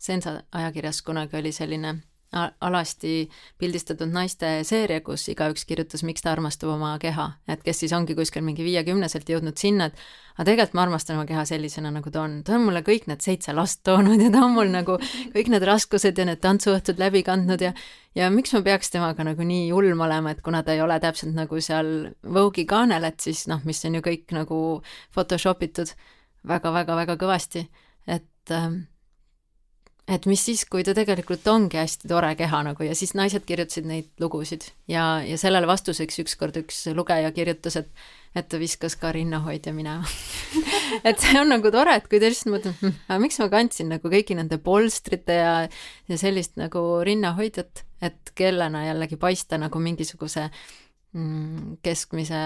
Sensa 0.00 0.42
ajakirjas 0.56 1.02
kunagi 1.04 1.36
oli 1.36 1.52
selline 1.52 1.90
alasti 2.32 3.24
pildistatud 3.58 4.10
naiste 4.14 4.60
seeria, 4.66 5.00
kus 5.02 5.24
igaüks 5.32 5.64
kirjutas, 5.66 6.04
miks 6.06 6.22
ta 6.22 6.30
armastab 6.30 6.70
oma 6.70 6.92
keha, 7.02 7.26
et 7.50 7.64
kes 7.66 7.82
siis 7.82 7.94
ongi 7.96 8.14
kuskil 8.14 8.44
mingi 8.46 8.62
viiekümneselt 8.62 9.28
jõudnud 9.32 9.58
sinna, 9.58 9.88
et 9.90 9.98
aga 10.36 10.46
tegelikult 10.46 10.76
ma 10.78 10.84
armastan 10.86 11.18
oma 11.18 11.26
keha 11.26 11.42
sellisena, 11.48 11.90
nagu 11.90 12.12
ta 12.14 12.22
on, 12.22 12.36
ta 12.46 12.54
on 12.54 12.68
mulle 12.68 12.84
kõik 12.86 13.08
need 13.10 13.24
seitse 13.24 13.54
last 13.56 13.82
toonud 13.86 14.22
ja 14.22 14.30
ta 14.30 14.44
on 14.46 14.54
mul 14.54 14.70
nagu 14.78 14.98
kõik 15.34 15.50
need 15.50 15.66
raskused 15.66 16.22
ja 16.22 16.28
need 16.28 16.42
tantsuõhtud 16.44 17.02
läbi 17.02 17.24
kandnud 17.26 17.66
ja 17.66 17.74
ja 18.14 18.30
miks 18.30 18.54
ma 18.54 18.62
peaks 18.66 18.94
temaga 18.94 19.26
nagu 19.26 19.44
nii 19.46 19.66
julm 19.68 20.06
olema, 20.06 20.30
et 20.30 20.44
kuna 20.46 20.62
ta 20.66 20.74
ei 20.74 20.84
ole 20.86 21.00
täpselt 21.02 21.34
nagu 21.34 21.58
seal 21.62 22.12
Vogue'i 22.22 22.66
kaanel, 22.70 23.10
et 23.10 23.20
siis 23.22 23.46
noh, 23.50 23.62
mis 23.66 23.82
on 23.86 23.98
ju 23.98 24.06
kõik 24.06 24.34
nagu 24.38 24.60
Photoshop 25.14 25.66
itud 25.66 25.94
väga-väga-väga 26.46 27.18
kõvasti, 27.20 27.66
et 28.06 28.54
ähm, 28.54 28.84
et 30.10 30.26
mis 30.26 30.42
siis, 30.42 30.64
kui 30.66 30.84
ta 30.86 30.94
tegelikult 30.96 31.46
ongi 31.50 31.78
hästi 31.78 32.08
tore 32.10 32.32
keha 32.38 32.62
nagu 32.66 32.86
ja 32.86 32.96
siis 32.98 33.12
naised 33.18 33.44
kirjutasid 33.46 33.86
neid 33.88 34.08
lugusid. 34.22 34.66
Ja, 34.90 35.20
ja 35.26 35.38
sellele 35.40 35.68
vastuseks 35.70 36.18
ükskord 36.24 36.58
üks 36.62 36.84
lugeja 36.96 37.30
kirjutas, 37.36 37.78
et 37.80 38.08
et 38.34 38.46
ta 38.46 38.60
viskas 38.62 38.94
ka 38.94 39.10
rinnahoidja 39.14 39.72
minema. 39.74 40.06
Et 41.08 41.18
see 41.18 41.38
on 41.40 41.48
nagu 41.50 41.70
tore, 41.74 41.96
et 41.98 42.06
kui 42.10 42.20
ta 42.22 42.28
lihtsalt 42.30 42.52
mõtleb 42.52 42.76
hm,, 42.78 42.94
aga 43.08 43.18
miks 43.22 43.38
ma 43.40 43.48
kandsin 43.50 43.88
nagu 43.90 44.10
kõigi 44.12 44.36
nende 44.38 44.58
polstrite 44.62 45.34
ja, 45.34 45.54
ja 46.10 46.18
sellist 46.18 46.54
nagu 46.60 46.82
rinnahoidjat, 47.06 47.84
et 48.06 48.32
kellena 48.38 48.84
jällegi 48.86 49.18
paista 49.20 49.58
nagu 49.58 49.82
mingisuguse 49.82 50.48
mm, 51.14 51.80
keskmise 51.82 52.42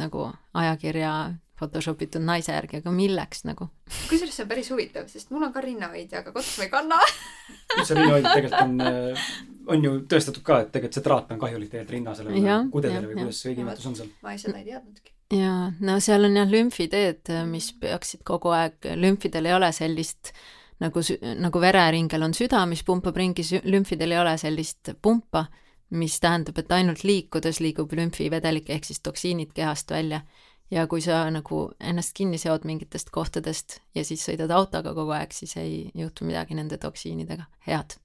nagu 0.00 0.26
ajakirja 0.58 1.12
Photoshop 1.60 2.02
itud 2.06 2.24
naise 2.24 2.54
järgi, 2.54 2.80
aga 2.80 2.92
milleks 2.94 3.44
nagu? 3.48 3.68
kusjuures 4.08 4.34
see 4.36 4.46
on 4.46 4.50
päris 4.50 4.70
huvitav, 4.72 5.06
sest 5.12 5.32
mul 5.34 5.44
on 5.46 5.54
ka 5.54 5.62
rinnahoidja, 5.64 6.24
aga 6.24 6.34
kodus 6.34 6.56
ma 6.58 6.66
ei 6.66 6.72
kanna 6.72 7.00
see 7.84 7.98
rinnahoidja 7.98 8.34
tegelikult 8.34 8.62
on, 8.64 8.76
äh, 8.88 9.24
on 9.74 9.86
ju 9.86 9.94
tõestatud 10.10 10.44
ka, 10.46 10.60
et 10.64 10.72
tegelikult 10.74 10.98
see 10.98 11.06
traat 11.06 11.34
on 11.34 11.40
kahjulik 11.42 11.72
tegelikult 11.72 11.96
rinna 11.96 12.14
sellele 12.18 12.58
kudedele 12.72 13.10
või 13.10 13.24
kuidas 13.24 13.42
see 13.42 13.52
õige 13.52 13.64
nimetus 13.64 13.90
on 13.90 13.98
seal. 13.98 14.14
ma 14.24 14.34
ei, 14.34 14.42
seda 14.42 14.60
ei 14.60 14.68
teadnudki. 14.70 15.14
jaa, 15.36 15.66
no 15.90 15.98
seal 16.04 16.30
on 16.30 16.40
jah 16.40 16.54
lümfiteed, 16.56 17.34
mis 17.50 17.70
peaksid 17.82 18.24
kogu 18.26 18.54
aeg, 18.56 18.90
lümfidel 18.96 19.50
ei 19.50 19.56
ole 19.58 19.70
sellist 19.76 20.32
nagu, 20.80 21.04
nagu 21.44 21.62
vereringel 21.62 22.24
on 22.26 22.36
süda, 22.36 22.64
mis 22.68 22.82
pumpab 22.86 23.16
ringi, 23.20 23.44
lümfidel 23.68 24.16
ei 24.16 24.22
ole 24.22 24.36
sellist 24.40 24.94
pumpa, 25.02 25.46
mis 25.90 26.20
tähendab, 26.22 26.58
et 26.62 26.72
ainult 26.72 27.02
liikudes 27.04 27.60
liigub 27.60 27.92
lümfivedelik 27.98 28.70
ehk 28.70 28.86
siis 28.86 29.02
toksiinid 29.02 29.52
kehast 29.54 29.90
välja 29.90 30.22
ja 30.70 30.86
kui 30.86 31.02
sa 31.02 31.22
nagu 31.32 31.62
ennast 31.80 32.14
kinni 32.16 32.38
seod 32.38 32.66
mingitest 32.68 33.10
kohtadest 33.14 33.80
ja 33.94 34.04
siis 34.06 34.22
sõidad 34.26 34.52
autoga 34.54 34.94
kogu 34.94 35.14
aeg, 35.16 35.34
siis 35.34 35.56
ei 35.60 35.90
juhtu 35.94 36.28
midagi 36.28 36.54
nende 36.58 36.78
toksiinidega, 36.80 37.48
head. 37.66 37.96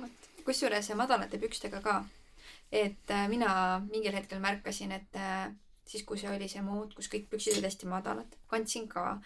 Vot, 0.00 0.30
kusjuures 0.46 0.92
madalate 0.98 1.40
pükstega 1.42 1.82
ka, 1.84 1.98
et 2.72 3.10
äh, 3.10 3.26
mina 3.28 3.82
mingil 3.90 4.14
hetkel 4.14 4.42
märkasin, 4.42 4.94
et 4.94 5.18
äh, 5.18 5.50
siis, 5.86 6.04
kui 6.06 6.18
see 6.20 6.30
oli 6.30 6.48
see 6.48 6.62
mood, 6.64 6.94
kus 6.96 7.10
kõik 7.12 7.28
püksid 7.32 7.58
olid 7.58 7.68
hästi 7.68 7.90
madalad, 7.90 8.38
kandsin 8.50 8.86
ka 8.88 9.18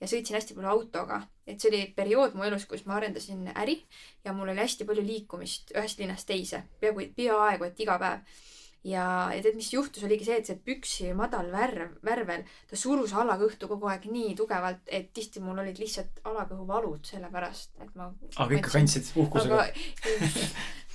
ja 0.00 0.08
sõitsin 0.08 0.38
hästi 0.38 0.56
palju 0.56 0.72
autoga, 0.72 1.20
et 1.46 1.60
see 1.60 1.72
oli 1.72 1.82
periood 1.96 2.36
mu 2.38 2.46
elus, 2.46 2.68
kus 2.70 2.86
ma 2.86 2.96
arendasin 3.00 3.48
äri 3.54 3.80
ja 4.24 4.34
mul 4.36 4.52
oli 4.52 4.62
hästi 4.62 4.86
palju 4.88 5.04
liikumist 5.06 5.74
ühest 5.76 6.00
linnast 6.00 6.28
teise, 6.30 6.62
peaaegu, 6.80 7.10
peaaegu 7.18 7.68
et 7.68 7.82
iga 7.82 7.98
päev 8.02 8.44
ja, 8.86 9.04
ja 9.34 9.42
tead, 9.42 9.56
mis 9.58 9.72
juhtus, 9.74 10.04
oligi 10.06 10.28
see, 10.28 10.38
et 10.40 10.48
see 10.48 10.58
püksi 10.68 11.10
madal 11.18 11.50
värv, 11.52 11.98
värvel, 12.06 12.46
ta 12.70 12.78
surus 12.78 13.14
alakõhtu 13.18 13.68
kogu 13.70 13.90
aeg 13.90 14.06
nii 14.10 14.34
tugevalt, 14.38 14.82
et 14.86 15.12
tihti 15.16 15.42
mul 15.44 15.58
olid 15.64 15.80
lihtsalt 15.82 16.22
alakõhuvalud 16.28 17.06
sellepärast, 17.08 17.74
et 17.82 17.94
ma. 17.98 18.10
aga 18.36 18.58
ikka 18.60 18.74
kandsid 18.78 19.12
uhkusega? 19.18 19.68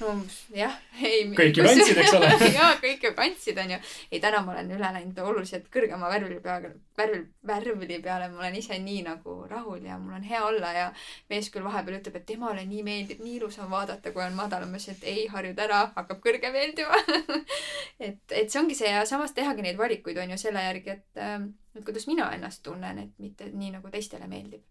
no 0.01 0.15
jah, 0.61 0.77
ei. 1.01 1.25
kõik 1.35 1.59
ju 1.59 1.65
kandsid, 1.65 1.99
eks 2.03 2.15
ole 2.17 2.29
jaa, 2.59 2.71
kõik 2.81 3.05
ju 3.05 3.11
kandsid, 3.17 3.59
onju. 3.63 3.79
ei, 4.09 4.21
täna 4.23 4.41
ma 4.45 4.55
olen 4.55 4.71
üle 4.77 4.93
läinud 4.95 5.19
oluliselt 5.25 5.67
kõrgema 5.73 6.09
värvli 6.11 6.39
peale, 6.43 6.73
värvli, 6.97 7.21
värvli 7.47 7.99
peale, 8.03 8.29
ma 8.31 8.45
olen 8.45 8.57
ise 8.61 8.79
nii 8.81 9.03
nagu 9.07 9.37
rahul 9.49 9.83
ja 9.85 9.99
mul 10.01 10.17
on 10.17 10.25
hea 10.27 10.41
olla 10.47 10.71
ja 10.77 10.87
mees 11.31 11.51
küll 11.53 11.65
vahepeal 11.67 11.99
ütleb, 11.99 12.17
et 12.21 12.27
temale 12.33 12.65
nii 12.67 12.85
meeldib, 12.87 13.21
nii 13.23 13.37
ilus 13.41 13.59
on 13.61 13.69
vaadata, 13.73 14.13
kui 14.15 14.23
on 14.25 14.37
madalam. 14.37 14.71
ma 14.71 14.79
ütlesin, 14.79 14.97
et 14.99 15.09
ei, 15.11 15.27
harjud 15.31 15.59
ära, 15.59 15.83
hakkab 15.95 16.23
kõrge 16.23 16.53
meeldima 16.53 16.97
et, 17.99 18.21
et 18.29 18.51
see 18.51 18.61
ongi 18.61 18.77
see 18.77 18.91
ja 18.91 19.05
samas 19.09 19.33
tehagi 19.37 19.65
neid 19.65 19.79
valikuid 19.79 20.17
on 20.21 20.35
ju 20.35 20.37
selle 20.41 20.63
järgi, 20.67 20.97
et, 20.99 21.07
ähm, 21.21 21.51
et 21.75 21.85
kuidas 21.85 22.07
mina 22.07 22.31
ennast 22.35 22.63
tunnen, 22.63 22.99
et 22.99 23.17
mitte 23.19 23.49
nii 23.51 23.73
nagu 23.77 23.91
teistele 23.93 24.27
meeldib 24.31 24.63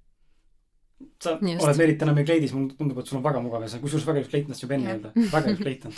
sa 1.22 1.36
Just. 1.40 1.64
oled 1.64 1.78
Merit 1.80 2.00
täna 2.00 2.14
meil 2.16 2.26
kleidis, 2.28 2.52
mulle 2.56 2.74
tundub, 2.76 2.98
et 3.00 3.08
sul 3.08 3.20
on 3.20 3.24
väga 3.24 3.40
mugav 3.44 3.64
ja 3.64 3.70
sa 3.72 3.80
kusjuures 3.80 4.06
väga 4.08 4.22
ilus 4.22 4.32
kleit 4.32 4.48
ennast 4.48 4.64
juba 4.64 4.76
enne 4.76 4.92
öelda, 4.94 5.12
väga 5.32 5.52
ilus 5.52 5.62
kleit 5.62 5.86
on. 5.88 5.94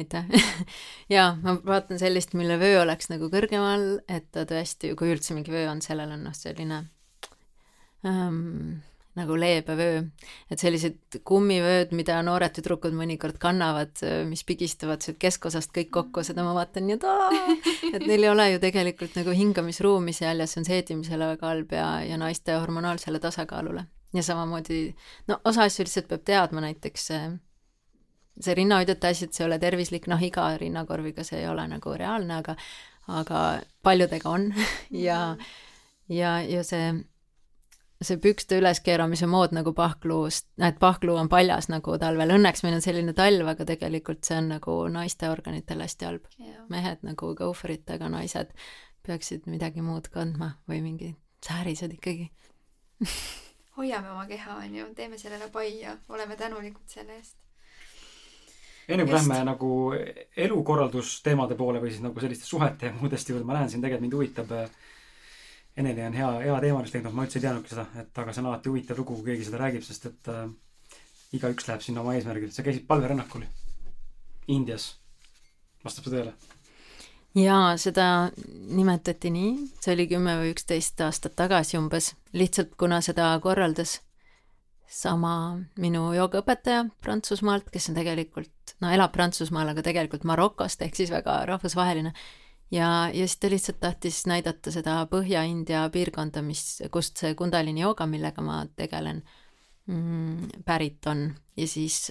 aitäh. 0.00 0.48
jaa, 1.14 1.28
ma 1.42 1.54
vaatan 1.66 2.00
sellist, 2.02 2.34
mille 2.38 2.58
vöö 2.60 2.80
oleks 2.82 3.10
nagu 3.12 3.30
kõrgemal, 3.32 3.86
et 4.10 4.26
ta 4.34 4.46
tõesti, 4.50 4.94
kui 4.98 5.12
üldse 5.14 5.36
mingi 5.38 5.54
vöö 5.54 5.68
on, 5.70 5.82
sellel 5.84 6.16
on 6.16 6.26
noh, 6.26 6.34
selline 6.34 6.80
um, 8.02 8.80
nagu 9.14 9.36
leebe 9.38 9.76
vöö. 9.78 10.02
et 10.50 10.58
sellised 10.58 11.18
kummivööd, 11.24 11.92
mida 11.94 12.16
noored 12.26 12.54
tüdrukud 12.56 12.94
mõnikord 12.96 13.38
kannavad, 13.42 14.02
mis 14.28 14.44
pigistavad 14.44 15.04
sealt 15.04 15.20
keskosast 15.22 15.70
kõik 15.74 15.90
kokku, 15.94 16.24
seda 16.26 16.42
ma 16.46 16.54
vaatan 16.56 16.88
nii, 16.88 16.98
et 16.98 17.06
aa, 17.08 17.28
et 17.92 18.06
neil 18.06 18.26
ei 18.26 18.30
ole 18.30 18.48
ju 18.52 18.62
tegelikult 18.62 19.18
nagu 19.20 19.34
hingamisruumi 19.36 20.14
seal 20.16 20.42
ja 20.42 20.48
see 20.50 20.62
on 20.62 20.68
seedimisele 20.68 21.30
väga 21.34 21.50
halb 21.52 21.74
ja, 21.76 21.88
ja 22.06 22.18
naiste 22.20 22.58
hormonaalsele 22.58 23.22
tasakaalule 23.22 23.86
ja 24.14 24.22
samamoodi, 24.22 24.94
no 25.28 25.40
osa 25.44 25.68
asju 25.68 25.86
lihtsalt 25.86 26.10
peab 26.10 26.24
teadma, 26.26 26.62
näiteks 26.64 27.06
see, 27.10 27.22
see 28.40 28.58
rinnahoidjate 28.58 29.10
asi, 29.10 29.28
et 29.28 29.36
see 29.36 29.44
ei 29.44 29.48
ole 29.48 29.58
tervislik, 29.62 30.10
noh, 30.10 30.22
iga 30.22 30.48
rinnakorviga 30.60 31.26
see 31.26 31.42
ei 31.42 31.48
ole 31.50 31.66
nagu 31.70 31.94
reaalne, 31.98 32.42
aga 32.42 32.58
aga 33.08 33.40
paljudega 33.84 34.30
on 34.30 34.48
ja, 35.06 35.36
ja, 36.08 36.38
ja 36.40 36.64
see, 36.64 36.92
see 38.06 38.20
pükste 38.22 38.58
üleskeeramise 38.60 39.26
mood 39.30 39.54
nagu 39.56 39.72
pahkluust, 39.76 40.48
et 40.62 40.78
pahkluu 40.80 41.16
on 41.20 41.28
paljas 41.32 41.68
nagu 41.72 41.98
talvel, 42.00 42.34
õnneks 42.36 42.64
meil 42.64 42.78
on 42.78 42.84
selline 42.84 43.14
talv, 43.16 43.48
aga 43.54 43.66
tegelikult 43.68 44.24
see 44.26 44.38
on 44.40 44.50
nagu 44.56 44.78
naiste 44.92 45.30
organitel 45.30 45.84
hästi 45.84 46.08
halb. 46.08 46.26
mehed 46.68 47.04
nagu 47.06 47.34
go 47.34 47.52
for 47.52 47.72
it, 47.74 47.90
aga 47.90 48.08
naised 48.08 48.52
peaksid 49.04 49.48
midagi 49.50 49.84
muud 49.84 50.08
kandma 50.12 50.54
või 50.68 50.80
mingi 50.84 51.14
säärised 51.44 51.92
ikkagi. 51.98 52.30
Hoiame 53.76 54.12
oma 54.12 54.26
keha, 54.30 54.60
on 54.62 54.76
ju, 54.78 54.86
teeme 54.94 55.18
sellele 55.18 55.48
pai 55.52 55.80
ja 55.80 55.96
oleme 56.08 56.36
tänulikud 56.36 56.86
selle 56.86 57.18
eest. 57.18 57.36
enne 58.88 59.04
kui 59.04 59.14
lähme 59.16 59.38
nagu 59.48 59.68
elukorraldusteemade 60.44 61.56
poole 61.56 61.80
või 61.80 61.90
siis 61.90 62.02
nagu 62.04 62.20
selliste 62.20 62.46
suhete 62.46 62.90
ja 62.90 62.96
muudest 62.98 63.28
juurde, 63.28 63.44
ma 63.48 63.56
näen 63.56 63.70
siin 63.72 63.82
tegelikult 63.82 64.04
mind 64.04 64.16
huvitab 64.18 64.52
äh, 64.52 64.68
Eneli 65.76 66.04
on 66.06 66.14
hea, 66.14 66.30
hea 66.46 66.56
teemalist 66.62 66.94
leidnud, 66.94 67.14
ma 67.16 67.24
üldse 67.26 67.40
ei 67.40 67.44
teadnudki 67.44 67.72
seda, 67.72 67.86
et 67.98 68.18
aga 68.22 68.32
see 68.32 68.42
on 68.44 68.50
alati 68.50 68.70
huvitav 68.70 69.00
lugu, 69.00 69.16
kui 69.18 69.32
keegi 69.32 69.48
seda 69.48 69.58
räägib, 69.58 69.82
sest 69.82 70.06
et 70.06 70.30
äh, 70.30 70.44
igaüks 71.34 71.66
läheb 71.68 71.82
sinna 71.82 72.04
oma 72.04 72.14
eesmärgil. 72.14 72.52
sa 72.54 72.62
käisid 72.62 72.86
palverännakul 72.86 73.42
Indias. 74.54 74.94
vastab 75.84 76.06
see 76.06 76.14
tõele? 76.14 76.34
jaa, 77.34 77.74
seda 77.80 78.06
nimetati 78.70 79.30
nii, 79.34 79.52
see 79.82 79.96
oli 79.96 80.06
kümme 80.10 80.36
või 80.40 80.54
üksteist 80.54 81.00
aastat 81.02 81.34
tagasi 81.36 81.78
umbes, 81.80 82.12
lihtsalt 82.32 82.76
kuna 82.78 83.00
seda 83.02 83.32
korraldas 83.42 83.98
sama 84.86 85.58
minu 85.80 86.12
joogaõpetaja 86.14 86.84
Prantsusmaalt, 87.02 87.70
kes 87.72 87.90
on 87.90 87.98
tegelikult, 87.98 88.76
no 88.80 88.92
elab 88.94 89.12
Prantsusmaal, 89.14 89.72
aga 89.72 89.82
tegelikult 89.82 90.26
Marokost, 90.28 90.82
ehk 90.84 90.96
siis 90.96 91.10
väga 91.10 91.40
rahvusvaheline. 91.50 92.14
Ja, 92.74 92.90
ja 93.14 93.28
siis 93.28 93.38
ta 93.42 93.50
lihtsalt 93.52 93.80
tahtis 93.82 94.24
näidata 94.30 94.72
seda 94.74 94.98
Põhja-India 95.10 95.86
piirkonda, 95.94 96.42
mis, 96.46 96.82
kust 96.94 97.20
see 97.22 97.34
Kundalini 97.38 97.84
jooga, 97.84 98.08
millega 98.10 98.44
ma 98.44 98.62
tegelen 98.76 99.22
mm,, 99.86 100.64
pärit 100.66 101.06
on. 101.10 101.28
Ja 101.56 101.68
siis 101.70 102.08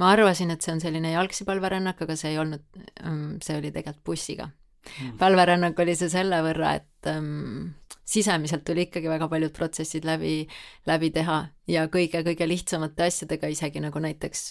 ma 0.00 0.10
arvasin, 0.14 0.52
et 0.54 0.64
see 0.64 0.74
on 0.74 0.82
selline 0.82 1.14
jalgsi 1.14 1.46
palverännak, 1.48 2.02
aga 2.04 2.18
see 2.18 2.34
ei 2.34 2.42
olnud, 2.42 2.66
ähm, 3.04 3.38
see 3.44 3.58
oli 3.60 3.72
tegelikult 3.74 4.04
bussiga. 4.12 4.50
Mm.. 4.84 5.14
palverännak 5.16 5.78
oli 5.80 5.94
see 5.96 6.10
selle 6.12 6.42
võrra, 6.44 6.74
et 6.76 7.08
um, 7.08 7.70
sisemiselt 8.04 8.66
tuli 8.68 8.84
ikkagi 8.84 9.08
väga 9.08 9.30
paljud 9.32 9.54
protsessid 9.56 10.04
läbi, 10.04 10.42
läbi 10.84 11.08
teha 11.14 11.38
ja 11.72 11.86
kõige-kõige 11.88 12.48
lihtsamate 12.48 13.06
asjadega, 13.06 13.48
isegi 13.48 13.80
nagu 13.80 14.02
näiteks 14.04 14.50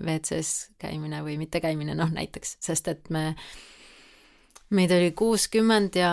WC-s 0.00 0.72
käimine 0.82 1.22
või 1.22 1.36
mittekäimine, 1.38 1.94
noh 1.98 2.10
näiteks, 2.10 2.56
sest 2.62 2.90
et 2.90 3.10
me, 3.14 3.36
meid 4.72 4.92
oli 4.94 5.12
kuuskümmend 5.16 5.96
ja 6.00 6.12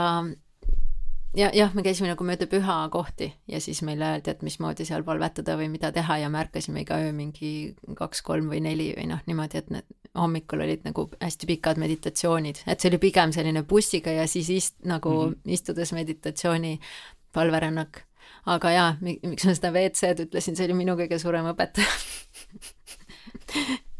ja 1.37 1.51
jah, 1.53 1.73
me 1.77 1.83
käisime 1.85 2.09
nagu 2.09 2.25
mööda 2.25 2.47
pühakohti 2.49 3.29
ja 3.47 3.59
siis 3.61 3.83
meile 3.85 4.15
öeldi, 4.15 4.33
et 4.33 4.41
mismoodi 4.45 4.85
seal 4.87 5.05
palvetada 5.05 5.55
või 5.59 5.69
mida 5.71 5.91
teha 5.95 6.17
ja 6.23 6.29
me 6.29 6.41
ärkasime 6.41 6.83
iga 6.83 6.97
öö 7.03 7.13
mingi 7.15 7.51
kaks, 7.97 8.23
kolm 8.25 8.49
või 8.51 8.61
neli 8.65 8.89
või 8.97 9.09
noh, 9.11 9.21
niimoodi, 9.29 9.61
et 9.61 9.69
need 9.73 9.87
hommikul 10.17 10.63
olid 10.65 10.85
nagu 10.87 11.05
hästi 11.21 11.49
pikad 11.49 11.79
meditatsioonid, 11.81 12.63
et 12.67 12.81
see 12.81 12.89
oli 12.89 13.01
pigem 13.01 13.33
selline 13.35 13.63
bussiga 13.69 14.13
ja 14.15 14.25
siis 14.27 14.49
ist-, 14.49 14.79
nagu 14.83 15.13
mm 15.13 15.33
-hmm. 15.33 15.53
istudes 15.53 15.93
meditatsiooni 15.93 16.79
palverännak. 17.33 18.03
aga 18.45 18.71
jaa, 18.71 18.97
miks 19.01 19.45
ma 19.45 19.53
seda 19.53 19.71
WC-d 19.71 20.25
ütlesin, 20.25 20.55
see 20.55 20.65
oli 20.65 20.73
minu 20.73 20.95
kõige 20.97 21.19
suurem 21.19 21.45
õpetaja 21.45 21.87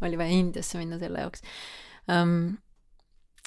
oli 0.01 0.17
vaja 0.17 0.29
Indiasse 0.29 0.77
minna 0.77 0.99
selle 0.99 1.19
jaoks 1.19 1.41
um, 2.07 2.57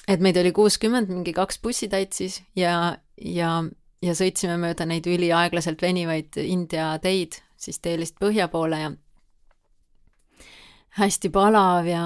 et 0.07 0.19
meid 0.19 0.37
oli 0.37 0.51
kuuskümmend, 0.51 1.11
mingi 1.11 1.33
kaks 1.33 1.59
bussitäit 1.63 2.13
siis 2.13 2.41
ja, 2.59 2.97
ja, 3.17 3.55
ja 4.03 4.17
sõitsime 4.17 4.57
mööda 4.61 4.87
neid 4.89 5.07
üliaeglaselt 5.07 5.81
venivaid 5.81 6.39
India 6.43 6.93
teid 7.03 7.39
siis 7.57 7.79
teelist 7.79 8.19
põhja 8.19 8.49
poole 8.51 8.79
ja 8.81 8.91
hästi 10.99 11.31
palav 11.33 11.87
ja, 11.87 12.05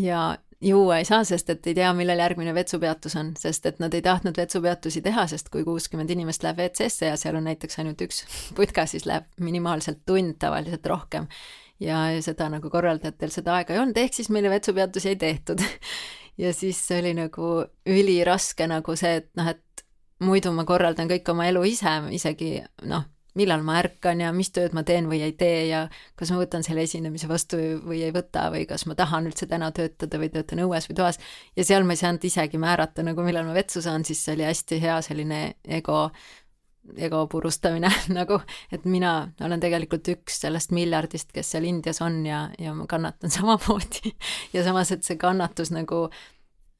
ja 0.00 0.22
juua 0.60 0.98
ei 0.98 1.04
saa, 1.06 1.22
sest 1.24 1.50
et 1.52 1.66
ei 1.70 1.76
tea, 1.78 1.92
millal 1.94 2.18
järgmine 2.18 2.54
vetsupeatus 2.54 3.14
on, 3.20 3.32
sest 3.38 3.68
et 3.70 3.78
nad 3.82 3.94
ei 3.94 4.02
tahtnud 4.02 4.36
vetsupeatusi 4.36 5.02
teha, 5.04 5.26
sest 5.30 5.52
kui 5.54 5.62
kuuskümmend 5.66 6.10
inimest 6.10 6.42
läheb 6.42 6.58
WC-sse 6.64 7.12
ja 7.12 7.16
seal 7.20 7.38
on 7.38 7.46
näiteks 7.46 7.78
ainult 7.82 8.02
üks 8.08 8.24
putka, 8.56 8.86
siis 8.90 9.06
läheb 9.06 9.28
minimaalselt 9.44 10.02
tund, 10.06 10.38
tavaliselt 10.42 10.86
rohkem. 10.86 11.28
ja 11.78 12.08
seda 12.24 12.48
nagu 12.50 12.70
korraldajatel 12.70 13.30
seda 13.30 13.54
aega 13.54 13.76
ei 13.76 13.78
olnud, 13.78 13.98
ehk 14.02 14.16
siis 14.16 14.32
meile 14.34 14.50
vetsupeatusi 14.50 15.12
ei 15.12 15.16
tehtud 15.16 15.62
ja 16.38 16.52
siis 16.54 16.80
see 16.86 17.02
oli 17.02 17.14
nagu 17.18 17.52
üliraske 17.86 18.68
nagu 18.70 18.96
see, 18.96 19.20
et 19.22 19.30
noh, 19.38 19.48
et 19.50 19.84
muidu 20.24 20.52
ma 20.54 20.64
korraldan 20.68 21.10
kõik 21.10 21.30
oma 21.32 21.46
elu 21.50 21.62
ise, 21.70 21.94
isegi 22.14 22.58
noh, 22.90 23.06
millal 23.38 23.62
ma 23.66 23.76
ärkan 23.78 24.22
ja 24.22 24.32
mis 24.34 24.50
tööd 24.54 24.74
ma 24.74 24.82
teen 24.86 25.06
või 25.10 25.20
ei 25.26 25.34
tee 25.38 25.68
ja 25.68 25.84
kas 26.18 26.32
ma 26.32 26.40
võtan 26.40 26.64
selle 26.66 26.82
esinemise 26.86 27.28
vastu 27.30 27.60
või 27.84 28.00
ei 28.06 28.14
võta 28.14 28.48
või 28.54 28.64
kas 28.70 28.86
ma 28.88 28.96
tahan 28.98 29.28
üldse 29.30 29.46
täna 29.50 29.70
töötada 29.74 30.18
või 30.20 30.30
töötan 30.34 30.64
õues 30.64 30.88
või 30.90 30.98
toas. 30.98 31.20
ja 31.56 31.66
seal 31.66 31.86
ma 31.86 31.94
ei 31.94 32.02
saanud 32.02 32.24
isegi 32.24 32.58
määrata 32.58 33.04
nagu 33.06 33.22
millal 33.26 33.46
ma 33.46 33.54
vetsu 33.54 33.82
saan, 33.84 34.06
siis 34.08 34.24
see 34.24 34.34
oli 34.38 34.48
hästi 34.48 34.80
hea 34.82 34.98
selline 35.06 35.42
ego 35.80 36.08
ego 36.96 37.26
purustamine 37.30 37.90
nagu, 38.18 38.40
et 38.72 38.84
mina 38.88 39.12
olen 39.44 39.60
tegelikult 39.60 40.08
üks 40.14 40.40
sellest 40.44 40.72
miljardist, 40.76 41.32
kes 41.34 41.54
seal 41.54 41.68
Indias 41.68 42.02
on 42.04 42.20
ja, 42.26 42.46
ja 42.58 42.74
ma 42.76 42.88
kannatan 42.90 43.32
samamoodi 43.36 44.14
ja 44.52 44.64
samas, 44.66 44.92
et 44.94 45.06
see 45.06 45.18
kannatus 45.20 45.72
nagu 45.74 46.06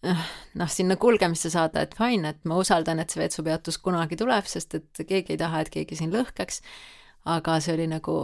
eh, 0.06 0.24
noh, 0.58 0.72
sinna 0.72 0.98
kulgemisse 1.00 1.50
saada, 1.52 1.84
et 1.84 1.96
fine, 1.98 2.34
et 2.34 2.48
ma 2.48 2.60
usaldan, 2.60 3.02
et 3.02 3.10
see 3.12 3.22
vetsupeatus 3.22 3.80
kunagi 3.84 4.18
tuleb, 4.20 4.48
sest 4.48 4.78
et 4.80 5.04
keegi 5.04 5.36
ei 5.36 5.40
taha, 5.40 5.64
et 5.64 5.72
keegi 5.74 5.98
siin 5.98 6.14
lõhkeks. 6.14 6.62
aga 7.28 7.60
see 7.60 7.74
oli 7.74 7.88
nagu 7.90 8.20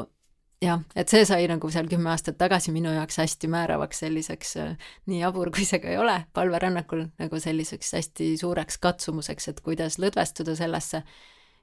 jah, 0.64 0.80
et 0.96 1.10
see 1.10 1.24
sai 1.28 1.44
nagu 1.50 1.68
seal 1.72 1.88
kümme 1.90 2.10
aastat 2.12 2.38
tagasi 2.40 2.72
minu 2.72 2.92
jaoks 2.94 3.18
hästi 3.20 3.50
määravaks 3.52 4.00
selliseks, 4.04 4.56
eh, 4.62 4.74
nii 5.10 5.20
jabur 5.20 5.50
kui 5.54 5.66
see 5.68 5.82
ka 5.82 5.92
ei 5.92 6.00
ole, 6.00 6.16
palverännakul 6.32 7.06
nagu 7.20 7.40
selliseks 7.40 7.92
hästi 7.98 8.34
suureks 8.40 8.78
katsumuseks, 8.78 9.48
et 9.52 9.60
kuidas 9.64 9.98
lõdvestuda 10.02 10.56
sellesse 10.58 11.02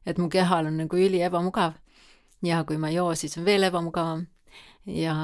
et 0.05 0.17
mu 0.17 0.29
kehal 0.29 0.69
on 0.71 0.77
nagu 0.83 0.97
üli 0.97 1.21
ebamugav. 1.21 1.73
ja 2.43 2.63
kui 2.63 2.77
ma 2.77 2.89
ei 2.89 2.95
joo, 2.95 3.15
siis 3.15 3.37
on 3.37 3.45
veel 3.45 3.63
ebamugavam. 3.69 4.25
ja, 4.85 5.15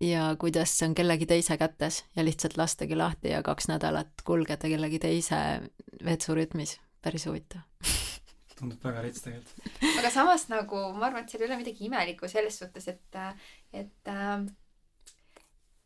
ja 0.00 0.36
kuidas 0.38 0.78
see 0.78 0.88
on 0.88 0.94
kellegi 0.94 1.26
teise 1.26 1.56
kätes 1.56 2.04
ja 2.16 2.24
lihtsalt 2.24 2.56
lastagi 2.56 2.96
lahti 2.96 3.34
ja 3.34 3.42
kaks 3.42 3.68
nädalat 3.68 4.24
kulgeda 4.24 4.68
kellegi 4.68 4.98
teise 4.98 5.40
vetsurütmis, 6.04 6.78
päris 7.02 7.26
huvitav 7.26 7.62
tundub 8.60 8.84
väga 8.84 9.04
rets 9.04 9.24
tegelikult. 9.24 9.70
aga 9.98 10.10
samas 10.12 10.48
nagu 10.52 10.82
ma 10.96 11.08
arvan, 11.08 11.24
et 11.24 11.32
seal 11.32 11.44
ei 11.44 11.50
ole 11.50 11.60
midagi 11.62 11.86
imelikku 11.88 12.28
selles 12.28 12.58
suhtes, 12.60 12.88
et, 12.92 13.20
et 13.72 14.12
äh, 14.12 14.44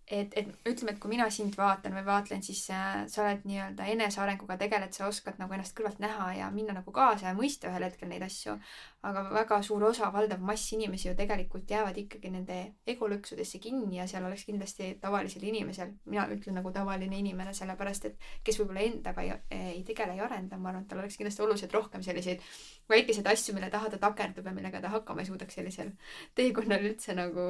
et, 0.06 0.34
et 0.36 0.48
ütleme, 0.68 0.92
et 0.92 0.98
kui 1.00 1.08
mina 1.08 1.26
sind 1.32 1.54
vaatan 1.56 1.94
või 1.96 2.04
vaatlen, 2.04 2.42
siis 2.44 2.60
äh, 2.72 3.04
sa 3.08 3.22
oled 3.22 3.44
nii-öelda 3.48 3.86
enesearenguga 3.94 4.58
tegeled, 4.60 4.92
sa 4.92 5.08
oskad 5.08 5.38
nagu 5.40 5.56
ennast 5.56 5.72
kõrvalt 5.76 6.00
näha 6.02 6.26
ja 6.38 6.50
minna 6.52 6.76
nagu 6.76 6.92
kaasa 6.92 7.30
ja 7.30 7.36
mõista 7.36 7.70
ühel 7.70 7.86
hetkel 7.86 8.10
neid 8.12 8.24
asju. 8.26 8.58
aga 9.04 9.22
väga 9.32 9.60
suur 9.62 9.82
osa, 9.84 10.10
valdav 10.12 10.40
mass 10.40 10.72
inimesi 10.72 11.08
ju 11.08 11.14
tegelikult 11.16 11.70
jäävad 11.70 11.98
ikkagi 12.00 12.30
nende 12.32 12.58
egolõksudesse 12.88 13.58
kinni 13.60 13.98
ja 13.98 14.06
seal 14.08 14.24
oleks 14.24 14.44
kindlasti 14.48 14.94
tavalisel 15.00 15.44
inimesel, 15.44 15.92
mina 16.04 16.24
ütlen 16.32 16.56
nagu 16.60 16.72
tavaline 16.72 17.18
inimene, 17.18 17.52
sellepärast 17.56 18.08
et 18.08 18.16
kes 18.44 18.60
võib-olla 18.60 18.84
endaga 18.84 19.24
ei, 19.24 19.34
ei 19.50 19.82
tegele, 19.84 20.16
ei 20.16 20.24
arenda, 20.24 20.56
ma 20.56 20.72
arvan, 20.72 20.84
et 20.84 20.88
tal 20.88 21.04
oleks 21.04 21.20
kindlasti 21.20 21.44
oluliselt 21.44 21.76
rohkem 21.76 22.04
selliseid 22.04 22.40
väikeseid 22.88 23.28
asju, 23.28 23.56
mille 23.56 23.68
taha 23.72 23.92
ta 23.92 24.00
takerdub 24.08 24.48
ja 24.48 24.56
millega 24.56 24.80
ta 24.80 24.92
hakkama 24.96 25.20
ei 25.20 25.28
suudaks 25.28 25.60
sellisel 25.60 25.92
teekonnal 26.34 26.88
üldse 26.88 27.16
nagu 27.16 27.48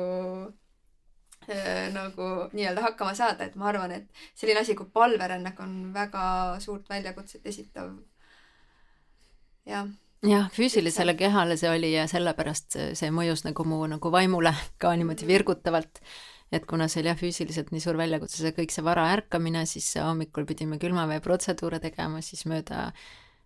nagu 1.94 2.28
nii-öelda 2.52 2.84
hakkama 2.84 3.14
saada, 3.16 3.48
et 3.48 3.56
ma 3.60 3.68
arvan, 3.70 3.92
et 3.92 4.24
selline 4.34 4.62
asi 4.62 4.76
kui 4.78 4.88
palverännak 4.92 5.60
on 5.60 5.92
väga 5.94 6.24
suurt 6.60 6.88
väljakutset 6.90 7.46
esitav. 7.46 7.90
jah. 9.66 9.88
jah, 10.26 10.50
füüsilisele 10.52 11.16
kehale 11.16 11.56
see 11.56 11.70
oli 11.70 11.92
ja 11.94 12.06
sellepärast 12.10 12.78
see 12.98 13.10
mõjus 13.10 13.44
nagu 13.44 13.64
mu 13.64 13.84
nagu 13.88 14.12
vaimule 14.12 14.54
ka 14.82 14.94
niimoodi 14.96 15.26
virgutavalt. 15.26 16.00
et 16.52 16.66
kuna 16.70 16.88
see 16.88 17.02
oli 17.02 17.12
jah, 17.12 17.18
füüsiliselt 17.18 17.72
nii 17.72 17.82
suur 17.82 17.98
väljakutse, 17.98 18.40
see 18.40 18.56
kõik 18.56 18.72
see 18.72 18.84
vara 18.84 19.10
ärkamine, 19.16 19.66
siis 19.66 19.94
hommikul 20.00 20.46
pidime 20.46 20.78
külmaveeprotseduure 20.78 21.80
tegema, 21.82 22.20
siis 22.22 22.46
mööda 22.46 22.92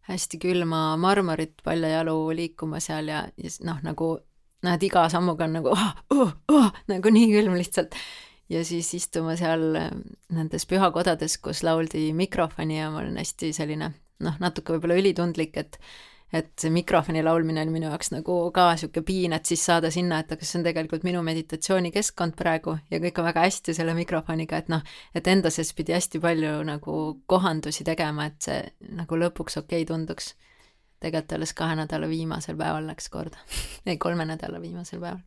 hästi 0.09 0.39
külma 0.41 0.97
marmorit 0.97 1.61
paljajalu 1.65 2.17
liikuma 2.37 2.81
seal 2.81 3.11
ja, 3.13 3.27
ja 3.37 3.51
noh, 3.69 3.81
nagu 3.85 4.09
näed, 4.67 4.83
iga 4.89 5.05
sammuga 5.13 5.47
on 5.47 5.57
nagu 5.61 5.75
oh, 5.75 5.87
oh, 6.15 6.33
oh, 6.55 6.73
nagu 6.91 7.13
nii 7.15 7.31
külm 7.35 7.57
lihtsalt. 7.59 7.95
ja 8.49 8.65
siis 8.65 8.91
istuma 8.97 9.37
seal 9.37 9.65
äh, 9.77 9.89
nendes 10.35 10.67
pühakodades, 10.67 11.39
kus 11.43 11.63
lauldi 11.67 12.11
mikrofoni 12.17 12.79
ja 12.81 12.91
ma 12.91 13.03
olen 13.03 13.19
hästi 13.21 13.53
selline 13.57 13.93
noh, 14.25 14.39
natuke 14.43 14.75
võib-olla 14.75 14.99
ülitundlik, 14.99 15.57
et 15.61 15.81
et 16.33 16.51
see 16.61 16.69
mikrofoni 16.69 17.23
laulmine 17.25 17.63
oli 17.63 17.73
minu 17.73 17.87
jaoks 17.89 18.11
nagu 18.13 18.35
ka 18.53 18.67
niisugune 18.75 19.05
piin, 19.09 19.33
et 19.33 19.49
siis 19.49 19.63
saada 19.65 19.89
sinna, 19.93 20.19
et 20.21 20.33
aga 20.35 20.45
see 20.45 20.59
on 20.59 20.67
tegelikult 20.67 21.07
minu 21.07 21.23
meditatsioonikeskkond 21.25 22.37
praegu 22.37 22.75
ja 22.93 23.01
kõik 23.01 23.21
on 23.23 23.29
väga 23.31 23.47
hästi 23.47 23.75
selle 23.79 23.95
mikrofoniga, 23.97 24.61
et 24.61 24.69
noh, 24.69 24.85
et 25.17 25.31
enda 25.33 25.49
sees 25.55 25.73
pidi 25.73 25.97
hästi 25.97 26.21
palju 26.21 26.51
nagu 26.69 26.99
kohandusi 27.33 27.87
tegema, 27.89 28.29
et 28.29 28.45
see 28.45 28.61
nagu 29.01 29.21
lõpuks 29.25 29.57
okei 29.63 29.87
okay 29.87 29.89
tunduks 29.89 30.35
tegelikult 31.01 31.33
alles 31.37 31.53
kahe 31.55 31.77
nädala 31.79 32.09
viimasel 32.11 32.57
päeval 32.59 32.89
läks 32.91 33.09
korda. 33.13 33.39
Ei, 33.87 33.97
kolme 33.97 34.25
nädala 34.27 34.61
viimasel 34.63 35.01
päeval. 35.03 35.21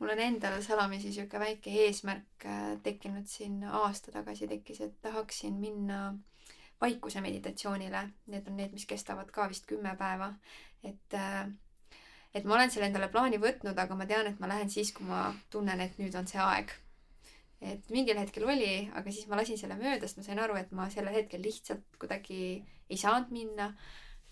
Mul 0.00 0.14
on 0.14 0.24
endal 0.24 0.58
salamisi 0.62 1.12
sihuke 1.12 1.40
väike 1.40 1.74
eesmärk 1.84 2.46
äh, 2.46 2.72
tekkinud 2.82 3.26
siin 3.30 3.62
aasta 3.64 4.12
tagasi 4.14 4.48
tekkis, 4.50 4.80
et 4.86 4.98
tahaksin 5.02 5.54
minna 5.62 6.12
vaikuse 6.80 7.20
meditatsioonile, 7.20 8.02
need 8.26 8.50
on 8.50 8.58
need, 8.58 8.74
mis 8.74 8.86
kestavad 8.86 9.30
ka 9.34 9.48
vist 9.50 9.66
kümme 9.70 9.94
päeva, 9.98 10.32
et 10.86 11.14
äh, 11.14 11.48
et 12.34 12.44
ma 12.44 12.58
olen 12.58 12.70
selle 12.70 12.88
endale 12.90 13.08
plaani 13.12 13.40
võtnud, 13.42 13.78
aga 13.78 13.96
ma 13.98 14.06
tean, 14.06 14.28
et 14.30 14.42
ma 14.42 14.50
lähen 14.50 14.70
siis, 14.70 14.92
kui 14.94 15.06
ma 15.08 15.28
tunnen, 15.50 15.80
et 15.80 15.96
nüüd 15.98 16.14
on 16.18 16.28
see 16.30 16.42
aeg. 16.42 16.74
et 17.58 17.88
mingil 17.90 18.14
hetkel 18.20 18.44
oli, 18.46 18.86
aga 18.94 19.10
siis 19.10 19.26
ma 19.26 19.40
lasin 19.40 19.58
selle 19.58 19.74
mööda, 19.74 20.06
sest 20.06 20.20
ma 20.20 20.22
sain 20.22 20.38
aru, 20.38 20.54
et 20.60 20.70
ma 20.70 20.84
sellel 20.92 21.16
hetkel 21.16 21.42
lihtsalt 21.42 21.96
kuidagi 21.98 22.38
ei 22.62 22.98
saanud 23.00 23.32
minna 23.34 23.72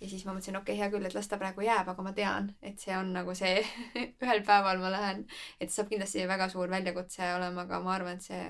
ja 0.00 0.08
siis 0.08 0.24
ma 0.26 0.34
mõtlesin, 0.34 0.58
okei 0.58 0.74
okay,, 0.74 0.82
hea 0.82 0.90
küll, 0.92 1.06
et 1.08 1.14
las 1.16 1.28
ta 1.30 1.38
praegu 1.40 1.64
jääb, 1.64 1.88
aga 1.88 2.04
ma 2.04 2.12
tean, 2.16 2.50
et 2.62 2.80
see 2.82 2.96
on 2.96 3.12
nagu 3.16 3.34
see 3.36 3.62
ühel 4.24 4.42
päeval 4.46 4.80
ma 4.82 4.92
lähen, 4.92 5.24
et 5.60 5.72
saab 5.72 5.88
kindlasti 5.92 6.26
väga 6.28 6.50
suur 6.52 6.70
väljakutse 6.72 7.30
olema, 7.36 7.64
aga 7.64 7.80
ma 7.84 7.94
arvan, 7.96 8.20
et 8.20 8.28
see 8.28 8.42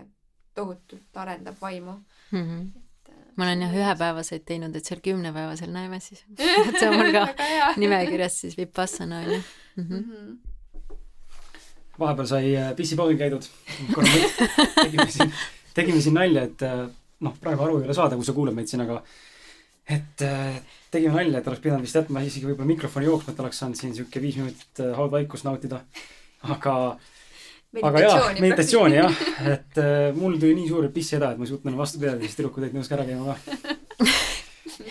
tohutult 0.56 1.20
arendab 1.22 1.60
vaimu 1.60 1.92
mm. 1.92 2.42
-hmm. 2.42 2.66
et, 2.66 3.12
äh, 3.12 3.22
ma 3.36 3.44
olen 3.44 3.62
jah 3.62 3.78
ühepäevaseid 3.82 4.44
teinud, 4.48 4.76
et 4.76 4.84
seal 4.84 5.00
kümnepäevasel 5.04 5.70
näeme 5.70 6.00
siis. 6.00 6.24
see 6.80 6.88
on 6.88 6.96
mul 6.96 7.12
ka 7.12 7.26
nimekirjas 7.76 8.40
siis 8.40 8.56
Vipassana 8.56 9.18
on 9.18 9.32
ju 9.34 9.40
mm. 9.76 9.84
-hmm. 9.84 10.02
Mhm. 10.02 10.36
vahepeal 11.98 12.26
sai 12.26 12.56
äh, 12.56 12.74
pissipoogil 12.76 13.18
käidud. 13.18 13.42
korra 13.94 14.08
tegime 14.84 15.10
siin, 15.10 15.32
tegime 15.74 16.00
siin 16.00 16.14
nalja, 16.14 16.42
et 16.42 16.62
äh, 16.62 16.88
noh, 17.20 17.38
praegu 17.40 17.62
aru 17.62 17.78
ei 17.78 17.84
ole 17.84 17.94
saada, 17.94 18.16
kui 18.16 18.24
sa 18.24 18.32
kuulad 18.32 18.54
meid 18.54 18.66
siin, 18.66 18.80
aga 18.80 19.02
et 19.88 20.22
äh, 20.22 20.62
tegime 20.90 21.14
nalja, 21.14 21.40
et 21.40 21.48
oleks 21.48 21.62
pidanud 21.62 21.84
vist 21.86 21.98
jätma 21.98 22.22
isegi 22.26 22.48
võib-olla 22.48 22.72
mikrofoni 22.72 23.06
jooksma, 23.06 23.34
et 23.34 23.42
oleks 23.44 23.60
saanud 23.62 23.78
siin 23.78 23.94
sihuke 23.94 24.22
viis 24.22 24.38
minutit 24.40 24.82
äh, 24.82 24.94
haudvaikust 24.98 25.46
nautida. 25.46 25.82
aga, 26.54 26.74
aga 27.82 28.02
jaa, 28.02 28.32
meditatsiooni 28.40 28.98
jah, 28.98 29.20
et 29.54 29.82
äh, 29.82 30.08
mul 30.16 30.40
tuli 30.42 30.56
nii 30.58 30.70
suur 30.70 30.88
pisshäda, 30.94 31.32
et 31.32 31.38
ma 31.38 31.46
ei 31.46 31.52
suutnud 31.52 31.70
enam 31.70 31.84
vastu 31.84 32.02
pidada, 32.02 32.22
siis 32.22 32.38
tüdrukud 32.38 32.66
olid 32.66 32.74
nõus 32.76 32.90
ka 32.90 32.98
ära 32.98 33.06
käima 33.06 33.36
ka. 33.36 33.62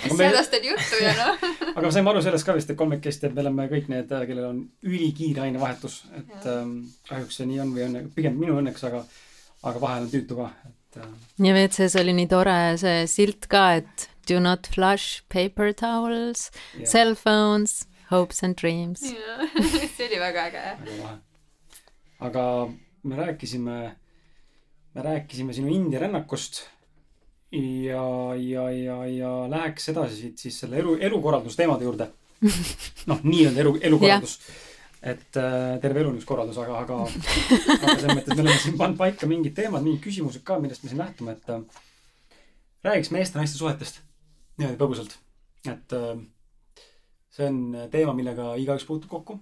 mis 0.06 0.24
hädast 0.24 0.56
oli 0.60 0.72
juttu 0.72 1.04
ja 1.04 1.14
noh. 1.20 1.46
aga 1.78 1.92
saime 1.92 2.14
aru 2.14 2.24
sellest 2.24 2.48
ka 2.48 2.56
vist, 2.56 2.72
et 2.72 2.80
kolmekesti, 2.80 3.28
et 3.28 3.36
me 3.36 3.44
oleme 3.44 3.68
kõik 3.76 3.92
need, 3.92 4.16
kellel 4.32 4.48
on 4.48 4.64
ülikiire 4.88 5.44
ainevahetus, 5.50 6.06
et 6.16 6.50
ähm, 6.52 6.80
kahjuks 7.12 7.42
see 7.42 7.52
nii 7.52 7.62
on 7.68 7.76
või 7.76 7.88
õnne, 7.90 8.08
pigem 8.16 8.40
minu 8.40 8.56
õnneks, 8.64 8.88
aga, 8.88 9.04
aga 9.68 9.84
vahel 9.84 10.08
on 10.08 10.12
tüütu 10.16 10.40
ka, 10.40 10.50
et 10.72 11.04
äh, 11.04 11.14
ja 11.44 11.56
WC-s 11.60 12.00
oli 12.00 12.16
nii 12.16 12.32
tore 12.32 12.60
see 12.80 13.04
silt 13.12 13.52
ka, 13.52 13.74
et 13.84 14.10
do 14.26 14.40
not 14.40 14.68
flush 14.68 15.24
paper 15.30 15.74
towels, 15.74 16.52
jah, 16.78 16.86
cell 16.86 17.16
phones, 17.16 17.86
hopes 18.10 18.44
and 18.44 18.56
dreams. 18.56 19.00
see 19.96 20.08
oli 20.08 20.20
väga 20.20 20.48
äge. 20.50 20.64
lahe. 21.02 21.18
aga 22.20 22.44
me 23.04 23.16
rääkisime, 23.16 23.96
me 24.94 25.02
rääkisime 25.02 25.54
sinu 25.54 25.68
India 25.68 26.00
rännakust 26.00 26.64
ja, 27.52 28.36
ja, 28.36 28.70
ja, 28.72 29.06
ja 29.06 29.32
läheks 29.50 29.90
edasi 29.90 30.22
siit 30.22 30.46
siis 30.46 30.60
selle 30.60 30.80
elu, 30.82 30.98
elukorraldusteemade 31.10 31.88
juurde. 31.88 32.10
noh, 33.10 33.22
nii-öelda 33.24 33.62
elu, 33.64 33.76
elukorraldus. 33.90 34.40
et 35.06 35.38
äh, 35.38 35.78
terve 35.82 36.02
elu 36.02 36.12
on 36.12 36.18
üks 36.20 36.28
korraldus, 36.28 36.58
aga, 36.62 36.80
aga, 36.82 36.98
aga 37.06 37.94
selles 37.94 38.12
mõttes 38.12 38.34
me 38.34 38.42
oleme 38.42 38.58
siin 38.62 38.78
pannud 38.80 39.00
paika 39.00 39.30
mingid 39.30 39.54
teemad, 39.58 39.86
mingid 39.86 40.02
küsimused 40.04 40.44
ka, 40.48 40.58
millest 40.60 40.84
me 40.84 40.92
siin 40.92 41.02
lähtume, 41.04 41.38
et 41.38 41.54
äh, 41.54 41.62
räägiks 42.90 43.14
meeste-naiste 43.14 43.62
suhetest 43.62 44.02
niimoodi 44.60 44.80
põgusalt. 44.80 45.18
et 45.72 45.94
äh, 45.98 46.16
see 47.36 47.50
on 47.50 47.60
teema, 47.92 48.14
millega 48.18 48.54
igaüks 48.62 48.88
puutub 48.88 49.12
kokku. 49.12 49.40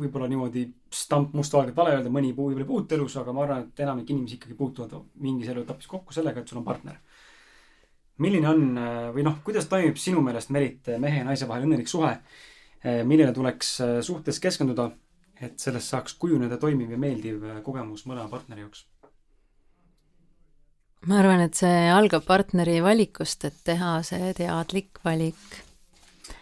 võib-olla 0.00 0.28
niimoodi 0.28 0.62
stamp 0.94 1.34
mustvalgelt 1.36 1.76
vale 1.76 1.96
öelda, 1.96 2.10
mõni 2.12 2.30
võib-olla 2.32 2.64
ei 2.64 2.68
puutu 2.68 2.96
elus, 2.96 3.16
aga 3.20 3.32
ma 3.36 3.42
arvan, 3.44 3.66
et 3.66 3.80
enamik 3.84 4.10
inimesi 4.10 4.38
ikkagi 4.38 4.56
puutuvad 4.56 4.94
mingis 5.20 5.50
eluetapis 5.52 5.90
kokku 5.90 6.16
sellega, 6.16 6.40
et 6.40 6.48
sul 6.48 6.62
on 6.62 6.64
partner. 6.64 7.00
milline 8.18 8.48
on 8.48 8.62
äh, 8.78 9.02
või 9.14 9.26
noh, 9.26 9.42
kuidas 9.44 9.68
toimib 9.68 10.00
sinu 10.00 10.22
meelest, 10.24 10.50
Merit, 10.50 10.88
mehe 10.98 11.20
ja 11.20 11.26
naise 11.28 11.48
vahel 11.48 11.68
õnnelik 11.68 11.88
suhe, 11.88 12.14
millele 13.04 13.32
tuleks 13.34 13.80
äh, 13.82 14.00
suhtes 14.06 14.38
keskenduda, 14.40 14.90
et 15.40 15.58
sellest 15.62 15.92
saaks 15.92 16.14
kujuneda 16.18 16.58
toimiv 16.58 16.92
ja 16.94 16.98
meeldiv 17.00 17.44
äh, 17.46 17.60
kogemus 17.66 18.04
mõlema 18.08 18.30
partneri 18.30 18.64
jaoks? 18.64 18.86
Ma 21.06 21.18
arvan, 21.20 21.40
et 21.46 21.54
see 21.54 21.88
algab 21.94 22.24
partneri 22.26 22.80
valikust, 22.82 23.44
et 23.44 23.54
teha 23.64 23.98
see 24.06 24.32
teadlik 24.34 24.98
valik. 25.04 25.62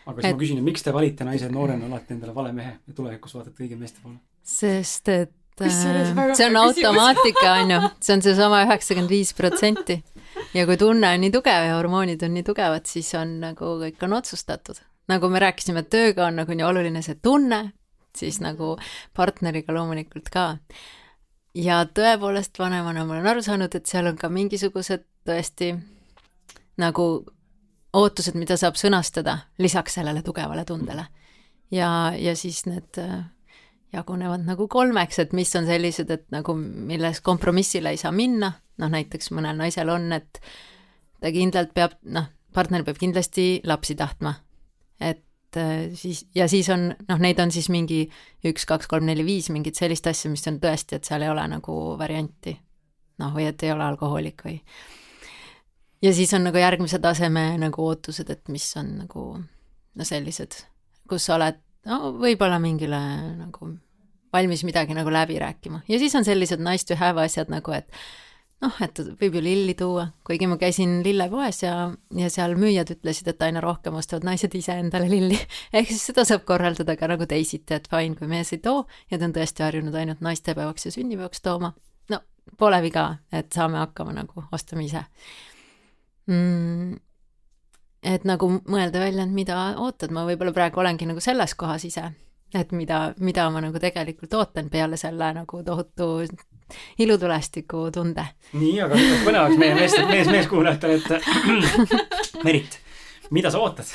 aga 0.06 0.20
siis 0.20 0.24
Et- 0.24 0.34
ma 0.36 0.40
küsin, 0.42 0.62
miks 0.64 0.82
te 0.82 0.92
valite 0.92 1.24
naised 1.24 1.52
noorena 1.52 1.86
alati 1.86 2.14
endale 2.14 2.34
vale 2.34 2.52
mehe 2.52 2.78
ja 2.86 2.94
tulevikus 2.94 3.34
vaatate 3.34 3.64
õige 3.64 3.76
meeste 3.78 4.00
poole? 4.02 4.16
sest 4.42 5.08
et 5.08 5.32
Kusjuures 5.56 6.10
äh, 6.10 6.16
väga 6.16 6.34
see 6.36 6.46
on 6.50 6.56
automaatika, 6.60 7.52
on 7.62 7.70
ju, 7.70 7.78
see 8.04 8.12
on 8.16 8.22
seesama 8.22 8.58
üheksakümmend 8.66 9.08
viis 9.08 9.32
protsenti. 9.34 10.02
ja 10.54 10.66
kui 10.68 10.76
tunne 10.76 11.08
on 11.14 11.20
nii 11.24 11.32
tugev 11.32 11.64
ja 11.64 11.78
hormoonid 11.78 12.22
on 12.26 12.34
nii 12.36 12.44
tugevad, 12.44 12.84
siis 12.86 13.08
on 13.16 13.38
nagu 13.40 13.76
kõik 13.80 14.04
on 14.04 14.12
otsustatud. 14.18 14.82
nagu 15.08 15.28
me 15.32 15.40
rääkisime, 15.40 15.80
et 15.80 15.90
tööga 15.90 16.26
on 16.26 16.36
nagu 16.42 16.52
nii 16.52 16.66
oluline 16.66 17.02
see 17.02 17.16
tunne, 17.22 17.72
siis 18.16 18.40
nagu 18.44 18.74
partneriga 19.16 19.72
loomulikult 19.72 20.28
ka. 20.32 20.58
Ja 21.56 21.82
tõepoolest 21.88 22.58
vanemana 22.60 23.04
ma 23.06 23.16
olen 23.16 23.30
aru 23.32 23.44
saanud, 23.44 23.74
et 23.74 23.88
seal 23.88 24.10
on 24.10 24.18
ka 24.20 24.28
mingisugused 24.32 25.06
tõesti 25.26 25.72
nagu 26.80 27.06
ootused, 27.96 28.36
mida 28.36 28.58
saab 28.60 28.76
sõnastada 28.76 29.38
lisaks 29.62 29.96
sellele 29.96 30.22
tugevale 30.22 30.66
tundele. 30.68 31.06
ja, 31.70 32.12
ja 32.18 32.36
siis 32.36 32.66
need 32.66 33.00
äh, 33.00 33.24
jagunevad 33.92 34.44
nagu 34.44 34.68
kolmeks, 34.68 35.18
et 35.18 35.32
mis 35.32 35.54
on 35.56 35.66
sellised, 35.66 36.10
et 36.10 36.24
nagu 36.30 36.54
milles 36.56 37.20
kompromissile 37.24 37.90
ei 37.94 38.00
saa 38.00 38.12
minna, 38.12 38.52
noh 38.78 38.92
näiteks 38.92 39.32
mõnel 39.32 39.56
naisel 39.56 39.90
on, 39.90 40.12
et 40.12 40.40
ta 41.20 41.32
kindlalt 41.32 41.72
peab, 41.74 41.96
noh, 42.04 42.28
partner 42.54 42.84
peab 42.84 43.00
kindlasti 43.00 43.62
lapsi 43.64 43.96
tahtma. 43.96 44.34
et 45.00 45.25
äh, 45.60 45.88
siis, 45.94 46.24
ja 46.34 46.48
siis 46.48 46.68
on, 46.72 46.90
noh, 47.08 47.22
neid 47.22 47.40
on 47.42 47.52
siis 47.54 47.68
mingi 47.72 48.04
üks, 48.46 48.66
kaks, 48.68 48.88
kolm, 48.90 49.06
neli, 49.08 49.24
viis 49.26 49.50
mingit 49.54 49.78
sellist 49.78 50.06
asja, 50.10 50.30
mis 50.32 50.46
on 50.50 50.60
tõesti, 50.62 50.98
et 50.98 51.08
seal 51.08 51.24
ei 51.26 51.32
ole 51.32 51.46
nagu 51.50 51.74
varianti. 51.98 52.56
noh, 53.16 53.32
või 53.32 53.46
et 53.48 53.62
ei 53.64 53.72
ole 53.72 53.84
alkohoolik 53.84 54.42
või. 54.44 54.58
ja 56.02 56.12
siis 56.12 56.34
on 56.36 56.44
nagu 56.44 56.60
järgmise 56.60 56.98
taseme 56.98 57.56
nagu 57.58 57.86
ootused, 57.86 58.30
et 58.30 58.48
mis 58.48 58.66
on 58.76 58.92
nagu 59.04 59.26
no 59.96 60.04
sellised, 60.04 60.60
kus 61.08 61.28
sa 61.28 61.38
oled 61.38 61.62
no 61.86 62.12
võib-olla 62.20 62.58
mingile 62.60 63.00
nagu 63.38 63.72
valmis 64.32 64.64
midagi 64.66 64.94
nagu 64.94 65.10
läbi 65.12 65.38
rääkima 65.40 65.82
ja 65.88 65.98
siis 65.98 66.14
on 66.18 66.26
sellised 66.26 66.60
nice 66.60 66.86
to 66.86 66.98
have 66.98 67.22
asjad 67.22 67.48
nagu, 67.52 67.72
et 67.72 67.88
noh, 68.64 68.76
et 68.84 69.00
võib 69.20 69.36
ju 69.36 69.42
lilli 69.44 69.74
tuua, 69.78 70.06
kuigi 70.26 70.48
ma 70.48 70.56
käisin 70.60 70.98
lillepoes 71.04 71.62
ja, 71.64 71.74
ja 72.16 72.28
seal 72.32 72.56
müüjad 72.58 72.90
ütlesid, 72.96 73.28
et 73.32 73.42
aina 73.44 73.60
rohkem 73.64 73.96
ostavad 73.98 74.26
naised 74.28 74.54
ise 74.56 74.78
endale 74.80 75.10
lilli. 75.12 75.38
ehk 75.76 75.90
siis 75.90 76.06
seda 76.10 76.24
saab 76.28 76.46
korraldada 76.48 76.96
ka 76.98 77.10
nagu 77.12 77.28
teisiti, 77.28 77.76
et 77.76 77.88
fine, 77.92 78.16
kui 78.18 78.30
mees 78.30 78.54
ei 78.56 78.62
too 78.64 78.84
ja 79.10 79.18
ta 79.18 79.28
on 79.28 79.36
tõesti 79.36 79.66
harjunud 79.66 79.96
ainult 80.00 80.24
naistepäevaks 80.24 80.88
ja 80.88 80.94
sünnipäevaks 80.96 81.44
tooma, 81.44 81.74
no 82.12 82.22
pole 82.58 82.80
viga, 82.84 83.08
et 83.32 83.52
saame 83.56 83.80
hakkama 83.82 84.16
nagu, 84.16 84.46
ostame 84.56 84.86
ise 84.88 85.04
mm,. 86.30 86.96
et 88.16 88.28
nagu 88.28 88.50
mõelda 88.58 89.04
välja, 89.04 89.26
et 89.26 89.36
mida 89.36 89.60
ootad, 89.82 90.14
ma 90.14 90.24
võib-olla 90.28 90.54
praegu 90.56 90.80
olengi 90.80 91.08
nagu 91.08 91.20
selles 91.20 91.54
kohas 91.58 91.84
ise, 91.88 92.08
et 92.56 92.72
mida, 92.72 93.10
mida 93.20 93.50
ma 93.52 93.60
nagu 93.64 93.80
tegelikult 93.82 94.34
ootan 94.38 94.70
peale 94.72 94.96
selle 95.00 95.32
nagu 95.36 95.62
tohutu 95.66 96.10
ilutulestiku 96.98 97.86
tunde. 97.94 98.24
nii, 98.52 98.74
aga 98.86 98.98
nüüd 98.98 99.22
põnevaks 99.26 99.60
meie 99.60 99.76
meest, 99.78 100.02
mees, 100.10 100.30
meeskuulajatele, 100.32 100.98
et 100.98 101.08
Merit, 102.46 102.78
mida 103.30 103.52
sa 103.54 103.62
ootad? 103.62 103.88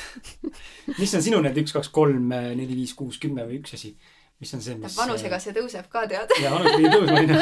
mis 0.98 1.14
on 1.14 1.24
sinu 1.24 1.42
need 1.44 1.62
üks, 1.64 1.74
kaks, 1.76 1.92
kolm, 1.94 2.32
neli, 2.32 2.74
viis, 2.74 2.94
kuus, 2.98 3.20
kümme 3.22 3.46
või 3.48 3.60
üks 3.62 3.76
asi? 3.78 3.94
mis 4.42 4.54
on 4.56 4.64
see, 4.64 4.74
mis 4.80 4.98
vanusega 4.98 5.38
see 5.42 5.54
tõuseb 5.56 5.86
ka, 5.92 6.06
tead. 6.10 6.36
ja 6.42 6.54
vanus 6.54 6.78
pidi 6.78 6.90
tõusma, 6.90 7.16
onju. 7.22 7.34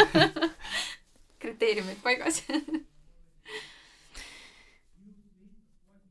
kriteeriumid 1.40 2.02
paigas. 2.04 2.42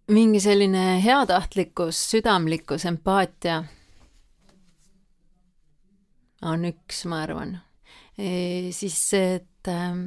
mingi 0.09 0.39
selline 0.41 1.01
heatahtlikkus, 1.03 1.99
südamlikkus, 2.11 2.85
empaatia 2.89 3.63
on 6.41 6.65
üks, 6.65 7.03
ma 7.09 7.23
arvan. 7.27 7.57
Siis 8.75 8.97
see, 9.09 9.35
et 9.39 9.69
ähm, 9.71 10.01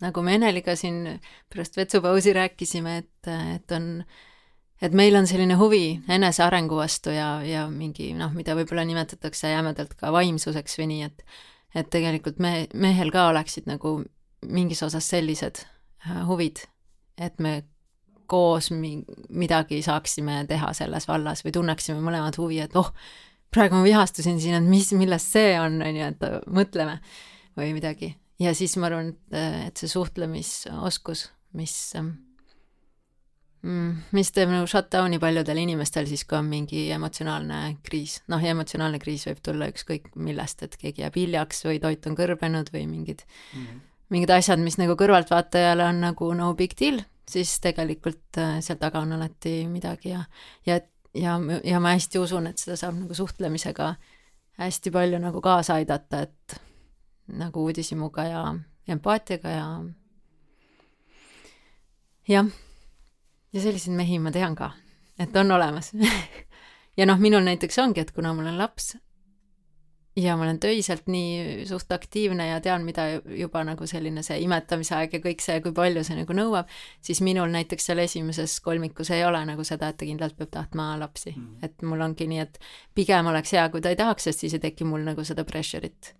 nagu 0.00 0.22
me 0.24 0.36
Eneliga 0.38 0.76
siin 0.76 1.04
pärast 1.52 1.76
vetsupausi 1.76 2.32
rääkisime, 2.36 2.96
et, 3.02 3.30
et 3.56 3.76
on, 3.76 3.90
et 4.82 4.96
meil 4.96 5.16
on 5.18 5.28
selline 5.28 5.56
huvi 5.60 6.00
enesearengu 6.08 6.78
vastu 6.78 7.12
ja, 7.14 7.40
ja 7.44 7.66
mingi 7.72 8.12
noh, 8.16 8.32
mida 8.36 8.56
võib-olla 8.58 8.84
nimetatakse 8.88 9.52
jämedalt 9.52 9.94
ka 10.00 10.12
vaimsuseks 10.14 10.78
või 10.80 10.90
nii, 10.94 11.10
et 11.10 11.26
et 11.76 11.88
tegelikult 11.92 12.38
me, 12.40 12.66
mehel 12.72 13.10
ka 13.12 13.26
oleksid 13.28 13.66
nagu 13.68 13.98
mingis 14.48 14.80
osas 14.86 15.08
sellised 15.12 15.60
äh, 15.60 16.22
huvid, 16.28 16.62
et 17.20 17.36
me 17.42 17.58
koos 18.30 18.70
mi- 18.72 19.04
midagi 19.28 19.82
saaksime 19.84 20.44
teha 20.48 20.72
selles 20.76 21.06
vallas 21.08 21.44
või 21.44 21.52
tunneksime 21.52 22.00
mõlemad 22.00 22.38
huvi, 22.40 22.62
et 22.64 22.76
oh, 22.80 22.92
praegu 23.54 23.78
ma 23.78 23.86
vihastusin 23.86 24.40
siin, 24.42 24.58
et 24.58 24.68
mis, 24.68 24.92
millest 24.96 25.36
see 25.36 25.56
on, 25.60 25.80
on 25.84 25.98
ju, 26.00 26.12
et 26.12 26.46
mõtleme 26.58 26.98
või 27.56 27.72
midagi. 27.76 28.14
ja 28.42 28.52
siis 28.54 28.76
ma 28.80 28.90
arvan, 28.90 29.14
et, 29.14 29.40
et 29.68 29.82
see 29.82 29.90
suhtlemisoskus, 29.90 31.26
mis, 31.56 31.76
mis 34.16 34.32
teeb 34.36 34.52
nagu 34.52 34.68
shutdown'i 34.70 35.18
paljudel 35.22 35.62
inimestel 35.62 36.06
siis, 36.10 36.26
kui 36.28 36.38
on 36.38 36.50
mingi 36.50 36.86
emotsionaalne 36.94 37.78
kriis. 37.86 38.20
noh, 38.32 38.42
ja 38.42 38.52
emotsionaalne 38.54 39.00
kriis 39.02 39.26
võib 39.30 39.42
tulla 39.42 39.70
ükskõik 39.72 40.12
millest, 40.16 40.62
et 40.62 40.76
keegi 40.80 41.06
jääb 41.06 41.20
hiljaks 41.22 41.64
või 41.68 41.80
toit 41.82 42.06
on 42.06 42.18
kõrbenud 42.18 42.72
või 42.74 42.86
mingid 42.90 43.24
mingid 44.12 44.30
asjad, 44.30 44.62
mis 44.62 44.78
nagu 44.80 44.96
kõrvaltvaatajale 44.98 45.86
on 45.90 46.02
nagu 46.04 46.30
no 46.38 46.52
big 46.58 46.76
deal, 46.78 47.00
siis 47.26 47.56
tegelikult 47.62 48.38
äh, 48.38 48.58
seal 48.64 48.78
taga 48.80 49.02
on 49.02 49.16
alati 49.16 49.58
midagi 49.70 50.12
ja, 50.12 50.22
ja, 50.68 50.78
ja, 51.16 51.36
ja 51.64 51.80
ma 51.80 51.94
hästi 51.96 52.20
usun, 52.22 52.46
et 52.50 52.60
seda 52.62 52.76
saab 52.80 52.96
nagu 53.00 53.14
suhtlemisega 53.14 53.94
hästi 54.60 54.90
palju 54.90 55.20
nagu 55.20 55.40
kaasa 55.44 55.80
aidata, 55.80 56.22
et 56.26 56.56
nagu 57.36 57.64
uudishimuga 57.66 58.24
ja, 58.24 58.42
empaatiaga 58.88 59.52
ja 59.52 59.66
jah, 62.28 62.50
ja 63.52 63.62
selliseid 63.62 63.96
mehi 63.96 64.18
ma 64.22 64.32
tean 64.32 64.56
ka, 64.56 64.72
et 65.18 65.36
on 65.36 65.56
olemas. 65.58 65.92
Ja 66.96 67.04
noh, 67.04 67.18
minul 67.20 67.42
näiteks 67.44 67.76
ongi, 67.82 68.00
et 68.00 68.10
kuna 68.16 68.30
mul 68.32 68.46
on 68.48 68.54
laps 68.56 68.94
ja 70.16 70.36
ma 70.36 70.46
olen 70.46 70.58
töiselt 70.60 71.08
nii 71.12 71.64
suht 71.68 71.92
aktiivne 71.92 72.48
ja 72.48 72.60
tean, 72.64 72.84
mida 72.88 73.06
juba 73.36 73.62
nagu 73.68 73.86
selline 73.88 74.22
see 74.24 74.38
imetamise 74.44 74.96
aeg 74.96 75.16
ja 75.18 75.20
kõik 75.24 75.44
see, 75.44 75.58
kui 75.64 75.74
palju 75.76 76.04
see 76.06 76.16
nagu 76.18 76.36
nõuab, 76.36 76.70
siis 77.04 77.20
minul 77.24 77.52
näiteks 77.52 77.90
seal 77.90 78.00
esimeses 78.04 78.58
kolmikus 78.64 79.12
ei 79.14 79.26
ole 79.28 79.42
nagu 79.48 79.64
seda, 79.66 79.90
et 79.92 80.00
ta 80.00 80.08
kindlalt 80.08 80.38
peab 80.38 80.52
tahtma 80.54 80.94
lapsi 81.00 81.34
mm. 81.34 81.42
-hmm. 81.42 81.68
et 81.68 81.82
mul 81.82 82.06
ongi 82.08 82.28
nii, 82.32 82.44
et 82.46 82.60
pigem 82.94 83.28
oleks 83.32 83.52
hea, 83.52 83.68
kui 83.68 83.84
ta 83.84 83.92
ei 83.92 84.00
tahaks, 84.00 84.30
sest 84.30 84.46
siis 84.46 84.56
ei 84.56 84.64
teki 84.64 84.88
mul 84.88 85.04
nagu 85.04 85.24
seda 85.24 85.44
pressure'it. 85.44 86.14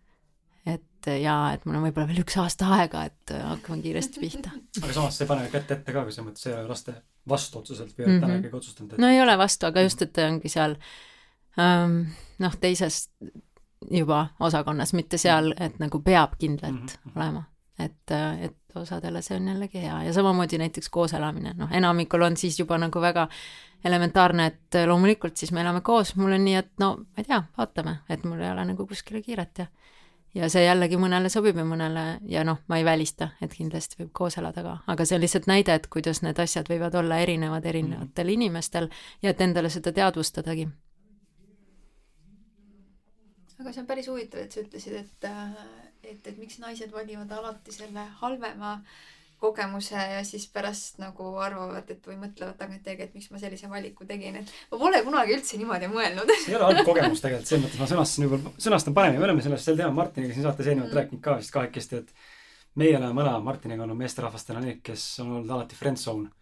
et 0.67 1.07
jaa, 1.23 1.53
et 1.55 1.65
mul 1.65 1.77
on 1.79 1.87
võib-olla 1.87 2.09
veel 2.09 2.25
üks 2.25 2.37
aasta 2.43 2.69
aega, 2.77 3.05
et 3.05 3.33
hakkame 3.33 3.83
kiiresti 3.83 4.21
pihta. 4.21 4.51
aga 4.83 4.93
samas 4.93 5.17
see 5.17 5.25
ei 5.25 5.29
pane 5.29 5.49
kätt 5.49 5.71
ette 5.71 5.93
ka, 5.93 6.03
kui 6.03 6.13
selles 6.13 6.29
mõttes 6.29 6.47
ei 6.47 6.55
ole 6.55 6.69
laste 6.69 6.95
vastu 7.29 7.59
otseselt 7.59 7.97
või 7.97 8.05
oled 8.05 8.13
mm 8.13 8.21
-hmm. 8.21 8.27
täna 8.27 8.39
ikkagi 8.39 8.57
otsustanud 8.57 8.93
et...? 8.93 8.99
no 8.99 9.09
ei 9.09 9.21
ole 9.23 9.39
vastu, 9.39 9.67
aga 9.67 9.81
just, 9.81 10.03
et 10.03 10.19
ongi 10.19 10.49
seal 10.49 10.77
um, 11.57 12.07
noh, 12.39 12.57
teises 12.61 13.09
juba 13.91 14.27
osakonnas, 14.41 14.93
mitte 14.93 15.19
seal, 15.19 15.53
et 15.61 15.79
nagu 15.79 16.01
peab 16.01 16.39
kindlalt 16.39 16.75
mm 16.75 16.87
-hmm. 16.87 17.17
olema. 17.17 17.45
et, 17.79 18.11
et 18.41 18.57
osadele 18.77 19.23
see 19.23 19.37
on 19.37 19.49
jällegi 19.49 19.83
hea 19.83 20.03
ja 20.03 20.13
samamoodi 20.13 20.59
näiteks 20.59 20.89
koos 20.89 21.13
elamine, 21.13 21.55
noh, 21.57 21.73
enamikul 21.73 22.23
on 22.23 22.37
siis 22.37 22.59
juba 22.59 22.79
nagu 22.79 23.01
väga 23.01 23.29
elementaarne, 23.85 24.47
et 24.47 24.79
loomulikult 24.87 25.37
siis 25.37 25.53
me 25.53 25.61
elame 25.61 25.81
koos, 25.81 26.17
mul 26.17 26.33
on 26.33 26.45
nii, 26.45 26.55
et 26.55 26.71
no 26.79 26.97
ma 26.97 27.19
ei 27.19 27.25
tea, 27.25 27.43
vaatame, 27.59 27.99
et 28.09 28.25
mul 28.25 28.41
ei 28.41 28.51
ole 28.51 28.65
nagu 28.65 28.87
kuskile 28.87 29.23
kiiret 29.23 29.59
ja 29.59 29.67
ja 30.37 30.49
see 30.53 30.67
jällegi 30.67 30.99
mõnele 31.01 31.31
sobib 31.33 31.57
ja 31.57 31.65
mõnele 31.65 32.05
ja 32.29 32.43
noh, 32.45 32.59
ma 32.69 32.77
ei 32.81 32.85
välista, 32.85 33.31
et 33.41 33.55
kindlasti 33.57 34.03
võib 34.03 34.11
koos 34.13 34.37
elada 34.39 34.63
ka, 34.63 34.75
aga 34.93 35.07
see 35.09 35.17
on 35.17 35.25
lihtsalt 35.25 35.49
näide, 35.49 35.75
et 35.75 35.87
kuidas 35.93 36.21
need 36.23 36.41
asjad 36.43 36.69
võivad 36.69 36.97
olla 37.01 37.21
erinevad 37.25 37.65
erinevatel 37.65 38.25
mm 38.25 38.29
-hmm. 38.29 38.33
inimestel 38.35 38.89
ja 39.23 39.31
et 39.31 39.41
endale 39.41 39.71
seda 39.71 39.93
teadvustadagi 39.93 40.69
aga 43.61 43.73
see 43.73 43.83
on 43.83 43.89
päris 43.89 44.09
huvitav, 44.13 44.45
et 44.45 44.53
sa 44.55 44.63
ütlesid, 44.63 44.97
et, 45.03 45.29
äh, 45.29 45.53
et, 46.03 46.23
et 46.23 46.39
miks 46.39 46.59
naised 46.63 46.93
valivad 46.93 47.33
alati 47.33 47.75
selle 47.75 48.09
halvema 48.23 48.79
kogemuse 49.41 49.97
ja 49.97 50.23
siis 50.25 50.47
pärast 50.49 51.01
nagu 51.01 51.35
arvavad, 51.45 51.91
et 51.93 52.07
või 52.09 52.17
mõtlevad 52.21 52.57
tagantjärgi, 52.57 53.05
et 53.05 53.17
miks 53.17 53.29
ma 53.33 53.41
sellise 53.41 53.69
valiku 53.69 54.07
tegin, 54.09 54.39
et 54.41 54.53
ma 54.71 54.79
pole 54.81 55.03
kunagi 55.05 55.37
üldse 55.37 55.61
niimoodi 55.61 55.91
mõelnud. 55.93 56.33
see 56.41 56.55
ei 56.55 56.57
ole 56.57 56.71
halb 56.71 56.89
kogemus 56.89 57.21
tegelikult, 57.25 57.51
selles 57.51 57.67
mõttes 57.67 57.83
ma 57.83 57.91
sõnastasin 57.91 58.27
juba, 58.27 58.55
sõnastan 58.67 58.97
paremini, 58.97 59.21
me 59.21 59.29
oleme 59.29 59.45
sellest 59.45 59.69
sel 59.69 59.77
teemal 59.77 59.99
Martiniga 59.99 60.33
siin 60.33 60.47
saates 60.49 60.71
eelnevalt 60.71 60.93
mm. 60.93 61.01
rääkinud 61.01 61.25
ka 61.27 61.37
vist 61.43 61.53
kahekesti, 61.53 62.01
et 62.01 62.81
meie 62.81 62.97
oleme 62.97 63.13
mõlemad 63.21 63.45
Martiniga 63.45 63.85
olnud 63.85 64.01
meesterahvastena 64.01 64.65
need, 64.65 64.81
kes 64.87 65.05
on 65.25 65.35
olnud 65.37 65.53
alati 65.59 65.77
friend 65.77 66.01
zone. 66.01 66.33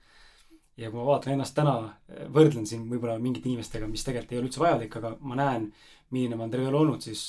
Ja 0.76 0.90
kui 0.90 0.98
ma 0.98 1.06
vaatan 1.06 1.36
ennast 1.36 1.54
täna, 1.54 1.74
võrdlen 2.34 2.66
siin 2.66 2.86
võib-olla 2.90 3.18
mingite 3.22 3.48
inimestega, 3.48 3.86
mis 3.90 4.04
tegelikult 4.06 4.32
ei 4.32 4.40
ole 4.40 4.48
üldse 4.48 4.62
vajalik, 4.62 4.96
aga 4.98 5.16
ma 5.20 5.38
näen 5.38 5.68
milline 6.14 6.36
ma 6.36 6.44
olen 6.44 6.54
terve 6.54 6.70
elu 6.70 6.80
olnud, 6.80 7.02
siis 7.02 7.24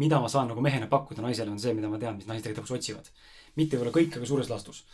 mida 0.00 0.20
ma 0.20 0.28
saan 0.32 0.50
nagu 0.50 0.64
mehena 0.64 0.88
pakkuda 0.90 1.22
naisele, 1.24 1.52
on 1.52 1.60
see, 1.60 1.74
mida 1.76 1.90
ma 1.92 2.00
tean, 2.00 2.18
mis 2.18 2.28
naised 2.28 2.46
tegelikult 2.46 2.78
otsivad. 2.78 3.10
mitte 3.56 3.76
võib-olla 3.76 3.92
kõik, 3.92 4.14
aga 4.16 4.26
suures 4.26 4.50
laastus. 4.50 4.84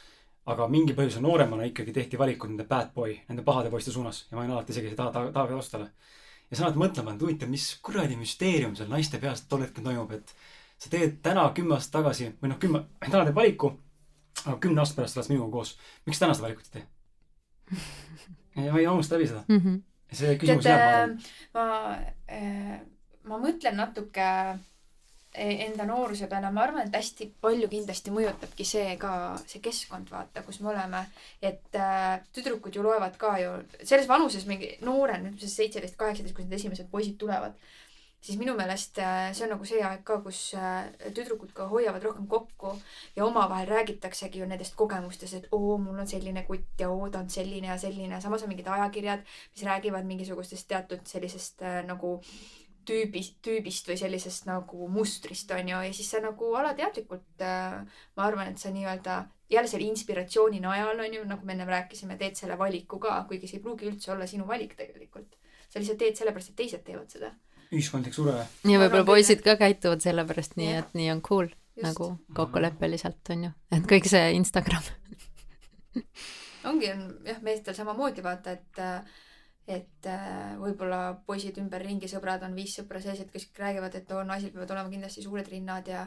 aga 0.49 0.65
mingi 0.73 0.95
põhjusel 0.97 1.20
nooremana 1.20 1.66
ikkagi 1.69 1.93
tehti 1.93 2.19
valikud 2.19 2.49
nende 2.49 2.65
bad 2.65 2.95
boy, 2.95 3.19
nende 3.28 3.43
pahade 3.45 3.70
poiste 3.70 3.93
suunas 3.93 4.23
ja 4.31 4.36
ma 4.36 4.43
olin 4.43 4.55
alati 4.55 4.73
isegi 4.73 4.95
taha, 4.97 5.12
taha, 5.12 5.32
taha 5.32 5.49
taustale. 5.49 5.90
ja 6.51 6.57
sa 6.57 6.66
oled 6.66 6.81
mõtlema, 6.82 7.15
et 7.15 7.23
huvitav, 7.23 7.51
mis 7.53 7.66
kuradi 7.82 8.16
müsteerium 8.16 8.77
seal 8.77 8.89
naiste 8.89 9.20
peas 9.20 9.45
tol 9.47 9.62
hetkel 9.66 9.85
toimub, 9.85 10.12
et 10.16 10.35
sa 10.78 10.90
teed 10.90 11.20
täna 11.23 11.51
kümme 11.55 11.77
aastat 11.77 12.01
tagasi 12.01 12.32
või 12.43 12.55
noh, 12.55 12.59
kümme, 12.59 12.85
täna 13.05 13.27
teed 13.28 13.36
valiku, 13.36 13.74
aga 14.47 14.57
kümne 14.62 14.82
aasta 14.82 15.03
pärast 15.03 15.20
oled 15.20 15.35
minuga 15.35 15.53
koos. 15.53 15.77
miks 16.07 16.19
täna 16.19 16.35
seda 16.35 16.49
valikut 16.49 16.73
ei 16.73 16.81
tee? 16.81 16.98
Ma 18.59 18.78
ei 18.78 18.86
unusta 18.86 19.16
läbi 19.16 19.28
seda 19.31 19.45
mm. 19.49 19.61
-hmm. 19.65 19.82
see 20.12 20.39
küsimus 20.39 20.66
jääb, 20.66 20.81
ma 20.82 20.95
arvan. 20.95 21.19
ma 21.55 21.66
äh, 22.28 22.78
ma 23.28 23.39
mõtlen 23.43 23.77
natuke 23.78 24.27
e, 25.32 25.47
enda 25.66 25.86
nooruse 25.89 26.28
peale, 26.31 26.51
ma 26.55 26.65
arvan, 26.65 26.89
et 26.89 26.97
hästi 26.97 27.31
palju 27.43 27.69
kindlasti 27.70 28.12
mõjutabki 28.15 28.66
see 28.66 28.97
ka, 29.01 29.12
see 29.47 29.62
keskkond, 29.65 30.11
vaata, 30.12 30.45
kus 30.47 30.61
me 30.62 30.73
oleme. 30.73 31.05
et 31.43 31.77
äh, 31.77 32.20
tüdrukud 32.35 32.74
ju 32.74 32.85
loevad 32.85 33.19
ka 33.20 33.36
ju, 33.43 33.55
selles 33.82 34.09
vanuses 34.11 34.47
mingi 34.49 34.74
noorem, 34.86 35.28
ütleme 35.28 35.45
siis 35.45 35.59
seitseteist, 35.62 35.99
kaheksateist, 36.01 36.36
kui 36.36 36.47
need 36.47 36.59
esimesed 36.59 36.90
poisid 36.90 37.19
tulevad, 37.20 37.57
siis 38.29 38.39
minu 38.41 38.53
meelest 38.59 39.01
äh, 39.01 39.31
see 39.33 39.47
on 39.47 39.55
nagu 39.55 39.67
see 39.69 39.81
aeg 39.85 40.05
ka, 40.07 40.19
kus 40.25 40.43
äh, 40.59 40.91
tüdrukud 41.17 41.55
ka 41.57 41.69
hoiavad 41.71 42.05
rohkem 42.05 42.27
kokku 42.29 42.75
ja 43.17 43.25
omavahel 43.25 43.71
räägitaksegi 43.71 44.43
ju 44.43 44.49
nendest 44.51 44.77
kogemustest, 44.77 45.39
et 45.39 45.49
oo, 45.57 45.79
mul 45.81 46.03
on 46.05 46.11
selline 46.11 46.45
kutt 46.49 46.85
ja 46.85 46.91
oo, 46.93 47.09
ta 47.13 47.23
on 47.25 47.33
selline 47.33 47.73
ja 47.73 47.79
selline. 47.81 48.21
samas 48.21 48.45
on 48.45 48.53
mingid 48.53 48.69
ajakirjad, 48.69 49.25
mis 49.55 49.65
räägivad 49.71 50.09
mingisugustest 50.09 50.69
teatud 50.69 51.09
sellisest 51.09 51.65
äh, 51.65 51.81
nagu 51.89 52.19
tüübist, 52.89 53.41
tüübist 53.45 53.89
või 53.89 53.99
sellisest 54.01 54.47
nagu 54.49 54.89
mustrist, 54.93 55.51
on 55.57 55.73
ju, 55.73 55.81
ja 55.89 55.97
siis 55.97 56.13
sa 56.13 56.21
nagu 56.25 56.53
alateadlikult 56.61 57.45
äh,, 57.45 57.81
ma 58.17 58.29
arvan, 58.29 58.53
et 58.53 58.63
sa 58.63 58.73
nii-öelda 58.73 59.19
jälle 59.53 59.69
selle 59.69 59.89
inspiratsiooni 59.89 60.61
najal, 60.65 61.01
on 61.05 61.19
ju, 61.19 61.25
nagu 61.29 61.49
me 61.49 61.57
ennem 61.57 61.69
rääkisime, 61.73 62.17
teed 62.21 62.37
selle 62.41 62.57
valiku 62.61 63.01
ka, 63.03 63.19
kuigi 63.29 63.51
see 63.51 63.61
ei 63.61 63.65
pruugi 63.65 63.89
üldse 63.91 64.13
olla 64.13 64.29
sinu 64.29 64.49
valik 64.49 64.77
tegelikult. 64.77 65.37
sa 65.69 65.81
lihtsalt 65.81 66.01
teed 66.01 66.17
sellepärast, 66.17 66.55
et 66.55 66.57
teised 66.57 66.85
teevad 66.85 67.13
seda. 67.13 67.35
Ühiskondlik 67.73 68.16
surve. 68.16 68.47
ja 68.65 68.81
võib-olla 68.82 69.05
poisid 69.09 69.45
ka 69.45 69.57
käituvad 69.61 70.05
sellepärast 70.05 70.59
nii, 70.61 70.74
et 70.82 70.99
nii 70.99 71.11
on 71.15 71.23
cool 71.28 71.49
Just. 71.49 71.85
nagu 71.85 72.11
kokkuleppeliselt, 72.35 73.23
on 73.35 73.49
ju, 73.49 73.55
et 73.77 73.89
kõik 73.90 74.09
see 74.11 74.35
Instagram 74.39 74.85
ongi, 76.70 76.93
on 76.93 77.09
jah, 77.27 77.40
meestel 77.45 77.77
samamoodi 77.77 78.24
vaata, 78.24 78.57
et 78.59 78.82
äh, 78.82 79.16
et 79.69 80.07
äh, 80.09 80.57
võib-olla 80.57 81.19
poisid 81.28 81.59
ümberringi, 81.61 82.09
sõbrad 82.09 82.45
on 82.47 82.55
viis 82.57 82.78
sõpra 82.78 83.03
sees, 83.05 83.20
et 83.20 83.32
kes 83.32 83.51
räägivad, 83.59 83.99
et 83.99 84.12
oo, 84.16 84.23
naisel 84.24 84.53
peavad 84.55 84.73
olema 84.73 84.93
kindlasti 84.93 85.24
suured 85.27 85.49
rinnad 85.53 85.90
ja 85.93 86.07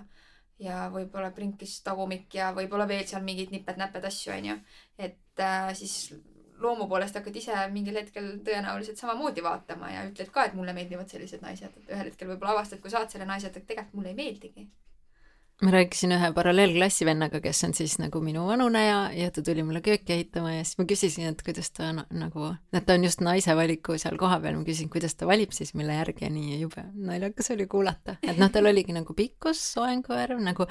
ja 0.62 0.86
võib-olla 0.94 1.32
prinkis 1.34 1.80
tagumik 1.82 2.36
ja 2.38 2.52
võib-olla 2.54 2.86
veel 2.90 3.06
seal 3.10 3.24
mingeid 3.26 3.54
niped-näped 3.54 4.04
asju, 4.06 4.34
onju. 4.36 4.58
et 4.98 5.42
äh, 5.42 5.72
siis 5.78 6.14
loomu 6.64 6.88
poolest 6.92 7.18
hakkad 7.18 7.36
ise 7.36 7.56
mingil 7.74 7.98
hetkel 8.00 8.30
tõenäoliselt 8.46 9.02
samamoodi 9.02 9.44
vaatama 9.46 9.90
ja 9.94 10.06
ütled 10.10 10.32
ka, 10.34 10.46
et 10.48 10.58
mulle 10.58 10.76
meeldivad 10.78 11.10
sellised 11.12 11.44
naised, 11.46 11.74
et 11.78 11.96
ühel 11.96 12.12
hetkel 12.12 12.32
võib-olla 12.34 12.58
avastad, 12.58 12.82
kui 12.84 12.94
saad 12.94 13.12
selle 13.14 13.28
naise, 13.30 13.50
et 13.52 13.66
tegelikult 13.66 14.00
mulle 14.00 14.14
ei 14.14 14.20
meeldigi. 14.22 14.70
Ma 15.62 15.70
rääkisin 15.70 16.10
ühe 16.16 16.32
paralleelklassi 16.34 17.06
vennaga, 17.06 17.38
kes 17.42 17.60
on 17.68 17.76
siis 17.78 18.00
nagu 18.02 18.18
minu 18.26 18.48
vanune 18.48 18.82
ja, 18.82 19.02
ja 19.14 19.28
ta 19.34 19.44
tuli 19.46 19.62
mulle 19.62 19.84
kööki 19.86 20.16
ehitama 20.16 20.56
ja 20.56 20.64
siis 20.66 20.80
ma 20.80 20.88
küsisin, 20.90 21.28
et 21.30 21.44
kuidas 21.46 21.70
ta 21.78 21.92
nagu, 21.94 22.48
et 22.74 22.88
ta 22.88 22.96
on 22.98 23.06
just 23.06 23.22
naise 23.22 23.54
valiku 23.58 23.94
seal 24.02 24.18
kohapeal, 24.18 24.58
ma 24.58 24.66
küsisin, 24.66 24.90
kuidas 24.90 25.14
ta 25.20 25.30
valib 25.30 25.54
siis, 25.54 25.76
mille 25.78 25.94
järgi 26.00 26.26
ja 26.26 26.32
nii 26.34 26.56
ja 26.56 26.58
jube 26.64 26.88
naljakas 26.96 27.54
oli 27.54 27.70
kuulata, 27.70 28.18
et 28.26 28.42
noh, 28.42 28.50
tal 28.50 28.72
oligi 28.72 28.96
nagu 28.98 29.14
pikkus, 29.14 29.62
soenguvärv 29.76 30.42
nagu 30.42 30.66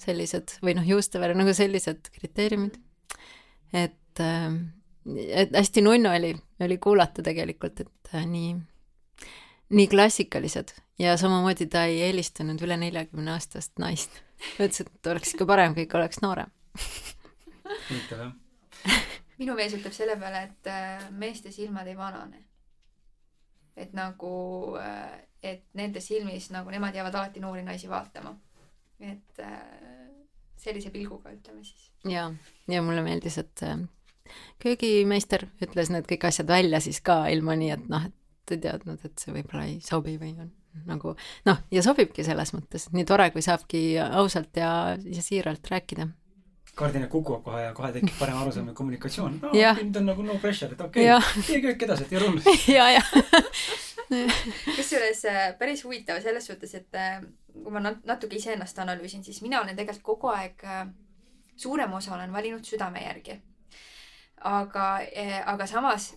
sellised 0.00 0.56
või 0.64 0.78
noh, 0.80 0.88
juustevärv 0.94 1.36
nagu 1.36 1.52
sellised 1.56 2.08
kriteeriumid. 2.16 2.80
et, 3.72 4.20
ähm, 4.20 4.56
et 5.28 5.56
hästi 5.56 5.82
nunnu 5.82 6.10
oli, 6.10 6.34
oli 6.60 6.78
kuulata 6.78 7.22
tegelikult, 7.22 7.80
et 7.80 8.14
äh, 8.14 8.26
nii 8.26 8.56
nii 9.72 9.88
klassikalised 9.88 10.68
ja 10.98 11.16
samamoodi 11.16 11.66
ta 11.66 11.84
ei 11.88 12.02
eelistanud 12.08 12.60
üle 12.62 12.76
neljakümne 12.76 13.32
aastast 13.32 13.78
naist. 13.80 14.20
ütles, 14.60 14.82
et 14.84 15.06
oleks 15.06 15.34
ikka 15.34 15.46
parem, 15.48 15.74
kui 15.74 15.86
ikka 15.86 15.98
oleks 15.98 16.20
noorem. 16.22 16.50
huvitav 17.88 18.24
jah. 18.26 18.32
minu 19.40 19.56
mees 19.58 19.74
ütleb 19.76 19.94
selle 19.96 20.16
peale, 20.20 20.42
et 20.48 20.70
äh, 20.70 21.06
meeste 21.10 21.52
silmad 21.54 21.88
ei 21.88 21.96
vanane. 21.96 22.44
et 23.76 23.94
nagu, 23.96 24.32
äh, 24.76 25.22
et 25.42 25.64
nende 25.74 26.00
silmis 26.04 26.50
nagu 26.52 26.70
nemad 26.70 26.94
jäävad 26.94 27.14
alati 27.14 27.40
noori 27.40 27.62
naisi 27.64 27.88
vaatama. 27.88 28.36
et 29.00 29.40
äh, 29.40 29.58
sellise 30.56 30.90
pilguga, 30.90 31.32
ütleme 31.32 31.64
siis. 31.64 31.90
ja, 32.04 32.28
ja 32.68 32.82
mulle 32.82 33.02
meeldis, 33.02 33.38
et 33.38 33.64
köögimeister 34.62 35.46
ütles 35.62 35.92
need 35.92 36.08
kõik 36.10 36.26
asjad 36.30 36.48
välja 36.48 36.80
siis 36.80 37.00
ka 37.04 37.24
ilma 37.32 37.56
nii, 37.58 37.70
et 37.76 37.86
noh, 37.92 38.08
et 38.08 38.54
ei 38.56 38.60
teadnud, 38.62 39.00
et 39.04 39.22
see 39.22 39.34
võib-olla 39.34 39.68
ei 39.68 39.78
sobi 39.84 40.18
või 40.20 40.34
on 40.38 40.50
nagu 40.88 41.14
noh, 41.46 41.62
ja 41.70 41.84
sobibki 41.84 42.24
selles 42.24 42.54
mõttes, 42.56 42.88
nii 42.96 43.06
tore, 43.08 43.28
kui 43.34 43.44
saabki 43.44 43.82
ausalt 44.02 44.56
ja, 44.56 44.72
ja 44.96 45.22
siiralt 45.22 45.68
rääkida. 45.70 46.08
kardinad 46.74 47.10
kukuvad 47.12 47.42
kohe 47.44 47.62
ja 47.62 47.72
kohe 47.76 47.92
tekib 47.92 48.14
parem 48.18 48.38
arusaam 48.40 48.68
ja 48.70 48.74
kommunikatsioon. 48.74 49.38
no 49.42 49.52
nüüd 49.52 49.96
on 50.00 50.06
nagu 50.08 50.26
no 50.26 50.38
pressure, 50.40 50.72
et 50.72 50.80
okei 50.80 51.10
okay,, 51.12 51.46
tee 51.46 51.62
kõik 51.66 51.86
edasi, 51.88 52.06
et 52.08 52.12
ei 52.12 52.22
rull. 52.22 52.40
ja, 52.68 52.88
ja 52.96 53.02
kusjuures 54.76 55.24
äh, 55.28 55.44
päris 55.58 55.84
huvitav 55.84 56.20
selles 56.22 56.46
suhtes, 56.46 56.74
et 56.74 56.98
äh, 56.98 57.20
kui 57.52 57.72
ma 57.72 57.82
natuke 57.84 58.36
iseennast 58.36 58.78
analüüsin, 58.82 59.24
siis 59.24 59.42
mina 59.44 59.60
olen 59.62 59.76
tegelikult 59.76 60.04
kogu 60.06 60.32
aeg, 60.32 60.64
äh, 60.64 60.86
suurem 61.56 61.92
osa 61.92 62.14
olen 62.16 62.32
valinud 62.32 62.64
südame 62.64 63.04
järgi. 63.04 63.40
Aga, 64.44 64.86
aga 65.46 65.66
samas 65.66 66.12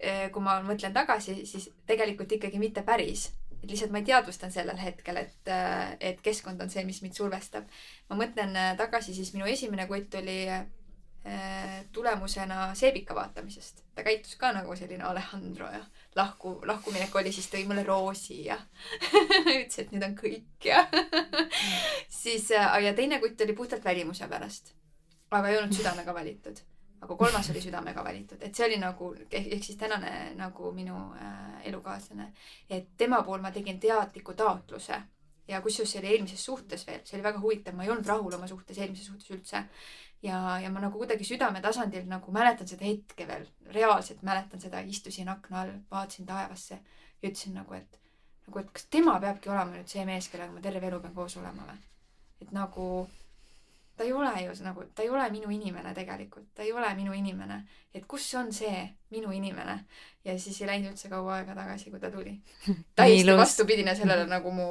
Eh, 0.00 0.30
kui 0.32 0.40
ma 0.40 0.56
mõtlen 0.64 0.94
tagasi, 0.96 1.42
siis 1.44 1.68
tegelikult 1.88 2.32
ikkagi 2.32 2.58
mitte 2.58 2.82
päris. 2.82 3.30
et 3.60 3.68
lihtsalt 3.68 3.90
ma 3.92 4.00
ei 4.00 4.06
teadvustan 4.08 4.52
sellel 4.52 4.78
hetkel, 4.80 5.18
et, 5.20 5.48
eh, 5.52 5.96
et 6.00 6.20
keskkond 6.24 6.60
on 6.64 6.70
see, 6.70 6.84
mis 6.84 7.02
mind 7.02 7.14
survestab. 7.14 7.64
ma 8.08 8.16
mõtlen 8.16 8.56
eh, 8.56 8.76
tagasi, 8.76 9.14
siis 9.14 9.34
minu 9.34 9.44
esimene 9.46 9.86
kutt 9.86 10.14
oli 10.14 10.46
tulemusena 11.92 12.74
seebika 12.74 13.14
vaatamisest. 13.14 13.82
ta 13.94 14.02
käitus 14.02 14.36
ka 14.36 14.52
nagu 14.52 14.76
selline 14.76 15.04
Alejandro 15.04 15.66
ja 15.66 15.84
lahku, 16.16 16.62
lahkuminek 16.64 17.14
oli, 17.14 17.32
siis 17.32 17.50
tõi 17.52 17.66
mulle 17.68 17.82
roosi 17.84 18.44
ja 18.46 18.56
ütles, 19.58 19.78
et 19.78 19.92
nüüd 19.92 20.06
on 20.06 20.16
kõik 20.16 20.64
ja 20.64 20.86
siis 22.22 22.48
ja 22.50 22.94
teine 22.96 23.20
kutt 23.20 23.40
oli 23.40 23.52
puhtalt 23.52 23.84
välimuse 23.84 24.28
pärast. 24.28 24.72
aga 25.30 25.48
ei 25.48 25.58
olnud 25.58 25.76
südamega 25.76 26.14
valitud 26.14 26.64
aga 27.00 27.16
kolmas 27.16 27.48
oli 27.50 27.62
südamega 27.64 28.04
valitud, 28.04 28.42
et 28.44 28.54
see 28.54 28.66
oli 28.66 28.76
nagu 28.80 29.14
ehk 29.30 29.64
siis 29.64 29.78
tänane 29.80 30.34
nagu 30.36 30.72
minu 30.76 30.98
äh, 31.16 31.62
elukaaslane, 31.70 32.30
et 32.68 32.92
tema 32.96 33.22
puhul 33.24 33.40
ma 33.40 33.52
tegin 33.54 33.80
teadliku 33.80 34.34
taotluse. 34.36 35.00
Ja 35.50 35.58
kusjuures 35.64 35.90
see 35.90 35.98
oli 35.98 36.12
eelmises 36.12 36.44
suhtes 36.46 36.84
veel, 36.86 37.00
see 37.04 37.16
oli 37.16 37.24
väga 37.24 37.40
huvitav, 37.42 37.74
ma 37.74 37.82
ei 37.82 37.90
olnud 37.90 38.06
rahul 38.06 38.36
oma 38.36 38.46
suhtes, 38.46 38.78
eelmises 38.78 39.08
suhtes 39.08 39.30
üldse. 39.34 39.64
ja, 40.22 40.60
ja 40.62 40.70
ma 40.70 40.82
nagu 40.84 40.98
kuidagi 40.98 41.24
südame 41.24 41.62
tasandil 41.64 42.04
nagu 42.06 42.32
mäletan 42.32 42.68
seda 42.68 42.84
hetke 42.84 43.26
veel, 43.26 43.48
reaalselt 43.74 44.22
mäletan 44.22 44.60
seda, 44.60 44.80
istusin 44.80 45.28
akna 45.32 45.62
all, 45.62 45.72
vaatasin 45.90 46.28
taevasse 46.28 46.74
ja 46.74 47.28
ütlesin 47.28 47.56
nagu, 47.56 47.74
et 47.74 47.98
nagu, 48.46 48.60
et 48.60 48.70
kas 48.76 48.86
tema 48.92 49.16
peabki 49.20 49.50
olema 49.50 49.72
nüüd 49.72 49.88
see 49.90 50.04
mees, 50.06 50.28
kellega 50.28 50.52
ma 50.52 50.62
terve 50.62 50.86
elu 50.86 51.00
pean 51.00 51.16
koos 51.16 51.36
olema 51.40 51.66
või? 51.72 51.80
et 52.44 52.52
nagu 52.56 52.86
ta 54.00 54.04
ei 54.04 54.12
ole 54.16 54.30
ju 54.42 54.52
nagu, 54.64 54.84
ta 54.94 55.02
ei 55.04 55.10
ole 55.12 55.26
minu 55.30 55.50
inimene 55.52 55.90
tegelikult, 55.94 56.46
ta 56.56 56.64
ei 56.64 56.72
ole 56.72 56.88
minu 56.96 57.12
inimene. 57.12 57.58
et 57.94 58.06
kus 58.08 58.30
on 58.34 58.48
see 58.52 58.78
minu 59.12 59.32
inimene? 59.36 59.74
ja 60.24 60.36
siis 60.40 60.60
ei 60.62 60.68
läinud 60.70 60.94
üldse 60.94 61.10
kaua 61.12 61.34
aega 61.36 61.54
tagasi, 61.58 61.90
kui 61.92 62.00
ta 62.00 62.08
tuli. 62.10 62.32
täiesti 62.96 63.34
vastupidine 63.36 63.94
sellele, 63.98 64.24
nagu 64.36 64.52
mu 64.56 64.68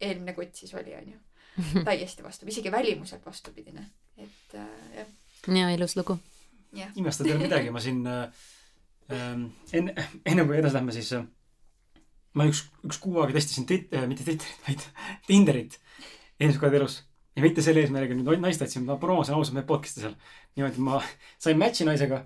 eelmine 0.00 0.36
kutt 0.36 0.54
siis 0.54 0.74
oli, 0.78 0.94
onju. 0.94 1.18
täiesti 1.88 2.22
vastu, 2.22 2.46
isegi 2.46 2.70
välimuselt 2.70 3.26
vastupidine, 3.26 3.88
et 4.16 4.54
äh, 4.54 4.68
jah. 5.00 5.10
ja 5.56 5.72
ilus 5.74 5.96
lugu. 5.98 6.18
imestada 6.94 7.32
ei 7.32 7.34
ole 7.34 7.48
midagi, 7.48 7.74
ma 7.74 7.82
siin 7.82 8.06
äh, 8.06 8.30
ähm, 9.10 9.48
enne, 9.72 10.06
enne 10.26 10.46
kui 10.46 10.60
edasi 10.60 10.78
lähme, 10.78 10.94
siis 10.94 11.10
äh, 11.18 11.26
ma 12.38 12.46
üks, 12.46 12.68
üks 12.86 13.02
kuu 13.02 13.18
aega 13.18 13.34
testisin 13.40 13.66
tit-, 13.66 13.90
äh, 13.90 14.06
mitte 14.06 14.22
Twitterit, 14.22 14.62
vaid 14.68 14.86
Tinderit 15.26 15.80
esimest 16.38 16.62
korda 16.62 16.78
elus. 16.78 17.00
Ja 17.38 17.44
mitte 17.44 17.62
selle 17.62 17.84
eesmärgiga 17.84 18.18
nüüd 18.18 18.42
naist 18.42 18.62
otsin, 18.64 18.84
ma 18.88 18.98
promosin 19.00 19.36
ausalt 19.36 19.54
meie 19.56 19.66
podcast'i 19.68 20.02
seal. 20.02 20.16
niimoodi 20.58 20.82
ma 20.82 20.98
sain 21.38 21.58
match'i 21.60 21.86
naisega. 21.86 22.24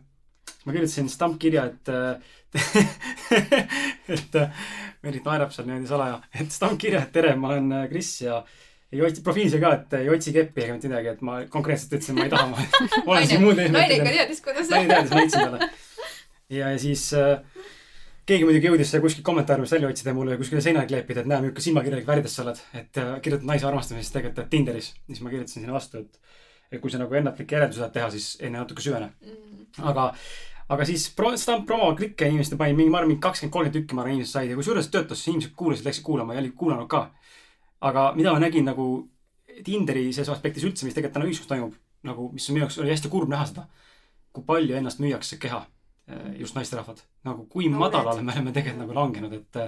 ma 0.64 0.72
kirjutasin 0.72 1.10
stampkirja, 1.12 1.66
et 1.68 1.92
et 4.16 4.36
Merit 5.02 5.24
naerab 5.26 5.52
seal 5.52 5.68
niimoodi 5.68 5.90
salaja, 5.90 6.20
et 6.40 6.52
stampkirja, 6.54 7.04
et 7.04 7.12
tere, 7.14 7.34
ma 7.36 7.52
olen 7.52 7.72
äh, 7.76 7.88
Kris 7.90 8.14
ja 8.22 8.42
ei 8.92 9.00
otsi, 9.04 9.22
profiilis 9.24 9.56
ka, 9.60 9.72
et 9.78 9.94
ei 10.02 10.10
otsi 10.12 10.34
keppi 10.34 10.64
ega 10.64 10.76
mitte 10.76 10.90
midagi, 10.90 11.12
et 11.14 11.22
ma 11.26 11.38
konkreetselt 11.52 11.96
ütlesin, 11.98 12.18
ma 12.18 12.26
ei 12.28 12.32
taha, 12.32 12.48
ma 12.52 13.14
olen 13.14 13.28
siin 13.28 13.44
muude 13.44 13.66
eesmärkidel. 13.66 14.04
naine 14.04 14.10
ikka 14.10 14.16
teadis, 14.18 14.42
kuidas. 14.44 14.72
naine 14.72 14.92
teadis, 14.92 15.12
ma 15.12 15.22
leidsin 15.22 15.46
talle. 15.46 15.70
ja, 16.58 16.72
ja 16.74 16.82
siis 16.82 17.06
äh, 17.18 17.70
keegi 18.26 18.46
muidugi 18.46 18.68
jõudis 18.70 18.94
kuskilt 19.02 19.24
kommentaariumist 19.26 19.74
välja 19.76 19.88
otsida 19.90 20.12
ja 20.12 20.16
mulle 20.16 20.36
kuskile 20.40 20.62
seina 20.64 20.84
kleepida, 20.86 21.24
et 21.24 21.30
näe, 21.30 21.42
milline 21.42 21.64
silmakirjalik 21.64 22.06
värvides 22.06 22.36
sa 22.36 22.44
oled. 22.44 22.62
et 22.78 23.02
äh, 23.02 23.16
kirjutad 23.24 23.48
naise 23.48 23.66
armastamisest 23.66 24.14
tegelikult 24.18 24.50
Tinderis. 24.50 24.94
siis 25.06 25.20
ma 25.20 25.30
kirjutasin 25.30 25.62
sinna 25.62 25.74
vastu, 25.74 25.98
et, 25.98 26.38
et 26.72 26.80
kui 26.80 26.90
sa 26.90 27.02
nagu 27.02 27.14
ennatlikke 27.18 27.56
järeldusi 27.56 27.82
tahad 27.82 27.98
teha, 27.98 28.10
siis 28.14 28.36
enne 28.40 28.58
natuke 28.62 28.84
süvene 28.84 29.12
mm.. 29.20 29.84
aga 29.90 30.12
aga 30.72 30.86
siis 30.88 31.08
pro, 31.16 31.32
stamp 31.36 31.66
promo 31.68 31.90
klikke 31.98 32.28
inimestel 32.30 32.60
panin 32.60 32.78
mingi, 32.78 32.92
ma 32.92 33.00
arvan, 33.00 33.12
mingi 33.12 33.22
kakskümmend, 33.24 33.52
kolmkümmend 33.52 33.78
tükki, 33.80 33.96
ma 33.96 34.04
arvan, 34.04 34.16
inimesed 34.16 34.38
said 34.38 34.50
ja 34.52 34.58
kusjuures 34.58 34.88
töötas, 34.92 35.24
inimesed 35.28 35.54
kuulasid, 35.58 35.86
läksid 35.88 36.04
kuulama, 36.06 36.36
jällegi 36.38 36.56
kuulanud 36.58 36.88
ka. 36.90 37.08
aga 37.82 38.12
mida 38.16 38.32
ma 38.32 38.42
nägin 38.42 38.68
nagu 38.68 38.90
Tinderi 39.64 40.06
selles 40.14 40.30
aspektis 40.32 40.64
üldse, 40.64 40.86
mis 40.86 40.94
tegelikult 40.96 41.18
täna 41.18 41.26
ühiskonnas 41.28 41.50
toimub, 41.50 41.74
nagu, 42.08 42.28
mis 42.32 42.46
minu 42.50 42.62
jaoks 42.62 42.78
oli 42.80 42.92
hästi 42.94 43.10
kurb 43.12 43.28
näha 43.28 43.44
seda, 43.50 43.66
kui 44.32 44.44
palju 44.48 44.78
ennast 44.78 45.02
müüakse 45.02 45.36
keha, 45.42 45.58
eh, 45.60 45.71
just 46.38 46.56
naisterahvad. 46.58 47.02
nagu 47.24 47.46
kui 47.50 47.68
no, 47.70 47.78
madalale 47.78 48.22
me 48.22 48.32
oleme 48.34 48.52
tegelikult 48.52 48.82
nagu 48.82 48.96
langenud, 48.96 49.34
et, 49.38 49.60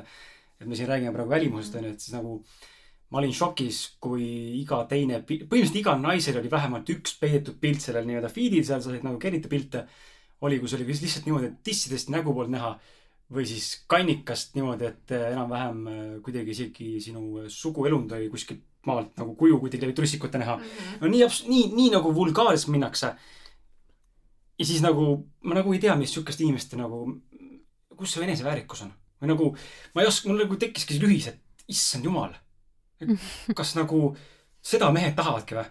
et 0.61 0.67
me 0.67 0.77
siin 0.77 0.89
räägime 0.91 1.13
praegu 1.15 1.31
välimusest, 1.31 1.77
onju, 1.79 1.93
et 1.95 2.01
siis 2.01 2.17
nagu 2.17 2.41
ma 3.15 3.21
olin 3.21 3.35
šokis, 3.37 3.79
kui 4.03 4.25
iga 4.59 4.81
teine, 4.91 5.21
põhimõtteliselt 5.29 5.79
igal 5.79 6.01
naisel 6.03 6.41
oli 6.41 6.51
vähemalt 6.51 6.91
üks 6.91 7.15
peidetud 7.21 7.61
pilt 7.63 7.85
sellel 7.85 8.09
nii-öelda 8.09 8.33
feed'il, 8.33 8.65
seal 8.67 8.83
sa 8.83 8.91
said 8.91 9.07
nagu 9.07 9.21
kerida 9.23 9.51
pilte 9.51 9.85
oli, 10.45 10.59
kus 10.61 10.75
oli 10.75 10.89
lihtsalt 10.89 11.29
niimoodi, 11.29 11.53
et 11.53 11.63
tissidest 11.67 12.11
nägu 12.13 12.35
polnud 12.35 12.57
näha 12.57 12.75
või 13.35 13.47
siis 13.49 13.85
kannikast 13.91 14.57
niimoodi, 14.59 14.91
et 14.91 15.15
äh, 15.15 15.31
enam-vähem 15.33 15.87
äh, 15.87 16.01
kuidagi 16.25 16.53
isegi 16.53 16.89
sinu 17.01 17.45
suguelund 17.49 18.13
oli 18.17 18.29
kuskilt 18.33 18.65
maalt 18.85 19.15
nagu 19.17 19.33
kuju 19.39 19.59
kuidagi 19.63 19.87
läbi 19.87 19.97
trussikute 19.97 20.39
näha 20.39 20.57
mm. 20.57 20.63
-hmm. 20.63 21.01
no 21.01 21.09
nii, 21.09 21.29
nii, 21.49 21.65
nii 21.77 21.91
nagu 21.95 22.15
vulgaarseks 22.15 22.69
minnakse. 22.69 23.15
Ja 24.59 24.67
siis 24.67 24.83
nagu, 24.85 25.25
ma 25.43 25.55
nagu 25.59 25.73
ei 25.75 25.81
tea, 25.83 25.97
mis 25.97 26.13
sihukest 26.15 26.41
inimest 26.41 26.77
nagu, 26.79 27.07
kus 27.97 28.15
see 28.15 28.27
eneseväärikus 28.27 28.85
on? 28.87 28.93
või 29.23 29.33
nagu, 29.33 29.51
ma 29.95 30.03
ei 30.03 30.11
oska, 30.11 30.29
mul 30.29 30.43
nagu 30.45 30.57
tekkiski 30.61 31.01
lühis, 31.01 31.31
et 31.33 31.71
issand 31.71 32.05
jumal. 32.05 32.35
kas 33.59 33.75
nagu 33.79 34.13
seda 34.65 34.91
mehed 34.95 35.17
tahavadki 35.17 35.59
või? 35.59 35.67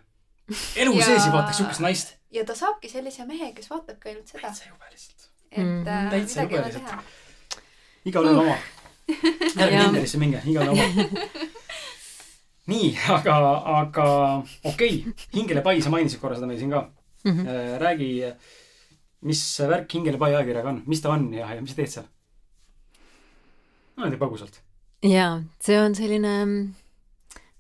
elu 0.84 0.98
ja... 1.00 1.06
sees 1.06 1.26
ei 1.26 1.32
vaataks 1.32 1.58
sihukest 1.62 1.84
naist 1.84 2.18
ja 2.34 2.46
ta 2.46 2.56
saabki 2.58 2.90
sellise 2.90 3.26
mehe, 3.30 3.52
kes 3.56 3.70
vaatabki 3.70 4.10
ainult 4.12 4.32
seda. 4.32 4.48
täitsa 4.48 4.70
jube 4.70 4.90
lihtsalt. 4.92 5.30
et 5.52 5.64
mm 5.64 5.84
-hmm. 5.84 6.10
täitsa 6.10 6.42
jube 6.42 6.64
lihtsalt. 6.66 7.60
igalühel 8.06 8.38
oma. 8.38 8.56
ärge 9.64 9.84
Tinderisse 9.84 10.18
minge, 10.18 10.42
igalühel 10.46 10.72
oma. 10.72 11.18
nii, 12.72 12.98
aga, 13.10 13.38
aga 13.80 14.08
okei 14.64 15.04
okay., 15.08 15.14
Hingele 15.36 15.62
pai, 15.62 15.82
sa 15.82 15.90
mainisid 15.90 16.20
korra 16.20 16.36
seda 16.36 16.48
meil 16.48 16.60
siin 16.60 16.72
ka 16.72 16.92
mm. 17.24 17.32
-hmm. 17.32 17.78
räägi, 17.78 18.34
mis 19.24 19.42
värk 19.70 19.98
Hingele 19.98 20.20
pai 20.22 20.34
ajakirjaga 20.34 20.74
on, 20.74 20.84
mis 20.90 21.02
ta 21.04 21.14
on 21.16 21.28
ja, 21.34 21.50
ja 21.56 21.64
mis 21.64 21.76
sa 21.76 21.82
teed 21.82 21.96
seal? 21.96 22.08
niimoodi 23.98 24.22
põgusalt. 24.22 24.62
jaa, 25.06 25.42
see 25.64 25.78
on 25.80 25.98
selline, 25.98 26.38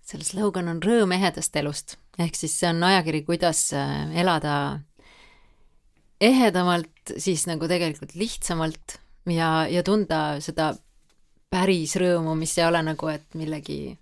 selle 0.03 0.27
slogan 0.27 0.71
on 0.71 0.81
Rõõm 0.83 1.13
ehedast 1.15 1.55
elust 1.61 1.97
ehk 2.21 2.37
siis 2.37 2.53
see 2.59 2.69
on 2.69 2.83
ajakiri, 2.85 3.23
kuidas 3.25 3.65
äh, 3.77 4.11
elada 4.21 4.55
ehedamalt, 6.21 7.15
siis 7.17 7.47
nagu 7.49 7.67
tegelikult 7.67 8.13
lihtsamalt 8.15 8.97
ja, 9.29 9.65
ja 9.69 9.83
tunda 9.83 10.39
seda 10.43 10.73
päris 11.53 11.95
rõõmu, 11.99 12.35
mis 12.37 12.55
ei 12.57 12.67
ole 12.67 12.81
nagu, 12.85 13.09
et 13.11 13.25
millegi 13.37 13.95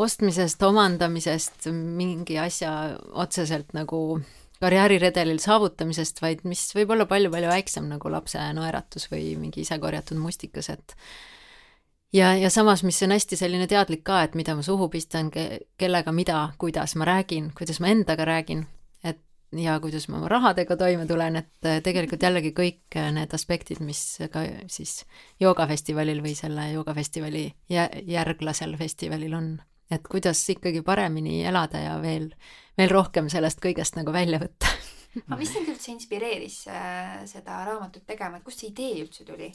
ostmisest, 0.00 0.62
omandamisest, 0.66 1.68
mingi 1.70 2.38
asja 2.40 2.72
otseselt 3.12 3.70
nagu 3.76 4.18
karjääriredelil 4.62 5.40
saavutamisest, 5.42 6.22
vaid 6.22 6.44
mis 6.48 6.66
võib 6.76 6.94
olla 6.94 7.06
palju-palju 7.10 7.50
väiksem 7.50 7.88
nagu 7.90 8.10
lapse 8.12 8.40
naeratus 8.56 9.08
või 9.12 9.34
mingi 9.40 9.64
ise 9.64 9.78
korjatud 9.82 10.20
mustikas, 10.20 10.70
et 10.72 10.96
ja, 12.14 12.34
ja 12.38 12.50
samas, 12.50 12.84
mis 12.86 13.02
on 13.02 13.14
hästi 13.14 13.38
selline 13.38 13.66
teadlik 13.70 14.04
ka, 14.06 14.22
et 14.24 14.38
mida 14.38 14.54
ma 14.56 14.62
suhu 14.62 14.88
pistan 14.92 15.30
ke, 15.34 15.66
kellega, 15.80 16.14
mida, 16.14 16.46
kuidas 16.58 16.94
ma 17.00 17.08
räägin, 17.08 17.50
kuidas 17.58 17.82
ma 17.82 17.90
endaga 17.92 18.26
räägin, 18.28 18.64
et 19.04 19.20
ja 19.58 19.76
kuidas 19.82 20.08
ma 20.08 20.20
oma 20.20 20.30
rahadega 20.32 20.76
toime 20.78 21.06
tulen, 21.10 21.42
et 21.42 21.68
äh, 21.68 21.80
tegelikult 21.84 22.22
jällegi 22.22 22.54
kõik 22.56 22.98
äh, 23.00 23.10
need 23.14 23.34
aspektid, 23.34 23.82
mis 23.84 24.02
ka 24.32 24.46
siis 24.70 25.02
joogafestivalil 25.42 26.22
või 26.24 26.34
selle 26.38 26.70
joogafestivali 26.72 27.48
järglasel 27.70 28.78
festivalil 28.80 29.34
on, 29.34 29.54
et 29.94 30.08
kuidas 30.10 30.42
ikkagi 30.54 30.82
paremini 30.86 31.42
elada 31.46 31.80
ja 31.82 31.94
veel, 32.02 32.30
veel 32.78 32.90
rohkem 32.92 33.30
sellest 33.32 33.62
kõigest 33.64 33.98
nagu 33.98 34.12
välja 34.14 34.40
võtta 34.42 34.70
aga 35.28 35.38
mis 35.38 35.52
sind 35.54 35.70
üldse 35.70 35.92
inspireeris 35.94 36.64
äh, 36.72 37.22
seda 37.30 37.62
raamatut 37.68 38.06
tegema, 38.06 38.40
et 38.40 38.46
kust 38.46 38.64
see 38.64 38.72
idee 38.72 39.04
üldse 39.04 39.26
tuli? 39.28 39.52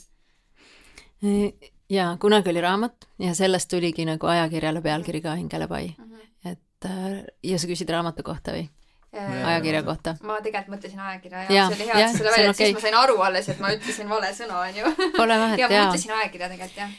jaa, 1.92 2.10
kunagi 2.22 2.52
oli 2.54 2.62
raamat 2.64 3.10
ja 3.20 3.34
sellest 3.36 3.68
tuligi 3.72 4.06
nagu 4.08 4.28
ajakirjale 4.32 4.82
pealkiri 4.82 5.22
ka 5.22 5.36
Hingelepai 5.36 5.88
mm. 5.98 6.04
-hmm. 6.04 6.52
et 6.52 6.86
äh, 6.86 7.24
ja 7.44 7.60
sa 7.60 7.68
küsid 7.68 7.90
raamatu 7.92 8.24
kohta 8.24 8.56
või? 8.56 8.70
ajakirja 9.14 9.84
kohta. 9.84 10.16
ma 10.22 10.38
tegelikult 10.42 10.76
mõtlesin 10.76 11.00
ajakirja 11.00 11.44
ja, 11.44 11.54
ja 11.54 11.68
see 11.68 11.76
oli 11.76 11.88
hea, 11.92 12.06
et 12.06 12.18
seda 12.18 12.32
välja, 12.32 12.50
et 12.50 12.56
okay. 12.56 12.66
siis 12.66 12.76
ma 12.76 12.84
sain 12.86 12.98
aru 12.98 13.22
alles, 13.26 13.50
et 13.50 13.60
ma 13.60 13.72
ütlesin 13.74 14.10
vale 14.10 14.30
sõna, 14.38 14.60
onju. 14.68 14.92
Pole 15.18 15.40
vahet, 15.44 15.60
jaa. 15.62 15.72
ja 15.72 15.80
ma 15.80 15.88
mõtlesin 15.88 16.14
ajakirja 16.20 16.50
tegelikult, 16.54 16.78
jah. 16.78 16.92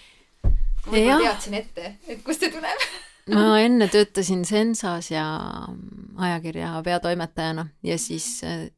ma 0.86 1.22
teadsin 1.22 1.54
ette, 1.54 1.94
et 2.08 2.24
kust 2.26 2.42
see 2.42 2.50
tuleb 2.50 2.82
ma 3.28 3.60
enne 3.60 3.88
töötasin 3.88 4.44
Sensas 4.44 5.10
ja 5.10 5.24
ajakirja 6.16 6.82
peatoimetajana 6.84 7.66
ja 7.82 7.98
siis 7.98 8.44
äh, 8.44 8.70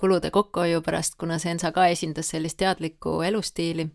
kulude 0.00 0.30
kokkuhoiu 0.30 0.82
pärast, 0.82 1.14
kuna 1.18 1.38
Sensa 1.38 1.72
ka 1.72 1.86
esindas 1.86 2.28
sellist 2.28 2.56
teadlikku 2.56 3.20
elustiili 3.22 3.88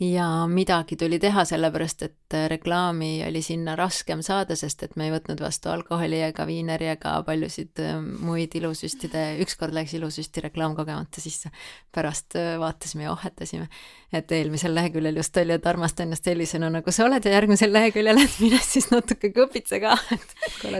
ja 0.00 0.46
midagi 0.46 0.96
tuli 0.96 1.18
teha, 1.18 1.44
sellepärast 1.48 2.02
et 2.04 2.34
reklaami 2.48 3.24
oli 3.28 3.40
sinna 3.42 3.76
raskem 3.76 4.20
saada, 4.22 4.56
sest 4.56 4.82
et 4.84 4.96
me 4.96 5.06
ei 5.06 5.12
võtnud 5.14 5.40
vastu 5.40 5.70
alkoholi 5.72 6.18
ega 6.26 6.44
viineri 6.46 6.90
ega 6.92 7.14
paljusid 7.24 7.80
äh, 7.80 7.94
muid 8.02 8.52
ilusüstide, 8.58 9.22
ükskord 9.44 9.72
läks 9.76 9.94
ilusüsti 9.96 10.42
reklaam 10.44 10.74
kogemata 10.76 11.22
sisse. 11.22 11.48
pärast 11.94 12.36
äh, 12.36 12.58
vaatasime 12.60 13.06
ja 13.06 13.12
ohhetasime, 13.14 13.68
et 14.12 14.32
eelmisel 14.32 14.74
leheküljel 14.74 15.16
just 15.16 15.36
oli, 15.40 15.56
et 15.56 15.66
armasta 15.66 16.04
ennast 16.04 16.28
sellisena, 16.28 16.68
nagu 16.70 16.92
sa 16.92 17.06
oled 17.06 17.24
ja 17.24 17.32
järgmisel 17.32 17.72
leheküljel, 17.72 18.20
et 18.20 18.36
mine 18.44 18.60
siis 18.60 18.90
natuke 18.92 19.32
kõpitse 19.32 19.80
ka, 19.80 19.96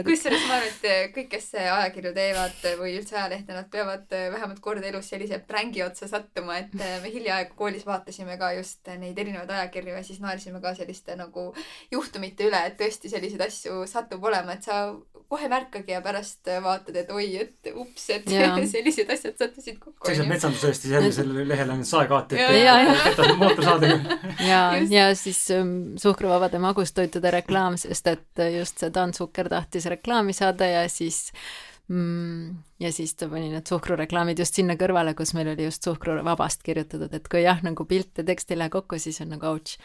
kusjuures 0.05 0.45
ma 0.45 0.59
arvan, 0.59 0.69
et 0.69 1.15
kõik, 1.15 1.31
kes 1.31 1.49
ajakirju 1.63 2.13
teevad 2.13 2.69
või 2.83 2.93
üldse 2.99 3.17
ajalehte, 3.17 3.55
nad 3.55 3.71
peavad 3.73 4.05
vähemalt 4.11 4.61
kord 4.61 4.85
elus 4.85 5.09
sellise 5.09 5.41
prängi 5.47 5.81
otsa 5.87 6.11
sattuma, 6.11 6.61
et 6.61 6.77
me 6.77 7.09
hiljaaegu 7.09 7.57
koolis 7.57 7.87
vaatasime 7.87 8.37
ka 8.37 8.53
just 8.59 8.85
neid 8.93 9.06
neid 9.07 9.19
erinevaid 9.23 9.51
ajakirju 9.57 9.95
ja 9.95 10.03
siis 10.05 10.21
naersime 10.23 10.61
ka 10.63 10.73
selliste 10.77 11.15
nagu 11.19 11.49
juhtumite 11.91 12.47
üle, 12.49 12.63
et 12.67 12.77
tõesti 12.79 13.11
selliseid 13.11 13.43
asju 13.47 13.85
satub 13.89 14.23
olema, 14.27 14.57
et 14.57 14.67
sa 14.67 14.81
kohe 15.27 15.49
märkagi 15.51 15.91
ja 15.91 16.01
pärast 16.03 16.47
vaatad, 16.63 16.95
et 17.01 17.09
oi, 17.11 17.25
et 17.41 17.71
ups, 17.73 18.05
et 18.15 18.27
sellised 18.73 19.09
asjad 19.11 19.35
sattusid 19.39 19.79
kokku. 19.79 20.07
sellised 20.07 20.31
metsandusõestis 20.31 20.93
järgmisel 20.95 21.33
lehel 21.49 21.73
on 21.73 21.83
saekaati, 21.87 22.39
et 22.39 23.33
mootorsaadega. 23.41 24.19
ja, 24.47 24.61
ja 24.91 25.07
siis 25.19 25.41
um, 25.55 25.73
suhkruvabade 25.99 26.61
magustoitude 26.63 27.31
reklaam, 27.39 27.79
sest 27.79 28.13
et 28.13 28.45
just 28.55 28.83
see 28.83 28.93
Dan 28.93 29.13
Sukker 29.17 29.49
tahtis 29.51 29.89
reklaami 29.91 30.35
saada 30.35 30.69
ja 30.69 30.85
siis 30.91 31.27
mm,. 31.87 32.57
ja 32.79 32.91
siis 32.93 33.15
ta 33.15 33.29
pani 33.31 33.49
need 33.51 33.69
suhkrureklaamid 33.69 34.39
just 34.41 34.57
sinna 34.57 34.77
kõrvale, 34.79 35.13
kus 35.17 35.33
meil 35.37 35.51
oli 35.53 35.67
just 35.67 35.85
suhkruvabast 35.87 36.65
kirjutatud, 36.65 37.13
et 37.13 37.29
kui 37.31 37.43
jah, 37.43 37.61
nagu 37.65 37.87
pilt 37.89 38.19
ja 38.19 38.25
tekst 38.27 38.51
ei 38.51 38.59
lähe 38.59 38.73
kokku, 38.73 38.99
siis 39.01 39.21
on 39.23 39.33
nagu 39.35 39.47
ouch. 39.51 39.77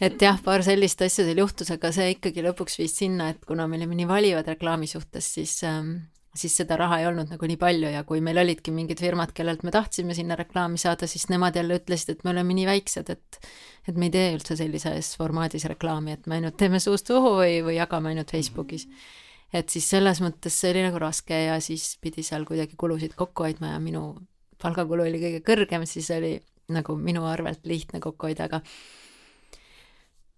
et 0.00 0.22
jah, 0.22 0.40
paar 0.44 0.64
sellist 0.66 1.02
asja 1.04 1.26
seal 1.26 1.42
juhtus, 1.44 1.70
aga 1.74 1.92
see 1.94 2.14
ikkagi 2.16 2.44
lõpuks 2.48 2.80
viis 2.80 2.96
sinna, 3.02 3.32
et 3.32 3.44
kuna 3.48 3.68
me 3.68 3.80
olime 3.80 3.98
nii 4.00 4.08
valivad 4.08 4.48
reklaami 4.54 4.90
suhtes, 4.90 5.32
siis 5.38 5.60
ähm, 5.68 5.94
siis 6.36 6.54
seda 6.56 6.78
raha 6.80 7.02
ei 7.02 7.06
olnud 7.10 7.32
nagu 7.34 7.48
nii 7.48 7.58
palju 7.60 7.90
ja 7.92 8.04
kui 8.08 8.22
meil 8.24 8.40
olidki 8.40 8.72
mingid 8.72 9.02
firmad, 9.04 9.34
kellelt 9.36 9.64
me 9.66 9.72
tahtsime 9.74 10.16
sinna 10.16 10.38
reklaami 10.40 10.80
saada, 10.80 11.06
siis 11.06 11.28
nemad 11.28 11.56
jälle 11.58 11.76
ütlesid, 11.80 12.16
et 12.16 12.24
me 12.24 12.32
oleme 12.32 12.56
nii 12.56 12.68
väiksed, 12.70 13.12
et 13.12 13.42
et 13.82 13.96
me 13.98 14.06
ei 14.06 14.12
tee 14.14 14.28
üldse 14.36 14.54
sellises 14.54 15.16
formaadis 15.18 15.64
reklaami, 15.66 16.14
et 16.14 16.28
me 16.30 16.36
ainult 16.38 16.54
teeme 16.56 16.78
suust 16.80 17.08
suhu 17.10 17.34
või, 17.40 17.56
või 17.66 17.74
jagame 17.80 18.12
ainult 18.12 18.30
Facebookis 18.30 18.86
mm. 18.86 18.94
-hmm 18.94 19.20
et 19.52 19.68
siis 19.68 19.88
selles 19.94 20.22
mõttes 20.24 20.54
see 20.56 20.72
oli 20.72 20.86
nagu 20.86 21.00
raske 21.02 21.36
ja 21.44 21.60
siis 21.60 21.96
pidi 22.00 22.24
seal 22.26 22.46
kuidagi 22.48 22.78
kulusid 22.78 23.16
kokku 23.18 23.46
hoidma 23.46 23.74
ja 23.74 23.82
minu 23.82 24.14
palgakulu 24.62 25.04
oli 25.04 25.20
kõige 25.20 25.44
kõrgem, 25.46 25.86
siis 25.86 26.10
oli 26.14 26.36
nagu 26.72 26.96
minu 26.96 27.26
arvelt 27.28 27.66
lihtne 27.68 28.00
kokku 28.00 28.30
hoida, 28.30 28.46
aga 28.48 28.62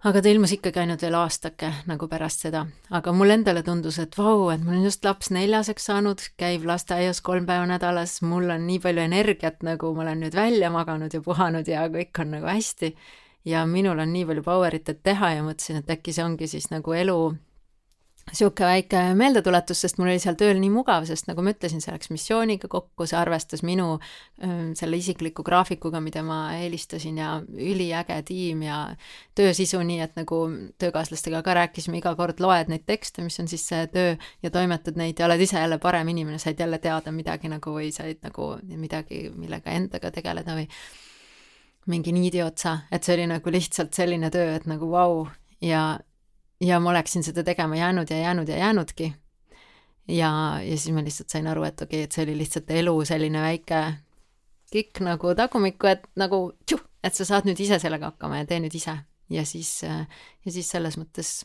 aga 0.05 0.21
ta 0.21 0.29
ilmus 0.29 0.53
ikkagi 0.57 0.83
ainult 0.83 1.03
veel 1.05 1.17
aastake 1.17 1.71
nagu 1.89 2.09
pärast 2.11 2.45
seda, 2.45 2.65
aga 2.93 3.13
mulle 3.17 3.39
endale 3.39 3.63
tundus, 3.65 3.99
et 4.03 4.17
vau, 4.19 4.51
et 4.53 4.61
mul 4.65 4.79
on 4.81 4.87
just 4.89 5.05
laps 5.07 5.31
neljaseks 5.33 5.89
saanud, 5.89 6.25
käib 6.41 6.67
lasteaias 6.69 7.23
kolm 7.25 7.47
päeva 7.49 7.65
nädalas, 7.71 8.19
mul 8.27 8.51
on 8.53 8.67
nii 8.69 8.83
palju 8.85 9.05
energiat, 9.05 9.63
nagu 9.65 9.95
ma 9.97 10.05
olen 10.05 10.27
nüüd 10.27 10.37
välja 10.37 10.73
maganud 10.75 11.15
ja 11.15 11.23
puhanud 11.25 11.69
ja 11.71 11.87
kõik 11.93 12.21
on 12.21 12.35
nagu 12.39 12.51
hästi. 12.51 12.95
ja 13.45 13.67
minul 13.69 13.99
on 14.01 14.13
nii 14.13 14.25
palju 14.25 14.43
power'it, 14.45 14.89
et 14.89 15.03
teha 15.05 15.35
ja 15.35 15.43
mõtlesin, 15.45 15.83
et 15.83 15.91
äkki 15.93 16.13
see 16.17 16.25
ongi 16.25 16.49
siis 16.49 16.71
nagu 16.73 16.93
elu 16.97 17.19
niisugune 18.31 18.69
väike 18.69 19.01
meeldetuletus, 19.19 19.83
sest 19.85 19.99
mul 19.99 20.09
oli 20.09 20.21
seal 20.23 20.37
tööl 20.39 20.57
nii 20.61 20.71
mugav, 20.73 21.05
sest 21.09 21.29
nagu 21.29 21.43
ma 21.45 21.53
ütlesin, 21.53 21.83
see 21.85 21.93
läks 21.93 22.11
missiooniga 22.13 22.69
kokku, 22.73 23.07
see 23.09 23.19
arvestas 23.19 23.63
minu 23.67 23.99
selle 24.79 24.99
isikliku 24.99 25.45
graafikuga, 25.47 26.01
mida 26.05 26.23
ma 26.27 26.39
eelistasin 26.57 27.21
ja 27.21 27.35
üliäge 27.45 28.17
tiim 28.27 28.65
ja 28.65 28.79
töösisu, 29.37 29.83
nii 29.85 30.01
et 30.07 30.17
nagu 30.19 30.41
töökaaslastega 30.81 31.43
ka 31.45 31.57
rääkisime, 31.61 32.01
iga 32.01 32.15
kord 32.19 32.41
loed 32.43 32.73
neid 32.73 32.87
tekste, 32.89 33.25
mis 33.27 33.39
on 33.43 33.51
siis 33.51 33.67
see 33.69 33.87
töö 33.93 34.17
ja 34.43 34.53
toimetad 34.55 34.99
neid 35.01 35.21
ja 35.21 35.29
oled 35.29 35.45
ise 35.45 35.61
jälle 35.61 35.79
parem 35.83 36.09
inimene, 36.15 36.41
said 36.43 36.61
jälle 36.61 36.81
teada 36.83 37.13
midagi 37.13 37.53
nagu 37.53 37.77
või 37.77 37.93
said 37.95 38.25
nagu 38.25 38.55
midagi, 38.65 39.29
millega 39.37 39.77
endaga 39.77 40.11
tegeleda 40.15 40.57
või 40.57 40.69
mingi 41.93 42.17
niidi 42.17 42.41
otsa, 42.43 42.79
et 42.93 43.05
see 43.05 43.19
oli 43.19 43.29
nagu 43.29 43.53
lihtsalt 43.53 43.93
selline 43.93 44.33
töö, 44.33 44.55
et 44.57 44.65
nagu 44.71 44.89
vau 44.89 45.19
wow. 45.21 45.33
ja 45.61 45.85
ja 46.61 46.81
ma 46.81 46.91
oleksin 46.91 47.25
seda 47.25 47.45
tegema 47.45 47.77
jäänud 47.77 48.11
ja 48.11 48.19
jäänud 48.19 48.49
ja 48.49 48.57
jäänudki. 48.57 49.15
ja, 50.09 50.61
ja 50.63 50.77
siis 50.77 50.95
ma 50.95 51.05
lihtsalt 51.05 51.31
sain 51.31 51.47
aru, 51.47 51.63
et 51.65 51.81
okei 51.81 51.99
okay,, 51.99 52.05
et 52.05 52.13
see 52.13 52.25
oli 52.25 52.37
lihtsalt 52.39 52.71
elu 52.71 53.05
selline 53.05 53.41
väike 53.43 53.81
kikk 54.73 55.01
nagu 55.01 55.35
tagumikku, 55.35 55.87
et 55.87 56.07
nagu 56.17 56.53
tšuh, 56.67 56.83
et 57.05 57.15
sa 57.15 57.25
saad 57.25 57.49
nüüd 57.49 57.61
ise 57.61 57.79
sellega 57.79 58.13
hakkama 58.13 58.43
ja 58.43 58.47
tee 58.47 58.61
nüüd 58.61 58.75
ise. 58.75 58.97
ja 59.31 59.45
siis, 59.47 59.83
ja 59.83 60.53
siis 60.53 60.69
selles 60.71 60.99
mõttes 61.01 61.45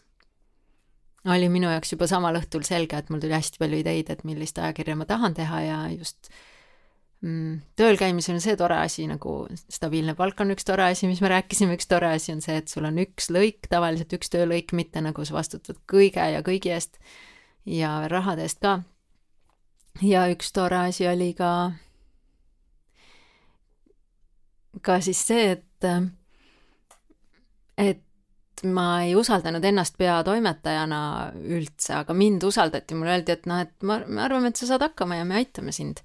oli 1.25 1.49
minu 1.49 1.69
jaoks 1.69 1.93
juba 1.93 2.07
samal 2.07 2.35
õhtul 2.39 2.63
selge, 2.67 2.97
et 2.97 3.09
mul 3.09 3.19
tuli 3.19 3.35
hästi 3.35 3.59
palju 3.59 3.79
ideid, 3.83 4.09
et 4.09 4.23
millist 4.23 4.57
ajakirja 4.57 4.95
ma 4.95 5.05
tahan 5.05 5.33
teha 5.33 5.61
ja 5.61 5.79
just 5.91 6.31
äh, 6.31 6.39
tööl 7.19 7.97
käimisel 7.99 8.37
on 8.37 8.43
see 8.43 8.55
tore 8.55 8.77
asi 8.79 9.03
nagu 9.09 9.41
stabiilne 9.59 10.13
palk 10.15 10.39
on 10.39 10.53
üks 10.53 10.63
tore 10.67 10.85
asi, 10.87 11.07
mis 11.09 11.19
me 11.19 11.31
rääkisime, 11.33 11.75
üks 11.75 11.89
tore 11.91 12.13
asi 12.15 12.31
on 12.31 12.39
see, 12.43 12.55
et 12.61 12.71
sul 12.71 12.87
on 12.87 12.99
üks 13.03 13.27
lõik, 13.35 13.67
tavaliselt 13.71 14.15
üks 14.15 14.31
töölõik, 14.31 14.71
mitte 14.77 15.03
nagu 15.03 15.25
sa 15.27 15.35
vastutad 15.35 15.81
kõige 15.89 16.29
ja 16.31 16.39
kõigi 16.45 16.71
eest 16.71 16.95
ja 17.67 18.07
rahade 18.11 18.45
eest 18.47 18.61
ka. 18.63 18.79
ja 20.01 20.29
üks 20.31 20.53
tore 20.55 20.79
asi 20.85 21.09
oli 21.11 21.33
ka, 21.35 21.73
ka 24.81 25.01
siis 25.03 25.19
see, 25.27 25.57
et, 25.57 25.89
et 27.75 28.63
ma 28.63 28.87
ei 29.03 29.11
usaldanud 29.19 29.67
ennast 29.67 29.99
peatoimetajana 29.99 31.03
üldse, 31.35 31.99
aga 31.99 32.15
mind 32.15 32.47
usaldati, 32.47 32.95
mulle 32.95 33.17
öeldi, 33.17 33.35
et 33.35 33.45
noh, 33.51 33.59
et 33.67 33.75
ma, 33.83 33.99
me 34.07 34.23
arvame, 34.23 34.53
et 34.53 34.63
sa 34.63 34.71
saad 34.71 34.87
hakkama 34.87 35.19
ja 35.19 35.27
me 35.27 35.35
aitame 35.43 35.75
sind 35.75 35.99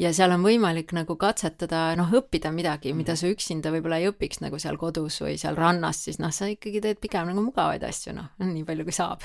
ja 0.00 0.12
seal 0.16 0.34
on 0.34 0.44
võimalik 0.44 0.92
nagu 0.96 1.16
katsetada, 1.20 1.88
noh, 1.98 2.10
õppida 2.18 2.52
midagi, 2.54 2.92
mida 2.96 3.14
mhm. 3.14 3.20
sa 3.20 3.32
üksinda 3.32 3.72
võib-olla 3.74 4.00
ei 4.02 4.10
õpiks 4.10 4.42
nagu 4.44 4.60
seal 4.62 4.76
kodus 4.80 5.20
või 5.24 5.38
seal 5.40 5.56
rannas, 5.58 6.04
siis 6.06 6.20
noh, 6.22 6.34
sa 6.34 6.50
ikkagi 6.52 6.82
teed 6.84 7.00
pigem 7.02 7.30
nagu 7.30 7.44
mugavaid 7.44 7.84
asju, 7.86 8.16
noh, 8.16 8.32
nii 8.44 8.66
palju 8.68 8.86
kui 8.88 8.96
saab 8.96 9.24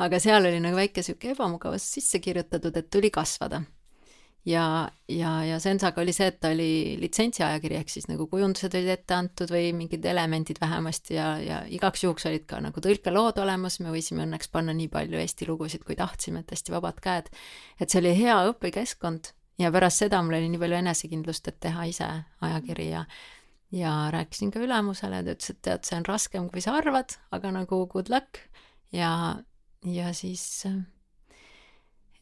aga 0.00 0.22
seal 0.22 0.46
oli 0.46 0.62
nagu 0.62 0.78
väike 0.78 1.04
sihuke 1.04 1.34
ebamugavus 1.34 1.84
sisse 1.98 2.22
kirjutatud, 2.22 2.76
et 2.76 2.90
tuli 2.90 3.10
kasvada. 3.12 3.62
ja, 4.46 4.88
ja, 5.10 5.32
ja 5.44 5.58
Sensaga 5.60 6.00
oli 6.00 6.14
see, 6.16 6.30
et 6.30 6.38
ta 6.40 6.52
oli 6.54 6.96
litsentsiajakiri, 7.02 7.76
ehk 7.82 7.90
siis 7.92 8.06
nagu 8.08 8.24
kujundused 8.30 8.72
olid 8.78 8.94
ette 8.94 9.16
antud 9.18 9.50
või 9.52 9.74
mingid 9.76 10.06
elemendid 10.06 10.62
vähemasti 10.62 11.18
ja, 11.18 11.34
ja 11.42 11.58
igaks 11.68 12.06
juhuks 12.06 12.24
olid 12.30 12.46
ka 12.48 12.62
nagu 12.62 12.80
tõlkelood 12.80 13.42
olemas, 13.42 13.80
me 13.82 13.92
võisime 13.92 14.24
õnneks 14.24 14.48
panna 14.54 14.72
nii 14.76 14.88
palju 14.88 15.20
Eesti 15.20 15.50
lugusid, 15.50 15.84
kui 15.84 15.98
tahtsime, 15.98 16.40
et 16.40 16.56
hästi 16.56 16.72
vabad 16.78 17.02
käed. 17.04 17.28
et 17.80 17.90
see 17.90 18.00
oli 18.00 18.16
hea 18.22 18.38
õpikeskkond 18.54 19.34
ja 19.60 19.70
pärast 19.72 20.02
seda 20.02 20.22
mul 20.24 20.38
oli 20.38 20.48
nii 20.52 20.62
palju 20.62 20.80
enesekindlust, 20.80 21.52
et 21.52 21.60
teha 21.60 21.84
ise 21.90 22.08
ajakiri 22.40 22.90
ja 22.90 23.04
ja 23.70 24.10
rääkisin 24.10 24.50
ka 24.50 24.58
ülemusele, 24.64 25.22
ta 25.22 25.34
ütles, 25.36 25.52
et 25.52 25.60
tead, 25.62 25.84
see 25.86 25.98
on 26.00 26.06
raskem, 26.08 26.48
kui 26.50 26.62
sa 26.64 26.74
arvad, 26.78 27.14
aga 27.30 27.52
nagu 27.54 27.84
good 27.92 28.10
luck. 28.10 28.40
Ja, 28.90 29.12
ja 29.86 30.10
siis 30.16 30.42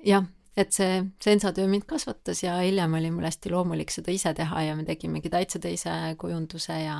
jah, 0.04 0.26
et 0.58 0.74
see 0.76 1.00
sensatöö 1.24 1.68
mind 1.70 1.86
kasvatas 1.88 2.42
ja 2.42 2.58
hiljem 2.60 2.98
oli 2.98 3.10
mul 3.14 3.24
hästi 3.24 3.52
loomulik 3.54 3.94
seda 3.94 4.12
ise 4.12 4.34
teha 4.36 4.66
ja 4.66 4.76
me 4.76 4.84
tegimegi 4.84 5.32
täitsa 5.32 5.60
teise 5.62 5.94
kujunduse 6.20 6.76
ja, 6.82 6.98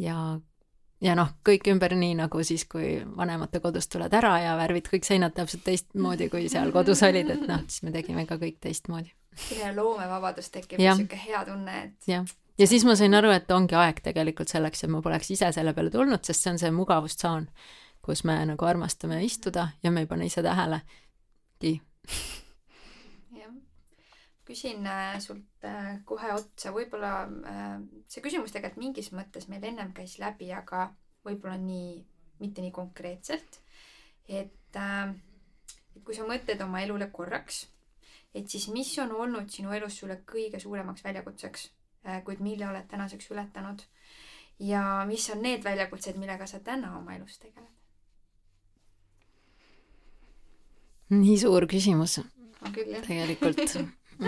ja 0.00 0.16
ja 1.04 1.14
noh, 1.18 1.34
kõik 1.46 1.68
ümber 1.72 1.96
nii 1.96 2.14
nagu 2.22 2.42
siis, 2.46 2.64
kui 2.70 2.96
vanemate 3.16 3.60
kodust 3.60 3.92
tuled 3.92 4.12
ära 4.16 4.38
ja 4.40 4.56
värvid 4.56 4.88
kõik 4.92 5.04
seinad 5.08 5.36
täpselt 5.36 5.64
teistmoodi, 5.66 6.30
kui 6.32 6.48
seal 6.52 6.72
kodus 6.72 7.02
olid, 7.06 7.30
et 7.30 7.46
noh, 7.48 7.62
siis 7.68 7.84
me 7.86 7.94
tegime 7.94 8.26
ka 8.28 8.40
kõik 8.40 8.60
teistmoodi 8.64 9.12
selline 9.36 9.74
loomevabadus 9.76 10.50
tekib 10.52 10.80
sihuke 10.80 11.18
hea 11.20 11.42
tunne, 11.44 11.82
et. 11.84 12.08
jah, 12.08 12.24
ja 12.58 12.68
siis 12.68 12.84
ma 12.88 12.96
sain 12.98 13.14
aru, 13.14 13.32
et 13.36 13.50
ongi 13.52 13.76
aeg 13.78 14.00
tegelikult 14.04 14.52
selleks, 14.52 14.84
et 14.84 14.92
ma 14.92 15.02
poleks 15.04 15.30
ise 15.34 15.50
selle 15.54 15.74
peale 15.76 15.92
tulnud, 15.94 16.22
sest 16.24 16.44
see 16.44 16.54
on 16.54 16.62
see 16.62 16.72
mugavustsoon, 16.74 17.48
kus 18.06 18.24
me 18.28 18.38
nagu 18.48 18.68
armastame 18.68 19.20
istuda 19.26 19.68
ja 19.82 19.92
me 19.92 20.04
ei 20.04 20.10
pane 20.10 20.28
ise 20.30 20.44
tähelegi. 20.46 21.76
Küsin 24.46 24.86
äh, 24.86 25.18
sult 25.22 25.66
äh, 25.66 25.96
kohe 26.06 26.32
otsa, 26.36 26.72
võib-olla 26.74 27.12
äh, 27.26 27.78
see 28.10 28.22
küsimus 28.24 28.54
tegelikult 28.54 28.82
mingis 28.82 29.10
mõttes 29.14 29.48
meil 29.50 29.64
ennem 29.66 29.92
käis 29.96 30.18
läbi, 30.22 30.52
aga 30.54 30.88
võib-olla 31.26 31.56
nii, 31.60 31.96
mitte 32.42 32.62
nii 32.62 32.74
konkreetselt. 32.74 33.60
et, 34.28 34.54
et 34.76 36.04
kui 36.04 36.14
sa 36.14 36.26
mõtled 36.26 36.62
oma 36.62 36.82
elule 36.82 37.10
korraks 37.14 37.64
et 38.36 38.48
siis 38.50 38.68
mis 38.68 38.90
on 39.00 39.14
olnud 39.16 39.50
sinu 39.50 39.72
elus 39.72 39.98
sulle 40.00 40.18
kõige 40.28 40.60
suuremaks 40.60 41.04
väljakutseks, 41.04 41.70
kuid 42.26 42.42
mille 42.44 42.66
oled 42.68 42.88
tänaseks 42.90 43.30
ületanud? 43.32 43.82
ja 44.58 45.04
mis 45.08 45.30
on 45.30 45.42
need 45.44 45.64
väljakutsed, 45.64 46.16
millega 46.16 46.46
sa 46.48 46.60
täna 46.64 46.94
oma 46.98 47.16
elus 47.16 47.38
tegeled? 47.38 47.72
nii 51.10 51.38
suur 51.38 51.66
küsimus. 51.70 52.18
on 52.18 52.74
küll, 52.74 52.92
jah. 52.94 53.06
tegelikult 53.06 54.05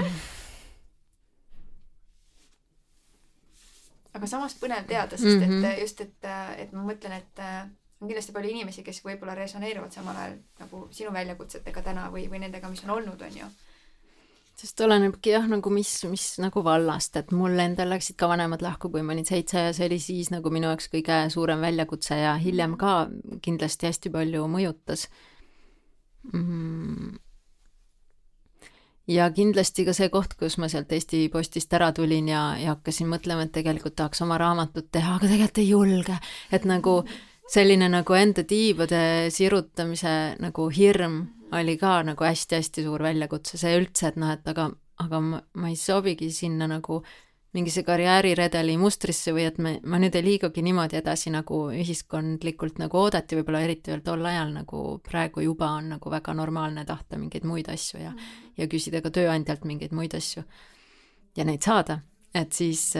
aga 4.19 4.27
samas 4.27 4.57
põnev 4.59 4.87
teada, 4.89 5.17
sest 5.17 5.37
mm 5.39 5.43
-hmm. 5.43 5.65
et 5.65 5.77
Mhm. 5.77 5.81
just, 5.81 6.01
et, 6.01 6.25
et 6.59 6.73
ma 6.73 6.83
mõtlen, 6.83 7.13
et 7.13 7.39
äh, 7.39 7.69
on 8.01 8.09
kindlasti 8.09 8.33
palju 8.33 8.51
inimesi, 8.51 8.83
kes 8.83 9.01
võib-olla 9.05 9.35
resoneeruvad 9.35 9.93
samal 9.93 10.17
ajal 10.17 10.37
nagu 10.61 10.89
sinu 10.91 11.13
väljakutsetega 11.13 11.83
täna 11.83 12.11
või, 12.15 12.29
või 12.31 12.39
nendega, 12.45 12.71
mis 12.71 12.85
on 12.85 12.91
olnud, 12.91 13.23
on 13.23 13.37
ju. 13.41 13.47
sest 14.59 14.81
olenebki 14.81 15.31
jah, 15.31 15.47
nagu 15.47 15.71
mis, 15.71 16.05
mis 16.11 16.39
nagu 16.43 16.65
vallast, 16.65 17.17
et 17.17 17.31
mul 17.31 17.59
endal 17.63 17.89
läksid 17.89 18.17
ka 18.17 18.29
vanemad 18.29 18.63
lahku, 18.63 18.91
kui 18.91 19.03
ma 19.03 19.13
olin 19.13 19.25
seitse 19.25 19.59
ja 19.59 19.73
see 19.73 19.87
oli 19.87 19.99
siis 20.03 20.31
nagu 20.31 20.51
minu 20.51 20.67
jaoks 20.67 20.89
kõige 20.91 21.31
suurem 21.31 21.61
väljakutse 21.61 22.17
ja 22.19 22.35
hiljem 22.43 22.77
ka 22.77 23.09
kindlasti 23.43 23.87
hästi 23.87 24.11
palju 24.11 24.47
mõjutas 24.51 25.09
mm.. 26.33 27.19
Ja 29.09 29.31
kindlasti 29.35 29.87
ka 29.87 29.95
see 29.97 30.11
koht, 30.13 30.37
kus 30.39 30.59
ma 30.61 30.69
sealt 30.69 30.93
Eesti 30.93 31.25
Postist 31.33 31.73
ära 31.75 31.91
tulin 31.97 32.29
ja, 32.29 32.43
ja 32.61 32.75
hakkasin 32.77 33.09
mõtlema, 33.11 33.47
et 33.47 33.55
tegelikult 33.57 33.97
tahaks 33.99 34.23
oma 34.25 34.39
raamatut 34.41 34.91
teha, 34.93 35.17
aga 35.17 35.27
tegelikult 35.27 35.63
ei 35.63 35.69
julge, 35.71 36.19
et 36.53 36.69
nagu 36.69 37.01
selline 37.49 37.89
nagu 37.89 38.19
enda 38.19 38.45
tiibade 38.45 39.01
sirutamise 39.33 40.15
nagu 40.43 40.69
hirm 40.69 41.23
oli 41.57 41.79
ka 41.81 42.03
nagu 42.05 42.27
hästi-hästi 42.29 42.85
suur 42.85 43.03
väljakutse, 43.07 43.57
see 43.57 43.79
üldse, 43.79 44.11
et 44.11 44.19
noh, 44.21 44.35
et 44.37 44.53
aga, 44.53 44.69
aga 45.01 45.21
ma, 45.25 45.41
ma 45.57 45.71
ei 45.73 45.79
sobigi 45.81 46.29
sinna 46.35 46.69
nagu 46.69 47.01
mingisse 47.57 47.83
karjääriredeli 47.87 48.77
mustrisse 48.81 49.33
või 49.33 49.47
et 49.49 49.59
me, 49.63 49.79
ma 49.89 50.01
nüüd 50.01 50.17
ei 50.19 50.25
liigugi 50.25 50.63
niimoodi 50.65 50.99
edasi, 51.01 51.33
nagu 51.33 51.63
ühiskondlikult 51.73 52.81
nagu 52.83 53.01
oodati, 53.01 53.39
võib-olla 53.39 53.63
eriti 53.65 53.93
veel 53.93 54.03
tol 54.05 54.27
ajal, 54.29 54.53
nagu 54.61 54.83
praegu 55.05 55.45
juba 55.47 55.71
on 55.79 55.95
nagu 55.95 56.13
väga 56.13 56.35
normaalne 56.37 56.85
tahta 56.89 57.21
mingeid 57.21 57.49
muid 57.49 57.71
asju 57.73 58.03
ja 58.03 58.13
ja 58.59 58.67
küsida 58.69 59.01
ka 59.01 59.13
tööandjalt 59.15 59.65
mingeid 59.65 59.95
muid 59.97 60.15
asju 60.19 60.45
ja 61.39 61.45
neid 61.47 61.65
saada, 61.65 62.01
et 62.35 62.53
siis, 62.53 62.91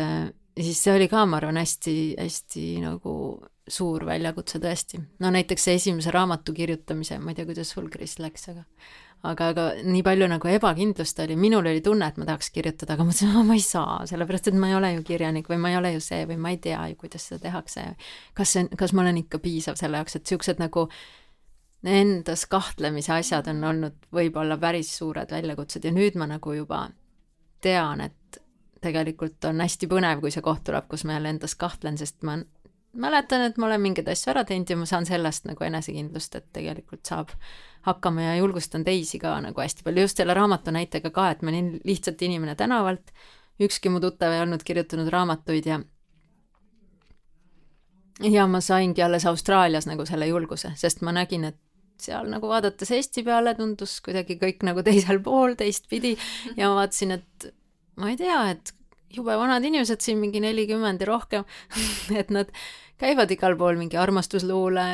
siis 0.57 0.83
see 0.83 0.95
oli 0.95 1.09
ka, 1.11 1.27
ma 1.27 1.41
arvan, 1.41 1.59
hästi-hästi 1.61 2.67
nagu 2.85 3.15
suur 3.69 4.07
väljakutse 4.09 4.61
tõesti. 4.63 5.01
no 5.21 5.31
näiteks 5.35 5.69
see 5.69 5.77
esimese 5.81 6.13
raamatu 6.15 6.55
kirjutamise, 6.57 7.19
ma 7.19 7.33
ei 7.33 7.39
tea, 7.39 7.49
kuidas 7.49 7.75
sul, 7.75 7.91
Kris, 7.93 8.19
läks, 8.23 8.49
aga 8.53 8.65
aga, 9.27 9.49
aga 9.53 9.65
nii 9.83 10.03
palju 10.07 10.29
nagu 10.31 10.51
ebakindlust 10.51 11.19
oli, 11.25 11.37
minul 11.41 11.67
oli 11.67 11.81
tunne, 11.85 12.07
et 12.11 12.19
ma 12.21 12.27
tahaks 12.29 12.53
kirjutada, 12.55 12.95
aga 12.95 13.05
ma 13.05 13.13
mõtlesin, 13.13 13.47
ma 13.49 13.57
ei 13.57 13.65
saa, 13.65 13.97
sellepärast 14.11 14.51
et 14.51 14.59
ma 14.59 14.71
ei 14.71 14.77
ole 14.79 14.93
ju 14.95 15.07
kirjanik 15.07 15.49
või 15.51 15.59
ma 15.63 15.73
ei 15.73 15.79
ole 15.81 15.93
ju 15.97 16.03
see 16.05 16.27
või 16.29 16.39
ma 16.43 16.53
ei 16.55 16.61
tea 16.63 16.85
ju, 16.93 16.99
kuidas 17.01 17.27
seda 17.29 17.43
tehakse. 17.49 17.87
kas 18.39 18.55
see, 18.55 18.69
kas 18.79 18.95
ma 18.95 19.03
olen 19.03 19.23
ikka 19.25 19.43
piisav 19.43 19.79
selle 19.81 19.99
jaoks, 20.01 20.19
et 20.21 20.31
siuksed 20.31 20.63
nagu 20.63 20.87
endas 21.89 22.47
kahtlemise 22.51 23.13
asjad 23.15 23.51
on 23.51 23.63
olnud 23.65 23.99
võib-olla 24.15 24.59
päris 24.59 24.91
suured 24.99 25.31
väljakutsed 25.31 25.85
ja 25.85 25.95
nüüd 25.95 26.19
ma 26.19 26.27
nagu 26.27 26.55
juba 26.55 26.89
tean, 27.63 28.03
et 28.03 28.41
tegelikult 28.83 29.45
on 29.51 29.63
hästi 29.63 29.89
põnev, 29.91 30.23
kui 30.23 30.31
see 30.35 30.43
koht 30.45 30.63
tuleb, 30.67 30.87
kus 30.91 31.05
ma 31.07 31.17
jälle 31.17 31.35
endas 31.35 31.55
kahtlen, 31.59 31.99
sest 31.99 32.23
ma 32.27 32.39
mäletan, 32.93 33.45
et 33.47 33.59
ma 33.59 33.67
olen 33.67 33.83
mingeid 33.85 34.09
asju 34.09 34.33
ära 34.33 34.45
teinud 34.49 34.71
ja 34.71 34.77
ma 34.81 34.87
saan 34.89 35.07
sellest 35.07 35.49
nagu 35.49 35.65
enesekindlust, 35.65 36.35
et 36.39 36.47
tegelikult 36.57 37.05
saab 37.07 37.35
hakkama 37.87 38.23
ja 38.23 38.39
julgustan 38.39 38.85
teisi 38.85 39.21
ka 39.23 39.37
nagu 39.45 39.61
hästi 39.61 39.85
palju, 39.87 40.07
just 40.07 40.21
selle 40.21 40.35
raamatu 40.35 40.75
näitega 40.75 41.11
ka, 41.15 41.29
et 41.31 41.43
ma 41.43 41.53
olin 41.53 41.75
lihtsalt 41.89 42.23
inimene 42.27 42.57
tänavalt, 42.59 43.13
ükski 43.61 43.93
mu 43.93 44.01
tuttav 44.01 44.35
ei 44.35 44.43
olnud 44.45 44.65
kirjutanud 44.67 45.09
raamatuid 45.13 45.67
ja 45.67 45.81
ja 48.23 48.47
ma 48.51 48.61
saingi 48.61 49.03
alles 49.03 49.27
Austraalias 49.27 49.87
nagu 49.87 50.07
selle 50.07 50.27
julguse, 50.27 50.73
sest 50.77 51.03
ma 51.07 51.15
nägin, 51.15 51.45
et 51.53 51.59
seal 52.03 52.29
nagu 52.31 52.49
vaadates 52.51 52.91
Eesti 52.95 53.25
peale 53.27 53.55
tundus 53.59 53.99
kuidagi 54.05 54.39
kõik 54.41 54.65
nagu 54.67 54.83
teisel 54.87 55.21
pool 55.23 55.57
teistpidi. 55.59 56.15
Ja 56.57 56.71
ma 56.71 56.83
vaatasin, 56.83 57.17
et 57.19 57.49
ma 57.99 58.13
ei 58.13 58.19
tea, 58.21 58.41
et 58.55 58.73
jube 59.15 59.37
vanad 59.41 59.65
inimesed 59.65 60.03
siin 60.05 60.21
mingi 60.23 60.43
nelikümmend 60.45 61.01
ja 61.03 61.09
rohkem 61.09 61.47
et 62.21 62.33
nad 62.35 62.53
käivad 63.01 63.31
igal 63.35 63.57
pool 63.59 63.79
mingi 63.81 63.99
armastusluule 64.01 64.89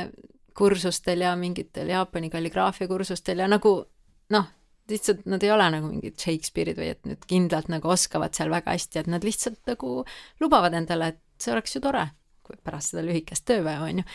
kursustel 0.55 1.25
ja 1.25 1.35
mingitel 1.37 1.91
Jaapani 1.91 2.31
kalligraafia 2.31 2.89
kursustel 2.89 3.43
ja 3.43 3.49
nagu 3.51 3.75
noh, 4.35 4.51
lihtsalt 4.91 5.25
nad 5.31 5.43
ei 5.43 5.53
ole 5.53 5.69
nagu 5.77 5.89
mingid 5.91 6.19
Shakespeare'id 6.21 6.79
või 6.79 6.91
et 6.93 7.09
nüüd 7.09 7.25
kindlalt 7.29 7.71
nagu 7.73 7.91
oskavad 7.91 8.37
seal 8.37 8.53
väga 8.53 8.75
hästi, 8.75 9.01
et 9.01 9.11
nad 9.11 9.25
lihtsalt 9.27 9.61
nagu 9.71 10.03
lubavad 10.43 10.77
endale, 10.77 11.15
et 11.15 11.43
see 11.43 11.55
oleks 11.55 11.75
ju 11.77 11.83
tore, 11.85 12.07
pärast 12.63 12.93
seda 12.93 13.05
lühikest 13.07 13.47
tööpäeva 13.49 13.89
on 13.89 14.03
ju. 14.03 14.07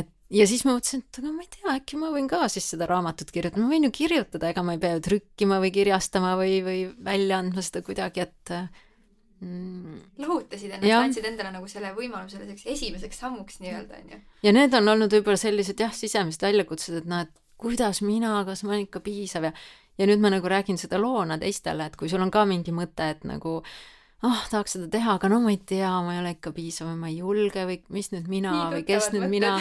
et 0.00 0.10
ja 0.34 0.46
siis 0.50 0.64
ma 0.66 0.74
mõtlesin, 0.74 1.04
et 1.04 1.20
aga 1.20 1.32
ma 1.32 1.44
ei 1.44 1.50
tea, 1.52 1.74
äkki 1.76 2.00
ma 2.00 2.10
võin 2.14 2.26
ka 2.30 2.42
siis 2.52 2.66
seda 2.74 2.88
raamatut 2.90 3.30
kirjutada, 3.34 3.62
ma 3.62 3.70
võin 3.70 3.86
ju 3.88 3.92
kirjutada, 3.94 4.50
ega 4.50 4.64
ma 4.66 4.74
ei 4.74 4.82
pea 4.82 4.96
ju 4.96 5.04
trükkima 5.08 5.60
või 5.62 5.70
kirjastama 5.74 6.34
või, 6.40 6.58
või 6.66 6.80
välja 7.06 7.38
andma 7.38 7.62
seda 7.64 7.84
kuidagi, 7.86 8.26
et 8.26 8.54
mm, 9.44 10.00
lohutasid 10.24 10.74
ennast, 10.74 10.96
andsid 10.98 11.30
endale 11.30 11.52
nagu 11.54 11.68
selle 11.70 11.92
võimaluse 11.96 12.38
selliseks 12.40 12.66
esimeseks 12.74 13.22
sammuks 13.22 13.60
nii-öelda, 13.62 14.02
on 14.02 14.12
ju. 14.16 14.20
ja 14.48 14.52
need 14.56 14.74
on 14.80 14.92
olnud 14.96 15.14
võib-olla 15.18 15.40
sellised 15.40 15.80
jah, 15.84 15.94
sisemised 15.94 16.42
väljakutsed, 16.46 17.02
et 17.02 17.08
noh, 17.10 17.24
et 17.28 17.32
kuidas 17.60 18.02
mina, 18.04 18.40
kas 18.48 18.64
ma 18.64 18.74
olen 18.74 18.86
ikka 18.88 19.04
piisav 19.04 19.50
ja 19.50 19.54
ja 19.98 20.06
nüüd 20.10 20.18
ma 20.22 20.30
nagu 20.34 20.48
räägin 20.50 20.78
seda 20.80 20.98
loona 20.98 21.36
teistele, 21.38 21.86
et 21.86 21.96
kui 21.96 22.08
sul 22.10 22.22
on 22.24 22.32
ka 22.34 22.42
mingi 22.50 22.72
mõte, 22.74 23.06
et 23.14 23.22
nagu 23.28 23.60
oh, 24.24 24.40
tahaks 24.50 24.74
seda 24.76 24.88
teha, 24.90 25.14
aga 25.20 25.30
no 25.30 25.38
ma 25.44 25.52
ei 25.54 25.60
tea, 25.62 25.90
ma 26.02 26.16
ei 26.16 26.20
ole 26.22 26.34
ikka 26.34 26.50
piisav 26.56 26.90
või 26.90 26.98
ma 27.02 27.12
ei 27.12 27.20
julge 27.20 27.66
või 27.68 27.78
mis 27.94 28.10
nüüd 28.14 28.26
mina 28.32 28.54
Nii 28.56 28.72
või 28.74 28.86
kes 28.88 29.10
nüüd 29.14 29.26
mõtted. 29.26 29.34
mina, 29.36 29.54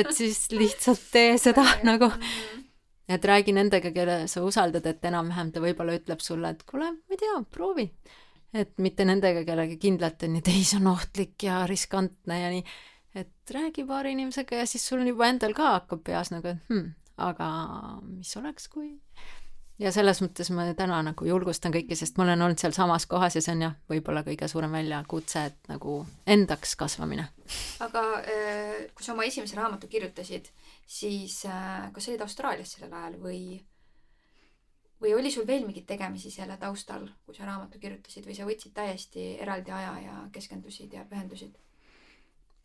et 0.00 0.10
siis 0.16 0.46
lihtsalt 0.54 1.02
tee 1.12 1.36
seda 1.42 1.66
nagu 1.90 2.08
Mhm. 2.08 2.64
et 3.10 3.24
räägi 3.26 3.52
nendega, 3.52 3.90
kelle 3.90 4.28
sa 4.30 4.42
usaldad, 4.46 4.86
et 4.86 5.04
enam-vähem 5.04 5.52
ta 5.52 5.60
võib-olla 5.60 5.96
ütleb 5.98 6.20
sulle, 6.22 6.54
et 6.54 6.62
kuule, 6.62 6.92
ma 6.92 7.16
ei 7.16 7.18
tea, 7.18 7.40
proovi. 7.50 7.90
Et 8.54 8.72
mitte 8.82 9.06
nendega, 9.06 9.44
kellega 9.46 9.76
kindlalt 9.80 10.24
on, 10.26 10.38
et 10.40 10.48
ei, 10.50 10.62
see 10.66 10.80
on 10.80 10.90
ohtlik 10.92 11.46
ja 11.46 11.64
riskantne 11.70 12.40
ja 12.40 12.48
nii. 12.54 12.64
et 13.20 13.54
räägi 13.54 13.84
paari 13.86 14.14
inimesega 14.16 14.62
ja 14.62 14.66
siis 14.70 14.86
sul 14.86 15.04
juba 15.06 15.28
endal 15.30 15.54
ka 15.54 15.74
hakkab 15.78 16.02
peas 16.06 16.32
nagu, 16.34 16.54
et 16.54 16.72
hmm, 16.72 16.90
aga 17.30 17.50
mis 18.06 18.34
oleks, 18.40 18.68
kui 18.72 18.94
ja 19.80 19.92
selles 19.94 20.20
mõttes 20.22 20.50
ma 20.54 20.66
täna 20.76 21.00
nagu 21.04 21.26
julgustan 21.26 21.72
kõiki, 21.74 21.96
sest 21.96 22.18
ma 22.18 22.26
olen 22.26 22.44
olnud 22.44 22.60
sealsamas 22.60 23.06
kohas 23.10 23.36
ja 23.38 23.42
see 23.44 23.54
on 23.56 23.64
jah, 23.64 23.76
võib-olla 23.90 24.22
kõige 24.26 24.48
suurem 24.50 24.74
väljakutse, 24.76 25.44
et 25.50 25.70
nagu 25.72 26.00
endaks 26.28 26.76
kasvamine. 26.80 27.28
aga 27.86 28.04
kui 28.94 29.06
sa 29.06 29.14
oma 29.14 29.26
esimese 29.28 29.58
raamatu 29.58 29.88
kirjutasid, 29.90 30.50
siis 30.86 31.40
kas 31.46 32.04
sa 32.04 32.12
olid 32.12 32.26
Austraalias 32.26 32.76
sellel 32.76 32.94
ajal 32.98 33.18
või, 33.22 33.42
või 35.00 35.14
oli 35.16 35.30
sul 35.32 35.46
veel 35.46 35.64
mingeid 35.66 35.86
tegemisi 35.88 36.30
selle 36.30 36.56
taustal, 36.60 37.08
kui 37.26 37.34
sa 37.36 37.48
raamatu 37.48 37.80
kirjutasid 37.80 38.26
või 38.26 38.36
sa 38.36 38.46
võtsid 38.48 38.74
täiesti 38.76 39.26
eraldi 39.40 39.72
aja 39.74 39.96
ja 40.04 40.16
keskendusid 40.32 40.92
ja 40.92 41.04
pühendusid? 41.08 41.56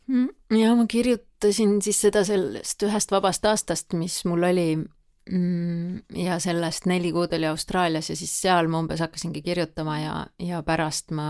Mm, 0.07 0.30
ja 0.60 0.76
ma 0.78 0.86
kirjutasin 0.88 1.80
siis 1.82 2.02
seda 2.06 2.24
sellest 2.28 2.84
ühest 2.86 3.12
vabast 3.12 3.45
aastast, 3.49 3.95
mis 3.98 4.20
mul 4.30 4.45
oli 4.52 4.68
mm, 4.78 6.03
ja 6.26 6.38
sellest 6.44 6.86
neli 6.86 7.12
kuud 7.16 7.34
oli 7.34 7.48
Austraalias 7.49 8.12
ja 8.12 8.18
siis 8.20 8.36
seal 8.41 8.70
ma 8.70 8.84
umbes 8.84 9.02
hakkasingi 9.02 9.41
kirjutama 9.41 9.99
ja, 9.99 10.18
ja 10.40 10.62
pärast 10.64 11.16
ma 11.16 11.30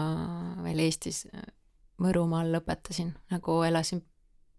veel 0.65 0.83
Eestis 0.87 1.25
Võrumaal 2.01 2.49
lõpetasin, 2.51 3.13
nagu 3.31 3.61
elasin 3.63 4.01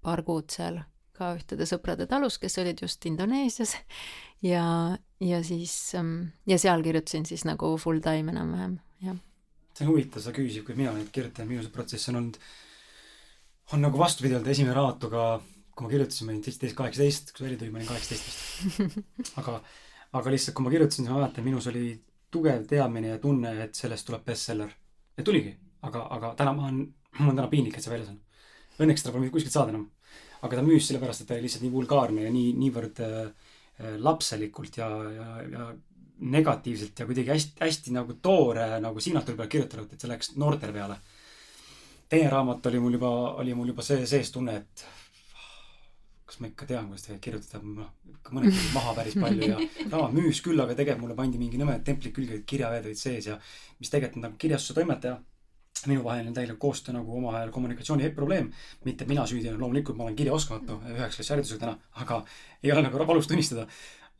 paar 0.00 0.22
kuud 0.24 0.48
seal 0.54 0.78
ka 1.16 1.34
ühtede 1.36 1.66
sõprade 1.68 2.06
talus, 2.08 2.38
kes 2.40 2.56
olid 2.62 2.80
just 2.80 3.04
Indoneesias 3.08 3.74
ja, 4.42 4.66
ja 5.20 5.42
siis 5.44 5.94
ja 5.94 6.58
seal 6.58 6.84
kirjutasin 6.84 7.26
siis 7.28 7.46
nagu 7.48 7.76
full 7.80 8.02
time 8.04 8.34
enam-vähem, 8.34 8.78
jah. 9.04 9.18
see 9.76 9.86
on 9.86 9.92
huvitav, 9.94 10.24
sa 10.24 10.34
küsisid, 10.36 10.64
kui 10.66 10.76
mina 10.78 10.94
nüüd 10.96 11.12
kirjutan, 11.14 11.48
minu 11.48 11.64
see 11.64 11.74
protsess 11.74 12.12
on 12.12 12.20
olnud, 12.22 12.40
on 13.72 13.84
nagu 13.84 13.98
vastupidi 13.98 14.36
olnud 14.36 14.52
esimene 14.52 14.76
raamatuga 14.76 15.28
kui 15.76 15.84
ma 15.84 15.92
kirjutasin, 15.92 16.26
ma 16.26 16.32
olin 16.32 16.44
seitseteist, 16.44 16.76
kaheksateist, 16.76 17.32
kui 17.32 17.42
see 17.42 17.46
välja 17.46 17.58
tuli, 17.60 17.72
ma 17.72 17.80
olin 17.80 17.88
kaheksateist 17.90 18.28
vist. 18.28 18.94
aga, 19.40 19.58
aga 20.16 20.32
lihtsalt, 20.32 20.56
kui 20.56 20.64
ma 20.64 20.72
kirjutasin, 20.72 21.04
siis 21.04 21.12
ma 21.12 21.18
mäletan, 21.18 21.44
minus 21.44 21.68
oli 21.68 21.90
tugev 22.32 22.64
teadmine 22.70 23.12
ja 23.12 23.18
tunne, 23.20 23.52
et 23.66 23.76
sellest 23.76 24.08
tuleb 24.08 24.24
bestseller. 24.24 24.72
ja 25.16 25.24
tuligi, 25.24 25.52
aga, 25.88 26.06
aga 26.16 26.32
täna 26.38 26.54
ma 26.56 26.70
olen, 26.70 26.80
mul 27.18 27.34
on 27.34 27.42
täna 27.42 27.50
piinlik, 27.52 27.76
et 27.76 27.84
see 27.84 27.92
väljas 27.92 28.08
on. 28.14 28.22
Õnneks 28.80 29.04
seda 29.04 29.12
pole 29.12 29.28
kuskilt 29.32 29.52
saada 29.52 29.72
enam. 29.74 29.90
aga 30.46 30.56
ta 30.56 30.64
müüs 30.64 30.88
sellepärast, 30.88 31.22
et 31.22 31.28
ta 31.28 31.36
oli 31.36 31.46
lihtsalt 31.46 31.64
nii 31.64 31.72
vulgaarne 31.72 32.24
ja 32.24 32.32
nii, 32.32 32.50
niivõrd 32.60 33.00
äh, 33.04 33.45
lapselikult 33.78 34.78
ja, 34.80 34.88
ja, 35.12 35.28
ja 35.52 35.66
negatiivselt 36.18 36.98
ja 36.98 37.06
kuidagi 37.06 37.28
hästi, 37.28 37.58
hästi 37.60 37.92
nagu 37.92 38.16
toore 38.22 38.80
nagu 38.80 39.00
signatuuri 39.00 39.36
peale 39.36 39.52
kirjutanud, 39.52 39.92
et 39.92 40.00
see 40.00 40.10
läks 40.10 40.32
noortele 40.40 40.72
peale. 40.72 40.96
teine 42.08 42.30
raamat 42.30 42.66
oli 42.66 42.80
mul 42.80 42.96
juba, 42.96 43.10
oli 43.42 43.54
mul 43.54 43.74
juba 43.74 43.82
see 43.82 44.06
sees 44.06 44.30
tunne, 44.32 44.56
et 44.56 44.86
kas 46.26 46.40
ma 46.40 46.48
ikka 46.48 46.66
tean, 46.66 46.88
kuidas 46.88 47.04
tegelikult 47.04 47.24
kirjutada, 47.26 47.72
noh, 47.82 47.90
ikka 48.16 48.34
mõned 48.34 48.60
maha 48.74 48.94
päris 48.96 49.16
palju 49.20 49.50
ja 49.50 49.58
raamat 49.92 50.16
müüs 50.16 50.40
küll, 50.42 50.60
aga 50.62 50.74
tegelikult 50.74 51.04
mulle 51.04 51.18
pandi 51.18 51.40
mingi 51.42 51.60
nõmed 51.60 51.84
templid 51.86 52.14
külge, 52.16 52.40
kirjaveed 52.48 52.88
olid 52.88 53.00
sees 53.00 53.28
ja 53.30 53.36
mis 53.80 53.92
tegelikult 53.92 54.22
on 54.22 54.28
nagu 54.30 54.40
kirjastuse 54.40 54.78
toimetaja, 54.78 55.18
minuvaheline 55.86 56.32
täielik 56.34 56.58
koostöö 56.58 56.94
nagu 56.96 57.16
omavahel 57.18 57.50
kommunikatsiooni 57.52 58.10
probleem. 58.10 58.50
mitte 58.84 59.04
et 59.04 59.08
mina 59.08 59.26
süüdi 59.26 59.48
olen, 59.48 59.60
loomulikult 59.60 59.96
ma 59.96 60.04
olen 60.04 60.16
kirjaoskamatu, 60.16 60.80
üheksa 60.88 61.20
klassi 61.20 61.34
haridusega 61.34 61.60
täna, 61.60 61.78
aga 62.02 62.24
ei 62.62 62.72
ole 62.72 62.82
nagu 62.82 63.06
valus 63.06 63.28
tunnistada. 63.28 63.66